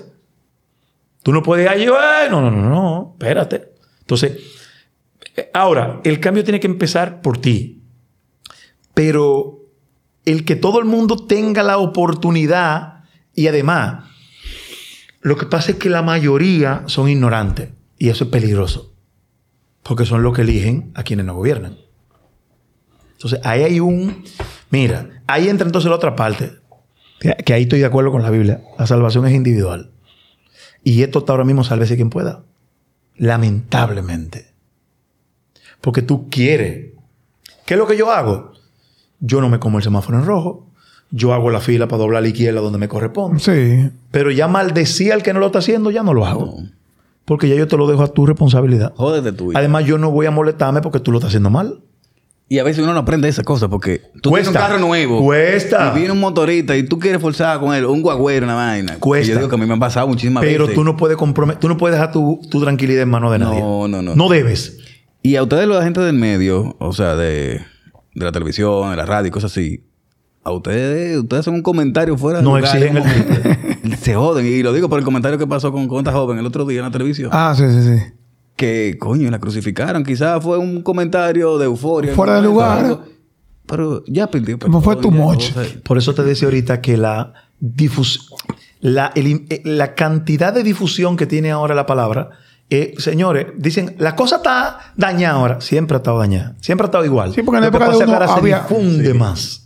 Tú 1.22 1.32
no 1.32 1.42
puedes 1.42 1.64
ir 1.64 1.68
allí. 1.70 1.86
"Ay, 1.86 2.28
No, 2.30 2.40
no, 2.40 2.50
no, 2.50 2.68
no. 2.68 3.10
Espérate. 3.18 3.72
Entonces, 4.00 4.38
eh, 5.36 5.50
ahora, 5.54 6.00
el 6.04 6.20
cambio 6.20 6.44
tiene 6.44 6.60
que 6.60 6.66
empezar 6.68 7.22
por 7.22 7.38
ti. 7.38 7.82
Pero 8.94 9.60
el 10.24 10.44
que 10.44 10.54
todo 10.56 10.78
el 10.78 10.84
mundo 10.84 11.16
tenga 11.26 11.62
la 11.62 11.78
oportunidad 11.78 13.04
y 13.34 13.48
además, 13.48 14.04
lo 15.22 15.36
que 15.36 15.46
pasa 15.46 15.72
es 15.72 15.78
que 15.78 15.88
la 15.90 16.02
mayoría 16.02 16.82
son 16.86 17.08
ignorantes 17.08 17.70
y 17.98 18.10
eso 18.10 18.24
es 18.24 18.30
peligroso. 18.30 18.91
Porque 19.82 20.06
son 20.06 20.22
los 20.22 20.34
que 20.34 20.42
eligen 20.42 20.92
a 20.94 21.02
quienes 21.02 21.26
no 21.26 21.34
gobiernan. 21.34 21.76
Entonces, 23.12 23.40
ahí 23.44 23.62
hay 23.62 23.80
un... 23.80 24.24
Mira, 24.70 25.22
ahí 25.26 25.48
entra 25.48 25.66
entonces 25.66 25.88
la 25.88 25.96
otra 25.96 26.16
parte. 26.16 26.52
Que, 27.44 27.52
ahí 27.52 27.62
estoy 27.62 27.78
de 27.78 27.86
acuerdo 27.86 28.10
con 28.10 28.22
la 28.22 28.30
Biblia. 28.30 28.62
La 28.78 28.86
salvación 28.86 29.26
es 29.26 29.32
individual. 29.32 29.92
Y 30.82 31.02
esto 31.02 31.20
está 31.20 31.32
ahora 31.32 31.44
mismo, 31.44 31.62
sálvese 31.62 31.94
quien 31.94 32.10
pueda. 32.10 32.42
Lamentablemente. 33.16 34.52
Porque 35.80 36.02
tú 36.02 36.28
quieres. 36.28 36.94
¿Qué 37.64 37.74
es 37.74 37.78
lo 37.78 37.86
que 37.86 37.96
yo 37.96 38.10
hago? 38.10 38.52
Yo 39.20 39.40
no 39.40 39.48
me 39.48 39.60
como 39.60 39.78
el 39.78 39.84
semáforo 39.84 40.18
en 40.18 40.24
rojo. 40.24 40.66
Yo 41.12 41.32
hago 41.32 41.50
la 41.50 41.60
fila 41.60 41.86
para 41.86 42.02
doblar 42.02 42.18
a 42.18 42.22
la 42.22 42.28
izquierda 42.28 42.60
donde 42.60 42.78
me 42.78 42.88
corresponde. 42.88 43.38
Sí. 43.38 43.90
Pero 44.10 44.30
ya 44.32 44.48
maldecía 44.48 45.14
al 45.14 45.22
que 45.22 45.32
no 45.32 45.38
lo 45.38 45.46
está 45.46 45.60
haciendo, 45.60 45.90
ya 45.90 46.02
no 46.02 46.14
lo 46.14 46.26
hago. 46.26 46.56
Porque 47.32 47.48
ya 47.48 47.54
yo 47.56 47.66
te 47.68 47.76
lo 47.76 47.86
dejo 47.86 48.02
a 48.02 48.08
tu 48.08 48.26
responsabilidad. 48.26 48.92
Jódete 48.96 49.32
tú. 49.32 49.50
Además, 49.54 49.84
yo 49.84 49.98
no 49.98 50.10
voy 50.10 50.26
a 50.26 50.30
molestarme 50.30 50.80
porque 50.80 51.00
tú 51.00 51.10
lo 51.12 51.18
estás 51.18 51.28
haciendo 51.30 51.50
mal. 51.50 51.80
Y 52.48 52.58
a 52.58 52.64
veces 52.64 52.82
uno 52.84 52.92
no 52.92 53.00
aprende 53.00 53.28
esas 53.28 53.46
cosas 53.46 53.70
porque 53.70 54.02
tú 54.20 54.28
Cuesta. 54.28 54.50
tienes 54.50 54.62
un 54.62 54.68
carro 54.68 54.78
nuevo. 54.86 55.22
Cuesta. 55.22 55.90
Y 55.94 55.98
viene 55.98 56.12
un 56.12 56.20
motorista 56.20 56.76
y 56.76 56.82
tú 56.82 56.98
quieres 56.98 57.20
forzar 57.22 57.58
con 57.60 57.74
él, 57.74 57.86
un 57.86 58.02
guagüero, 58.02 58.44
una 58.44 58.54
vaina. 58.54 58.96
Cuesta. 58.98 59.26
Y 59.26 59.30
yo 59.30 59.36
digo 59.38 59.48
que 59.48 59.54
a 59.54 59.58
mí 59.58 59.64
me 59.64 59.72
han 59.72 59.80
pasado 59.80 60.06
muchísimas 60.06 60.42
Pero 60.42 60.64
veces. 60.64 60.74
tú 60.74 60.84
no 60.84 60.94
puedes 60.98 61.16
comprometer, 61.16 61.58
tú 61.60 61.68
no 61.68 61.78
puedes 61.78 61.94
dejar 61.96 62.12
tu, 62.12 62.40
tu 62.50 62.60
tranquilidad 62.60 63.04
en 63.04 63.08
manos 63.08 63.32
de 63.32 63.38
No, 63.38 63.46
nadie. 63.48 63.60
no, 63.62 64.02
no. 64.02 64.14
No 64.14 64.28
debes. 64.28 64.78
Y 65.22 65.36
a 65.36 65.42
ustedes, 65.44 65.66
la 65.66 65.82
gente 65.82 66.00
del 66.02 66.16
medio, 66.16 66.76
o 66.78 66.92
sea, 66.92 67.16
de, 67.16 67.62
de 68.14 68.24
la 68.24 68.32
televisión, 68.32 68.90
de 68.90 68.96
la 68.96 69.06
radio 69.06 69.28
y 69.28 69.30
cosas 69.30 69.52
así, 69.52 69.84
a 70.44 70.50
ustedes, 70.52 71.18
ustedes 71.18 71.40
hacen 71.40 71.54
un 71.54 71.62
comentario 71.62 72.16
fuera 72.18 72.38
de 72.38 72.44
No 72.44 72.56
lugar, 72.56 72.76
exigen 72.76 72.96
el 72.96 73.96
Se 73.98 74.14
joden. 74.14 74.46
Y 74.46 74.62
lo 74.62 74.72
digo 74.72 74.88
por 74.88 74.98
el 74.98 75.04
comentario 75.04 75.38
que 75.38 75.46
pasó 75.46 75.70
con, 75.72 75.86
con 75.88 75.98
esta 75.98 76.12
joven 76.12 76.38
el 76.38 76.46
otro 76.46 76.64
día 76.66 76.78
en 76.80 76.86
la 76.86 76.90
televisión. 76.90 77.30
Ah, 77.32 77.54
sí, 77.56 77.64
sí, 77.70 77.82
sí. 77.82 78.02
Que, 78.56 78.96
coño, 78.98 79.30
la 79.30 79.38
crucificaron. 79.38 80.04
Quizás 80.04 80.42
fue 80.42 80.58
un 80.58 80.82
comentario 80.82 81.58
de 81.58 81.66
euforia. 81.66 82.14
Fuera 82.14 82.36
de 82.36 82.42
lugar. 82.42 82.84
Algo. 82.84 83.02
Pero 83.66 84.02
ya 84.06 84.26
perdió. 84.28 84.58
Como 84.58 84.80
fue 84.82 84.96
perdón, 84.96 85.12
too 85.12 85.18
ya, 85.18 85.24
much. 85.24 85.50
o 85.56 85.62
sea, 85.62 85.80
Por 85.84 85.98
eso 85.98 86.14
te 86.14 86.22
decía 86.24 86.46
ahorita 86.48 86.80
que 86.80 86.96
la 86.96 87.32
difus 87.60 88.28
la, 88.80 89.12
el- 89.14 89.46
eh, 89.48 89.62
la 89.64 89.94
cantidad 89.94 90.52
de 90.52 90.64
difusión 90.64 91.16
que 91.16 91.26
tiene 91.26 91.52
ahora 91.52 91.74
la 91.76 91.86
palabra, 91.86 92.30
eh, 92.68 92.94
señores, 92.98 93.46
dicen, 93.56 93.94
la 93.98 94.16
cosa 94.16 94.36
está 94.36 94.92
dañada 94.96 95.36
ahora. 95.38 95.60
Siempre 95.60 95.96
ha 95.96 95.98
estado 95.98 96.18
dañada. 96.18 96.56
Siempre 96.60 96.84
ha 96.84 96.88
estado 96.88 97.04
igual. 97.04 97.32
Sí, 97.32 97.42
porque 97.42 97.58
en 97.58 97.62
la 97.62 97.66
Lo 97.68 97.70
que 97.70 97.76
época 97.84 97.96
de 97.98 98.04
uno 98.04 98.12
ahora 98.14 98.34
había- 98.34 98.66
se 98.66 98.74
difunde 98.74 99.14
más. 99.14 99.61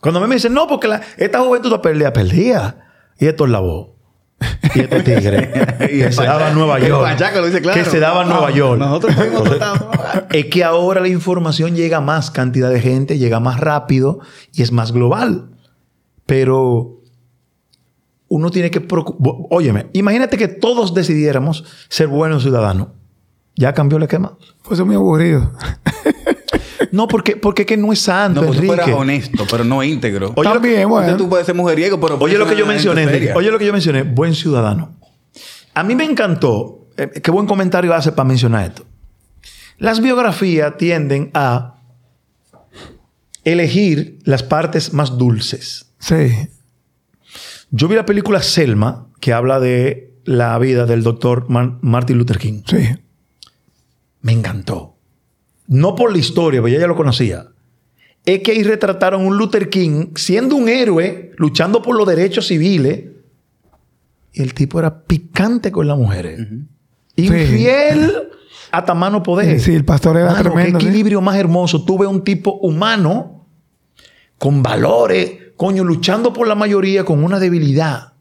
Cuando 0.00 0.20
a 0.20 0.22
mí 0.22 0.28
me 0.28 0.36
dicen, 0.36 0.54
no, 0.54 0.66
porque 0.66 0.88
la- 0.88 1.00
esta 1.16 1.40
juventud 1.40 1.68
está 1.70 1.82
perdida, 1.82 2.12
perdida. 2.12 2.86
Y 3.18 3.26
esto 3.26 3.44
es 3.46 3.50
la 3.50 3.60
voz. 3.60 3.88
Y 4.74 4.80
este 4.80 5.02
tigre. 5.02 5.50
Y 5.90 5.98
que 6.00 6.12
se 6.12 6.22
daba 6.24 6.48
en 6.50 6.54
Nueva 6.54 6.78
York. 6.78 7.02
Pachaco 7.02 7.40
lo 7.40 7.46
dice 7.46 7.60
claro. 7.60 7.82
Que 7.82 7.88
se 7.90 7.98
daba 7.98 8.22
en 8.22 8.28
Nueva 8.28 8.50
York. 8.52 8.78
nosotros 8.78 9.14
fuimos 9.16 9.42
Entonces, 9.50 9.72
es 10.30 10.46
que 10.46 10.62
ahora 10.64 11.00
la 11.00 11.08
información 11.08 11.74
llega 11.74 11.96
a 11.96 12.00
más 12.00 12.30
cantidad 12.30 12.70
de 12.70 12.80
gente, 12.80 13.18
llega 13.18 13.40
más 13.40 13.58
rápido 13.58 14.20
y 14.52 14.62
es 14.62 14.70
más 14.70 14.92
global. 14.92 15.50
Pero 16.26 17.00
uno 18.28 18.50
tiene 18.50 18.70
que 18.70 18.80
preocupar. 18.80 19.32
Óyeme, 19.50 19.88
imagínate 19.94 20.36
que 20.36 20.46
todos 20.46 20.94
decidiéramos 20.94 21.64
ser 21.88 22.06
buenos 22.08 22.42
ciudadanos. 22.42 22.88
¿Ya 23.56 23.72
cambió 23.72 23.96
el 23.96 24.04
esquema? 24.04 24.36
Pues 24.62 24.78
es 24.78 24.86
muy 24.86 24.94
aburrido. 24.94 25.50
No, 26.92 27.08
porque, 27.08 27.36
porque 27.36 27.62
es 27.62 27.66
que 27.66 27.76
no 27.76 27.92
es 27.92 28.00
santo, 28.00 28.40
No, 28.40 28.46
pues 28.48 28.60
tú 28.60 28.66
fueras 28.66 28.88
honesto, 28.90 29.44
pero 29.50 29.64
no 29.64 29.82
íntegro. 29.82 30.32
Oye, 30.36 30.48
También, 30.48 30.88
bueno. 30.88 31.06
Entonces 31.06 31.24
tú 31.24 31.28
puedes 31.30 31.46
ser 31.46 31.54
mujeriego, 31.54 31.98
pero... 32.00 32.18
Oye 32.20 32.38
lo 32.38 32.46
que 32.46 32.56
yo 32.56 32.66
mencioné, 32.66 33.04
seria. 33.06 33.34
Oye 33.36 33.50
lo 33.50 33.58
que 33.58 33.66
yo 33.66 33.72
mencioné, 33.72 34.02
buen 34.02 34.34
ciudadano. 34.34 34.96
A 35.74 35.82
mí 35.84 35.94
me 35.94 36.04
encantó, 36.04 36.88
eh, 36.96 37.20
qué 37.22 37.30
buen 37.30 37.46
comentario 37.46 37.94
hace 37.94 38.12
para 38.12 38.28
mencionar 38.28 38.64
esto. 38.68 38.84
Las 39.78 40.00
biografías 40.00 40.76
tienden 40.76 41.30
a 41.34 41.76
elegir 43.44 44.18
las 44.24 44.42
partes 44.42 44.92
más 44.92 45.16
dulces. 45.18 45.92
Sí. 45.98 46.48
Yo 47.70 47.88
vi 47.88 47.94
la 47.96 48.04
película 48.06 48.42
Selma, 48.42 49.08
que 49.20 49.32
habla 49.32 49.60
de 49.60 50.14
la 50.24 50.58
vida 50.58 50.86
del 50.86 51.02
doctor 51.02 51.48
Man- 51.48 51.78
Martin 51.82 52.18
Luther 52.18 52.38
King. 52.38 52.62
Sí. 52.66 52.88
Me 54.20 54.32
encantó. 54.32 54.97
No 55.68 55.94
por 55.94 56.10
la 56.10 56.18
historia, 56.18 56.60
porque 56.60 56.74
ya, 56.74 56.80
ya 56.80 56.86
lo 56.86 56.96
conocía. 56.96 57.46
Es 58.24 58.40
que 58.40 58.52
ahí 58.52 58.62
retrataron 58.62 59.24
un 59.24 59.36
Luther 59.38 59.70
King 59.70 60.08
siendo 60.16 60.56
un 60.56 60.68
héroe, 60.68 61.32
luchando 61.36 61.80
por 61.80 61.96
los 61.96 62.06
derechos 62.06 62.46
civiles. 62.48 63.04
Y 64.32 64.42
el 64.42 64.52
tipo 64.54 64.78
era 64.78 65.02
picante 65.04 65.70
con 65.70 65.86
las 65.86 65.96
mujeres. 65.96 66.40
Infiel 67.16 68.28
hasta 68.70 68.94
mano 68.94 69.22
poder. 69.22 69.60
Sí, 69.60 69.74
el 69.74 69.84
pastor 69.84 70.16
era 70.16 70.32
Mano, 70.32 70.42
tremendo, 70.42 70.78
Qué 70.78 70.84
sí. 70.84 70.88
equilibrio 70.88 71.20
más 71.20 71.36
hermoso. 71.36 71.84
Tuve 71.84 72.06
un 72.06 72.22
tipo 72.22 72.58
humano 72.62 73.46
con 74.36 74.62
valores, 74.62 75.32
coño, 75.56 75.84
luchando 75.84 76.32
por 76.32 76.46
la 76.46 76.54
mayoría 76.54 77.04
con 77.04 77.24
una 77.24 77.38
debilidad. 77.38 78.12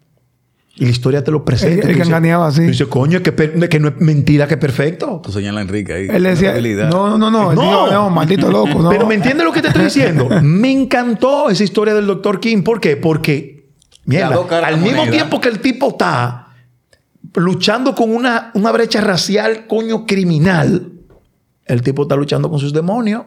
Y 0.79 0.85
la 0.85 0.91
historia 0.91 1.23
te 1.23 1.31
lo 1.31 1.43
presenta. 1.43 1.73
El- 1.73 1.79
el 1.79 1.85
que 1.87 2.03
dices- 2.03 2.07
engañaba, 2.07 2.51
sí. 2.51 2.61
tú 2.61 2.67
dices, 2.67 2.87
coño, 2.87 3.23
que, 3.23 3.33
que 3.33 3.79
no 3.79 3.87
es 3.87 3.99
mentira, 3.99 4.47
que 4.47 4.53
es 4.53 4.59
perfecto. 4.59 5.21
Tú 5.23 5.31
señalas 5.31 5.59
a 5.59 5.61
Enrique 5.63 5.91
ahí. 5.93 6.07
Él 6.07 6.21
decía, 6.23 6.53
no, 6.89 7.17
no, 7.17 7.31
no, 7.31 7.53
No. 7.53 7.61
dijo, 7.61 7.91
no, 7.91 8.09
maldito 8.11 8.51
loco, 8.51 8.79
no. 8.83 8.89
Pero 8.89 9.07
¿me 9.07 9.15
entiendes 9.15 9.43
lo 9.43 9.51
que 9.51 9.61
te 9.63 9.69
estoy 9.69 9.85
diciendo? 9.85 10.29
Me 10.43 10.71
encantó 10.71 11.49
esa 11.49 11.63
historia 11.63 11.95
del 11.95 12.05
Dr. 12.05 12.39
King. 12.39 12.61
¿Por 12.61 12.79
qué? 12.79 12.95
Porque, 12.95 13.65
mierda, 14.05 14.37
al 14.65 14.77
mismo 14.77 14.97
moneda. 14.99 15.11
tiempo 15.11 15.41
que 15.41 15.49
el 15.49 15.59
tipo 15.61 15.89
está 15.89 16.43
luchando 17.33 17.95
con 17.95 18.13
una, 18.15 18.51
una 18.53 18.71
brecha 18.71 19.01
racial, 19.01 19.65
coño, 19.67 20.05
criminal, 20.05 20.91
el 21.65 21.81
tipo 21.81 22.03
está 22.03 22.15
luchando 22.15 22.49
con 22.51 22.59
sus 22.59 22.71
demonios. 22.71 23.23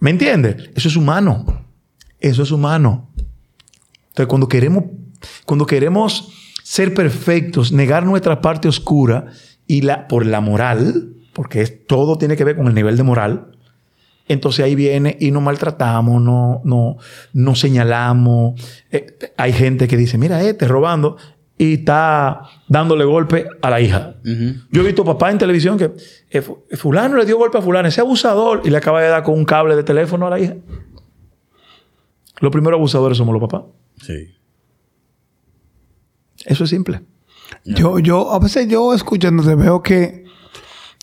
¿Me 0.00 0.10
entiendes? 0.10 0.68
Eso 0.74 0.88
es 0.88 0.96
humano. 0.96 1.64
Eso 2.20 2.42
es 2.42 2.50
humano. 2.50 3.08
Entonces, 4.08 4.26
cuando 4.26 4.48
queremos, 4.48 4.84
cuando 5.44 5.66
queremos 5.66 6.32
ser 6.62 6.94
perfectos, 6.94 7.72
negar 7.72 8.04
nuestra 8.04 8.40
parte 8.40 8.68
oscura 8.68 9.26
y 9.66 9.82
la, 9.82 10.08
por 10.08 10.26
la 10.26 10.40
moral, 10.40 11.12
porque 11.32 11.60
es, 11.62 11.86
todo 11.86 12.18
tiene 12.18 12.36
que 12.36 12.44
ver 12.44 12.56
con 12.56 12.66
el 12.66 12.74
nivel 12.74 12.96
de 12.96 13.02
moral, 13.02 13.52
entonces 14.28 14.64
ahí 14.64 14.74
viene 14.74 15.16
y 15.20 15.30
nos 15.30 15.42
maltratamos, 15.42 16.20
no, 16.20 16.60
no, 16.64 16.96
no 17.32 17.54
señalamos. 17.54 18.60
Eh, 18.90 19.06
hay 19.36 19.52
gente 19.52 19.86
que 19.86 19.96
dice, 19.96 20.18
mira, 20.18 20.42
este 20.42 20.66
robando 20.66 21.16
y 21.58 21.74
está 21.74 22.40
dándole 22.68 23.04
golpe 23.04 23.46
a 23.62 23.70
la 23.70 23.80
hija. 23.80 24.16
Yo 24.72 24.82
he 24.82 24.84
visto 24.84 25.04
papá 25.04 25.30
en 25.30 25.38
televisión 25.38 25.78
que 25.78 25.92
eh, 26.30 26.42
fu- 26.42 26.64
fulano 26.72 27.16
le 27.16 27.24
dio 27.24 27.38
golpe 27.38 27.58
a 27.58 27.62
fulano, 27.62 27.86
ese 27.86 28.00
abusador, 28.00 28.62
y 28.64 28.70
le 28.70 28.76
acaba 28.78 29.00
de 29.00 29.08
dar 29.08 29.22
con 29.22 29.34
un 29.34 29.44
cable 29.44 29.76
de 29.76 29.84
teléfono 29.84 30.26
a 30.26 30.30
la 30.30 30.40
hija. 30.40 30.56
Los 32.40 32.52
primeros 32.52 32.78
abusadores 32.78 33.16
somos 33.16 33.32
los 33.32 33.40
papás. 33.48 33.62
Sí. 34.02 34.34
Eso 36.46 36.64
es 36.64 36.70
simple. 36.70 37.02
Yo, 37.64 37.98
yo, 37.98 38.32
a 38.32 38.38
veces 38.38 38.68
yo 38.68 38.94
escuchándote 38.94 39.54
veo 39.54 39.82
que 39.82 40.24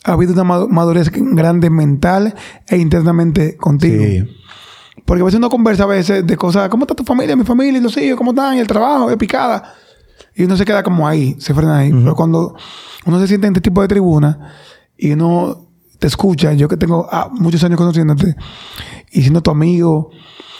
ha 0.05 0.13
habido 0.13 0.33
una 0.33 0.43
madu- 0.43 0.69
madurez 0.69 1.09
grande 1.13 1.69
mental 1.69 2.33
e 2.67 2.77
internamente 2.77 3.55
contigo. 3.57 4.25
Porque 5.05 5.21
a 5.21 5.25
veces 5.25 5.37
uno 5.37 5.49
conversa 5.49 5.83
a 5.83 5.87
veces 5.87 6.25
de 6.25 6.37
cosas, 6.37 6.69
¿cómo 6.69 6.83
está 6.85 6.95
tu 6.95 7.03
familia, 7.03 7.35
mi 7.35 7.43
familia, 7.43 7.81
los 7.81 7.97
hijos, 7.97 8.17
cómo 8.17 8.31
están, 8.31 8.55
y 8.55 8.59
el 8.59 8.67
trabajo, 8.67 9.11
y 9.11 9.15
picada? 9.17 9.73
Y 10.35 10.43
uno 10.45 10.55
se 10.55 10.65
queda 10.65 10.81
como 10.83 11.07
ahí, 11.07 11.35
se 11.39 11.53
frena 11.53 11.79
ahí. 11.79 11.91
Pero 11.91 12.15
cuando 12.15 12.55
uno 13.05 13.19
se 13.19 13.27
siente 13.27 13.47
en 13.47 13.53
este 13.53 13.61
tipo 13.61 13.81
de 13.81 13.87
tribuna 13.87 14.53
y 14.97 15.11
uno 15.11 15.67
te 15.99 16.07
escucha, 16.07 16.53
yo 16.53 16.67
que 16.67 16.77
tengo 16.77 17.07
ah, 17.11 17.29
muchos 17.31 17.63
años 17.63 17.77
conociéndote 17.77 18.35
y 19.11 19.21
siendo 19.21 19.41
tu 19.41 19.51
amigo, 19.51 20.09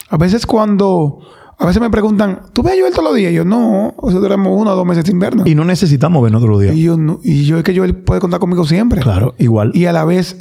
a 0.10 0.18
veces 0.18 0.46
cuando, 0.46 1.20
a 1.64 1.68
veces 1.68 1.82
me 1.82 1.90
preguntan, 1.90 2.42
¿tú 2.54 2.62
ves 2.62 2.74
a 2.74 2.80
Joel 2.80 2.92
todos 2.92 3.06
los 3.06 3.16
días? 3.16 3.32
Y 3.32 3.36
yo, 3.36 3.46
no, 3.46 3.94
o 3.98 4.12
sea, 4.12 4.20
duramos 4.20 4.52
uno 4.60 4.72
o 4.72 4.76
dos 4.76 4.86
meses 4.86 5.06
sin 5.06 5.18
vernos. 5.18 5.48
Y 5.48 5.56
no 5.56 5.64
necesitamos 5.64 6.22
vernos 6.22 6.42
todos 6.42 6.52
los 6.52 6.62
días. 6.62 6.76
Y 6.76 6.84
yo, 6.84 6.98
no- 6.98 7.20
y 7.24 7.46
yo 7.46 7.58
es 7.58 7.64
que 7.64 7.76
Joel 7.76 7.96
puede 7.96 8.20
contar 8.20 8.40
conmigo 8.40 8.66
siempre. 8.66 9.02
Claro, 9.02 9.34
igual. 9.38 9.72
Y 9.74 9.86
a 9.86 9.94
la 9.94 10.04
vez, 10.06 10.38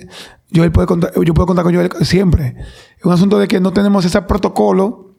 Joel 0.54 0.72
puede 0.72 0.86
contar, 0.88 1.12
yo 1.24 1.32
puedo 1.34 1.46
contar 1.46 1.64
con 1.64 1.74
Joel 1.74 1.90
siempre. 2.02 2.56
Es 2.98 3.04
un 3.04 3.12
asunto 3.12 3.38
de 3.38 3.46
que 3.48 3.60
no 3.60 3.72
tenemos 3.72 4.04
ese 4.04 4.20
protocolo 4.22 5.10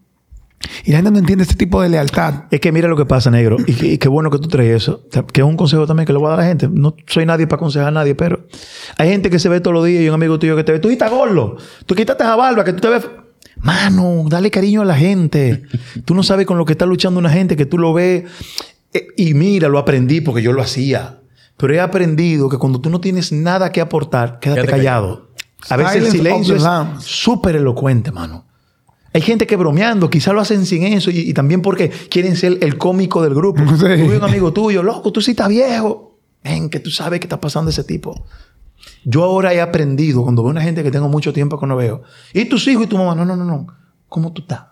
y 0.85 0.91
la 0.91 0.97
gente 0.97 1.11
no 1.11 1.19
entiende 1.19 1.43
este 1.43 1.55
tipo 1.55 1.81
de 1.81 1.89
lealtad. 1.89 2.45
Es 2.51 2.59
que 2.59 2.71
mira 2.71 2.87
lo 2.87 2.95
que 2.95 3.05
pasa, 3.05 3.29
negro. 3.31 3.57
Y, 3.65 3.97
qué 3.97 4.07
bueno 4.07 4.29
que 4.29 4.39
tú 4.39 4.47
traes 4.47 4.83
eso. 4.83 5.01
Que 5.31 5.41
es 5.41 5.47
un 5.47 5.57
consejo 5.57 5.85
también 5.87 6.05
que 6.05 6.13
le 6.13 6.19
voy 6.19 6.27
a 6.27 6.31
dar 6.31 6.39
a 6.39 6.43
la 6.43 6.47
gente. 6.47 6.69
No 6.71 6.95
soy 7.07 7.25
nadie 7.25 7.47
para 7.47 7.57
aconsejar 7.57 7.87
a 7.87 7.91
nadie, 7.91 8.15
pero 8.15 8.45
hay 8.97 9.09
gente 9.09 9.29
que 9.29 9.39
se 9.39 9.49
ve 9.49 9.59
todos 9.61 9.73
los 9.73 9.85
días 9.85 10.03
y 10.03 10.07
un 10.09 10.15
amigo 10.15 10.39
tuyo 10.39 10.55
que 10.55 10.63
te 10.63 10.71
ve. 10.73 10.79
Tú 10.79 10.89
estás 10.89 11.11
gordo. 11.11 11.57
Tú 11.85 11.95
quítate 11.95 12.23
esa 12.23 12.35
barba, 12.35 12.63
que 12.63 12.73
tú 12.73 12.79
te 12.81 12.89
ves. 12.89 13.07
Mano, 13.57 14.25
dale 14.27 14.51
cariño 14.51 14.81
a 14.81 14.85
la 14.85 14.95
gente. 14.95 15.63
tú 16.05 16.13
no 16.13 16.23
sabes 16.23 16.45
con 16.45 16.57
lo 16.57 16.65
que 16.65 16.73
está 16.73 16.85
luchando 16.85 17.19
una 17.19 17.29
gente 17.29 17.55
que 17.55 17.65
tú 17.65 17.77
lo 17.77 17.93
ves. 17.93 18.23
Eh, 18.93 19.07
y 19.17 19.33
mira, 19.33 19.69
lo 19.69 19.79
aprendí 19.79 20.21
porque 20.21 20.41
yo 20.41 20.53
lo 20.53 20.61
hacía. 20.61 21.19
Pero 21.57 21.73
he 21.73 21.79
aprendido 21.79 22.49
que 22.49 22.57
cuando 22.57 22.81
tú 22.81 22.89
no 22.89 22.99
tienes 22.99 23.31
nada 23.31 23.71
que 23.71 23.81
aportar, 23.81 24.39
quédate, 24.39 24.61
Quédate 24.61 24.77
callado. 24.77 25.29
A 25.69 25.77
veces 25.77 25.95
el 25.95 26.11
Silence 26.11 26.45
silencio 26.45 26.55
es 26.55 27.03
súper 27.05 27.55
elocuente, 27.55 28.11
mano. 28.11 28.45
Hay 29.13 29.21
gente 29.21 29.45
que 29.45 29.55
bromeando, 29.55 30.09
quizá 30.09 30.33
lo 30.33 30.41
hacen 30.41 30.65
sin 30.65 30.83
eso 30.83 31.11
y, 31.11 31.19
y 31.19 31.33
también 31.33 31.61
porque 31.61 31.89
quieren 31.89 32.35
ser 32.35 32.57
el 32.61 32.77
cómico 32.77 33.21
del 33.21 33.35
grupo. 33.35 33.61
Sí. 33.77 33.77
Tú 33.77 34.09
ves 34.09 34.17
un 34.17 34.23
amigo 34.23 34.51
tuyo, 34.51 34.81
loco, 34.81 35.11
tú 35.11 35.21
sí 35.21 35.31
estás 35.31 35.49
viejo. 35.49 36.17
Ven, 36.43 36.69
que 36.69 36.79
tú 36.79 36.89
sabes 36.89 37.19
qué 37.19 37.27
está 37.27 37.39
pasando 37.39 37.69
ese 37.69 37.83
tipo. 37.83 38.25
Yo 39.05 39.23
ahora 39.23 39.53
he 39.53 39.61
aprendido, 39.61 40.23
cuando 40.23 40.43
veo 40.43 40.51
una 40.51 40.61
gente 40.61 40.83
que 40.83 40.91
tengo 40.91 41.09
mucho 41.09 41.33
tiempo 41.33 41.59
que 41.59 41.67
no 41.67 41.75
veo, 41.75 42.03
y 42.33 42.45
tus 42.45 42.67
hijos 42.67 42.85
y 42.85 42.87
tu 42.87 42.97
mamá, 42.97 43.15
no, 43.15 43.25
no, 43.25 43.35
no, 43.35 43.45
no, 43.45 43.67
¿cómo 44.07 44.31
tú 44.31 44.41
estás? 44.41 44.65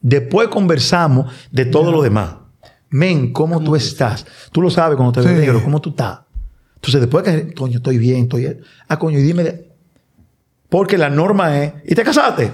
Después 0.00 0.48
conversamos 0.48 1.32
de 1.50 1.66
todo 1.66 1.90
lo 1.90 2.02
demás. 2.02 2.36
Men, 2.90 3.32
¿cómo, 3.32 3.60
tú 3.62 3.74
estás? 3.74 4.24
Tú 4.52 4.62
lo 4.62 4.70
sabes 4.70 4.96
cuando 4.96 5.12
te 5.12 5.20
ves 5.20 5.30
Sí. 5.30 5.40
negro, 5.40 5.62
¿cómo 5.62 5.80
tú 5.80 5.90
estás? 5.90 6.20
Entonces, 6.76 7.00
después 7.00 7.24
que, 7.24 7.52
coño, 7.54 7.78
estoy 7.78 7.98
bien, 7.98 8.22
estoy... 8.24 8.58
Ah, 8.88 8.98
coño, 8.98 9.18
y 9.18 9.22
dime... 9.22 9.64
Porque 10.68 10.96
la 10.98 11.10
norma 11.10 11.62
es, 11.62 11.72
¿y 11.84 11.94
te 11.94 12.02
casaste? 12.02 12.52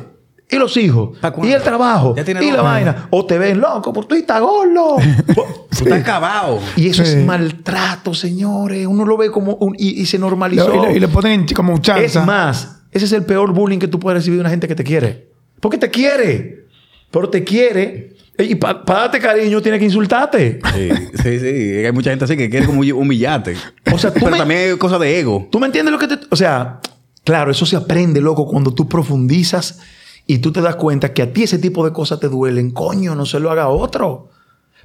¿Y 0.53 0.57
los 0.59 0.77
hijos? 0.77 1.19
¿Y 1.43 1.51
el 1.51 1.63
trabajo? 1.63 2.15
Ya 2.17 2.25
tiene 2.25 2.45
¿Y 2.45 2.51
la 2.51 2.63
vaina? 2.63 3.09
O 3.11 3.25
te 3.25 3.39
ven 3.39 3.59
loco, 3.61 3.93
porque 3.93 4.09
tú 4.09 4.15
estás 4.17 4.41
gordo. 4.41 4.97
Po- 5.35 5.67
Tú 5.77 5.85
estás 5.85 6.01
acabado. 6.03 6.61
y 6.77 6.89
eso 6.89 7.03
Sí. 7.05 7.13
es 7.13 7.25
maltrato, 7.25 8.13
señores. 8.15 8.87
Uno 8.87 9.05
lo 9.07 9.17
ve 9.17 9.31
como... 9.31 9.55
un- 9.55 9.75
y, 9.79 10.01
y 10.01 10.07
se 10.07 10.19
Y, 10.19 10.21
normalizó. 10.21 10.85
le, 10.85 10.93
y 10.97 11.01
le 11.01 11.09
ponen 11.09 11.47
como 11.55 11.73
un 11.73 11.79
Es 11.79 11.83
chanza. 11.87 12.25
más, 12.27 12.83
ese 12.93 13.07
es 13.07 13.13
el 13.13 13.25
peor 13.25 13.53
bullying 13.53 13.79
que 13.79 13.89
tú 13.89 13.99
puedes 13.99 14.19
recibir 14.21 14.37
de 14.37 14.43
una 14.43 14.51
gente 14.51 14.69
que 14.69 14.75
te 14.75 14.85
quiere. 14.85 15.29
Porque 15.61 15.79
te 15.79 15.89
quiere. 15.91 16.67
Pero 17.11 17.29
te 17.31 17.43
quiere. 17.43 18.13
Y 18.39 18.55
para 18.57 18.83
darte 18.85 19.19
cariño 19.21 19.61
tiene 19.63 19.79
que 19.79 19.85
insultarte. 19.87 20.59
Sí, 20.75 20.89
sí, 21.23 21.39
sí. 21.41 21.85
Hay 21.85 21.93
mucha 21.93 22.11
gente 22.11 22.25
así 22.25 22.37
que 22.37 22.51
quiere 22.51 22.67
como 22.67 22.81
humillarte. 22.81 23.55
O 23.93 23.99
sea, 23.99 24.11
tú 24.13 24.21
Pero 24.21 24.33
me- 24.33 24.39
también 24.39 24.61
es 24.73 24.77
cosa 24.77 24.99
de 24.99 25.19
ego. 25.21 25.49
¿Tú 25.51 25.59
me 25.61 25.67
entiendes 25.67 25.93
lo 25.93 25.99
que 25.99 26.09
te... 26.09 26.19
O 26.31 26.37
sea, 26.37 26.81
claro, 27.25 27.51
eso 27.51 27.65
se 27.67 27.77
aprende, 27.77 28.21
loco, 28.21 28.47
cuando 28.47 28.73
tú 28.75 28.89
profundizas 28.89 29.81
y 30.27 30.39
tú 30.39 30.53
te 30.53 30.61
das 30.61 30.77
cuenta 30.77 31.13
que 31.13 31.23
a 31.23 31.33
ti 31.33 31.45
ese 31.45 31.59
tipo 31.59 31.85
de 31.85 31.93
cosas 31.93 32.21
te 32.21 32.29
duelen. 32.29 32.71
Coño, 32.71 33.15
no 33.15 33.27
se 33.27 33.41
lo 33.41 33.51
haga 33.51 33.65
a 33.65 33.69
otro. 33.69 34.29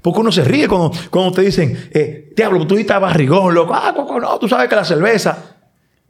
Porque 0.02 0.20
uno 0.20 0.32
se 0.32 0.44
ríe 0.44 0.68
cuando, 0.68 0.92
cuando 1.10 1.32
te 1.32 1.42
dicen, 1.42 1.78
eh, 1.92 2.34
diablo, 2.36 2.66
tú 2.68 2.76
estás 2.78 3.02
barrigón, 3.02 3.54
loco. 3.54 3.74
Ah, 3.74 3.94
coco, 3.96 4.20
no, 4.20 4.38
tú 4.40 4.48
sabes 4.48 4.70
que 4.70 4.76
la 4.76 4.86
cerveza. 4.86 5.56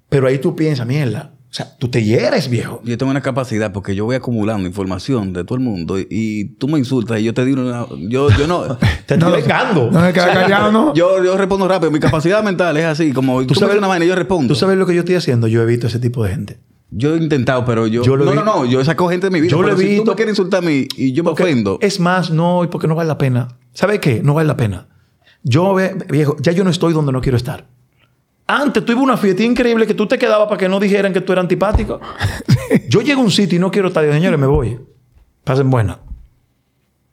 Pero 0.09 0.27
ahí 0.27 0.39
tú 0.39 0.55
piensas, 0.55 0.85
mierda. 0.87 1.33
O 1.49 1.53
sea, 1.53 1.77
tú 1.77 1.87
te 1.87 2.03
hieres, 2.03 2.49
viejo. 2.49 2.81
Yo 2.83 2.97
tengo 2.97 3.09
una 3.09 3.21
capacidad 3.21 3.71
porque 3.71 3.95
yo 3.95 4.03
voy 4.03 4.17
acumulando 4.17 4.67
información 4.67 5.31
de 5.31 5.45
todo 5.45 5.57
el 5.57 5.63
mundo 5.63 5.97
y, 5.97 6.05
y 6.09 6.45
tú 6.55 6.67
me 6.67 6.77
insultas 6.77 7.21
y 7.21 7.23
yo 7.23 7.33
te 7.33 7.45
digo 7.45 7.61
una... 7.61 7.85
Yo, 8.09 8.29
yo 8.31 8.47
no... 8.47 8.77
Te 9.05 9.13
estoy 9.13 9.41
vengando. 9.41 9.89
No 9.89 10.13
queda 10.13 10.33
callado, 10.33 10.71
¿no? 10.73 10.93
Yo, 10.93 11.23
yo 11.23 11.37
respondo 11.37 11.65
rápido. 11.67 11.89
Mi 11.89 11.99
capacidad 11.99 12.43
mental 12.43 12.75
es 12.75 12.85
así. 12.85 13.13
Como 13.13 13.45
tú, 13.47 13.55
sabes 13.55 13.77
una 13.77 13.87
vaina, 13.87 14.05
yo 14.05 14.15
respondo. 14.15 14.53
¿Tú 14.53 14.59
sabes 14.59 14.77
lo 14.77 14.85
que 14.85 14.93
yo 14.93 14.99
estoy 14.99 15.15
haciendo? 15.15 15.47
Yo 15.47 15.61
evito 15.61 15.87
ese 15.87 15.99
tipo 15.99 16.23
de 16.25 16.31
gente. 16.31 16.59
Yo 16.89 17.15
he 17.15 17.17
intentado, 17.17 17.65
pero 17.65 17.85
yo... 17.87 18.01
Yo 18.03 18.15
lo 18.15 18.25
no, 18.25 18.33
no, 18.33 18.43
no. 18.43 18.65
Yo 18.65 18.83
saco 18.85 19.09
gente 19.09 19.27
de 19.27 19.31
mi 19.31 19.41
vida. 19.41 19.51
Yo 19.51 19.61
lo 19.61 19.69
he 19.73 19.77
si 19.77 19.83
tú 19.83 19.87
visto- 19.89 20.11
me 20.11 20.15
quieres 20.15 20.31
insultar 20.33 20.63
a 20.63 20.65
mí 20.65 20.87
y 20.95 21.11
yo 21.11 21.23
me 21.23 21.31
Porque 21.31 21.43
ofendo... 21.43 21.77
Es 21.81 21.99
más, 21.99 22.31
no, 22.31 22.67
porque 22.71 22.87
no 22.87 22.95
vale 22.95 23.07
la 23.09 23.17
pena. 23.17 23.49
¿Sabe 23.73 23.99
qué? 23.99 24.21
No 24.23 24.33
vale 24.33 24.47
la 24.47 24.55
pena. 24.57 24.87
Yo, 25.43 25.75
viejo, 26.09 26.35
ya 26.39 26.51
yo 26.53 26.63
no 26.63 26.69
estoy 26.69 26.93
donde 26.93 27.11
no 27.11 27.21
quiero 27.21 27.37
estar. 27.37 27.67
Antes 28.47 28.85
tuve 28.85 28.95
una 29.01 29.17
fiesta 29.17 29.43
increíble 29.43 29.85
que 29.85 29.93
tú 29.93 30.07
te 30.07 30.17
quedabas 30.17 30.47
para 30.47 30.57
que 30.57 30.69
no 30.69 30.79
dijeran 30.79 31.11
que 31.11 31.19
tú 31.19 31.33
eras 31.33 31.43
antipático. 31.43 31.99
Yo 32.89 33.01
llego 33.01 33.19
a 33.21 33.23
un 33.25 33.31
sitio 33.31 33.57
y 33.57 33.59
no 33.59 33.69
quiero 33.69 33.89
estar. 33.89 34.09
Señores, 34.09 34.39
me 34.39 34.47
voy. 34.47 34.79
Pasen 35.43 35.69
buena. 35.69 35.99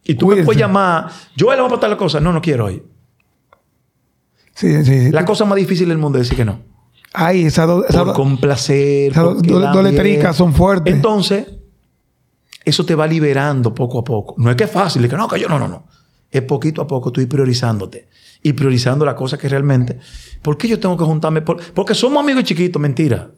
Y 0.05 0.15
tú 0.15 0.29
me 0.29 0.45
puedes 0.45 0.61
llamar. 0.61 1.11
Yo 1.37 1.51
le 1.51 1.57
voy 1.57 1.65
a 1.65 1.67
aportar 1.67 1.91
la 1.91 1.97
cosa. 1.97 2.21
No, 2.21 2.33
no 2.33 2.41
quiero 2.41 2.67
hoy. 2.67 2.85
Sí, 4.55 4.85
sí. 4.85 5.11
La 5.11 5.25
cosa 5.25 5.45
más 5.45 5.57
difícil 5.57 5.89
del 5.89 5.99
mundo 5.99 6.19
es 6.19 6.25
decir 6.27 6.37
que 6.37 6.45
no. 6.45 6.61
Ay, 7.15 7.45
esas 7.45 7.67
dos... 7.69 7.85
esas 7.85 7.97
Por 7.97 8.07
dos- 8.09 8.17
complacer. 8.17 9.13
esas 9.13 9.25
dos- 9.25 10.37
son 10.37 10.53
fuertes. 10.53 10.93
Entonces, 10.93 11.47
eso 12.65 12.85
te 12.85 12.95
va 12.95 13.07
liberando 13.07 13.73
poco 13.75 14.01
a 14.01 14.05
poco. 14.05 14.35
No 14.37 14.51
es 14.51 14.57
que 14.57 14.65
es 14.65 14.71
fácil, 14.71 15.05
es 15.05 15.11
que 15.11 15.17
no, 15.17 15.29
que 15.29 15.39
yo 15.41 15.49
no, 15.49 15.59
no, 15.59 15.69
no. 15.69 15.87
Es 16.31 16.43
poquito 16.43 16.83
a 16.83 16.87
poco 16.87 17.13
tú 17.13 17.21
ir 17.21 17.29
priorizándote 17.29 18.09
y 18.43 18.53
priorizando 18.53 19.05
las 19.05 19.15
cosas 19.15 19.39
que 19.39 19.49
realmente. 19.49 19.99
¿Por 20.43 20.59
qué 20.59 20.67
yo 20.67 20.81
tengo 20.81 20.97
que 20.97 21.05
juntarme? 21.05 21.41
Por- 21.43 21.61
porque 21.73 21.95
somos 21.95 22.23
amigos 22.23 22.43
chiquitos, 22.45 22.83
mentira. 22.83 23.31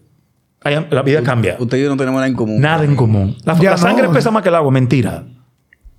La 0.91 1.03
vida 1.03 1.23
cambia. 1.23 1.57
Usted 1.59 1.77
y 1.79 1.83
yo 1.83 1.91
no 1.91 1.97
tenemos 1.97 2.17
nada 2.17 2.27
en 2.29 2.35
común. 2.35 2.61
Nada 2.61 2.85
en 2.85 2.97
común. 2.97 3.37
La, 3.45 3.77
sangre 3.77 4.09
pesa 4.09 4.31
más 4.31 4.43
que 4.43 4.49
el 4.49 4.55
agua, 4.55 4.73
mentira. 4.73 5.27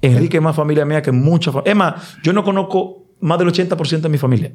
Enrique 0.01 0.37
es 0.37 0.43
más 0.43 0.55
familia 0.55 0.83
mía 0.83 1.01
que 1.01 1.11
mucha 1.11 1.51
familia. 1.51 1.71
Es 1.71 1.77
más, 1.77 2.17
yo 2.23 2.33
no 2.33 2.43
conozco 2.43 3.05
más 3.19 3.37
del 3.39 3.47
80% 3.49 4.01
de 4.01 4.09
mi 4.09 4.17
familia. 4.17 4.53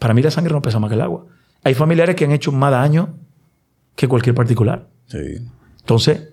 Para 0.00 0.12
mí 0.14 0.22
la 0.22 0.32
sangre 0.32 0.52
no 0.52 0.60
pesa 0.62 0.80
más 0.80 0.88
que 0.88 0.96
el 0.96 1.02
agua. 1.02 1.26
Hay 1.62 1.74
familiares 1.74 2.16
que 2.16 2.24
han 2.24 2.32
hecho 2.32 2.50
más 2.50 2.72
daño 2.72 3.14
que 3.94 4.08
cualquier 4.08 4.34
particular. 4.34 4.88
Sí. 5.06 5.18
Entonces, 5.78 6.30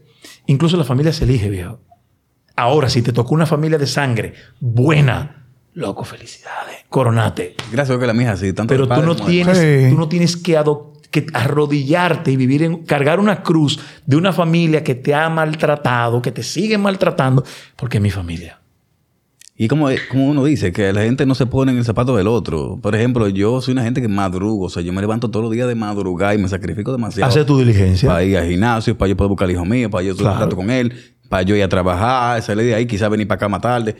incluso 0.47 0.76
la 0.78 0.84
familia 0.86 1.13
se 1.13 1.26
elige, 1.26 1.49
viejo. 1.49 1.80
Ahora, 2.55 2.89
si 2.89 3.03
te 3.03 3.13
tocó 3.13 3.36
una 3.36 3.45
familia 3.45 3.78
de 3.78 3.86
sangre 3.86 4.34
buena, 4.59 5.45
loco, 5.74 6.03
felicidades, 6.03 6.78
coronate. 6.89 7.55
Gracias 7.72 7.99
que 7.99 8.07
la 8.07 8.13
mía 8.13 8.34
es 8.34 8.39
así. 8.39 8.53
Tanto 8.53 8.74
Pero 8.74 8.88
tú 8.88 9.01
no 9.03 9.15
tienes, 9.15 9.57
Sí. 9.59 9.89
tú 9.93 9.97
no 9.99 10.07
tienes 10.07 10.38
que, 10.38 10.57
ado- 10.57 10.93
que 11.11 11.28
arrodillarte 11.34 12.32
y 12.32 12.36
vivir 12.38 12.63
en 12.63 12.84
cargar 12.86 13.20
una 13.20 13.43
cruz 13.43 13.80
de 14.05 14.15
una 14.15 14.34
familia 14.34 14.84
que 14.84 14.95
te 14.95 15.13
ha 15.13 15.30
maltratado, 15.30 16.22
que 16.22 16.32
te 16.32 16.41
sigue 16.41 16.78
maltratando, 16.78 17.43
porque 17.76 17.97
es 17.97 18.01
mi 18.03 18.09
familia. 18.11 18.59
Y 19.59 19.67
como, 19.67 19.89
como 20.09 20.27
uno 20.29 20.43
dice, 20.45 20.71
que 20.71 20.93
la 20.93 21.01
gente 21.01 21.25
no 21.25 21.33
se 21.33 21.47
pone 21.47 21.71
en 21.71 21.79
el 21.79 21.83
zapato 21.83 22.15
del 22.15 22.27
otro. 22.27 22.77
Por 22.79 22.93
ejemplo, 22.95 23.27
yo 23.27 23.59
soy 23.59 23.71
una 23.71 23.83
gente 23.83 24.01
que 24.03 24.07
madrugo. 24.07 24.65
O 24.65 24.69
sea, 24.69 24.83
yo 24.83 24.93
me 24.93 25.01
levanto 25.01 25.31
todos 25.31 25.43
los 25.43 25.51
días 25.51 25.67
de 25.67 25.73
madrugar 25.73 26.35
y 26.35 26.37
me 26.37 26.47
sacrifico 26.47 26.91
demasiado. 26.91 27.27
Hace 27.27 27.43
tu 27.43 27.57
diligencia. 27.57 28.07
Para 28.07 28.23
ir 28.23 28.37
al 28.37 28.47
gimnasio, 28.47 28.95
para 28.95 29.09
yo 29.09 29.17
poder 29.17 29.29
buscar 29.29 29.45
al 29.45 29.51
hijo 29.55 29.65
mío, 29.65 29.89
para 29.89 30.03
yo 30.03 30.11
estar 30.11 30.27
un 30.31 30.37
Claro. 30.37 30.55
con 30.55 30.69
él, 30.69 30.93
para 31.27 31.41
yo 31.41 31.55
ir 31.55 31.63
a 31.63 31.69
trabajar, 31.69 32.39
salir 32.43 32.65
de 32.67 32.75
ahí, 32.75 32.85
quizás 32.85 33.09
venir 33.09 33.27
para 33.27 33.37
acá 33.37 33.49
más 33.49 33.61
tarde. 33.61 33.95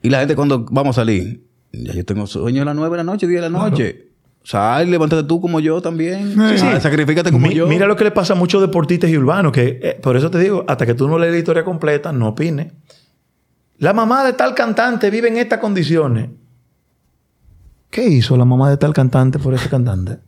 Y 0.00 0.10
la 0.10 0.20
gente 0.20 0.36
cuando 0.36 0.64
vamos 0.70 0.96
a 0.96 1.00
salir, 1.00 1.44
ya 1.72 1.92
yo 1.92 2.04
tengo 2.04 2.26
sueño 2.28 2.62
a 2.62 2.64
las 2.66 2.76
9 2.76 2.92
de 2.92 2.96
la 2.98 3.04
noche, 3.04 3.26
10 3.26 3.42
de 3.42 3.50
la 3.50 3.58
noche. 3.58 4.10
Sal, 4.44 4.88
levántate 4.90 5.24
tú 5.26 5.40
como 5.40 5.58
yo 5.58 5.80
también. 5.80 6.34
Sí, 6.34 6.58
sí. 6.58 6.66
Ah, 6.70 6.78
Sacrifícate 6.78 7.32
como 7.32 7.48
Mi- 7.48 7.54
yo. 7.54 7.66
Mira 7.66 7.86
lo 7.86 7.96
que 7.96 8.04
le 8.04 8.10
pasa 8.12 8.34
a 8.34 8.36
muchos 8.36 8.60
deportistas 8.60 9.10
y 9.10 9.16
urbanos, 9.16 9.50
que 9.52 9.80
eh, 9.82 9.98
por 10.00 10.16
eso 10.16 10.30
te 10.30 10.38
digo, 10.38 10.64
hasta 10.68 10.86
que 10.86 10.94
tú 10.94 11.08
no 11.08 11.18
lees 11.18 11.32
la 11.32 11.38
historia 11.38 11.64
completa, 11.64 12.12
no 12.12 12.28
opines. 12.28 12.72
La 13.78 13.92
mamá 13.92 14.24
de 14.24 14.32
tal 14.32 14.54
cantante 14.54 15.10
vive 15.10 15.28
en 15.28 15.36
estas 15.36 15.58
condiciones. 15.58 16.30
¿Qué 17.90 18.06
hizo 18.08 18.36
la 18.36 18.44
mamá 18.44 18.70
de 18.70 18.76
tal 18.76 18.92
cantante 18.92 19.38
por 19.38 19.54
ese 19.54 19.68
cantante? 19.68 20.18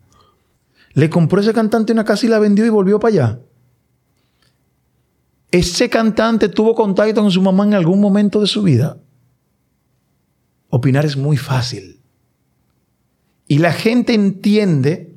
Le 0.92 1.10
compró 1.10 1.40
ese 1.40 1.52
cantante 1.52 1.92
una 1.92 2.04
casa 2.04 2.26
y 2.26 2.28
la 2.28 2.38
vendió 2.38 2.64
y 2.64 2.70
volvió 2.70 2.98
para 2.98 3.12
allá. 3.12 3.40
Ese 5.50 5.88
cantante 5.88 6.48
tuvo 6.48 6.74
contacto 6.74 7.20
con 7.20 7.30
su 7.30 7.40
mamá 7.42 7.64
en 7.64 7.74
algún 7.74 8.00
momento 8.00 8.40
de 8.40 8.46
su 8.46 8.62
vida. 8.62 8.98
Opinar 10.68 11.04
es 11.04 11.16
muy 11.16 11.36
fácil. 11.36 12.00
Y 13.46 13.58
la 13.58 13.72
gente 13.72 14.12
entiende 14.14 15.16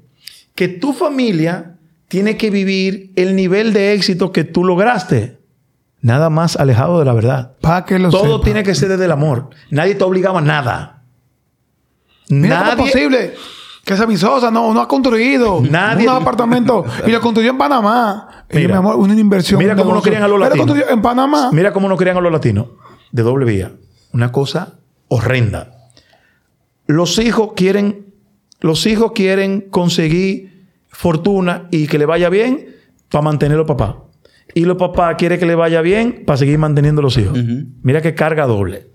que 0.54 0.68
tu 0.68 0.94
familia 0.94 1.78
tiene 2.08 2.38
que 2.38 2.50
vivir 2.50 3.12
el 3.16 3.36
nivel 3.36 3.74
de 3.74 3.94
éxito 3.94 4.32
que 4.32 4.44
tú 4.44 4.64
lograste. 4.64 5.39
Nada 6.02 6.30
más 6.30 6.56
alejado 6.56 7.00
de 7.00 7.06
la 7.06 7.14
verdad. 7.14 7.54
Para 7.62 7.84
que 7.86 8.00
lo 8.00 8.10
Todo 8.10 8.36
sepa. 8.38 8.44
tiene 8.46 8.64
que 8.64 8.74
ser 8.76 8.90
desde 8.90 9.06
el 9.06 9.12
amor. 9.12 9.50
Nadie 9.70 9.96
te 9.96 10.04
obligaba 10.04 10.40
a 10.40 10.42
nada. 10.42 11.04
Mira 12.30 12.70
es 12.70 12.76
posible 12.76 13.34
que 13.84 13.94
esa 13.96 14.06
misosa 14.06 14.52
no, 14.52 14.72
no 14.74 14.82
ha 14.82 14.88
construido 14.88 15.62
Nadie- 15.62 16.04
unos 16.08 16.22
apartamentos 16.22 16.86
y 17.08 17.12
lo 17.12 17.20
construyó 17.22 17.50
en 17.52 17.58
Panamá. 17.58 18.26
Y, 18.52 18.56
Mira. 18.58 18.70
mi 18.70 18.78
amor, 18.80 18.96
una 18.96 19.14
inversión. 19.14 19.60
Mira 19.60 19.74
un 19.74 19.80
cómo 19.80 19.94
no 19.94 20.02
querían 20.02 20.24
a 20.24 20.28
los 20.28 20.40
latinos. 20.40 20.76
en 20.90 21.02
Panamá. 21.04 21.52
Mira 21.54 21.72
cómo 21.72 21.88
no 21.88 21.96
querían 21.96 22.18
a 22.18 22.22
los 22.22 22.32
latinos. 22.32 22.66
De 23.12 23.22
doble 23.22 23.46
vía. 23.46 23.74
Una 24.12 24.32
cosa 24.32 24.80
horrenda. 25.08 25.72
Los 26.88 27.20
hijos 27.20 27.52
quieren, 27.56 28.08
los 28.60 28.88
hijos 28.88 29.12
quieren 29.14 29.68
conseguir 29.70 30.66
fortuna 30.88 31.68
y 31.70 31.86
que 31.86 32.00
le 32.00 32.08
vaya 32.08 32.30
bien 32.30 32.76
para 33.12 33.22
mantener 33.22 33.54
a 33.54 33.58
los 33.60 33.68
papás. 33.68 33.98
Y 34.54 34.66
los 34.66 34.78
papás 34.78 35.16
quieren 35.18 35.40
que 35.40 35.46
le 35.46 35.56
vaya 35.56 35.82
bien 35.82 36.24
para 36.26 36.38
seguir 36.38 36.58
manteniendo 36.58 37.02
a 37.02 37.04
los 37.04 37.18
hijos. 37.18 37.38
Mira 37.84 38.02
qué 38.02 38.16
carga 38.16 38.46
doble. 38.46 38.90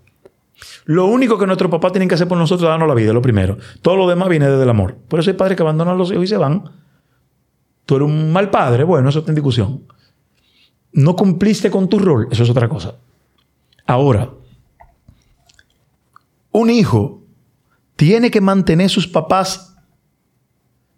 Lo 0.85 1.07
único 1.07 1.39
que 1.39 1.47
nuestros 1.47 1.71
papás 1.71 1.93
tienen 1.93 2.09
que 2.09 2.15
hacer 2.15 2.29
por 2.29 2.39
nosotros 2.39 2.67
es 2.67 2.71
darnos 2.71 2.89
la 2.89 2.95
vida, 2.95 3.13
lo 3.13 3.23
primero. 3.23 3.59
Todo 3.83 3.97
lo 3.97 4.09
demás 4.09 4.29
viene 4.29 4.49
desde 4.49 4.63
el 4.63 4.71
amor. 4.71 4.97
Por 5.09 5.21
eso 5.21 5.31
hay 5.31 5.37
padres 5.37 5.57
que 5.57 5.63
abandonan 5.63 5.95
a 5.95 5.99
los 5.99 6.11
hijos 6.11 6.25
y 6.25 6.29
se 6.29 6.37
van. 6.37 6.65
Tú 7.87 7.97
eres 7.97 8.09
un 8.09 8.33
mal 8.33 8.51
padre, 8.51 8.85
bueno, 8.85 9.09
eso 9.09 9.21
está 9.21 9.31
en 9.31 9.37
discusión. 9.37 9.85
No 10.93 11.17
cumpliste 11.17 11.71
con 11.71 11.89
tu 11.89 11.99
rol, 11.99 12.29
eso 12.31 12.43
es 12.43 12.51
otra 12.51 12.69
cosa. 12.69 12.97
Ahora, 13.87 14.31
un 16.53 16.71
hijo 16.71 17.23
tiene 17.97 18.31
que 18.31 18.41
mantener 18.41 18.89
sus 18.89 19.07
papás 19.07 19.77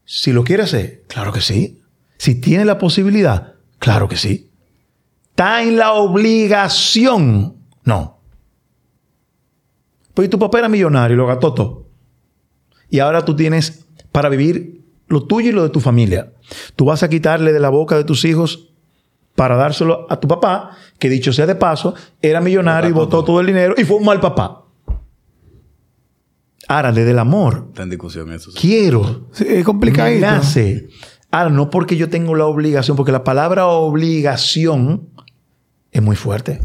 si 0.04 0.32
lo 0.32 0.44
quiere 0.44 0.62
hacer. 0.62 1.04
Claro 1.09 1.32
que 1.32 1.40
sí. 1.40 1.82
Si 2.18 2.40
tiene 2.40 2.64
la 2.64 2.78
posibilidad, 2.78 3.55
claro 3.87 4.09
que 4.09 4.16
sí. 4.16 4.51
Está 5.30 5.62
en 5.62 5.76
la 5.76 5.93
obligación. 5.93 7.55
No. 7.84 8.18
Pues 10.12 10.28
tu 10.28 10.41
papá 10.41 10.59
era 10.59 10.68
millonario 10.68 11.14
y 11.14 11.18
lo 11.18 11.26
gastó 11.26 11.55
todo. 11.55 11.87
Y 12.91 12.99
ahora 12.99 13.24
tú 13.24 13.37
tienes 13.37 13.87
para 14.11 14.28
vivir 14.28 14.82
lo 15.07 15.24
tuyo 15.24 15.51
y 15.51 15.53
lo 15.53 15.62
de 15.62 15.68
tu 15.68 15.78
familia. 15.78 16.32
Tú 16.74 16.87
vas 16.87 17.05
a 17.05 17.09
quitarle 17.09 17.53
de 17.53 17.61
la 17.61 17.68
boca 17.68 17.97
de 17.97 18.03
tus 18.03 18.24
hijos 18.24 18.72
para 19.37 19.55
dárselo 19.55 20.07
a 20.11 20.18
tu 20.18 20.26
papá, 20.26 20.76
que 20.99 21.09
dicho 21.09 21.32
sea 21.32 21.47
de 21.47 21.55
paso, 21.55 21.95
era 22.22 22.41
millonario 22.41 22.91
y 22.91 22.93
botó 22.93 23.22
todo 23.22 23.41
el 23.41 23.47
dinero 23.47 23.74
y 23.78 23.84
fue 23.84 23.99
un 23.99 24.05
mal 24.05 24.18
papá. 24.20 24.64
Ahora, 26.66 26.91
desde 26.91 27.12
el 27.12 27.18
amor, 27.20 27.66
Está 27.68 27.84
en 27.84 27.91
discusión 27.91 28.32
eso. 28.32 28.51
sí. 28.51 28.59
quiero. 28.59 29.28
Sí, 29.30 29.45
es 29.47 29.64
complicadito. 29.64 30.26
Me 30.26 30.32
nace. 30.32 30.89
Ahora, 31.31 31.51
no 31.51 31.70
porque 31.70 31.97
yo 31.97 32.09
tengo 32.09 32.35
la 32.35 32.47
obligación, 32.47 32.97
porque 32.97 33.12
la 33.12 33.24
palabra 33.24 33.66
obligación 33.66 35.09
es 35.91 36.03
muy 36.03 36.16
fuerte. 36.16 36.61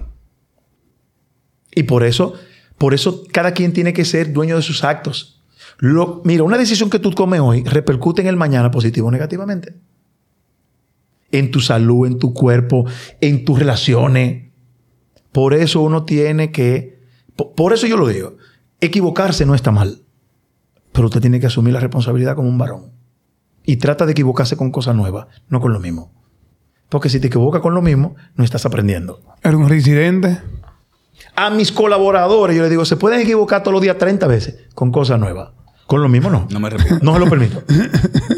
Y 1.73 1.83
por 1.83 2.03
eso, 2.03 2.33
por 2.77 2.93
eso 2.93 3.23
cada 3.31 3.53
quien 3.53 3.73
tiene 3.73 3.93
que 3.93 4.05
ser 4.05 4.33
dueño 4.33 4.55
de 4.55 4.61
sus 4.61 4.83
actos. 4.83 5.41
Lo- 5.79 6.21
mira, 6.25 6.43
una 6.43 6.57
decisión 6.57 6.89
que 6.89 6.99
tú 6.99 7.11
tomes 7.11 7.39
hoy 7.39 7.63
repercute 7.63 8.21
en 8.21 8.27
el 8.27 8.35
mañana 8.37 8.71
positivo 8.71 9.07
o 9.07 9.11
negativamente. 9.11 9.75
En 11.31 11.49
tu 11.49 11.59
salud, 11.61 12.05
en 12.07 12.19
tu 12.19 12.33
cuerpo, 12.33 12.85
en 13.21 13.45
tus 13.45 13.57
relaciones. 13.57 14.51
Por 15.31 15.53
eso 15.53 15.81
uno 15.81 16.03
tiene 16.03 16.51
que... 16.51 16.99
po- 17.35 17.53
Por 17.55 17.73
eso 17.73 17.87
yo 17.87 17.95
lo 17.97 18.07
digo. 18.07 18.35
Equivocarse 18.81 19.45
no 19.45 19.55
está 19.55 19.71
mal. 19.71 20.01
Pero 20.91 21.05
usted 21.07 21.21
tiene 21.21 21.39
que 21.39 21.47
asumir 21.47 21.73
la 21.73 21.79
responsabilidad 21.79 22.35
como 22.35 22.49
un 22.49 22.57
varón. 22.57 22.91
Y 23.63 23.77
trata 23.77 24.05
de 24.05 24.13
equivocarse 24.13 24.57
con 24.57 24.71
cosas 24.71 24.95
nuevas, 24.95 25.27
no 25.49 25.59
con 25.59 25.73
lo 25.73 25.79
mismo. 25.79 26.11
Porque 26.89 27.09
si 27.09 27.19
te 27.19 27.27
equivocas 27.27 27.61
con 27.61 27.73
lo 27.73 27.81
mismo, 27.81 28.15
no 28.35 28.43
estás 28.43 28.65
aprendiendo. 28.65 29.21
Era 29.43 29.55
un 29.55 29.69
residente. 29.69 30.41
A 31.35 31.49
mis 31.49 31.71
colaboradores 31.71 32.55
yo 32.55 32.63
les 32.63 32.71
digo, 32.71 32.83
se 32.85 32.97
pueden 32.97 33.21
equivocar 33.21 33.63
todos 33.63 33.73
los 33.73 33.81
días 33.81 33.97
30 33.97 34.27
veces 34.27 34.67
con 34.75 34.91
cosas 34.91 35.19
nuevas. 35.19 35.51
Con 35.87 36.01
lo 36.01 36.09
mismo 36.09 36.29
no. 36.29 36.47
No 36.49 36.59
me 36.59 36.69
repito. 36.69 36.99
No 37.01 37.13
se 37.13 37.19
lo 37.19 37.29
permito. 37.29 37.63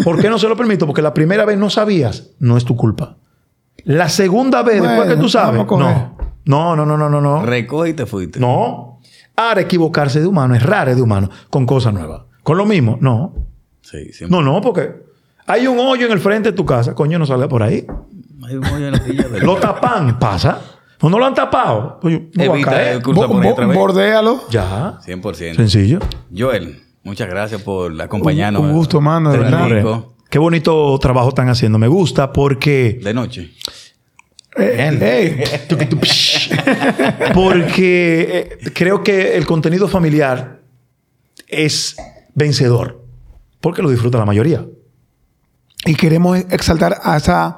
¿Por 0.03 0.19
qué 0.19 0.29
no 0.29 0.39
se 0.39 0.47
lo 0.47 0.55
permito? 0.55 0.85
Porque 0.85 1.01
la 1.01 1.13
primera 1.13 1.45
vez 1.45 1.57
no 1.57 1.69
sabías, 1.69 2.31
no 2.39 2.57
es 2.57 2.65
tu 2.65 2.75
culpa. 2.75 3.17
La 3.85 4.09
segunda 4.09 4.63
vez, 4.63 4.81
después 4.81 5.07
que 5.09 5.17
tú 5.17 5.29
sabes, 5.29 5.65
no. 5.65 6.17
No, 6.45 6.75
no, 6.75 6.85
no, 6.85 6.97
no, 6.97 7.09
no, 7.09 7.21
no. 7.21 7.45
Recoge 7.45 7.89
y 7.89 7.93
te 7.93 8.05
fuiste. 8.05 8.39
No. 8.39 8.99
Ahora 9.35 9.61
equivocarse 9.61 10.19
de 10.19 10.27
humano, 10.27 10.55
errar 10.55 10.93
de 10.93 11.01
humano 11.01 11.29
con 11.49 11.65
cosas 11.65 11.93
nuevas. 11.93 12.23
Con 12.43 12.57
lo 12.57 12.65
mismo, 12.65 12.97
no. 13.01 13.33
Sí, 13.81 14.11
siempre. 14.13 14.37
No, 14.37 14.43
no, 14.43 14.61
porque 14.61 15.12
hay 15.47 15.67
un 15.67 15.79
hoyo 15.79 16.05
en 16.05 16.11
el 16.11 16.19
frente 16.19 16.51
de 16.51 16.55
tu 16.55 16.65
casa. 16.65 16.93
Coño, 16.95 17.17
no 17.19 17.25
sale 17.25 17.47
por 17.47 17.63
ahí. 17.63 17.85
Hay 18.47 18.55
un 18.55 18.65
hoyo 18.65 18.87
en 18.87 18.91
la 18.93 18.99
silla 19.03 19.27
de- 19.27 19.39
Lo 19.41 19.55
tapan, 19.57 20.19
pasa. 20.19 20.61
¿O 21.01 21.09
no 21.09 21.19
lo 21.19 21.25
han 21.25 21.33
tapado? 21.33 21.99
Oye, 22.03 22.29
no 22.33 22.43
Evita 22.43 22.91
el 22.91 23.01
curso 23.03 23.27
por 23.27 23.43
ahí 23.43 23.49
otra 23.51 23.67
vez. 23.67 23.77
bordéalo. 23.77 24.43
Ya. 24.49 24.99
100%. 25.05 25.55
Sencillo. 25.57 25.99
Joel, 26.35 26.81
muchas 27.03 27.27
gracias 27.29 27.61
por 27.61 27.99
acompañarnos. 28.01 28.61
Un- 28.61 28.69
un 28.69 28.73
gusto, 28.75 29.01
mano, 29.01 29.31
de 29.31 29.37
verdad. 29.39 29.67
Qué 30.29 30.39
bonito 30.39 30.97
trabajo 30.99 31.29
están 31.29 31.49
haciendo. 31.49 31.77
Me 31.77 31.87
gusta 31.87 32.31
porque... 32.31 32.99
De 33.03 33.13
noche. 33.13 33.51
Eh, 34.55 35.43
Porque 37.33 38.57
eh, 38.61 38.71
creo 38.73 39.03
que 39.03 39.35
el 39.37 39.45
contenido 39.45 39.87
familiar 39.87 40.59
es 41.47 41.95
vencedor. 42.35 43.01
Porque 43.61 43.81
lo 43.81 43.89
disfruta 43.89 44.17
la 44.17 44.25
mayoría. 44.25 44.65
Y 45.85 45.95
queremos 45.95 46.37
exaltar 46.49 46.97
a 47.03 47.17
esa 47.17 47.57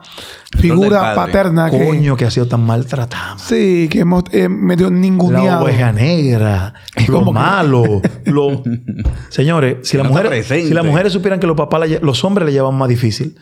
figura 0.58 1.00
padre. 1.00 1.16
paterna 1.16 1.70
que, 1.70 1.86
Coño, 1.86 2.16
que 2.16 2.26
ha 2.26 2.32
sido 2.32 2.48
tan 2.48 2.62
maltratada. 2.66 3.38
sí, 3.38 3.88
que 3.90 4.00
hemos 4.00 4.24
eh, 4.32 4.50
medio 4.50 4.90
La 4.90 4.96
ninguneado. 4.98 5.64
oveja 5.64 5.92
negra, 5.92 6.74
lo 7.08 7.32
malo, 7.32 8.02
lo... 8.26 8.64
Señores, 9.30 9.88
si, 9.88 9.98
las 9.98 10.06
no 10.08 10.12
mujeres, 10.14 10.48
si 10.48 10.74
las 10.74 10.86
mujeres 10.86 11.14
supieran 11.14 11.40
que 11.40 11.48
los 11.48 11.56
papás, 11.58 11.88
la 11.90 12.00
los 12.02 12.24
hombres 12.24 12.46
le 12.48 12.52
llevan 12.52 12.76
más 12.76 12.90
difícil, 12.90 13.36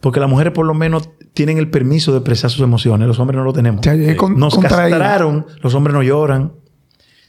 porque 0.00 0.20
las 0.20 0.28
mujeres 0.30 0.52
por 0.54 0.64
lo 0.64 0.72
menos 0.74 1.10
tienen 1.34 1.58
el 1.58 1.68
permiso 1.70 2.12
de 2.12 2.18
expresar 2.18 2.50
sus 2.50 2.60
emociones, 2.62 3.06
los 3.06 3.18
hombres 3.18 3.36
no 3.36 3.44
lo 3.44 3.52
tenemos. 3.52 3.82
Ya 3.82 3.94
llegué 3.94 4.16
con- 4.16 4.38
Nos 4.38 4.56
castraron, 4.58 5.46
los 5.62 5.74
hombres 5.74 5.94
no 5.94 6.02
lloran. 6.02 6.52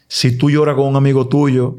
Si 0.08 0.38
tú 0.38 0.50
lloras 0.50 0.76
con 0.76 0.86
un 0.88 0.96
amigo 0.96 1.28
tuyo, 1.28 1.76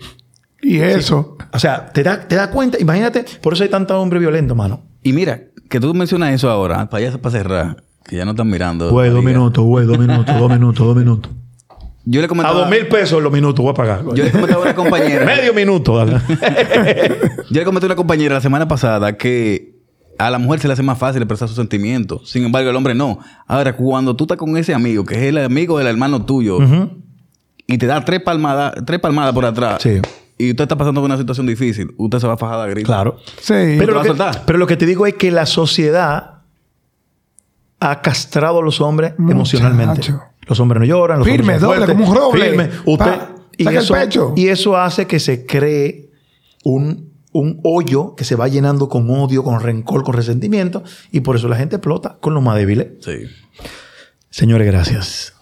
Y 0.61 0.79
eso. 0.79 1.37
o 1.53 1.59
sea, 1.59 1.87
te 1.91 2.03
das 2.03 2.29
te 2.29 2.37
das 2.37 2.49
cuenta, 2.49 2.79
imagínate, 2.81 3.25
por 3.41 3.55
eso 3.55 3.63
hay 3.63 3.69
tantos 3.71 3.97
hombres 3.97 4.21
violentos, 4.21 4.57
mano. 4.57 4.83
Y 5.03 5.13
mira, 5.13 5.41
que 5.69 5.81
tú 5.81 5.93
mencionas 5.95 6.33
eso 6.35 6.51
ahora, 6.51 6.89
para 6.89 7.07
allá 7.07 7.19
para 7.21 7.33
cerrar, 7.33 7.85
que 8.05 8.17
ya 8.17 8.25
no 8.25 8.33
están 8.33 8.49
mirando. 8.49 8.91
Güey, 8.91 9.11
dos 9.11 9.23
minutos, 9.25 9.65
güey, 9.65 9.87
dos 9.87 9.99
minutos, 9.99 10.39
dos 10.39 10.51
minutos, 10.51 10.87
dos 10.87 10.97
minutos. 10.97 11.33
Yo 12.05 12.21
le 12.21 12.25
A 12.25 12.29
comentaba. 12.29 12.59
dos 12.61 12.69
mil 12.71 12.89
pesos 12.89 13.23
los 13.23 13.33
minutos 13.33 13.63
voy 13.63 13.71
a 13.71 13.75
pagar. 13.75 14.03
Yo 14.15 14.25
le 14.25 14.31
comentaba 14.33 14.61
a 14.61 14.65
una 14.65 14.75
compañera. 14.75 15.25
Medio 15.37 15.55
minuto. 15.55 15.97
dale. 15.97 16.21
Yo 17.51 17.61
le 17.61 17.65
comenté 17.65 17.87
a 17.87 17.89
una 17.89 17.97
compañera 17.97 18.35
la 18.35 18.41
semana 18.41 18.67
pasada 18.67 19.17
que 19.17 19.77
a 20.19 20.29
la 20.31 20.39
mujer 20.39 20.59
se 20.61 20.67
le 20.67 20.75
hace 20.75 20.83
más 20.83 20.99
fácil 20.99 21.23
expresar 21.23 21.47
sus 21.49 21.57
sentimientos. 21.57 22.29
Sin 22.29 22.45
embargo, 22.45 22.71
el 22.71 22.77
hombre 22.77 22.95
no. 22.95 23.19
Ahora, 23.47 23.77
cuando 23.77 24.17
tú 24.17 24.25
estás 24.25 24.37
con 24.37 24.57
ese 24.57 24.75
amigo, 24.75 25.05
que 25.05 25.15
es 25.15 25.23
el 25.23 25.39
amigo 25.39 25.79
del 25.79 25.87
hermano 25.87 26.25
tuyo, 26.25 26.59
y 27.69 27.79
te 27.79 27.87
da 27.87 28.05
tres 28.05 28.21
palmadas, 28.21 28.75
tres 28.85 28.99
palmadas 28.99 29.33
por 29.33 29.45
atrás, 29.47 29.81
Sí. 29.81 30.01
Y 30.47 30.51
usted 30.51 30.63
está 30.65 30.77
pasando 30.77 31.01
por 31.01 31.09
una 31.09 31.19
situación 31.19 31.47
difícil, 31.47 31.95
usted 31.97 32.19
se 32.19 32.27
va 32.27 32.35
a 32.35 32.37
fajar 32.37 32.61
a 32.61 32.67
gritar. 32.67 32.87
Claro. 32.87 33.17
Sí. 33.41 33.55
Pero 33.79 33.95
va 33.95 34.05
lo, 34.05 34.25
a 34.25 34.31
que, 34.33 34.39
pero 34.47 34.59
lo 34.59 34.67
que 34.67 34.77
te 34.77 34.87
digo 34.87 35.07
es 35.07 35.15
que 35.15 35.31
la 35.31 35.47
sociedad 35.47 36.43
ha 37.81 38.01
castrado 38.03 38.59
a 38.59 38.63
los 38.63 38.81
hombres 38.81 39.13
Muchacho. 39.19 39.33
emocionalmente. 39.37 40.15
Los 40.47 40.61
hombres 40.61 40.81
no 40.81 40.87
lloran, 40.87 41.19
los 41.19 41.27
Firme, 41.29 41.55
hombres 41.55 41.61
doble, 41.61 41.87
como 41.87 42.11
un 42.11 42.17
roble. 42.17 42.45
firme. 42.49 42.71
Usted, 42.87 43.05
Pa, 43.05 43.35
y, 43.57 43.65
saca 43.65 43.77
el 43.79 43.85
eso, 43.85 43.95
pecho. 43.95 44.33
y 44.37 44.49
eso 44.49 44.77
hace 44.77 45.07
que 45.07 45.21
se 45.21 45.47
cree 45.47 46.11
un, 46.65 47.13
un 47.33 47.61
hoyo 47.65 48.15
que 48.17 48.25
se 48.25 48.35
va 48.37 48.49
llenando 48.49 48.89
con 48.89 49.09
odio, 49.11 49.43
con 49.45 49.61
rencor, 49.61 50.03
con 50.05 50.15
resentimiento. 50.15 50.83
Y 51.11 51.21
por 51.21 51.37
eso 51.37 51.49
la 51.49 51.57
gente 51.57 51.77
explota 51.77 52.19
con 52.21 52.35
los 52.35 52.43
más 52.43 52.57
débiles. 52.57 52.89
Sí. 53.01 53.13
Señores, 54.31 54.67
gracias. 54.67 55.35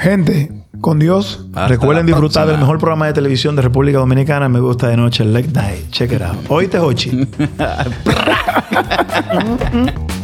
Gente, 0.00 0.50
con 0.80 0.98
Dios. 0.98 1.44
Hasta 1.48 1.68
Recuerden 1.68 2.06
disfrutar 2.06 2.46
del 2.46 2.56
mejor 2.56 2.78
programa 2.78 3.06
de 3.06 3.12
televisión 3.12 3.54
de 3.54 3.60
República 3.60 3.98
Dominicana. 3.98 4.48
Me 4.48 4.58
gusta 4.58 4.88
de 4.88 4.96
noche, 4.96 5.26
Late 5.26 5.50
Night. 5.52 5.90
Check 5.90 6.12
it 6.12 6.22
out. 6.22 6.38
Oíste, 6.48 6.78
Hochi. 6.78 7.28